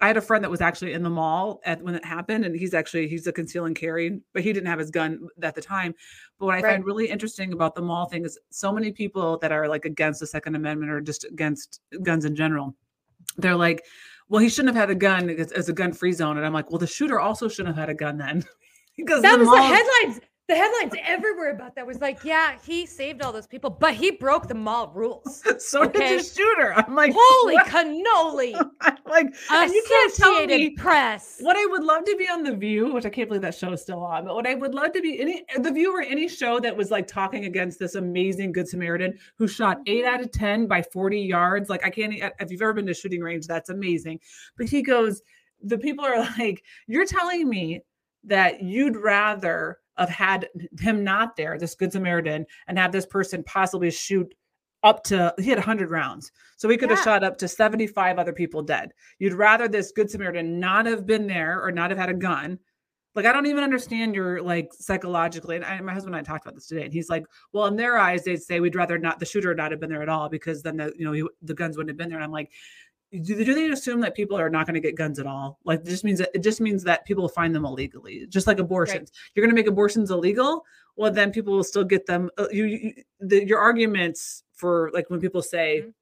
I 0.01 0.07
had 0.07 0.17
a 0.17 0.21
friend 0.21 0.43
that 0.43 0.49
was 0.49 0.61
actually 0.61 0.93
in 0.93 1.03
the 1.03 1.09
mall 1.09 1.59
at 1.65 1.81
when 1.81 1.93
it 1.93 2.05
happened, 2.05 2.45
and 2.45 2.55
he's 2.55 2.73
actually 2.73 3.07
he's 3.07 3.27
a 3.27 3.33
conceal 3.33 3.65
and 3.65 3.75
carry, 3.75 4.21
but 4.33 4.43
he 4.43 4.53
didn't 4.53 4.67
have 4.67 4.79
his 4.79 4.91
gun 4.91 5.27
at 5.41 5.55
the 5.55 5.61
time. 5.61 5.93
But 6.39 6.45
what 6.45 6.55
I 6.55 6.61
Right. 6.61 6.71
find 6.73 6.85
really 6.85 7.09
interesting 7.09 7.51
about 7.51 7.75
the 7.75 7.81
mall 7.81 8.05
thing 8.05 8.23
is 8.23 8.39
so 8.49 8.71
many 8.71 8.91
people 8.91 9.37
that 9.39 9.51
are 9.51 9.67
like 9.67 9.83
against 9.85 10.21
the 10.21 10.27
Second 10.27 10.55
Amendment 10.55 10.91
or 10.91 11.01
just 11.01 11.25
against 11.25 11.81
guns 12.01 12.23
in 12.23 12.33
general, 12.35 12.75
they're 13.37 13.55
like, 13.57 13.83
"Well, 14.29 14.41
he 14.41 14.47
shouldn't 14.47 14.73
have 14.75 14.81
had 14.81 14.89
a 14.89 14.95
gun 14.95 15.29
as, 15.29 15.51
as 15.51 15.67
a 15.67 15.73
gun-free 15.73 16.13
zone," 16.13 16.37
and 16.37 16.45
I'm 16.45 16.53
like, 16.53 16.69
"Well, 16.71 16.79
the 16.79 16.87
shooter 16.87 17.19
also 17.19 17.49
shouldn't 17.49 17.75
have 17.75 17.87
had 17.87 17.89
a 17.89 17.93
gun 17.95 18.17
then." 18.17 18.45
because 18.95 19.21
That 19.21 19.33
the 19.37 19.45
was 19.45 19.49
the 19.49 19.61
headlines. 19.61 20.21
The 20.49 20.55
headlines 20.55 20.93
everywhere 21.05 21.51
about 21.51 21.75
that 21.75 21.85
was 21.85 22.01
like, 22.01 22.23
yeah, 22.23 22.57
he 22.65 22.87
saved 22.87 23.21
all 23.21 23.31
those 23.31 23.45
people, 23.45 23.69
but 23.69 23.93
he 23.93 24.09
broke 24.09 24.47
the 24.47 24.55
mall 24.55 24.91
rules. 24.95 25.43
so 25.59 25.83
Okay. 25.83 25.99
did 25.99 26.19
the 26.21 26.23
shooter. 26.23 26.73
I'm 26.73 26.95
like, 26.95 27.13
Holy 27.15 27.53
what? 27.53 27.67
cannoli! 27.67 28.55
I'm 28.81 28.97
like, 29.07 29.27
and 29.51 29.71
you 29.71 29.83
can't 29.87 30.15
tell 30.15 30.31
Associated 30.31 30.57
me 30.57 30.69
Press. 30.71 31.37
What 31.39 31.55
I 31.55 31.67
would 31.67 31.83
love 31.83 32.03
to 32.05 32.15
be 32.17 32.27
on 32.27 32.41
The 32.41 32.55
View, 32.55 32.91
which 32.91 33.05
I 33.05 33.11
can't 33.11 33.29
believe 33.29 33.43
that 33.43 33.53
show 33.53 33.73
is 33.73 33.83
still 33.83 34.03
on, 34.03 34.25
but 34.25 34.33
what 34.33 34.47
I 34.47 34.55
would 34.55 34.73
love 34.73 34.91
to 34.93 35.01
be 35.01 35.21
any 35.21 35.45
The 35.59 35.69
View 35.69 35.95
or 35.95 36.01
any 36.01 36.27
show 36.27 36.59
that 36.61 36.75
was 36.75 36.89
like 36.89 37.05
talking 37.05 37.45
against 37.45 37.77
this 37.77 37.93
amazing 37.93 38.51
Good 38.51 38.67
Samaritan 38.67 39.19
who 39.37 39.47
shot 39.47 39.77
mm-hmm. 39.77 39.97
eight 39.97 40.05
out 40.05 40.19
of 40.19 40.31
10 40.31 40.65
by 40.65 40.81
40 40.81 41.21
yards. 41.21 41.69
Like, 41.69 41.85
I 41.85 41.91
can't, 41.91 42.11
if 42.39 42.49
you've 42.49 42.63
ever 42.63 42.73
been 42.73 42.87
to 42.87 42.95
shooting 42.95 43.21
range, 43.21 43.45
that's 43.45 43.69
amazing. 43.69 44.19
But 44.57 44.67
he 44.67 44.81
goes, 44.81 45.21
the 45.61 45.77
people 45.77 46.05
are 46.05 46.17
like, 46.39 46.63
you're 46.87 47.05
telling 47.05 47.47
me 47.47 47.81
that 48.23 48.63
you'd 48.63 48.97
rather 48.97 49.78
have 49.99 50.09
had 50.09 50.47
him 50.79 51.03
not 51.03 51.35
there, 51.35 51.57
this 51.57 51.75
Good 51.75 51.91
Samaritan, 51.91 52.45
and 52.67 52.77
have 52.77 52.91
this 52.91 53.05
person 53.05 53.43
possibly 53.43 53.91
shoot 53.91 54.33
up 54.83 55.03
to 55.03 55.33
he 55.37 55.49
had 55.49 55.57
100 55.57 55.91
rounds. 55.91 56.31
So 56.57 56.69
he 56.69 56.77
could 56.77 56.89
have 56.89 57.03
shot 57.03 57.23
up 57.23 57.37
to 57.39 57.47
75 57.47 58.17
other 58.17 58.33
people 58.33 58.61
dead. 58.61 58.93
You'd 59.17 59.33
rather 59.33 59.67
this 59.67 59.91
good 59.91 60.09
samaritan 60.09 60.59
not 60.59 60.85
have 60.85 61.05
been 61.05 61.27
there 61.27 61.61
or 61.61 61.71
not 61.71 61.89
have 61.89 61.99
had 61.99 62.09
a 62.09 62.13
gun. 62.13 62.59
Like 63.15 63.25
i 63.25 63.33
don't 63.33 63.47
even 63.47 63.63
understand 63.63 64.15
your 64.15 64.41
like 64.41 64.71
psychologically 64.71 65.57
and 65.57 65.65
I, 65.65 65.81
my 65.81 65.91
husband 65.91 66.15
and 66.15 66.25
i 66.25 66.31
talked 66.31 66.45
about 66.45 66.55
this 66.55 66.67
today 66.67 66.83
and 66.83 66.93
he's 66.93 67.09
like 67.09 67.25
well 67.51 67.65
in 67.65 67.75
their 67.75 67.97
eyes 67.97 68.23
they'd 68.23 68.41
say 68.41 68.59
we'd 68.61 68.75
rather 68.75 68.97
not 68.97 69.19
the 69.19 69.25
shooter 69.25 69.53
not 69.53 69.71
have 69.71 69.79
been 69.81 69.89
there 69.89 70.03
at 70.03 70.09
all 70.09 70.29
because 70.29 70.61
then 70.61 70.77
the 70.77 70.93
you 70.95 71.03
know 71.03 71.11
he, 71.11 71.27
the 71.41 71.55
guns 71.55 71.75
wouldn't 71.75 71.89
have 71.89 71.97
been 71.97 72.07
there. 72.07 72.19
And 72.19 72.23
i'm 72.23 72.31
like 72.31 72.51
do, 73.11 73.43
do 73.43 73.55
they 73.55 73.69
assume 73.71 74.01
that 74.01 74.15
people 74.15 74.37
are 74.37 74.49
not 74.49 74.65
going 74.67 74.75
to 74.75 74.79
get 74.79 74.95
guns 74.95 75.19
at 75.19 75.25
all? 75.25 75.59
Like 75.65 75.79
it 75.81 75.85
just 75.87 76.03
means 76.03 76.19
that 76.19 76.29
it 76.33 76.43
just 76.43 76.61
means 76.61 76.83
that 76.83 77.05
people 77.05 77.27
find 77.27 77.55
them 77.55 77.65
illegally 77.65 78.25
just 78.29 78.45
like 78.47 78.59
abortions. 78.59 79.11
You're 79.33 79.43
going 79.45 79.55
to 79.55 79.59
make 79.59 79.67
abortions 79.67 80.11
illegal? 80.11 80.63
Well 80.95 81.11
then 81.11 81.31
people 81.31 81.53
will 81.53 81.63
still 81.63 81.83
get 81.83 82.05
them 82.05 82.29
uh, 82.37 82.47
you, 82.51 82.65
you 82.65 82.93
the, 83.19 83.45
your 83.45 83.59
arguments 83.59 84.43
for 84.53 84.91
like 84.93 85.09
when 85.09 85.19
people 85.21 85.41
say 85.41 85.83
Mhm. 85.85 85.93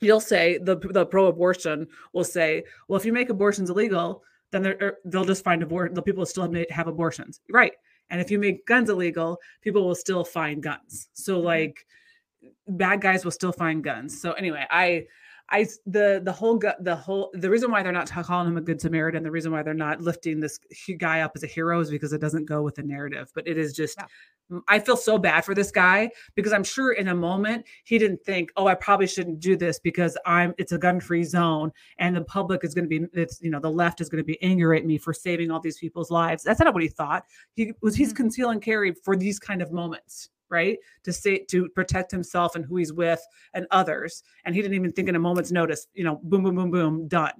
you'll 0.00 0.20
say 0.20 0.58
the 0.58 0.76
the 0.76 1.06
pro-abortion 1.06 1.86
will 2.12 2.24
say 2.24 2.62
well 2.86 2.98
if 3.00 3.06
you 3.06 3.12
make 3.12 3.30
abortions 3.30 3.70
illegal 3.70 4.22
then 4.50 4.66
er, 4.66 4.98
they'll 5.06 5.24
just 5.24 5.42
find 5.42 5.62
abortion 5.62 5.94
the 5.94 6.02
people 6.02 6.20
will 6.20 6.26
still 6.26 6.42
have, 6.42 6.66
have 6.70 6.86
abortions. 6.86 7.40
Right. 7.50 7.72
And 8.10 8.20
if 8.20 8.30
you 8.30 8.38
make 8.38 8.66
guns 8.66 8.90
illegal 8.90 9.38
people 9.62 9.86
will 9.86 9.94
still 9.94 10.24
find 10.24 10.62
guns. 10.62 11.08
So 11.14 11.40
Mhm. 11.40 11.44
like 11.44 11.86
bad 12.68 13.00
guys 13.00 13.24
will 13.24 13.30
still 13.32 13.52
find 13.52 13.82
guns. 13.82 14.20
So 14.20 14.32
anyway 14.32 14.66
i 14.70 15.06
I 15.50 15.66
the 15.86 16.20
the 16.24 16.32
whole 16.32 16.58
the 16.80 16.96
whole 16.96 17.30
the 17.34 17.50
reason 17.50 17.70
why 17.70 17.82
they're 17.82 17.92
not 17.92 18.10
calling 18.10 18.48
him 18.48 18.56
a 18.56 18.60
good 18.60 18.80
Samaritan, 18.80 19.22
the 19.22 19.30
reason 19.30 19.52
why 19.52 19.62
they're 19.62 19.74
not 19.74 20.00
lifting 20.00 20.40
this 20.40 20.58
guy 20.98 21.20
up 21.20 21.32
as 21.34 21.42
a 21.42 21.46
hero 21.46 21.80
is 21.80 21.90
because 21.90 22.12
it 22.12 22.20
doesn't 22.20 22.46
go 22.46 22.62
with 22.62 22.76
the 22.76 22.82
narrative. 22.82 23.30
But 23.34 23.46
it 23.46 23.58
is 23.58 23.72
just, 23.74 23.98
Yeah. 23.98 24.06
I 24.68 24.78
feel 24.80 24.96
so 24.96 25.16
bad 25.18 25.44
for 25.44 25.54
this 25.54 25.70
guy 25.70 26.10
because 26.34 26.52
I'm 26.52 26.64
sure 26.64 26.92
in 26.92 27.08
a 27.08 27.14
moment 27.14 27.64
he 27.84 27.96
didn't 27.98 28.22
think, 28.24 28.50
oh, 28.56 28.66
I 28.66 28.74
probably 28.74 29.06
shouldn't 29.06 29.40
do 29.40 29.56
this 29.56 29.78
because 29.78 30.16
I'm 30.26 30.52
it's 30.58 30.72
a 30.72 30.78
gun 30.78 31.00
free 31.00 31.24
zone 31.24 31.72
and 31.98 32.14
the 32.16 32.24
public 32.24 32.62
is 32.64 32.74
going 32.74 32.88
to 32.88 33.00
be 33.00 33.06
it's 33.18 33.40
you 33.40 33.50
know 33.50 33.60
the 33.60 33.70
left 33.70 34.00
is 34.00 34.08
going 34.08 34.22
to 34.22 34.26
be 34.26 34.42
angry 34.42 34.78
at 34.78 34.84
me 34.86 34.98
for 34.98 35.12
saving 35.14 35.50
all 35.50 35.60
these 35.60 35.78
people's 35.78 36.10
lives. 36.10 36.42
That's 36.42 36.60
not 36.60 36.74
what 36.74 36.82
he 36.82 36.88
thought. 36.88 37.24
He 37.54 37.72
was 37.82 37.94
he's 37.94 38.12
Mhm. 38.12 38.16
conceal 38.16 38.50
and 38.50 38.60
carry 38.62 38.92
for 38.92 39.16
these 39.16 39.38
kind 39.38 39.62
of 39.62 39.72
moments, 39.72 40.28
right? 40.52 40.78
To 41.04 41.12
say 41.12 41.38
to 41.50 41.68
protect 41.70 42.10
himself 42.12 42.54
and 42.54 42.64
who 42.64 42.76
he's 42.76 42.92
with 42.92 43.20
and 43.54 43.66
others. 43.72 44.22
And 44.44 44.54
he 44.54 44.62
didn't 44.62 44.74
even 44.76 44.92
think 44.92 45.08
in 45.08 45.16
a 45.16 45.18
moment's 45.18 45.50
notice, 45.50 45.88
you 45.94 46.04
know, 46.04 46.20
boom, 46.22 46.44
boom, 46.44 46.54
boom, 46.54 46.70
boom, 46.70 47.08
done. 47.08 47.32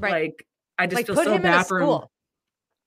Right. 0.00 0.10
Like 0.24 0.46
I 0.78 0.86
just 0.86 0.96
like 0.96 1.06
feel 1.06 1.14
put 1.14 1.24
so 1.26 1.30
him 1.32 1.36
in 1.36 1.42
bad 1.42 1.60
a 1.60 1.64
for 1.64 1.78
him. 1.78 1.84
school. 1.86 2.10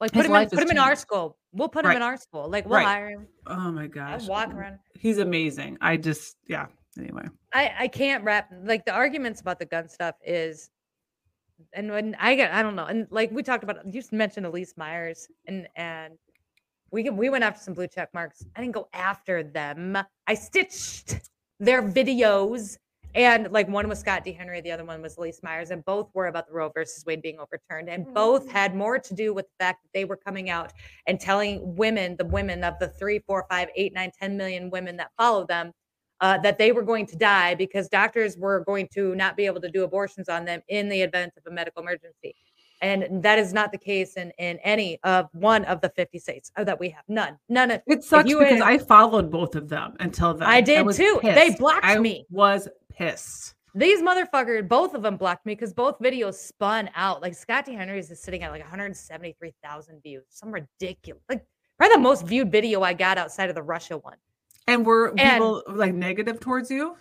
Like 0.01 0.14
His 0.14 0.26
put 0.26 0.32
him 0.32 0.41
in, 0.41 0.49
put 0.49 0.64
him 0.64 0.72
in 0.72 0.78
our 0.80 0.95
school. 0.95 1.38
We'll 1.53 1.70
put 1.70 1.86
him 1.86 1.91
in 1.91 2.01
our 2.01 2.18
school. 2.18 2.49
Like 2.49 2.66
we'll 2.66 2.80
Right. 2.80 2.86
hire 2.86 3.09
him. 3.12 3.28
Oh 3.47 3.72
my 3.72 3.84
I'll 3.84 3.88
gosh. 3.88 4.28
walk 4.28 4.51
around. 4.53 4.80
He's 4.99 5.20
amazing. 5.20 5.78
I 5.80 5.97
just 5.97 6.38
yeah. 6.47 6.66
Anyway. 6.97 7.24
I 7.53 7.72
I 7.80 7.88
can't 7.88 8.24
wrap 8.24 8.49
like 8.64 8.86
the 8.86 8.93
arguments 8.93 9.41
about 9.41 9.59
the 9.59 9.66
gun 9.66 9.88
stuff 9.88 10.16
is, 10.26 10.72
and 11.74 11.91
when 11.91 12.16
I 12.20 12.36
get 12.36 12.51
I 12.53 12.64
don't 12.64 12.76
know, 12.76 12.86
and 12.86 13.07
like 13.12 13.32
we 13.32 13.43
talked 13.43 13.64
about, 13.64 13.93
you 13.93 14.01
mentioned 14.12 14.45
Elyse 14.45 14.76
Myers, 14.78 15.28
and 15.47 15.68
and 15.76 16.16
we 16.92 17.10
we 17.10 17.30
went 17.30 17.44
after 17.44 17.62
some 17.62 17.74
blue 17.74 17.88
check 17.88 18.10
marks. 18.14 18.46
I 18.56 18.62
didn't 18.62 18.74
go 18.74 18.89
after 18.94 19.44
them. 19.44 19.98
I 20.28 20.34
stitched 20.34 21.16
their 21.60 21.82
videos, 21.82 22.78
and 23.16 23.52
like 23.52 23.68
one 23.68 23.88
was 23.88 24.00
Scott 24.00 24.24
D. 24.24 24.34
Henry, 24.34 24.62
the 24.62 24.72
other 24.72 24.86
one 24.86 25.02
was 25.02 25.16
Elyse 25.16 25.42
Myers, 25.42 25.72
and 25.72 25.84
both 25.86 26.10
were 26.14 26.28
about 26.28 26.48
the 26.48 26.54
Roe 26.54 26.70
versus 26.70 27.06
Wade 27.06 27.22
being 27.22 27.39
overturned, 27.39 27.89
and 27.89 28.14
both 28.14 28.50
had 28.50 28.76
more 28.76 29.00
to 29.00 29.14
do 29.14 29.34
with 29.34 29.46
the 29.46 29.64
fact 29.64 29.84
that 29.84 29.89
they 29.94 30.06
were 30.06 30.18
coming 30.18 30.50
out 30.50 30.74
and 31.08 31.20
telling 31.20 31.76
women, 31.76 32.16
the 32.18 32.26
women 32.26 32.64
of 32.64 32.76
the 32.80 32.89
three, 32.89 33.20
four, 33.20 33.46
five, 33.50 33.70
eight, 33.76 33.94
nine, 33.94 34.12
ten 34.20 34.36
million 34.36 34.70
women 34.70 34.98
that 34.98 35.12
follow 35.18 35.46
them, 35.46 35.72
uh, 36.20 36.38
that 36.39 36.58
they 36.58 36.72
were 36.72 36.84
going 36.84 37.06
to 37.08 37.16
die 37.16 37.56
because 37.56 37.89
doctors 37.89 38.38
were 38.38 38.64
going 38.66 38.88
to 38.94 39.16
not 39.16 39.36
be 39.36 39.46
able 39.46 39.62
to 39.62 39.72
do 39.72 39.84
abortions 39.84 40.30
on 40.30 40.46
them 40.46 40.62
in 40.68 40.88
the 40.89 41.02
event 41.02 41.34
of 41.38 41.44
a 41.52 41.54
medical 41.54 41.82
emergency. 41.82 42.36
And 42.82 43.21
that 43.23 43.38
is 43.38 43.53
not 43.53 43.71
the 43.71 43.77
case 43.77 44.15
in, 44.15 44.32
in 44.39 44.57
any 44.59 44.99
of 45.03 45.29
one 45.34 45.65
of 45.65 45.82
the 45.82 45.89
50 45.89 46.17
states 46.17 46.51
uh, 46.57 46.63
that 46.63 46.79
we 46.79 46.89
have. 46.89 47.03
None. 47.07 47.38
None 47.47 47.69
of 47.71 47.82
It 47.86 48.03
sucks 48.03 48.27
because 48.27 48.49
had- 48.53 48.61
I 48.61 48.77
followed 48.79 49.29
both 49.29 49.55
of 49.55 49.69
them 49.69 49.95
until 49.99 50.34
then. 50.34 50.47
I 50.47 50.61
did 50.61 50.84
was 50.86 50.97
too. 50.97 51.19
They 51.21 51.47
pissed. 51.49 51.59
blocked 51.59 51.86
I 51.86 51.99
me. 51.99 52.25
Was 52.32 52.67
pissed. 52.89 53.53
these 53.75 54.01
motherfuckers, 54.01 54.67
both 54.67 54.95
of 54.95 55.03
them 55.03 55.15
blocked 55.15 55.45
me 55.45 55.53
because 55.53 55.73
both 55.73 55.99
videos 55.99 56.34
spun 56.36 56.89
out. 56.95 57.21
Like 57.21 57.36
Scotty. 57.36 57.73
Henry's 57.73 58.09
is 58.09 58.19
sitting 58.21 58.41
at 58.41 58.51
like 58.51 58.61
173,000 58.61 60.01
views. 60.01 60.23
Some 60.29 60.51
ridiculous. 60.51 61.21
Like 61.29 61.45
probably 61.77 61.95
the 61.95 62.01
most 62.01 62.25
viewed 62.25 62.51
video 62.51 62.82
I 62.82 62.93
got 62.93 63.17
outside 63.17 63.49
of 63.49 63.55
the 63.55 63.63
Russia 63.63 63.97
one. 63.97 64.17
And 64.67 64.86
were 64.86 65.09
And- 65.17 65.19
people 65.34 65.63
like 65.67 65.93
negative 65.93 66.39
towards 66.39 66.71
you? 66.71 66.95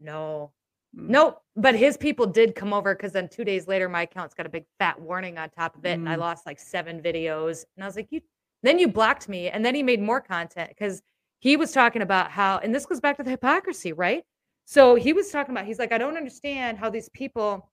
No. 0.00 0.52
Mm. 0.96 1.08
Nope. 1.08 1.42
But 1.56 1.74
his 1.74 1.96
people 1.96 2.26
did 2.26 2.54
come 2.54 2.72
over 2.72 2.94
because 2.94 3.12
then 3.12 3.28
two 3.28 3.44
days 3.44 3.66
later, 3.66 3.88
my 3.88 4.02
account's 4.02 4.34
got 4.34 4.46
a 4.46 4.50
big 4.50 4.64
fat 4.78 5.00
warning 5.00 5.38
on 5.38 5.50
top 5.50 5.76
of 5.76 5.84
it. 5.84 5.98
And 5.98 6.08
I 6.08 6.16
Mm. 6.16 6.20
lost 6.20 6.46
like 6.46 6.58
seven 6.58 7.00
videos. 7.02 7.64
And 7.76 7.84
I 7.84 7.86
was 7.86 7.96
like, 7.96 8.08
you 8.10 8.20
then 8.62 8.78
you 8.78 8.88
blocked 8.88 9.28
me. 9.28 9.48
And 9.48 9.64
then 9.64 9.74
he 9.74 9.82
made 9.82 10.00
more 10.00 10.20
content 10.20 10.70
because 10.70 11.02
he 11.38 11.56
was 11.56 11.70
talking 11.72 12.02
about 12.02 12.30
how, 12.30 12.58
and 12.58 12.74
this 12.74 12.86
goes 12.86 13.00
back 13.00 13.16
to 13.18 13.22
the 13.22 13.30
hypocrisy, 13.30 13.92
right? 13.92 14.24
So 14.64 14.94
he 14.96 15.12
was 15.12 15.30
talking 15.30 15.52
about, 15.54 15.66
he's 15.66 15.78
like, 15.78 15.92
I 15.92 15.98
don't 15.98 16.16
understand 16.16 16.78
how 16.78 16.90
these 16.90 17.08
people 17.10 17.70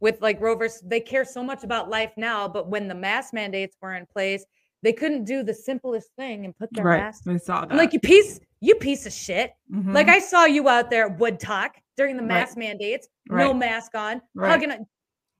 with 0.00 0.20
like 0.20 0.40
Rovers, 0.40 0.80
they 0.84 1.00
care 1.00 1.24
so 1.24 1.42
much 1.44 1.62
about 1.62 1.88
life 1.88 2.12
now, 2.16 2.48
but 2.48 2.68
when 2.68 2.88
the 2.88 2.94
mask 2.94 3.32
mandates 3.32 3.76
were 3.80 3.94
in 3.94 4.06
place, 4.06 4.44
they 4.82 4.92
couldn't 4.92 5.24
do 5.24 5.42
the 5.42 5.54
simplest 5.54 6.10
thing 6.18 6.44
and 6.44 6.56
put 6.56 6.68
their 6.72 6.84
Right. 6.84 6.98
mask. 7.02 7.22
I 7.28 7.36
saw 7.36 7.60
that. 7.62 7.70
I'm 7.72 7.76
like, 7.78 7.92
you 7.92 8.00
piece, 8.00 8.40
you 8.60 8.74
piece 8.74 9.06
of 9.06 9.12
shit. 9.12 9.52
Mhm. 9.72 9.94
Like 9.94 10.08
I 10.08 10.18
saw 10.18 10.44
you 10.44 10.68
out 10.68 10.90
there 10.90 11.06
at 11.06 11.18
Wood 11.18 11.38
Talk 11.38 11.76
during 11.96 12.16
the 12.16 12.22
Right. 12.22 12.28
mask 12.28 12.56
mandates, 12.56 13.08
no 13.28 13.36
Right. 13.48 13.56
mask 13.56 13.94
on, 13.94 14.20
Right. 14.34 14.50
hugging. 14.50 14.70
a- 14.70 14.86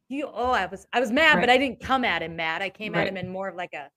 You, 0.08 0.28
oh, 0.32 0.52
I 0.52 0.66
was, 0.66 0.86
I 0.92 1.00
was 1.00 1.10
mad, 1.10 1.40
but 1.40 1.50
I 1.50 1.58
didn't 1.58 1.80
come 1.80 2.04
at 2.04 2.22
him 2.22 2.36
mad. 2.36 2.62
I 2.62 2.70
came 2.70 2.92
Right. 2.92 3.00
at 3.02 3.08
him 3.08 3.16
in 3.16 3.28
more 3.28 3.48
of 3.48 3.56
like 3.56 3.74
a, 3.74 3.90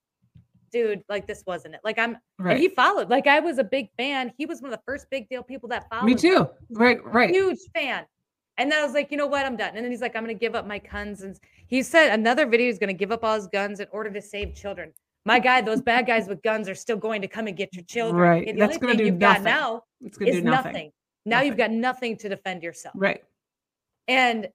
dude, 0.72 1.04
like 1.08 1.26
this 1.26 1.44
wasn't 1.46 1.74
it. 1.76 1.80
Like 1.84 1.98
I'm, 2.00 2.16
right. 2.38 2.52
and 2.52 2.60
he 2.60 2.68
followed. 2.68 3.08
Like 3.10 3.26
I 3.28 3.38
was 3.40 3.58
a 3.58 3.64
big 3.64 3.90
fan. 3.96 4.32
He 4.36 4.44
was 4.46 4.60
one 4.60 4.72
of 4.72 4.78
the 4.78 4.82
first 4.84 5.08
big 5.10 5.28
deal 5.28 5.42
people 5.44 5.68
that 5.68 5.88
followed. 5.88 6.06
Me 6.06 6.14
too. 6.16 6.48
Right, 6.70 6.98
right. 7.04 7.30
Huge 7.30 7.60
fan. 7.74 8.06
And 8.58 8.70
then 8.70 8.80
I 8.80 8.84
was 8.84 8.92
like, 8.92 9.10
you 9.12 9.16
know 9.16 9.26
what? 9.28 9.46
I'm 9.46 9.56
done. 9.56 9.74
And 9.76 9.84
then 9.84 9.90
he's 9.92 10.00
like, 10.02 10.16
I'm 10.16 10.22
gonna 10.24 10.34
give 10.34 10.54
up 10.56 10.66
my 10.66 10.78
guns. 10.78 11.22
And 11.22 11.38
he 11.68 11.80
said 11.82 12.12
another 12.12 12.44
video 12.44 12.68
is 12.68 12.78
gonna 12.80 12.92
give 12.92 13.12
up 13.12 13.22
all 13.24 13.36
his 13.36 13.46
guns 13.46 13.78
in 13.80 13.86
order 13.92 14.10
to 14.10 14.20
save 14.20 14.54
children. 14.54 14.92
My 15.24 15.38
guy, 15.38 15.60
those 15.60 15.80
bad 15.80 16.06
guys 16.06 16.26
with 16.28 16.42
guns 16.42 16.68
are 16.68 16.74
still 16.74 16.96
going 16.96 17.22
to 17.22 17.28
come 17.28 17.46
and 17.46 17.56
get 17.56 17.72
your 17.74 17.84
children. 17.84 18.20
Right. 18.20 18.42
Okay, 18.42 18.52
the 18.52 18.58
That's 18.58 18.74
only 18.76 18.78
gonna 18.80 18.92
thing 18.94 18.98
do 18.98 19.04
you've 19.06 19.18
got 19.20 19.42
nothing. 19.42 19.44
now 19.44 19.82
It's 20.00 20.18
gonna 20.18 20.30
is 20.30 20.36
do 20.38 20.42
nothing. 20.42 20.72
nothing. 20.72 20.92
Now 21.26 21.42
you've 21.42 21.56
got 21.56 21.70
nothing 21.70 22.16
to 22.18 22.28
defend 22.28 22.62
yourself. 22.62 22.94
Right. 22.96 23.22
And 24.08 24.48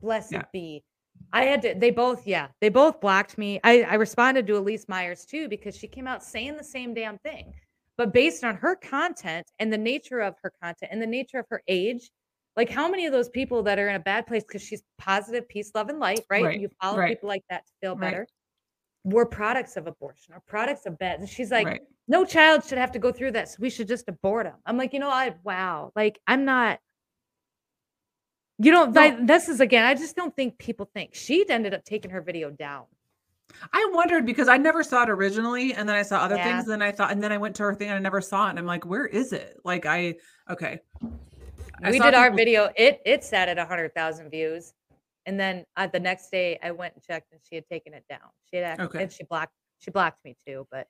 blessed 0.00 0.32
Yeah. 0.32 0.44
be. 0.52 0.84
I 1.32 1.44
had 1.44 1.62
to, 1.62 1.74
they 1.74 1.90
both, 1.90 2.26
yeah, 2.26 2.48
they 2.60 2.70
both 2.70 3.00
blocked 3.00 3.36
me. 3.38 3.60
I, 3.62 3.82
I 3.82 3.94
responded 3.94 4.46
to 4.46 4.54
Elyse 4.54 4.88
Myers 4.88 5.24
too 5.24 5.48
because 5.48 5.76
she 5.76 5.86
came 5.86 6.06
out 6.06 6.24
saying 6.24 6.56
the 6.56 6.64
same 6.64 6.94
damn 6.94 7.18
thing. 7.18 7.52
But 7.96 8.12
based 8.12 8.42
on 8.44 8.56
her 8.56 8.74
content 8.74 9.46
and 9.58 9.72
the 9.72 9.78
nature 9.78 10.20
of 10.20 10.34
her 10.42 10.52
content 10.62 10.90
and 10.90 11.02
the 11.02 11.06
nature 11.06 11.38
of 11.38 11.46
her 11.50 11.62
age, 11.68 12.10
like 12.56 12.70
how 12.70 12.88
many 12.88 13.06
of 13.06 13.12
those 13.12 13.28
people 13.28 13.62
that 13.64 13.78
are 13.78 13.88
in 13.88 13.96
a 13.96 14.00
bad 14.00 14.26
place 14.26 14.42
because 14.42 14.62
she's 14.62 14.82
positive, 14.98 15.48
peace, 15.48 15.70
love, 15.74 15.88
and 15.88 16.00
light, 16.00 16.20
right? 16.30 16.44
Right, 16.44 16.60
You 16.60 16.68
follow 16.80 16.98
right. 16.98 17.08
people 17.08 17.28
like 17.28 17.44
that 17.50 17.66
to 17.66 17.72
feel 17.80 17.94
Right. 17.96 18.00
better. 18.00 18.26
We're 19.04 19.26
products 19.26 19.76
of 19.76 19.86
abortion 19.86 20.34
or 20.34 20.42
products 20.46 20.86
of 20.86 20.98
bed. 20.98 21.20
And 21.20 21.28
she's 21.28 21.50
like, 21.50 21.66
right. 21.66 21.80
no 22.06 22.24
child 22.24 22.64
should 22.64 22.78
have 22.78 22.92
to 22.92 22.98
go 22.98 23.10
through 23.12 23.32
this. 23.32 23.52
So 23.52 23.58
we 23.60 23.70
should 23.70 23.88
just 23.88 24.08
abort 24.08 24.44
them. 24.44 24.56
I'm 24.66 24.76
like, 24.76 24.92
you 24.92 25.00
know, 25.00 25.08
I 25.08 25.34
wow, 25.42 25.92
like 25.96 26.20
I'm 26.26 26.44
not. 26.44 26.80
You 28.58 28.72
don't. 28.72 28.92
No. 28.92 29.00
I- 29.00 29.24
this 29.24 29.48
is 29.48 29.60
again. 29.60 29.84
I 29.84 29.94
just 29.94 30.16
don't 30.16 30.34
think 30.36 30.58
people 30.58 30.90
think 30.92 31.14
she 31.14 31.48
ended 31.48 31.72
up 31.72 31.84
taking 31.84 32.10
her 32.10 32.20
video 32.20 32.50
down. 32.50 32.84
I 33.72 33.90
wondered 33.92 34.26
because 34.26 34.48
I 34.48 34.56
never 34.58 34.82
saw 34.82 35.02
it 35.04 35.10
originally, 35.10 35.74
and 35.74 35.88
then 35.88 35.96
I 35.96 36.02
saw 36.02 36.18
other 36.18 36.36
Yeah. 36.36 36.44
things, 36.44 36.64
and 36.64 36.72
then 36.72 36.82
I 36.82 36.92
thought, 36.92 37.10
and 37.10 37.22
then 37.22 37.32
I 37.32 37.38
went 37.38 37.56
to 37.56 37.64
her 37.64 37.74
thing 37.74 37.88
and 37.88 37.96
I 37.96 38.00
never 38.00 38.20
saw 38.20 38.46
it, 38.46 38.50
and 38.50 38.58
I'm 38.58 38.66
like, 38.66 38.86
where 38.86 39.06
is 39.06 39.32
it? 39.32 39.58
Like 39.64 39.86
I 39.86 40.16
okay. 40.48 40.80
I 41.82 41.90
we 41.90 41.98
did 41.98 42.14
our 42.14 42.30
video. 42.30 42.70
It 42.76 43.00
it 43.04 43.24
sat 43.24 43.48
at 43.48 43.58
hundred 43.58 43.94
thousand 43.94 44.30
views, 44.30 44.74
and 45.26 45.38
then 45.38 45.64
uh, 45.76 45.86
the 45.86 46.00
next 46.00 46.30
day 46.30 46.58
I 46.62 46.70
went 46.70 46.94
and 46.94 47.02
checked, 47.02 47.32
and 47.32 47.40
she 47.48 47.54
had 47.54 47.66
taken 47.66 47.94
it 47.94 48.04
down. 48.08 48.20
She 48.50 48.56
had 48.56 48.64
act- 48.64 48.80
Okay. 48.80 49.02
and 49.02 49.12
she 49.12 49.24
blocked 49.24 49.52
she 49.78 49.90
blocked 49.90 50.24
me 50.24 50.36
too. 50.46 50.66
But 50.70 50.86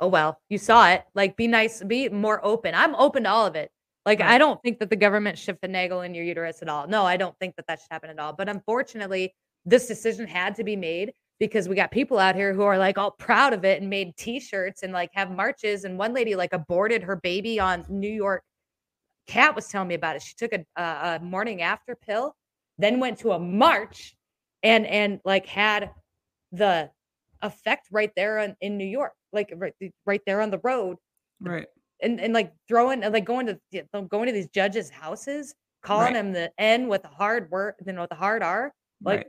oh 0.00 0.08
well, 0.08 0.38
you 0.48 0.58
saw 0.58 0.88
it. 0.90 1.04
Like 1.14 1.36
be 1.36 1.46
nice, 1.48 1.82
be 1.82 2.08
more 2.08 2.44
open. 2.44 2.74
I'm 2.74 2.94
open 2.94 3.24
to 3.24 3.30
all 3.30 3.46
of 3.46 3.56
it. 3.56 3.70
Like 4.06 4.20
Right. 4.20 4.30
I 4.30 4.38
don't 4.38 4.62
think 4.62 4.78
that 4.78 4.90
the 4.90 4.96
government 4.96 5.36
should 5.38 5.60
finagle 5.60 6.04
in 6.06 6.14
your 6.14 6.24
uterus 6.24 6.62
at 6.62 6.68
all. 6.68 6.86
No, 6.86 7.04
I 7.04 7.16
don't 7.16 7.36
think 7.38 7.56
that 7.56 7.66
that 7.68 7.80
should 7.80 7.88
happen 7.90 8.10
at 8.10 8.18
all. 8.18 8.32
But 8.32 8.48
unfortunately, 8.48 9.34
this 9.64 9.86
decision 9.86 10.26
had 10.26 10.54
to 10.56 10.64
be 10.64 10.76
made 10.76 11.12
because 11.40 11.68
we 11.68 11.74
got 11.76 11.90
people 11.90 12.18
out 12.18 12.34
here 12.34 12.54
who 12.54 12.62
are 12.62 12.78
like 12.78 12.96
all 12.98 13.10
proud 13.12 13.52
of 13.52 13.64
it 13.64 13.80
and 13.80 13.90
made 13.90 14.16
T-shirts 14.16 14.82
and 14.82 14.92
like 14.92 15.10
have 15.14 15.30
marches. 15.30 15.84
And 15.84 15.98
one 15.98 16.14
lady 16.14 16.34
like 16.36 16.52
aborted 16.52 17.02
her 17.02 17.16
baby 17.16 17.60
on 17.60 17.84
New 17.88 18.08
York. 18.10 18.42
Cat 19.26 19.54
was 19.54 19.68
telling 19.68 19.88
me 19.88 19.94
about 19.94 20.16
it. 20.16 20.22
She 20.22 20.34
took 20.36 20.52
a, 20.52 20.64
a, 20.80 21.16
a 21.16 21.20
morning 21.22 21.60
after 21.60 21.94
pill, 21.94 22.34
then 22.78 23.00
went 23.00 23.18
to 23.18 23.32
a 23.32 23.38
march, 23.38 24.16
and 24.62 24.86
and 24.86 25.20
like 25.24 25.46
had 25.46 25.90
the 26.52 26.90
effect 27.42 27.88
right 27.92 28.10
there 28.16 28.38
on, 28.40 28.56
in 28.60 28.76
New 28.76 28.86
York, 28.86 29.12
like 29.32 29.52
right, 29.56 29.74
right 30.06 30.22
there 30.26 30.40
on 30.40 30.50
the 30.50 30.58
road 30.64 30.96
right. 31.40 31.66
and 32.02 32.20
and 32.20 32.32
like 32.34 32.52
throwing 32.66 33.00
like 33.00 33.24
going 33.24 33.46
to 33.46 33.58
going 34.08 34.26
to 34.26 34.32
these 34.32 34.48
judges' 34.48 34.90
houses, 34.90 35.54
calling 35.82 36.06
Right. 36.06 36.14
them 36.14 36.32
the 36.32 36.50
N 36.58 36.88
with 36.88 37.04
a 37.04 37.08
hard 37.08 37.50
word, 37.50 37.74
then 37.80 37.98
with 38.00 38.10
a 38.12 38.16
hard 38.16 38.42
R. 38.42 38.72
Like 39.04 39.18
right. 39.18 39.26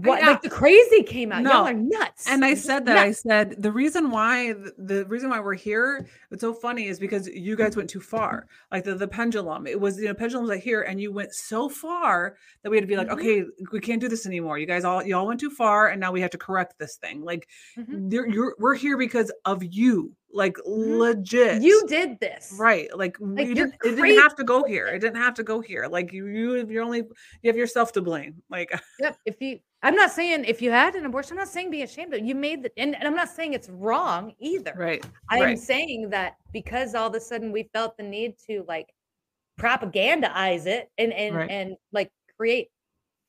What? 0.00 0.20
Like 0.22 0.42
the 0.42 0.50
crazy 0.50 1.02
came 1.02 1.32
out. 1.32 1.42
No. 1.42 1.50
Y'all 1.50 1.66
are 1.66 1.72
nuts. 1.74 2.26
And 2.28 2.44
I 2.44 2.54
said 2.54 2.86
that 2.86 2.98
I 2.98 3.12
said 3.12 3.56
the 3.62 3.72
reason 3.72 4.10
why 4.10 4.52
the 4.78 5.04
reason 5.06 5.30
why 5.30 5.40
we're 5.40 5.54
here 5.54 6.06
it's 6.30 6.40
so 6.40 6.52
funny 6.52 6.86
is 6.86 6.98
because 6.98 7.28
you 7.28 7.56
guys 7.56 7.76
went 7.76 7.88
too 7.90 8.00
far. 8.00 8.46
Like 8.70 8.84
the, 8.84 8.94
the 8.94 9.08
pendulum. 9.08 9.66
It 9.66 9.80
was 9.80 9.98
you 9.98 10.06
know 10.06 10.14
pendulums 10.14 10.48
like 10.48 10.62
here 10.62 10.82
and 10.82 11.00
you 11.00 11.12
went 11.12 11.32
so 11.34 11.68
far 11.68 12.36
that 12.62 12.70
we 12.70 12.76
had 12.76 12.82
to 12.82 12.86
be 12.88 12.96
like, 12.96 13.08
Mhm. 13.08 13.12
okay, 13.14 13.44
we 13.72 13.80
can't 13.80 14.00
do 14.00 14.08
this 14.08 14.26
anymore. 14.26 14.58
You 14.58 14.66
guys 14.66 14.84
all 14.84 15.02
you 15.02 15.16
all 15.16 15.26
went 15.26 15.40
too 15.40 15.50
far 15.50 15.88
and 15.88 16.00
now 16.00 16.12
we 16.12 16.20
have 16.20 16.30
to 16.30 16.38
correct 16.38 16.78
this 16.78 16.96
thing. 16.96 17.22
Like 17.22 17.48
Mhm. 17.78 18.12
you're, 18.12 18.28
you're 18.28 18.54
we're 18.58 18.74
here 18.74 18.98
because 18.98 19.32
of 19.44 19.62
you. 19.62 20.12
Like 20.32 20.56
Mhm. 20.68 20.98
legit. 20.98 21.62
You 21.62 21.86
did 21.86 22.18
this, 22.20 22.54
Right. 22.58 22.88
Like, 22.94 23.16
we 23.20 23.44
you're 23.44 23.54
didn't, 23.54 23.74
it 23.84 23.96
didn't 23.96 24.18
have 24.18 24.34
to 24.36 24.44
go 24.44 24.64
here. 24.64 24.86
It 24.88 24.98
didn't 24.98 25.16
have 25.22 25.34
to 25.34 25.42
go 25.44 25.60
here. 25.60 25.86
Like 25.86 26.12
you 26.12 26.26
you 26.26 26.66
you're 26.68 26.82
only 26.82 26.98
you 27.42 27.48
have 27.48 27.56
yourself 27.56 27.92
to 27.92 28.02
blame. 28.02 28.42
Like 28.50 28.70
Yep. 29.00 29.16
If 29.24 29.40
you, 29.40 29.60
I'm 29.82 29.94
not 29.94 30.10
saying 30.10 30.44
if 30.44 30.60
you 30.60 30.70
had 30.70 30.94
an 30.96 31.06
abortion, 31.06 31.32
I'm 31.34 31.38
not 31.38 31.48
saying 31.48 31.70
be 31.70 31.82
ashamed 31.82 32.12
of 32.12 32.20
it. 32.20 32.24
You 32.26 32.34
made 32.34 32.64
the, 32.64 32.72
and, 32.76 32.94
and 32.96 33.04
I'm 33.06 33.14
not 33.14 33.28
saying 33.30 33.54
it's 33.54 33.68
wrong 33.70 34.34
either. 34.40 34.74
right. 34.76 35.04
I 35.30 35.38
am 35.38 35.44
right. 35.44 35.58
saying 35.58 36.10
that 36.10 36.34
because 36.52 36.94
all 36.94 37.08
of 37.08 37.14
a 37.14 37.20
sudden 37.20 37.52
we 37.52 37.70
felt 37.72 37.96
the 37.96 38.02
need 38.02 38.34
to 38.48 38.64
like 38.68 38.92
propagandize 39.60 40.66
it 40.66 40.90
and 40.98 41.12
and 41.12 41.36
Right. 41.36 41.50
and 41.50 41.76
like 41.92 42.10
create 42.36 42.68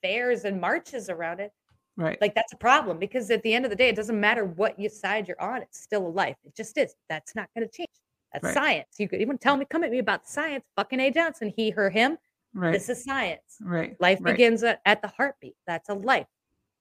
fairs 0.04 0.44
and 0.46 0.60
marches 0.60 1.10
around 1.10 1.40
it, 1.40 1.52
Right. 1.98 2.18
like 2.22 2.36
that's 2.36 2.54
a 2.54 2.58
problem 2.58 3.00
because 3.00 3.30
at 3.32 3.42
the 3.42 3.54
end 3.56 3.66
of 3.66 3.72
the 3.72 3.76
day, 3.76 3.90
it 3.90 3.96
doesn't 3.96 4.20
matter 4.20 4.46
what 4.46 4.80
you 4.80 4.88
side 4.88 5.28
you're 5.28 5.42
on, 5.42 5.64
it's 5.64 5.80
still 5.82 6.06
a 6.06 6.10
life. 6.10 6.36
It 6.46 6.56
just 6.56 6.78
is. 6.78 6.94
That's 7.10 7.36
not 7.36 7.50
going 7.56 7.68
to 7.68 7.74
change. 7.76 7.90
That's 8.32 8.44
Right. 8.46 8.54
science. 8.54 8.88
You 9.00 9.10
could 9.10 9.20
even 9.22 9.38
tell 9.40 9.58
me, 9.58 9.66
come 9.66 9.84
at 9.84 9.90
me 9.90 9.98
about 10.00 10.26
the 10.26 10.32
science. 10.32 10.64
Fucking 10.76 11.00
A. 11.00 11.10
Johnson, 11.12 11.52
he, 11.56 11.72
her, 11.72 11.90
him. 11.90 12.18
right. 12.54 12.72
This 12.72 12.88
is 12.90 13.04
science. 13.04 13.58
right. 13.62 13.96
Life 14.00 14.20
right. 14.22 14.34
begins 14.34 14.62
at, 14.64 14.80
at 14.86 15.02
the 15.02 15.08
heartbeat. 15.08 15.56
That's 15.66 15.90
a 15.90 15.94
life. 15.96 16.28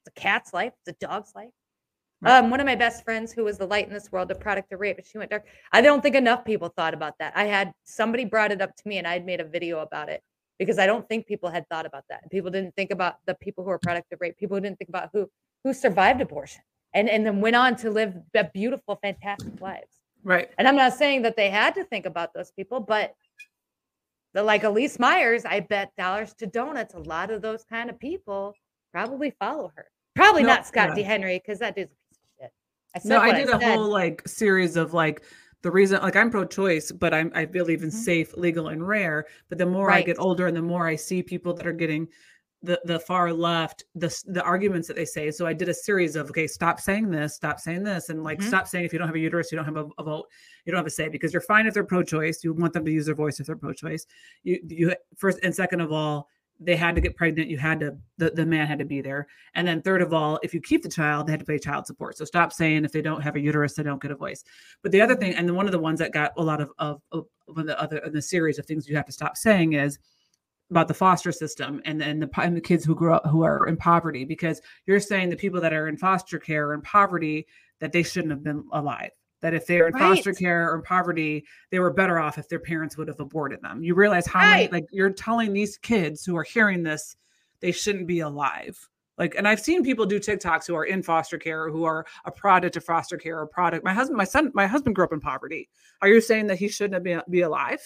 It's 0.05 0.15
a 0.17 0.21
cat's 0.21 0.53
life. 0.53 0.73
It's 0.85 0.97
a 1.03 1.07
dog's 1.07 1.33
life. 1.35 1.49
Right. 2.21 2.39
Um, 2.39 2.51
one 2.51 2.61
of 2.61 2.67
my 2.67 2.75
best 2.77 3.05
friends 3.05 3.33
who 3.33 3.45
was 3.45 3.57
the 3.59 3.67
light 3.67 3.87
in 3.87 3.93
this 3.95 4.11
world, 4.13 4.31
a 4.31 4.35
product 4.35 4.73
of 4.73 4.81
rape, 4.81 4.97
but 4.97 5.07
she 5.07 5.19
went 5.19 5.31
dark. 5.31 5.47
I 5.73 5.81
don't 5.83 6.03
think 6.03 6.15
enough 6.17 6.45
people 6.45 6.69
thought 6.69 6.95
about 6.95 7.15
that. 7.21 7.33
I 7.37 7.45
had 7.45 7.73
somebody 7.85 8.25
brought 8.25 8.53
it 8.53 8.61
up 8.61 8.75
to 8.77 8.89
me 8.89 8.99
and 8.99 9.07
I'd 9.07 9.25
made 9.25 9.41
a 9.41 9.45
video 9.45 9.81
about 9.81 10.09
it 10.09 10.23
because 10.59 10.79
I 10.79 10.87
don't 10.87 11.07
think 11.09 11.27
people 11.27 11.51
had 11.51 11.69
thought 11.69 11.87
about 11.87 12.05
that. 12.09 12.31
People 12.31 12.51
didn't 12.51 12.75
think 12.75 12.91
about 12.91 13.17
the 13.27 13.35
people 13.37 13.65
who 13.65 13.71
are 13.71 13.79
product 13.79 14.13
of 14.13 14.21
rape. 14.21 14.37
People 14.37 14.59
didn't 14.61 14.79
think 14.79 14.89
about 14.89 15.11
who 15.13 15.29
who 15.65 15.73
survived 15.75 16.21
abortion 16.21 16.63
and, 16.95 17.09
and 17.11 17.27
then 17.27 17.41
went 17.41 17.57
on 17.57 17.77
to 17.77 17.91
live 17.91 18.15
a 18.35 18.45
beautiful, 18.45 18.99
fantastic 19.03 19.61
lives. 19.61 20.01
Right. 20.23 20.51
And 20.59 20.67
I'm 20.67 20.77
not 20.77 20.95
saying 20.95 21.23
that 21.23 21.37
they 21.37 21.51
had 21.51 21.75
to 21.75 21.85
think 21.85 22.07
about 22.07 22.33
those 22.35 22.51
people, 22.53 22.81
but 22.81 23.15
the 24.35 24.43
like 24.43 24.63
Elyse 24.63 24.99
Myers, 24.99 25.45
I 25.45 25.61
bet 25.61 25.93
dollars 25.97 26.35
to 26.39 26.47
donuts. 26.47 26.95
A 26.95 26.99
lot 26.99 27.31
of 27.31 27.43
those 27.43 27.65
kind 27.65 27.91
of 27.91 27.99
people 27.99 28.55
probably 28.93 29.33
follow 29.39 29.73
her. 29.77 29.87
Probably 30.15 30.43
No, 30.43 30.49
not 30.49 30.67
Scott 30.67 30.91
yeah. 30.91 30.95
D. 30.95 31.03
Henry 31.03 31.39
because 31.39 31.59
that 31.59 31.75
dude's 31.77 31.93
a 31.93 31.97
piece 32.09 32.19
of 32.23 32.45
shit. 32.45 32.53
I 32.95 33.01
No, 33.09 33.19
I 33.21 33.33
did 33.33 33.49
a 33.49 33.53
said. 33.53 33.63
whole 33.63 33.89
like 33.89 34.27
series 34.27 34.77
of 34.77 34.95
like 34.95 35.23
the 35.67 35.73
reason 35.73 36.01
like 36.01 36.15
I'm 36.17 36.31
pro-choice, 36.31 36.93
but 36.93 37.13
I'm 37.13 37.33
I 37.35 37.45
believe 37.45 37.83
in 37.83 37.91
Mhm. 37.91 37.93
safe, 37.93 38.33
legal, 38.37 38.69
and 38.69 38.87
rare. 38.87 39.27
But 39.49 39.59
the 39.59 39.67
more 39.67 39.91
I 39.91 40.01
get 40.01 40.17
older 40.21 40.47
and 40.47 40.57
the 40.57 40.63
more 40.63 40.87
I 40.87 40.95
see 40.97 41.23
people 41.25 41.55
that 41.55 41.67
are 41.67 41.73
getting 41.73 42.07
the 42.63 42.81
the 42.85 43.01
far 43.01 43.33
left, 43.33 43.85
the 43.97 44.09
the 44.27 44.43
arguments 44.45 44.87
that 44.89 44.95
they 44.97 45.05
say. 45.05 45.31
So 45.33 45.45
I 45.45 45.53
did 45.53 45.69
a 45.69 45.75
series 45.75 46.15
of 46.15 46.31
okay, 46.31 46.47
stop 46.47 46.81
saying 46.81 47.11
this, 47.11 47.35
stop 47.35 47.59
saying 47.61 47.83
this, 47.83 48.11
and 48.11 48.23
like 48.23 48.39
Mhm. 48.41 48.45
stop 48.45 48.69
saying 48.69 48.85
if 48.85 48.93
you 48.93 48.99
don't 49.01 49.09
have 49.09 49.17
a 49.17 49.19
uterus, 49.19 49.51
you 49.51 49.57
don't 49.57 49.65
have 49.65 49.77
a, 49.77 49.89
a 49.99 50.05
vote, 50.05 50.27
you 50.65 50.71
don't 50.73 50.79
have 50.79 50.87
a 50.87 50.91
say 50.91 51.09
because 51.09 51.33
you're 51.33 51.43
fine 51.43 51.67
if 51.67 51.75
they're 51.75 51.85
pro-choice. 51.85 52.45
You 52.45 52.55
want 52.55 52.73
them 52.73 52.85
to 52.85 52.93
use 52.93 53.07
their 53.07 53.15
voice 53.17 53.41
if 53.41 53.47
they're 53.49 53.57
pro-choice. 53.57 54.07
You 54.45 54.61
you 54.69 54.95
first 55.17 55.41
and 55.43 55.55
second 55.55 55.81
of 55.81 55.91
all, 55.93 56.29
they 56.59 56.77
had 56.77 56.95
to 56.95 57.01
get 57.01 57.17
pregnant. 57.17 57.51
You 57.51 57.59
had 57.59 57.81
to 57.81 57.97
the, 58.19 58.31
the 58.31 58.47
man 58.47 58.67
had 58.67 58.79
to 58.79 58.85
be 58.85 59.01
there. 59.01 59.27
And 59.55 59.67
then 59.67 59.83
third 59.83 60.03
of 60.03 60.13
all, 60.13 60.39
if 60.43 60.55
you 60.55 60.61
keep 60.61 60.83
the 60.83 60.89
child, 60.89 61.27
they 61.27 61.33
had 61.33 61.41
to 61.41 61.47
pay 61.47 61.59
child 61.59 61.87
support. 61.87 62.17
So 62.17 62.25
stop 62.25 62.53
saying 62.53 62.85
if 62.85 62.93
they 62.93 63.03
don't 63.03 63.21
have 63.21 63.37
a 63.37 63.41
uterus, 63.41 63.75
they 63.75 63.83
don't 63.83 64.01
get 64.01 64.11
a 64.11 64.17
voice. 64.17 64.43
But 64.83 64.93
the 64.93 65.01
other 65.01 65.17
thing, 65.17 65.35
and 65.35 65.55
one 65.55 65.67
of 65.67 65.73
the 65.73 65.79
ones 65.79 65.99
that 65.99 66.13
got 66.13 66.33
a 66.37 66.43
lot 66.43 66.61
of 66.61 66.71
of, 66.79 67.01
of 67.13 67.27
one 67.47 67.61
of 67.61 67.67
the 67.67 67.81
other 67.81 67.99
in 67.99 68.13
the 68.13 68.23
series 68.23 68.59
of 68.59 68.67
things 68.67 68.89
you 68.89 68.97
have 68.97 69.07
to 69.07 69.13
stop 69.13 69.37
saying 69.37 69.75
is 69.75 69.99
about 70.71 70.89
the 70.89 70.95
foster 70.95 71.31
system 71.31 71.81
and 71.85 72.03
and 72.03 72.23
the 72.23 72.29
and 72.41 72.57
the 72.57 72.61
kids 72.61 72.85
who 72.85 72.95
grow 72.95 73.17
up 73.17 73.27
who 73.27 73.43
are 73.43 73.67
in 73.67 73.77
poverty 73.77 74.25
because 74.25 74.61
you're 74.87 74.99
saying 74.99 75.29
the 75.29 75.37
people 75.37 75.61
that 75.61 75.73
are 75.73 75.89
in 75.89 75.97
foster 75.97 76.39
care 76.39 76.69
or 76.69 76.75
in 76.75 76.81
poverty 76.81 77.47
that 77.81 77.93
they 77.93 78.03
shouldn't 78.03 78.33
have 78.33 78.43
been 78.43 78.65
alive 78.73 79.11
that 79.43 79.55
if 79.55 79.67
they're 79.67 79.89
in 79.89 79.93
foster 79.93 80.33
care 80.33 80.71
or 80.71 80.77
in 80.77 80.83
poverty 80.83 81.45
they 81.71 81.79
were 81.79 81.93
better 81.93 82.19
off 82.19 82.39
if 82.39 82.49
their 82.49 82.59
parents 82.59 82.97
would 82.97 83.09
have 83.09 83.21
aborted 83.21 83.61
them. 83.63 83.83
You 83.83 83.95
realize 83.95 84.27
how 84.27 84.41
many 84.41 84.69
like 84.69 84.87
you're 84.91 85.11
telling 85.11 85.53
these 85.53 85.79
kids 85.79 86.25
who 86.25 86.37
are 86.37 86.43
hearing 86.43 86.83
this 86.83 87.17
they 87.61 87.73
shouldn't 87.73 88.07
be 88.07 88.21
alive. 88.21 88.79
Like 89.19 89.35
and 89.37 89.49
i've 89.49 89.61
seen 89.61 89.83
people 89.83 90.05
do 90.05 90.21
tiktoks 90.21 90.67
who 90.67 90.75
are 90.75 90.85
in 90.85 91.03
foster 91.03 91.39
care 91.39 91.71
who 91.71 91.85
are 91.85 92.07
a 92.27 92.31
product 92.31 92.77
of 92.77 92.85
foster 92.85 93.17
care 93.17 93.39
or 93.39 93.47
product 93.47 93.85
my 93.85 93.95
husband 93.95 94.19
my 94.19 94.25
son 94.25 94.51
my 94.55 94.67
husband 94.67 94.95
grew 94.95 95.05
up 95.05 95.13
in 95.13 95.21
poverty. 95.21 95.69
Are 96.03 96.09
you 96.09 96.21
saying 96.21 96.49
that 96.49 96.59
he 96.59 96.69
shouldn't 96.69 97.03
been 97.03 97.23
be 97.31 97.41
alive? 97.43 97.81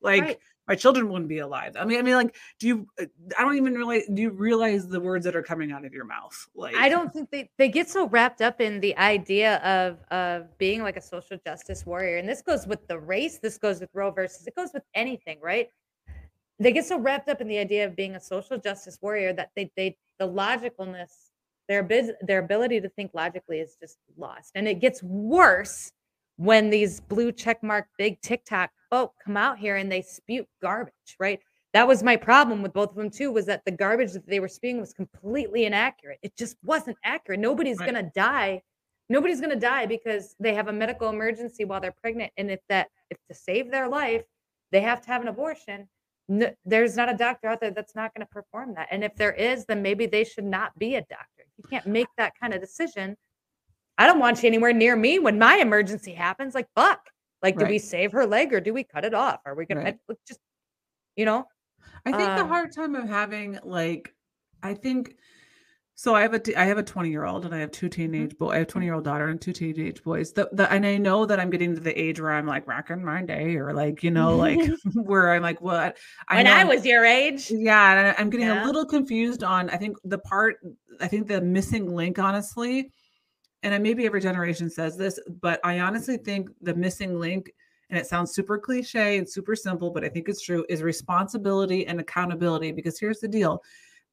Like 0.00 0.22
Right. 0.22 0.38
My 0.70 0.76
children 0.76 1.08
wouldn't 1.08 1.28
be 1.28 1.40
alive 1.40 1.76
i 1.76 1.84
mean 1.84 1.98
i 1.98 2.02
mean 2.02 2.14
like 2.14 2.34
do 2.60 2.68
you 2.68 2.86
uh, 3.00 3.04
i 3.36 3.42
don't 3.42 3.56
even 3.56 3.74
really 3.74 4.04
do 4.14 4.22
you 4.22 4.30
realize 4.30 4.86
the 4.86 5.00
words 5.00 5.24
that 5.24 5.34
are 5.34 5.42
coming 5.42 5.72
out 5.72 5.84
of 5.84 5.92
your 5.92 6.04
mouth 6.04 6.48
like 6.54 6.76
I 6.76 6.88
don't 6.88 7.12
think 7.12 7.30
they, 7.30 7.50
they 7.58 7.68
get 7.68 7.88
so 7.88 8.08
wrapped 8.08 8.40
up 8.40 8.60
in 8.60 8.80
the 8.80 8.96
idea 8.96 9.56
of 9.58 9.98
of 10.10 10.56
being 10.58 10.82
like 10.82 10.96
a 10.96 11.02
social 11.02 11.38
justice 11.44 11.84
warrior. 11.84 12.18
And 12.18 12.28
this 12.28 12.42
goes 12.42 12.66
with 12.66 12.86
the 12.86 12.98
race, 12.98 13.38
this 13.38 13.58
goes 13.58 13.80
with 13.80 13.90
Roe 13.92 14.10
versus 14.10 14.46
it 14.46 14.54
goes 14.54 14.70
with 14.72 14.82
anything, 14.94 15.38
right? 15.42 15.68
They 16.58 16.72
get 16.72 16.84
so 16.84 16.98
wrapped 16.98 17.28
up 17.28 17.40
in 17.40 17.48
the 17.48 17.58
idea 17.58 17.86
of 17.86 17.96
being 17.96 18.14
a 18.16 18.20
social 18.20 18.58
justice 18.58 18.98
warrior 19.00 19.32
that 19.34 19.50
they 19.56 19.70
they 19.76 19.96
the 20.18 20.28
logicalness, 20.28 21.30
their 21.68 21.82
biz, 21.82 22.12
their 22.20 22.40
ability 22.40 22.80
to 22.80 22.88
think 22.90 23.12
logically 23.14 23.60
is 23.60 23.76
just 23.80 23.98
lost. 24.16 24.52
And 24.54 24.68
it 24.68 24.80
gets 24.80 25.02
worse 25.02 25.92
when 26.40 26.70
these 26.70 27.00
blue 27.00 27.30
checkmark 27.30 27.84
big 27.98 28.18
TikTok 28.22 28.70
folk 28.88 29.12
come 29.22 29.36
out 29.36 29.58
here 29.58 29.76
and 29.76 29.92
they 29.92 30.00
spew 30.00 30.46
garbage, 30.62 31.16
right? 31.18 31.38
that 31.72 31.86
was 31.86 32.02
my 32.02 32.16
problem 32.16 32.62
with 32.62 32.72
both 32.72 32.90
of 32.90 32.96
them 32.96 33.10
too 33.10 33.30
was 33.30 33.46
that 33.46 33.64
the 33.64 33.70
garbage 33.70 34.12
that 34.12 34.26
they 34.26 34.40
were 34.40 34.48
spewing 34.48 34.80
was 34.80 34.92
completely 34.92 35.66
inaccurate 35.66 36.18
it 36.22 36.36
just 36.36 36.56
wasn't 36.64 36.96
accurate 37.04 37.38
nobody's 37.38 37.78
Right. 37.78 37.86
gonna 37.86 38.10
die 38.12 38.60
nobody's 39.08 39.40
gonna 39.40 39.54
die 39.54 39.86
because 39.86 40.34
they 40.40 40.52
have 40.54 40.66
a 40.66 40.72
medical 40.72 41.08
emergency 41.10 41.64
while 41.64 41.80
they're 41.80 41.92
pregnant 41.92 42.32
and 42.36 42.50
if 42.50 42.58
that 42.68 42.88
if 43.10 43.18
to 43.28 43.34
save 43.34 43.70
their 43.70 43.86
life 43.86 44.24
they 44.72 44.80
have 44.80 45.00
to 45.02 45.08
have 45.08 45.22
an 45.22 45.28
abortion 45.28 45.88
no, 46.28 46.52
there's 46.64 46.96
not 46.96 47.08
a 47.08 47.16
doctor 47.16 47.46
out 47.48 47.60
there 47.60 47.70
that's 47.72 47.94
not 47.94 48.12
going 48.14 48.26
to 48.26 48.30
perform 48.32 48.74
that 48.74 48.88
and 48.90 49.04
if 49.04 49.14
there 49.14 49.32
is 49.32 49.64
then 49.66 49.80
maybe 49.80 50.06
they 50.06 50.24
should 50.24 50.44
not 50.44 50.76
be 50.76 50.96
a 50.96 51.02
doctor 51.02 51.44
you 51.56 51.64
can't 51.70 51.86
make 51.86 52.08
that 52.16 52.32
kind 52.40 52.52
of 52.52 52.60
decision 52.60 53.16
i 54.00 54.06
don't 54.06 54.18
want 54.18 54.42
you 54.42 54.46
anywhere 54.48 54.72
near 54.72 54.96
me 54.96 55.18
when 55.18 55.38
my 55.38 55.56
emergency 55.56 56.12
happens 56.12 56.54
like 56.54 56.66
fuck 56.74 57.00
like 57.42 57.56
do 57.58 57.66
we 57.66 57.78
save 57.78 58.10
her 58.12 58.26
leg 58.26 58.52
or 58.52 58.60
do 58.60 58.72
we 58.74 58.82
cut 58.82 59.04
it 59.04 59.14
off 59.14 59.38
are 59.46 59.54
we 59.54 59.66
gonna 59.66 59.82
Right. 59.82 59.98
I- 60.10 60.14
just 60.26 60.40
you 61.16 61.24
know 61.24 61.46
I 62.06 62.12
think 62.12 62.28
the 62.34 62.42
Um, 62.42 62.48
hard 62.48 62.72
time 62.74 62.94
of 62.94 63.06
having 63.08 63.58
like 63.62 64.14
I 64.62 64.72
think 64.74 65.14
So 65.94 66.14
I 66.14 66.22
have 66.22 66.32
a 66.32 66.38
t- 66.38 66.56
I 66.56 66.64
have 66.64 66.78
a 66.78 66.82
20 66.82 67.10
year 67.10 67.26
old 67.26 67.44
and 67.44 67.54
I 67.54 67.58
have 67.58 67.72
two 67.72 67.90
teenage 67.90 68.38
boy. 68.38 68.50
I 68.52 68.58
have 68.60 68.68
20 68.68 68.86
year 68.86 68.94
old 68.94 69.04
daughter 69.04 69.28
and 69.28 69.38
two 69.38 69.52
teenage 69.52 70.02
boys. 70.02 70.32
The, 70.32 70.48
the 70.52 70.70
and 70.72 70.86
I 70.86 70.96
know 70.96 71.26
that 71.26 71.38
I'm 71.38 71.50
getting 71.50 71.74
to 71.74 71.80
the 71.80 71.92
age 72.06 72.18
where 72.18 72.32
I'm 72.32 72.46
like 72.46 72.66
rocking 72.66 73.04
my 73.04 73.20
day 73.22 73.56
or 73.56 73.74
like 73.74 74.02
you 74.02 74.10
know 74.10 74.34
like 74.34 74.58
where 74.94 75.30
I'm 75.34 75.42
like 75.42 75.60
what 75.60 75.98
I 76.28 76.36
when 76.36 76.46
I 76.46 76.64
was 76.64 76.86
your 76.86 77.04
age. 77.04 77.50
yeah 77.50 77.84
and 77.92 78.08
I- 78.08 78.14
I'm 78.18 78.30
getting 78.30 78.46
Yeah. 78.46 78.64
a 78.64 78.66
little 78.66 78.86
confused 78.86 79.42
on 79.44 79.68
I 79.68 79.76
think 79.76 79.98
the 80.04 80.18
part 80.18 80.56
I 81.02 81.06
think 81.08 81.28
the 81.28 81.40
missing 81.42 81.94
link 81.94 82.18
honestly, 82.18 82.90
and 83.62 83.82
maybe 83.82 84.06
every 84.06 84.20
generation 84.20 84.70
says 84.70 84.96
this, 84.96 85.18
but 85.40 85.60
I 85.64 85.80
honestly 85.80 86.16
think 86.16 86.48
the 86.60 86.74
missing 86.74 87.18
link. 87.18 87.52
And 87.90 87.98
it 87.98 88.06
sounds 88.06 88.32
super 88.32 88.56
cliche 88.56 89.18
and 89.18 89.28
super 89.28 89.56
simple, 89.56 89.90
but 89.90 90.04
I 90.04 90.08
think 90.08 90.28
it's 90.28 90.42
true 90.42 90.64
is 90.68 90.80
responsibility 90.80 91.88
and 91.88 91.98
accountability. 91.98 92.70
Because 92.70 93.00
here's 93.00 93.18
the 93.18 93.26
deal 93.26 93.64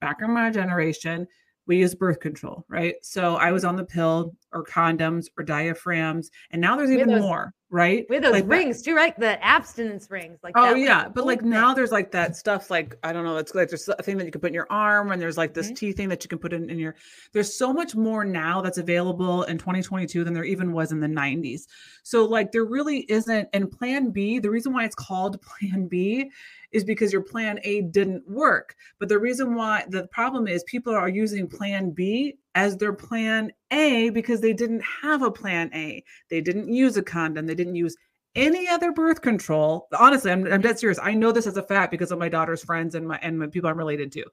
back 0.02 0.18
in 0.24 0.32
my 0.32 0.50
generation, 0.50 1.28
we 1.68 1.78
used 1.78 2.00
birth 2.00 2.20
control, 2.20 2.66
right? 2.70 2.96
So 3.04 3.36
I 3.36 3.52
was 3.52 3.64
on 3.64 3.76
the 3.76 3.86
pill 3.86 4.34
or 4.52 4.64
condoms 4.64 5.28
or 5.38 5.44
diaphragms, 5.44 6.32
and 6.50 6.60
now 6.60 6.76
there's 6.76 6.90
even 6.90 7.20
more, 7.20 7.54
right? 7.70 8.06
We 8.10 8.16
had 8.16 8.24
those 8.24 8.32
Like 8.32 8.44
that- 8.48 8.50
rings 8.50 8.82
too, 8.82 8.96
right? 8.96 9.18
The 9.20 9.44
abstinence 9.44 10.10
rings. 10.10 10.40
Like 10.44 10.54
Oh 10.56 10.74
yeah, 10.76 11.10
but 11.10 11.26
like 11.26 11.42
thing. 11.42 11.50
now 11.50 11.74
there's 11.74 11.92
like 11.92 12.12
that 12.12 12.36
stuff 12.36 12.70
like 12.72 12.98
I 13.04 13.12
don't 13.12 13.26
know, 13.26 13.38
it's 13.38 13.54
like 13.54 13.68
there's 13.70 13.88
a 13.90 14.02
thing 14.02 14.18
that 14.18 14.26
you 14.26 14.32
can 14.32 14.40
put 14.40 14.48
in 14.48 14.54
your 14.54 14.68
arm 14.70 15.12
and 15.12 15.22
there's 15.22 15.38
like 15.38 15.54
this 15.54 15.72
Mhm. 15.72 15.76
tea 15.76 15.92
thing 15.92 16.10
that 16.10 16.24
you 16.24 16.30
can 16.30 16.40
put 16.40 16.54
in, 16.54 16.70
in 16.70 16.80
your 16.80 16.96
there's 17.34 17.54
so 17.58 17.74
much 17.74 17.96
more 17.96 18.24
now 18.24 18.62
that's 18.62 18.78
available 18.78 19.44
in 19.44 19.58
2022 19.58 20.24
than 20.24 20.34
there 20.34 20.46
even 20.46 20.72
was 20.72 20.92
in 20.92 21.00
the 21.02 21.08
90s. 21.08 21.68
So 22.04 22.24
like 22.26 22.52
there 22.52 22.66
really 22.66 23.00
isn't 23.12 23.50
and 23.54 23.70
plan 23.70 24.12
B, 24.12 24.40
the 24.40 24.50
reason 24.50 24.72
why 24.74 24.86
it's 24.86 24.96
called 24.96 25.42
plan 25.42 25.88
B 25.88 26.32
is 26.72 26.84
because 26.84 27.12
your 27.14 27.22
plan 27.22 27.60
A 27.64 27.82
didn't 27.82 28.28
work. 28.30 28.76
But 29.00 29.10
the 29.10 29.20
reason 29.20 29.56
why 29.56 29.86
the 29.90 30.08
problem 30.08 30.48
is 30.48 30.64
people 30.64 30.94
are 30.94 31.08
using 31.10 31.48
plan 31.48 31.92
B 31.92 32.38
as 32.58 32.76
their 32.76 32.92
plan 32.92 33.52
A 33.72 34.10
because 34.10 34.42
they 34.42 34.52
didn't 34.52 34.82
have 35.04 35.22
a 35.22 35.30
plan 35.30 35.70
A. 35.76 36.04
They 36.32 36.42
didn't 36.42 36.74
use 36.74 36.98
a 36.98 37.04
condom, 37.04 37.46
they 37.46 37.54
didn't 37.54 37.76
use 37.76 37.96
any 38.36 38.68
other 38.68 38.92
birth 38.92 39.22
control. 39.22 39.88
Honestly, 39.98 40.32
I'm, 40.32 40.52
I'm 40.52 40.62
dead 40.62 40.80
serious. 40.80 41.00
I 41.02 41.14
know 41.14 41.32
this 41.32 41.46
as 41.46 41.58
a 41.58 41.64
fact 41.64 41.92
because 41.92 42.12
of 42.12 42.18
my 42.18 42.30
daughter's 42.30 42.64
friends 42.64 42.96
and 42.96 43.08
my 43.08 43.20
and 43.22 43.38
my 43.38 43.46
people 43.46 43.70
I'm 43.70 43.78
related 43.78 44.12
to. 44.14 44.26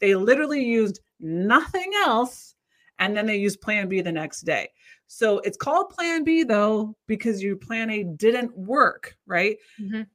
They 0.00 0.14
literally 0.14 0.62
used 0.62 1.00
nothing 1.18 1.90
else, 2.04 2.54
and 3.00 3.16
then 3.16 3.26
they 3.26 3.36
used 3.36 3.60
Plan 3.60 3.88
B 3.88 4.00
the 4.00 4.12
next 4.12 4.42
day. 4.42 4.68
So 5.08 5.40
it's 5.40 5.56
called 5.58 5.90
Plan 5.90 6.22
B 6.22 6.44
though 6.44 6.96
because 7.08 7.42
your 7.42 7.56
Plan 7.56 7.90
A 7.90 8.04
didn't 8.04 8.56
work, 8.56 9.16
right? 9.26 9.56
Mhm. 9.80 10.06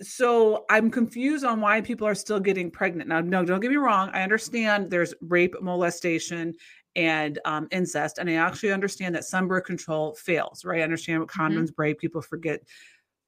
So 0.00 0.64
I'm 0.68 0.90
confused 0.90 1.44
on 1.44 1.60
why 1.60 1.80
people 1.80 2.06
are 2.08 2.14
still 2.14 2.40
getting 2.40 2.70
pregnant. 2.70 3.08
Now, 3.08 3.20
no, 3.20 3.44
don't 3.44 3.60
get 3.60 3.70
me 3.70 3.76
wrong. 3.76 4.10
I 4.12 4.22
understand 4.22 4.90
there's 4.90 5.14
rape, 5.20 5.54
molestation, 5.60 6.54
and 6.96 7.38
um, 7.44 7.68
incest, 7.70 8.18
and 8.18 8.28
I 8.28 8.34
actually 8.34 8.72
understand 8.72 9.14
that 9.14 9.24
some 9.24 9.48
birth 9.48 9.64
control 9.64 10.14
fails. 10.14 10.64
Right? 10.64 10.80
I 10.80 10.84
understand 10.84 11.20
what 11.20 11.28
Mhm. 11.28 11.54
condoms 11.54 11.74
break. 11.74 11.98
People 11.98 12.22
forget, 12.22 12.62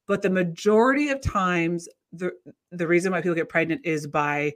but 0.06 0.22
the 0.22 0.30
majority 0.30 1.08
of 1.08 1.20
times, 1.20 1.88
the 2.12 2.32
the 2.70 2.86
reason 2.86 3.12
why 3.12 3.20
people 3.20 3.34
get 3.34 3.48
pregnant 3.48 3.80
is 3.84 4.06
by 4.06 4.52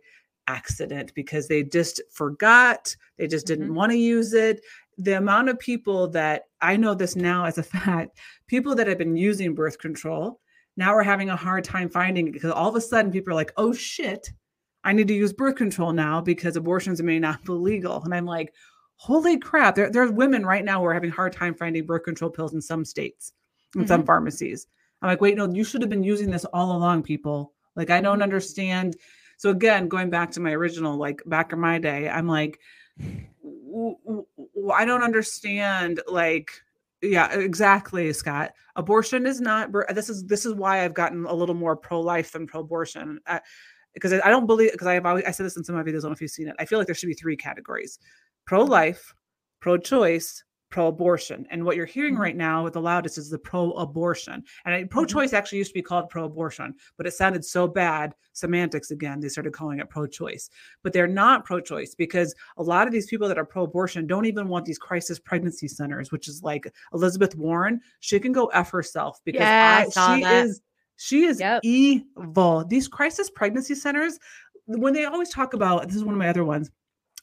accident 0.47 1.13
because 1.15 1.47
they 1.47 1.63
just 1.63 2.01
forgot. 2.11 2.95
They 3.19 3.27
just 3.27 3.47
didn't 3.47 3.69
Mhm. 3.69 3.75
want 3.75 3.93
to 3.93 3.99
use 3.99 4.33
it. 4.33 4.65
The 4.97 5.13
amount 5.13 5.49
of 5.51 5.59
people 5.59 6.09
that 6.09 6.45
I 6.61 6.77
know 6.77 6.95
this 6.95 7.15
now 7.17 7.45
as 7.45 7.59
a 7.59 7.63
fact, 8.03 8.19
people 8.47 8.75
that 8.75 8.87
have 8.87 8.99
been 8.99 9.17
using 9.17 9.55
birth 9.55 9.79
control 9.79 10.41
now 10.77 10.95
are 10.95 11.03
having 11.03 11.29
a 11.29 11.37
hard 11.37 11.65
time 11.65 11.89
finding 11.89 12.29
it 12.29 12.33
because 12.33 12.51
all 12.51 12.69
of 12.69 12.77
a 12.77 12.81
sudden 12.81 13.13
people 13.13 13.33
are 13.33 13.37
like, 13.37 13.53
oh 13.57 13.73
shit, 13.73 14.33
I 14.85 14.93
need 14.93 15.09
to 15.09 15.15
use 15.15 15.33
birth 15.33 15.57
control 15.57 15.93
now 15.93 16.21
because 16.21 16.57
abortions 16.57 17.03
may 17.03 17.19
not 17.19 17.45
be 17.45 17.53
legal. 17.71 18.03
And 18.03 18.15
I'm 18.15 18.27
like, 18.27 18.55
holy 18.99 19.39
crap, 19.39 19.77
there, 19.77 19.91
there's 19.91 20.11
women 20.11 20.45
right 20.45 20.65
now 20.65 20.81
who 20.81 20.87
are 20.87 20.95
having 20.95 21.11
a 21.11 21.15
hard 21.15 21.33
time 21.33 21.55
finding 21.55 21.87
birth 21.87 22.03
control 22.03 22.31
pills 22.31 22.53
in 22.53 22.61
some 22.61 22.85
states, 22.85 23.33
in 23.77 23.87
some 23.87 24.01
mm-hmm. 24.01 24.07
pharmacies. 24.07 24.67
I'm 25.01 25.09
like, 25.09 25.21
wait, 25.21 25.37
no, 25.37 25.49
you 25.49 25.63
should 25.63 25.81
have 25.81 25.91
been 25.91 26.03
using 26.03 26.31
this 26.31 26.45
all 26.47 26.77
along, 26.77 27.05
people. 27.05 27.53
Like, 27.77 27.91
I 27.91 28.01
don't 28.01 28.23
understand. 28.23 28.97
So 29.37 29.51
again, 29.51 29.87
going 29.89 30.11
back 30.11 30.33
to 30.33 30.41
my 30.41 30.53
original, 30.53 30.97
like 30.97 31.23
back 31.27 31.53
in 31.53 31.61
my 31.61 31.79
day, 31.79 32.09
I'm 32.09 32.27
like, 32.27 32.59
w- 32.99 33.97
w- 34.05 34.27
I 34.75 34.85
don't 34.85 35.05
understand. 35.05 36.01
Like, 36.09 36.51
yeah, 37.01 37.33
exactly, 37.33 38.13
Scott. 38.13 38.53
Abortion 38.75 39.27
is 39.27 39.41
not. 39.41 39.71
This 39.95 40.09
is 40.09 40.25
this 40.25 40.45
is 40.45 40.55
why 40.55 40.85
I've 40.85 40.95
gotten 40.95 41.25
a 41.25 41.35
little 41.35 41.55
more 41.55 41.77
pro-life 41.77 42.33
than 42.33 42.49
pro-abortion. 42.49 43.21
Uh, 43.29 43.35
I, 43.35 43.41
because 43.95 44.13
I 44.13 44.21
I 44.25 44.31
don't 44.31 44.47
believe 44.47 44.73
because 44.73 44.87
I've 44.87 45.07
always 45.07 45.25
I 45.25 45.31
said 45.31 45.47
this 45.47 45.57
in 45.57 45.65
some 45.65 45.77
of 45.77 45.85
my 45.85 45.91
videos. 45.91 45.99
I 45.99 46.03
don't 46.03 46.11
know 46.11 46.13
if 46.13 46.21
you've 46.21 46.31
seen 46.31 46.49
it. 46.49 46.57
I 46.59 46.65
feel 46.65 46.79
like 46.79 46.87
there 46.87 46.95
should 46.95 47.09
be 47.09 47.15
three 47.15 47.37
categories: 47.37 47.99
pro-life, 48.49 49.15
pro-choice, 49.61 50.43
pro-abortion. 50.71 51.47
And 51.51 51.65
what 51.65 51.77
you're 51.77 51.87
hearing 51.87 52.15
Mhm. 52.17 52.19
right 52.21 52.37
now 52.37 52.65
with 52.65 52.73
the 52.75 52.81
loudest 52.81 53.17
is 53.19 53.29
the 53.31 53.39
pro-abortion. 53.39 54.43
And 54.65 54.91
pro-choice 54.91 55.33
actually 55.35 55.59
used 55.59 55.71
to 55.71 55.75
be 55.75 55.83
called 55.83 56.09
pro-abortion, 56.09 56.75
but 56.97 57.07
it 57.07 57.13
sounded 57.13 57.45
so 57.45 57.67
bad. 57.69 58.15
Semantics 58.33 58.91
again. 58.91 59.21
They 59.21 59.29
started 59.29 59.53
calling 59.53 59.81
it 59.81 59.91
pro-choice, 59.91 60.49
but 60.83 60.93
they're 60.95 61.07
not 61.07 61.45
pro-choice 61.45 61.95
because 61.95 62.35
a 62.57 62.63
lot 62.63 62.87
of 62.87 62.93
these 62.93 63.07
people 63.07 63.29
that 63.29 63.39
are 63.39 63.45
pro-abortion 63.45 64.07
don't 64.07 64.25
even 64.27 64.49
want 64.49 64.65
these 64.65 64.79
crisis 64.79 65.19
pregnancy 65.19 65.69
centers, 65.69 66.11
which 66.13 66.27
is 66.29 66.43
like 66.43 66.73
Elizabeth 66.95 67.35
Warren. 67.35 67.81
She 68.01 68.19
can 68.21 68.33
go 68.33 68.47
f 68.47 68.71
herself 68.71 69.21
because 69.25 69.41
Yeah, 69.43 69.85
I 69.97 70.01
I, 70.01 70.17
she 70.17 70.23
that. 70.23 70.45
is 70.47 70.61
she 70.97 71.25
is 71.25 71.39
Yep. 71.41 71.61
evil. 71.65 72.65
These 72.65 72.89
crisis 72.89 73.31
pregnancy 73.31 73.75
centers, 73.75 74.19
when 74.67 74.93
they 74.95 75.05
always 75.05 75.31
talk 75.31 75.55
about 75.55 75.87
this 75.87 75.97
is 75.97 76.05
one 76.05 76.15
of 76.15 76.19
my 76.19 76.29
other 76.29 76.45
ones. 76.45 76.71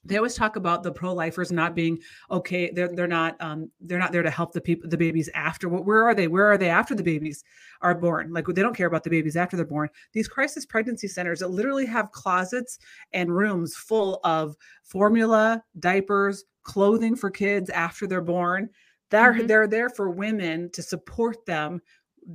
They 0.06 0.18
always 0.18 0.36
talk 0.36 0.56
about 0.56 0.84
the 0.84 0.92
pro-lifers 0.92 1.52
not 1.52 1.74
being 1.76 2.00
okay. 2.30 2.72
They're 2.72 2.90
they're 2.96 3.08
not 3.08 3.36
um 3.42 3.72
they're 3.82 4.00
not 4.00 4.12
there 4.12 4.22
to 4.24 4.30
help 4.30 4.54
the 4.54 4.62
people 4.62 4.90
the 4.90 4.98
babies 4.98 5.30
after. 5.34 5.68
Wh- 5.68 5.86
Where 5.86 6.04
are 6.04 6.14
they? 6.14 6.28
Where 6.28 6.46
are 6.46 6.58
they 6.58 6.70
after 6.70 6.94
the 6.94 7.04
babies 7.04 7.44
are 7.82 7.96
born? 7.96 8.32
Like 8.32 8.46
they 8.46 8.62
don't 8.62 8.76
care 8.76 8.88
about 8.88 9.04
the 9.04 9.10
babies 9.10 9.36
after 9.36 9.58
they're 9.58 9.66
born. 9.66 9.90
These 10.14 10.28
crisis 10.28 10.66
pregnancy 10.66 11.08
centers 11.08 11.40
that 11.40 11.50
literally 11.50 11.86
have 11.88 12.12
closets 12.12 12.78
and 13.14 13.36
rooms 13.36 13.76
full 13.76 14.20
of 14.24 14.56
formula, 14.84 15.64
diapers, 15.80 16.46
clothing 16.64 17.16
for 17.16 17.30
kids 17.32 17.70
after 17.72 18.06
they're 18.06 18.22
born. 18.22 18.70
They're 19.10 19.34
Mhm. 19.34 19.48
they're 19.48 19.68
there 19.68 19.90
for 19.90 20.10
women 20.10 20.70
to 20.74 20.82
support 20.84 21.46
them 21.46 21.82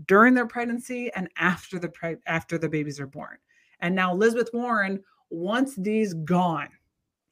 during 0.07 0.35
their 0.35 0.47
pregnancy 0.47 1.13
and 1.15 1.29
after 1.37 1.79
the 1.79 1.89
pre- 1.89 2.17
after 2.27 2.59
the 2.59 2.69
babies 2.69 2.99
are 3.01 3.07
born. 3.07 3.39
And 3.81 3.95
now 3.95 4.13
Elizabeth 4.13 4.51
Warren 4.53 5.03
wants 5.31 5.75
these 5.77 6.15
gone. 6.15 6.69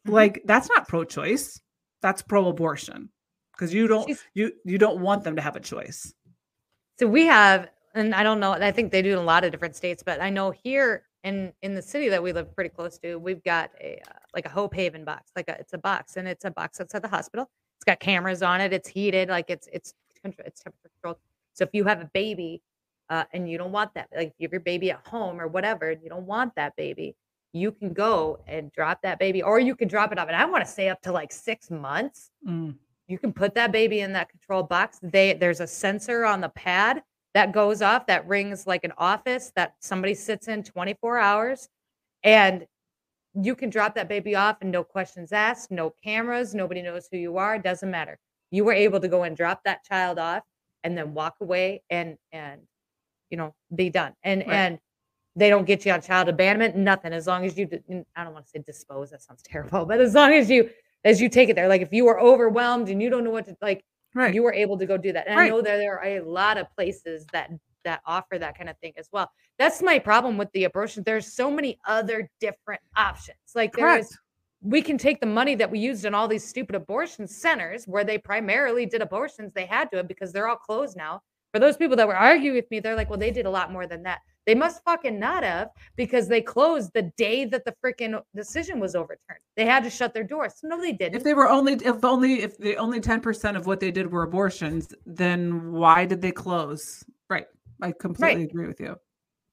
Mhm. 0.09 0.12
Like 0.14 0.43
that's 0.44 0.68
not 0.68 0.89
pro-choice. 0.89 1.60
That's 2.02 2.22
pro-abortion. 2.22 3.10
Because 3.52 3.74
you 3.74 3.89
don't 3.89 4.06
She's- 4.06 4.24
you 4.35 4.52
you 4.64 4.78
don't 4.78 5.01
want 5.01 5.24
them 5.24 5.36
to 5.36 5.43
have 5.43 5.56
a 5.56 5.60
choice. 5.60 6.12
So 6.98 7.06
we 7.06 7.26
have, 7.26 7.68
and 7.94 8.14
I 8.14 8.22
don't 8.22 8.40
know, 8.40 8.52
I 8.52 8.72
think 8.72 8.90
they 8.93 9.02
do 9.02 9.12
in 9.12 9.18
a 9.18 9.22
lot 9.22 9.44
of 9.44 9.51
different 9.52 9.76
states, 9.76 10.02
but 10.02 10.20
I 10.20 10.30
know 10.30 10.51
here 10.51 11.05
in 11.24 11.52
in 11.62 11.74
the 11.74 11.82
city 11.82 12.09
that 12.09 12.22
we 12.22 12.32
live 12.32 12.55
pretty 12.55 12.70
close 12.70 12.98
to, 12.98 13.16
we've 13.16 13.43
got 13.43 13.70
a 13.80 14.01
uh, 14.09 14.18
like 14.35 14.47
a 14.47 14.48
Hope 14.48 14.74
Haven 14.74 15.05
box, 15.05 15.32
like 15.35 15.48
a 15.48 15.59
it's 15.59 15.72
a 15.74 15.78
box, 15.78 16.16
and 16.16 16.28
it's 16.28 16.44
a 16.44 16.51
box 16.51 16.80
outside 16.80 17.02
the 17.02 17.09
hospital. 17.09 17.51
It's 17.76 17.85
got 17.85 17.98
cameras 18.01 18.43
on 18.43 18.60
it. 18.60 18.72
It's 18.72 18.89
heated, 18.89 19.28
like 19.28 19.51
it's 19.51 19.68
it's 19.72 19.94
it's 20.24 20.60
temperature 20.62 20.80
controlled. 20.82 21.18
So 21.55 21.64
if 21.64 21.70
you 21.72 21.85
have 21.85 22.01
a 22.01 22.10
baby, 22.14 22.62
uh, 23.10 23.24
and 23.32 23.51
you 23.51 23.59
don't 23.59 23.72
want 23.72 23.94
that, 23.94 24.09
like 24.16 24.28
if 24.28 24.35
you 24.39 24.44
have 24.47 24.52
your 24.52 24.60
baby 24.60 24.90
at 24.93 25.05
home 25.06 25.40
or 25.40 25.48
whatever, 25.48 25.90
and 25.90 26.02
you 26.02 26.09
don't 26.09 26.26
want 26.26 26.55
that 26.55 26.76
baby, 26.76 27.16
you 27.52 27.72
can 27.72 27.92
go 27.92 28.38
and 28.46 28.70
drop 28.72 29.00
that 29.02 29.18
baby, 29.18 29.42
or 29.42 29.58
you 29.58 29.74
can 29.74 29.88
drop 29.88 30.12
it 30.12 30.18
off. 30.18 30.28
And 30.28 30.36
I 30.36 30.44
want 30.44 30.64
to 30.64 30.70
say 30.70 30.88
up 30.88 31.00
to 31.02 31.12
like 31.12 31.32
six 31.32 31.70
months 31.70 32.30
Mm. 32.46 32.76
you 33.08 33.18
can 33.18 33.32
put 33.32 33.54
that 33.54 33.72
baby 33.72 34.00
in 34.00 34.12
that 34.12 34.28
control 34.28 34.62
box 34.62 34.98
they 35.02 35.32
there's 35.32 35.60
a 35.60 35.66
sensor 35.66 36.24
on 36.24 36.40
the 36.40 36.48
pad 36.50 37.02
that 37.34 37.52
goes 37.52 37.82
off 37.82 38.06
that 38.06 38.26
rings 38.28 38.66
like 38.66 38.84
an 38.84 38.92
office 38.98 39.50
that 39.56 39.74
somebody 39.80 40.14
sits 40.14 40.46
in 40.48 40.62
24 40.62 41.18
hours 41.18 41.68
and 42.22 42.66
you 43.34 43.54
can 43.54 43.70
drop 43.70 43.94
that 43.94 44.08
baby 44.08 44.34
off 44.34 44.58
and 44.60 44.70
no 44.70 44.84
questions 44.84 45.32
asked 45.32 45.70
no 45.70 45.90
cameras 46.04 46.54
nobody 46.54 46.80
knows 46.82 47.08
who 47.10 47.16
you 47.18 47.36
are 47.38 47.58
doesn't 47.58 47.90
matter 47.90 48.18
you 48.50 48.62
were 48.64 48.72
able 48.72 49.00
to 49.00 49.08
go 49.08 49.22
and 49.24 49.36
drop 49.36 49.62
that 49.64 49.82
child 49.84 50.18
off 50.18 50.42
and 50.84 50.96
then 50.96 51.12
walk 51.14 51.36
away 51.40 51.82
and 51.90 52.16
and 52.32 52.60
you 53.30 53.36
know 53.36 53.54
be 53.74 53.90
done 53.90 54.14
and 54.22 54.40
Right. 54.46 54.54
and 54.54 54.78
they 55.39 55.48
don't 55.51 55.65
get 55.66 55.85
you 55.86 55.93
on 55.93 56.01
child 56.02 56.28
abandonment 56.28 56.77
nothing. 56.77 57.12
As 57.12 57.27
long 57.27 57.44
as 57.44 57.56
you, 57.56 57.69
I 58.16 58.24
don't 58.24 58.32
want 58.32 58.44
to 58.47 58.51
say 58.51 58.59
dispose 58.66 59.10
that 59.10 59.23
sounds 59.23 59.43
terrible 59.43 59.86
but 59.86 60.01
as 60.01 60.15
long 60.15 60.32
as 60.32 60.51
you 60.51 60.69
as 61.05 61.20
you 61.20 61.28
take 61.28 61.48
it 61.48 61.55
there 61.56 61.69
like 61.69 61.81
if 61.81 61.93
you 61.93 62.05
were 62.05 62.20
overwhelmed 62.20 62.89
and 62.89 63.01
you 63.01 63.09
don't 63.10 63.24
know 63.24 63.31
what 63.31 63.47
to 63.47 63.56
like 63.62 63.85
Right. 64.15 64.35
you 64.35 64.43
were 64.43 64.55
able 64.55 64.78
to 64.78 64.86
go 64.86 64.97
do 64.97 65.12
that. 65.12 65.28
And 65.28 65.39
i 65.39 65.48
know 65.48 65.60
that 65.60 65.77
there 65.77 65.98
are 65.98 66.05
a 66.06 66.20
lot 66.20 66.56
of 66.59 66.66
places 66.74 67.27
that 67.32 67.51
that 67.85 68.01
offer 68.06 68.39
that 68.39 68.56
kind 68.59 68.69
of 68.69 68.77
thing 68.78 68.93
as 68.97 69.09
well. 69.12 69.31
That's 69.59 69.81
my 69.82 69.98
problem 69.98 70.36
with 70.36 70.51
the 70.52 70.65
abortion. 70.65 71.02
There's 71.05 71.32
so 71.32 71.51
many 71.51 71.78
other 71.86 72.28
different 72.40 72.81
options. 72.97 73.39
Like 73.55 73.73
there 73.74 73.98
is 73.98 74.09
Correct. 74.09 74.19
we 74.62 74.82
can 74.82 74.98
take 74.98 75.20
the 75.20 75.27
money 75.27 75.55
that 75.55 75.70
we 75.70 75.78
used 75.78 76.05
in 76.05 76.15
all 76.15 76.27
these 76.27 76.44
stupid 76.44 76.74
abortion 76.74 77.28
centers 77.28 77.85
where 77.86 78.02
they 78.02 78.19
primarily 78.19 78.85
did 78.86 79.02
abortions 79.02 79.52
they 79.55 79.66
had 79.66 79.90
to 79.93 80.02
because 80.02 80.32
they're 80.32 80.48
all 80.48 80.56
closed 80.56 80.97
now. 80.97 81.20
For 81.52 81.60
those 81.60 81.77
people 81.77 81.97
that 81.97 82.09
were 82.09 82.16
arguing 82.16 82.56
with 82.56 82.70
me 82.70 82.81
they're 82.81 82.97
like 82.97 83.09
well 83.10 83.19
they 83.19 83.31
did 83.31 83.47
a 83.47 83.51
lot 83.51 83.70
more 83.73 83.86
than 83.86 84.02
that 84.05 84.20
They 84.48 84.54
must 84.54 84.82
fucking 84.82 85.20
not 85.20 85.42
have 85.44 85.68
because 85.94 86.26
they 86.26 86.40
closed 86.40 86.94
the 86.94 87.12
day 87.18 87.44
that 87.44 87.66
the 87.66 87.74
freaking 87.84 88.18
decision 88.34 88.80
was 88.80 88.94
overturned. 88.94 89.40
They 89.58 89.66
had 89.66 89.84
to 89.84 89.90
shut 89.90 90.14
their 90.14 90.24
doors. 90.24 90.54
So 90.56 90.68
no, 90.68 90.80
they 90.80 90.92
didn't. 90.94 91.16
If 91.16 91.22
they 91.22 91.34
were 91.34 91.50
only, 91.50 91.74
if 91.74 92.02
only, 92.02 92.40
if 92.40 92.56
the 92.56 92.74
only 92.78 92.98
10% 92.98 93.56
of 93.56 93.66
what 93.66 93.78
they 93.78 93.90
did 93.90 94.10
were 94.10 94.22
abortions, 94.22 94.94
then 95.04 95.70
why 95.72 96.06
did 96.06 96.22
they 96.22 96.32
close? 96.32 97.04
Right. 97.28 97.46
I 97.82 97.92
completely 97.92 98.36
Right. 98.44 98.50
agree 98.50 98.66
with 98.66 98.80
you. 98.80 98.96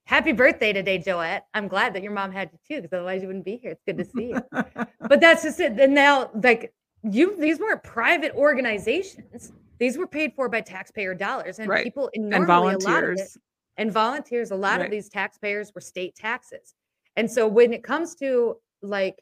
Happy 0.06 0.32
birthday 0.32 0.72
today, 0.72 0.98
Joette. 0.98 1.42
I'm 1.54 1.68
glad 1.68 1.94
that 1.94 2.02
your 2.02 2.14
mom 2.14 2.32
had 2.32 2.50
you 2.54 2.60
too, 2.66 2.82
because 2.82 2.96
otherwise 2.96 3.22
you 3.22 3.28
wouldn't 3.28 3.44
be 3.44 3.58
here. 3.58 3.72
It's 3.72 3.84
good 3.86 3.98
to 3.98 4.06
see 4.06 4.30
you. 4.30 4.40
but 5.10 5.20
that's 5.20 5.44
just 5.44 5.60
it. 5.60 5.78
And 5.78 5.94
now, 5.94 6.30
like 6.42 6.74
you, 7.04 7.36
these 7.38 7.60
weren't 7.60 7.84
private 7.84 8.32
organizations. 8.34 9.52
These 9.78 9.98
were 9.98 10.08
paid 10.08 10.32
for 10.38 10.48
by 10.48 10.62
taxpayer 10.62 11.14
dollars, 11.14 11.60
and 11.60 11.68
Right. 11.68 11.84
people 11.84 12.10
and, 12.16 12.30
normally 12.30 12.48
a 12.48 12.52
lot 12.56 12.76
of 12.76 12.80
it- 12.80 12.84
volunteers. 12.86 13.38
And 13.78 13.92
volunteers. 13.92 14.52
A 14.52 14.56
lot 14.56 14.80
Right. 14.80 14.86
of 14.86 14.92
these 14.92 15.10
taxpayers 15.10 15.74
were 15.74 15.82
state 15.82 16.16
taxes, 16.16 16.76
and 17.16 17.30
so 17.30 17.48
when 17.48 17.74
it 17.74 17.84
comes 17.84 18.16
to 18.16 18.60
like 18.82 19.22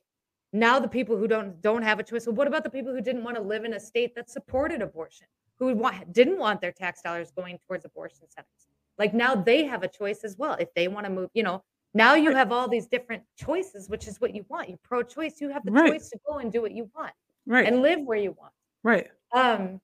now 0.51 0.79
the 0.79 0.87
people 0.87 1.17
who 1.17 1.27
don't 1.27 1.61
don't 1.61 1.81
have 1.81 1.99
a 1.99 2.03
choice. 2.03 2.27
Well, 2.27 2.35
what 2.35 2.47
about 2.47 2.63
the 2.63 2.69
people 2.69 2.93
who 2.93 3.01
didn't 3.01 3.23
want 3.23 3.37
to 3.37 3.41
live 3.43 3.65
in 3.65 3.73
a 3.73 3.79
state 3.79 4.13
that 4.15 4.29
supported 4.29 4.81
abortion, 4.81 5.27
who 5.57 5.73
want, 5.75 6.13
didn't 6.13 6.37
want 6.37 6.61
their 6.61 6.71
tax 6.71 7.01
dollars 7.01 7.31
going 7.31 7.57
towards 7.67 7.85
abortion 7.85 8.27
centers? 8.29 8.67
Like 8.99 9.13
now 9.15 9.33
they 9.35 9.63
have 9.65 9.81
a 9.83 9.87
choice 9.87 10.23
as 10.23 10.37
well 10.37 10.53
if 10.59 10.71
they 10.75 10.87
want 10.87 11.05
to 11.07 11.11
move. 11.11 11.29
You 11.33 11.41
know, 11.43 11.63
now 11.95 12.13
you 12.13 12.29
Right. 12.29 12.37
have 12.37 12.51
all 12.51 12.67
these 12.67 12.85
different 12.85 13.23
choices, 13.35 13.89
which 13.89 14.07
is 14.07 14.21
what 14.21 14.35
you 14.35 14.45
want. 14.49 14.69
You're 14.69 14.77
pro-choice. 14.83 15.41
You 15.41 15.49
have 15.49 15.65
the 15.65 15.71
Right. 15.71 15.89
choice 15.93 16.09
to 16.11 16.19
go 16.27 16.37
and 16.37 16.51
do 16.51 16.61
what 16.61 16.71
you 16.71 16.89
want 16.95 17.13
Right. 17.47 17.65
and 17.65 17.81
live 17.81 18.01
where 18.01 18.17
you 18.19 18.33
want 18.33 18.53
right. 18.83 19.09
um 19.31 19.81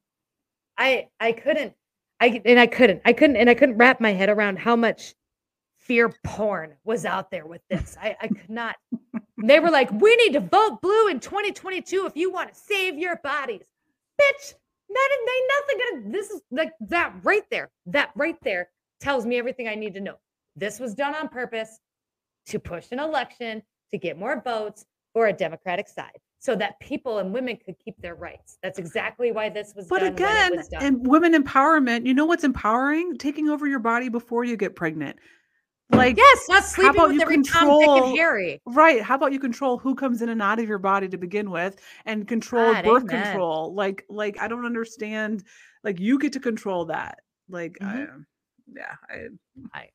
i 0.77 1.07
i 1.19 1.31
couldn't 1.31 1.73
i 2.19 2.41
and 2.45 2.59
i 2.59 2.67
couldn't 2.67 3.01
i 3.05 3.13
couldn't 3.13 3.37
and 3.37 3.49
i 3.49 3.53
couldn't 3.53 3.77
wrap 3.77 3.99
my 3.99 4.11
head 4.11 4.29
around 4.29 4.57
how 4.57 4.75
much 4.75 5.13
fear 5.89 6.13
porn 6.23 6.75
was 6.83 7.03
out 7.03 7.31
there 7.31 7.47
with 7.47 7.61
this. 7.67 7.97
I 7.99 8.15
i 8.21 8.27
could 8.27 8.49
not. 8.49 8.75
They 9.43 9.59
were 9.59 9.71
like 9.71 9.91
we 9.91 10.15
need 10.17 10.33
to 10.33 10.39
vote 10.39 10.79
blue 10.81 11.07
in 11.07 11.19
2022 11.19 12.05
if 12.05 12.15
you 12.15 12.31
want 12.31 12.53
to 12.53 12.59
save 12.59 12.97
your 12.97 13.15
bodies. 13.23 13.65
Bitch 14.21 14.43
is 14.43 14.55
ain't 14.91 15.51
nothing 15.57 15.77
gonna 15.79 16.11
this 16.11 16.29
is 16.29 16.41
like 16.51 16.73
that 16.81 17.13
right 17.23 17.43
there 17.49 17.71
that 17.87 18.09
right 18.15 18.37
there 18.43 18.69
tells 18.99 19.25
me 19.25 19.37
everything 19.37 19.67
i 19.67 19.75
need 19.75 19.95
to 19.95 20.01
know. 20.01 20.15
This 20.55 20.79
was 20.79 20.93
done 20.93 21.15
on 21.15 21.27
purpose 21.27 21.79
to 22.47 22.59
push 22.59 22.87
an 22.91 22.99
election 22.99 23.63
to 23.91 23.97
get 23.97 24.17
more 24.17 24.41
votes 24.41 24.85
for 25.13 25.27
a 25.27 25.33
democratic 25.33 25.87
side 25.87 26.19
so 26.39 26.55
that 26.55 26.79
people 26.79 27.19
and 27.19 27.33
women 27.33 27.57
could 27.63 27.75
keep 27.83 28.01
their 28.01 28.15
rights 28.15 28.57
that's 28.63 28.79
exactly 28.79 29.31
why 29.31 29.49
this 29.49 29.73
was 29.75 29.87
But 29.87 29.99
done 29.99 30.13
when 30.13 30.15
it 30.15 30.23
again, 30.23 30.57
was 30.57 30.69
and 30.79 31.07
women 31.07 31.33
empowerment, 31.33 32.05
you 32.05 32.13
know 32.13 32.25
what's 32.25 32.43
empowering? 32.43 33.17
Taking 33.17 33.49
over 33.49 33.67
your 33.67 33.79
body 33.79 34.09
before 34.09 34.43
you 34.43 34.57
get 34.57 34.75
pregnant. 34.75 35.17
Like, 35.91 36.17
yes 36.17 36.49
not 36.49 36.63
sleeping 36.63 37.01
about 37.01 37.07
with 37.09 37.15
you 37.15 37.21
every 37.21 37.41
tom 37.41 37.77
dick 37.79 37.89
and 37.89 38.17
harry 38.17 38.61
right. 38.65 39.01
How 39.01 39.15
about 39.15 39.33
you 39.33 39.39
control 39.39 39.77
who 39.77 39.95
comes 39.95 40.21
in 40.21 40.29
and 40.29 40.41
out 40.41 40.59
of 40.59 40.67
your 40.67 40.77
body 40.77 41.07
to 41.09 41.17
begin 41.17 41.49
with 41.49 41.81
and 42.05 42.27
control 42.27 42.73
God, 42.73 42.85
birth 42.85 43.03
amen. 43.09 43.25
control? 43.25 43.73
Like, 43.73 44.05
like 44.09 44.39
I 44.39 44.47
don't 44.47 44.65
understand. 44.65 45.43
Like, 45.83 45.99
you 45.99 46.19
get 46.19 46.33
to 46.33 46.39
control 46.39 46.85
that. 46.85 47.19
Like, 47.49 47.77
I, 47.81 47.85
Mhm. 47.85 48.25
yeah, 48.75 48.95
I, 49.09 49.89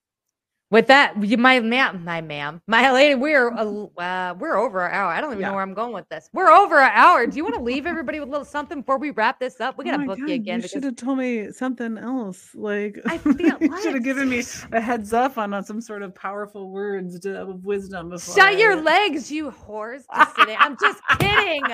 with 0.75 0.89
that 0.89 1.15
you, 1.23 1.37
my 1.39 1.61
ma'am 1.61 2.03
my 2.05 2.21
ma'am 2.21 2.61
my 2.67 2.91
lady 2.91 3.15
we're 3.15 3.53
uh, 3.53 4.35
we're 4.39 4.57
over 4.57 4.85
an 4.87 4.93
hour 4.93 5.11
i 5.13 5.21
don't 5.21 5.31
even 5.31 5.41
Yeah. 5.41 5.49
know 5.49 5.55
where 5.55 5.63
i'm 5.63 5.73
going 5.75 5.93
with 5.93 6.09
this 6.09 6.29
we're 6.33 6.51
over 6.51 6.81
an 6.81 6.91
hour 6.93 7.27
do 7.27 7.37
you 7.37 7.45
want 7.45 7.55
to 7.57 7.63
leave 7.63 7.87
everybody 7.87 8.19
with 8.19 8.29
a 8.29 8.33
little 8.33 8.45
something 8.45 8.81
before 8.81 8.99
we 8.99 9.11
wrap 9.11 9.39
this 9.39 9.61
up 9.61 9.79
we 9.79 9.85
Oh 9.85 9.89
gotta 9.93 9.99
my 9.99 10.07
book 10.07 10.19
God, 10.19 10.29
you 10.29 10.35
again 10.35 10.57
You 10.57 10.63
because 10.63 10.71
should 10.73 10.85
have 10.85 10.97
told 10.97 11.19
me 11.19 11.53
something 11.53 11.97
else. 11.97 12.51
Like, 12.55 12.99
I 13.07 13.19
feel 13.39 13.57
you 13.61 13.83
should 13.83 13.95
have 13.95 14.03
given 14.05 14.29
me 14.29 14.43
a 14.73 14.81
heads 14.81 15.13
up 15.13 15.39
on, 15.39 15.55
on 15.55 15.63
some 15.65 15.81
sort 15.81 16.03
of 16.03 16.15
powerful 16.15 16.71
words 16.71 17.21
to, 17.21 17.41
of 17.43 17.65
wisdom. 17.65 18.11
Before 18.11 18.35
Shut 18.35 18.59
your 18.59 18.79
I- 18.79 18.81
legs, 18.93 19.31
you 19.31 19.51
whores. 19.53 20.03
I'm 20.11 20.77
just 20.81 21.01
kidding. 21.21 21.65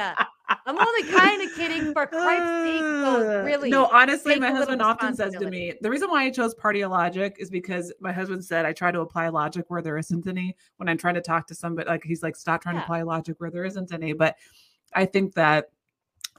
I'm 0.67 0.79
only 0.79 1.03
kind 1.13 1.43
of 1.43 1.55
kidding 1.55 1.93
for 1.93 2.07
Christ's 2.07 2.47
sake. 2.65 2.81
though, 2.81 3.41
Uh, 3.41 3.43
really. 3.45 3.71
No, 3.71 3.87
honestly, 3.87 4.39
my 4.39 4.51
husband 4.51 4.83
often 4.83 5.15
says 5.15 5.35
to 5.35 5.49
me, 5.51 5.75
the 5.81 5.91
reason 5.91 6.11
why 6.11 6.25
I 6.25 6.31
chose 6.31 6.55
party 6.55 6.85
logic 6.85 7.37
is 7.39 7.51
because 7.51 7.93
my 8.01 8.13
husband 8.13 8.45
said 8.45 8.67
I 8.67 8.73
try 8.73 8.91
to 8.91 9.01
apply 9.01 9.29
logic 9.29 9.67
where 9.69 9.83
there 9.83 9.97
isn't 9.99 10.27
any. 10.27 10.57
When 10.79 10.89
I'm 10.89 10.99
trying 10.99 11.15
to 11.15 11.21
talk 11.21 11.47
to 11.49 11.55
somebody, 11.55 11.89
like 11.89 12.03
he's 12.05 12.23
like, 12.23 12.37
stop 12.37 12.63
trying 12.63 12.75
Yeah. 12.77 12.81
to 12.83 12.85
apply 12.85 13.03
logic 13.03 13.37
where 13.39 13.51
there 13.51 13.65
isn't 13.65 13.93
any. 13.93 14.13
But 14.13 14.37
I 14.93 15.05
think 15.07 15.35
that 15.35 15.71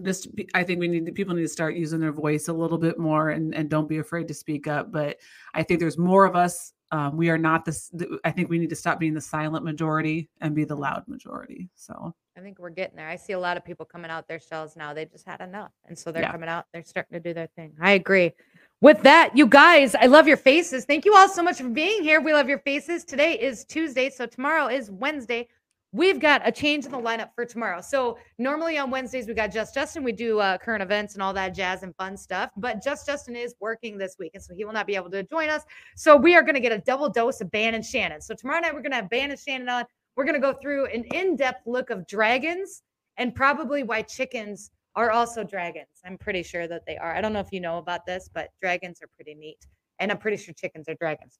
just 0.01 0.29
I 0.53 0.63
think 0.63 0.79
we 0.79 0.87
need 0.87 1.05
to, 1.05 1.11
people 1.11 1.35
need 1.35 1.41
to 1.43 1.47
start 1.49 1.75
using 1.75 1.99
their 1.99 2.11
voice 2.13 2.47
a 2.47 2.53
little 2.53 2.77
bit 2.77 2.97
more 2.97 3.29
and 3.29 3.53
and 3.53 3.69
don't 3.69 3.89
be 3.89 3.97
afraid 3.99 4.27
to 4.29 4.33
speak 4.33 4.67
up. 4.67 4.91
But 4.91 5.17
I 5.53 5.63
think 5.63 5.79
there's 5.79 5.97
more 5.97 6.25
of 6.25 6.35
us. 6.35 6.73
Um, 6.91 7.15
we 7.15 7.29
are 7.29 7.37
not 7.37 7.63
this. 7.63 7.89
I 8.25 8.31
think 8.31 8.49
we 8.49 8.59
need 8.59 8.69
to 8.69 8.75
stop 8.75 8.99
being 8.99 9.13
the 9.13 9.21
silent 9.21 9.63
majority 9.63 10.29
and 10.41 10.53
be 10.53 10.65
the 10.65 10.75
loud 10.75 11.07
majority. 11.07 11.69
So 11.75 12.13
I 12.37 12.41
think 12.41 12.59
we're 12.59 12.69
getting 12.69 12.97
there. 12.97 13.07
I 13.07 13.15
see 13.15 13.33
a 13.33 13.39
lot 13.39 13.55
of 13.55 13.63
people 13.63 13.85
coming 13.85 14.11
out 14.11 14.27
their 14.27 14.39
shells 14.39 14.75
now. 14.75 14.93
They 14.93 15.05
just 15.05 15.25
had 15.25 15.39
enough. 15.41 15.71
And 15.87 15.97
so 15.97 16.11
they're 16.11 16.23
Yeah. 16.23 16.31
coming 16.31 16.49
out. 16.49 16.65
They're 16.73 16.83
starting 16.83 17.13
to 17.13 17.19
do 17.19 17.33
their 17.33 17.47
thing. 17.55 17.73
I 17.79 17.91
agree. 17.91 18.33
With 18.81 19.03
that, 19.03 19.37
you 19.37 19.45
guys, 19.47 19.95
I 19.95 20.07
love 20.07 20.27
your 20.27 20.37
faces. 20.37 20.85
Thank 20.85 21.05
you 21.05 21.15
all 21.15 21.29
so 21.29 21.43
much 21.43 21.57
for 21.57 21.69
being 21.69 22.03
here. 22.03 22.19
We 22.19 22.33
love 22.33 22.49
your 22.49 22.59
faces. 22.59 23.05
Today 23.05 23.39
is 23.39 23.63
Tuesday. 23.65 24.09
So 24.09 24.25
tomorrow 24.25 24.67
is 24.67 24.89
Wednesday. 24.89 25.47
We've 25.93 26.21
got 26.21 26.41
a 26.47 26.53
change 26.53 26.85
in 26.85 26.91
the 26.91 26.97
lineup 26.97 27.31
for 27.35 27.45
tomorrow. 27.45 27.81
So 27.81 28.17
normally 28.37 28.77
on 28.77 28.89
Wednesdays, 28.91 29.27
we 29.27 29.33
got 29.33 29.51
Just 29.51 29.73
Justin. 29.73 30.03
We 30.03 30.13
do 30.13 30.39
uh, 30.39 30.57
current 30.57 30.81
events 30.81 31.15
and 31.15 31.21
all 31.21 31.33
that 31.33 31.53
jazz 31.53 31.83
and 31.83 31.93
fun 31.97 32.15
stuff. 32.15 32.49
But 32.55 32.81
Just 32.81 33.05
Justin 33.05 33.35
is 33.35 33.55
working 33.59 33.97
this 33.97 34.15
week. 34.17 34.31
And 34.33 34.41
so 34.41 34.55
he 34.55 34.63
will 34.63 34.71
not 34.71 34.87
be 34.87 34.95
able 34.95 35.09
to 35.11 35.23
join 35.23 35.49
us. 35.49 35.63
So 35.97 36.15
we 36.15 36.33
are 36.33 36.43
going 36.43 36.55
to 36.55 36.61
get 36.61 36.71
a 36.71 36.77
double 36.77 37.09
dose 37.09 37.41
of 37.41 37.51
Ban 37.51 37.73
and 37.73 37.85
Shannon. 37.85 38.21
So 38.21 38.33
tomorrow 38.33 38.61
night, 38.61 38.73
we're 38.73 38.81
going 38.81 38.91
to 38.91 38.97
have 38.97 39.09
Ban 39.09 39.31
and 39.31 39.39
Shannon 39.39 39.67
on. 39.67 39.83
We're 40.15 40.23
going 40.23 40.35
to 40.35 40.41
go 40.41 40.53
through 40.53 40.85
an 40.87 41.03
in 41.13 41.35
depth 41.35 41.67
look 41.67 41.89
of 41.89 42.07
dragons 42.07 42.83
and 43.17 43.35
probably 43.35 43.83
why 43.83 44.01
chickens 44.01 44.71
are 44.95 45.11
also 45.11 45.43
dragons. 45.43 45.87
I'm 46.05 46.17
pretty 46.17 46.43
sure 46.43 46.67
that 46.67 46.85
they 46.85 46.97
are. 46.97 47.15
I 47.15 47.21
don't 47.21 47.33
know 47.33 47.39
if 47.39 47.51
you 47.51 47.59
know 47.59 47.79
about 47.79 48.05
this, 48.05 48.29
but 48.33 48.49
dragons 48.61 49.01
are 49.01 49.09
pretty 49.15 49.35
neat. 49.35 49.59
And 49.99 50.09
I'm 50.09 50.17
pretty 50.17 50.37
sure 50.37 50.53
chickens 50.53 50.87
are 50.87 50.95
dragons. 50.95 51.39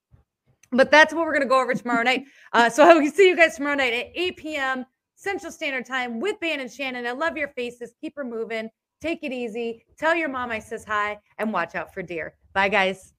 But 0.71 0.91
that's 0.91 1.13
what 1.13 1.25
we're 1.25 1.33
going 1.33 1.43
to 1.43 1.47
go 1.47 1.61
over 1.61 1.73
tomorrow 1.73 2.03
night. 2.03 2.25
Uh, 2.53 2.69
so 2.69 2.83
I 2.83 2.93
will 2.93 3.09
see 3.09 3.29
you 3.29 3.37
guys 3.37 3.55
tomorrow 3.55 3.75
night 3.75 3.93
at 3.93 4.07
8 4.13 4.35
p.m. 4.35 4.85
Central 5.15 5.53
Standard 5.53 5.85
Time 5.85 6.19
with 6.19 6.37
Ban 6.41 6.59
and 6.59 6.69
Shannon. 6.69 7.07
I 7.07 7.11
love 7.11 7.37
your 7.37 7.47
faces. 7.47 7.93
Keep 8.01 8.17
her 8.17 8.25
moving. 8.25 8.69
Take 8.99 9.23
it 9.23 9.31
easy. 9.31 9.85
Tell 9.97 10.13
your 10.13 10.27
mom 10.27 10.51
I 10.51 10.59
says 10.59 10.83
hi 10.83 11.17
and 11.37 11.53
watch 11.53 11.75
out 11.75 11.93
for 11.93 12.01
deer. 12.01 12.35
Bye, 12.53 12.67
guys. 12.67 13.13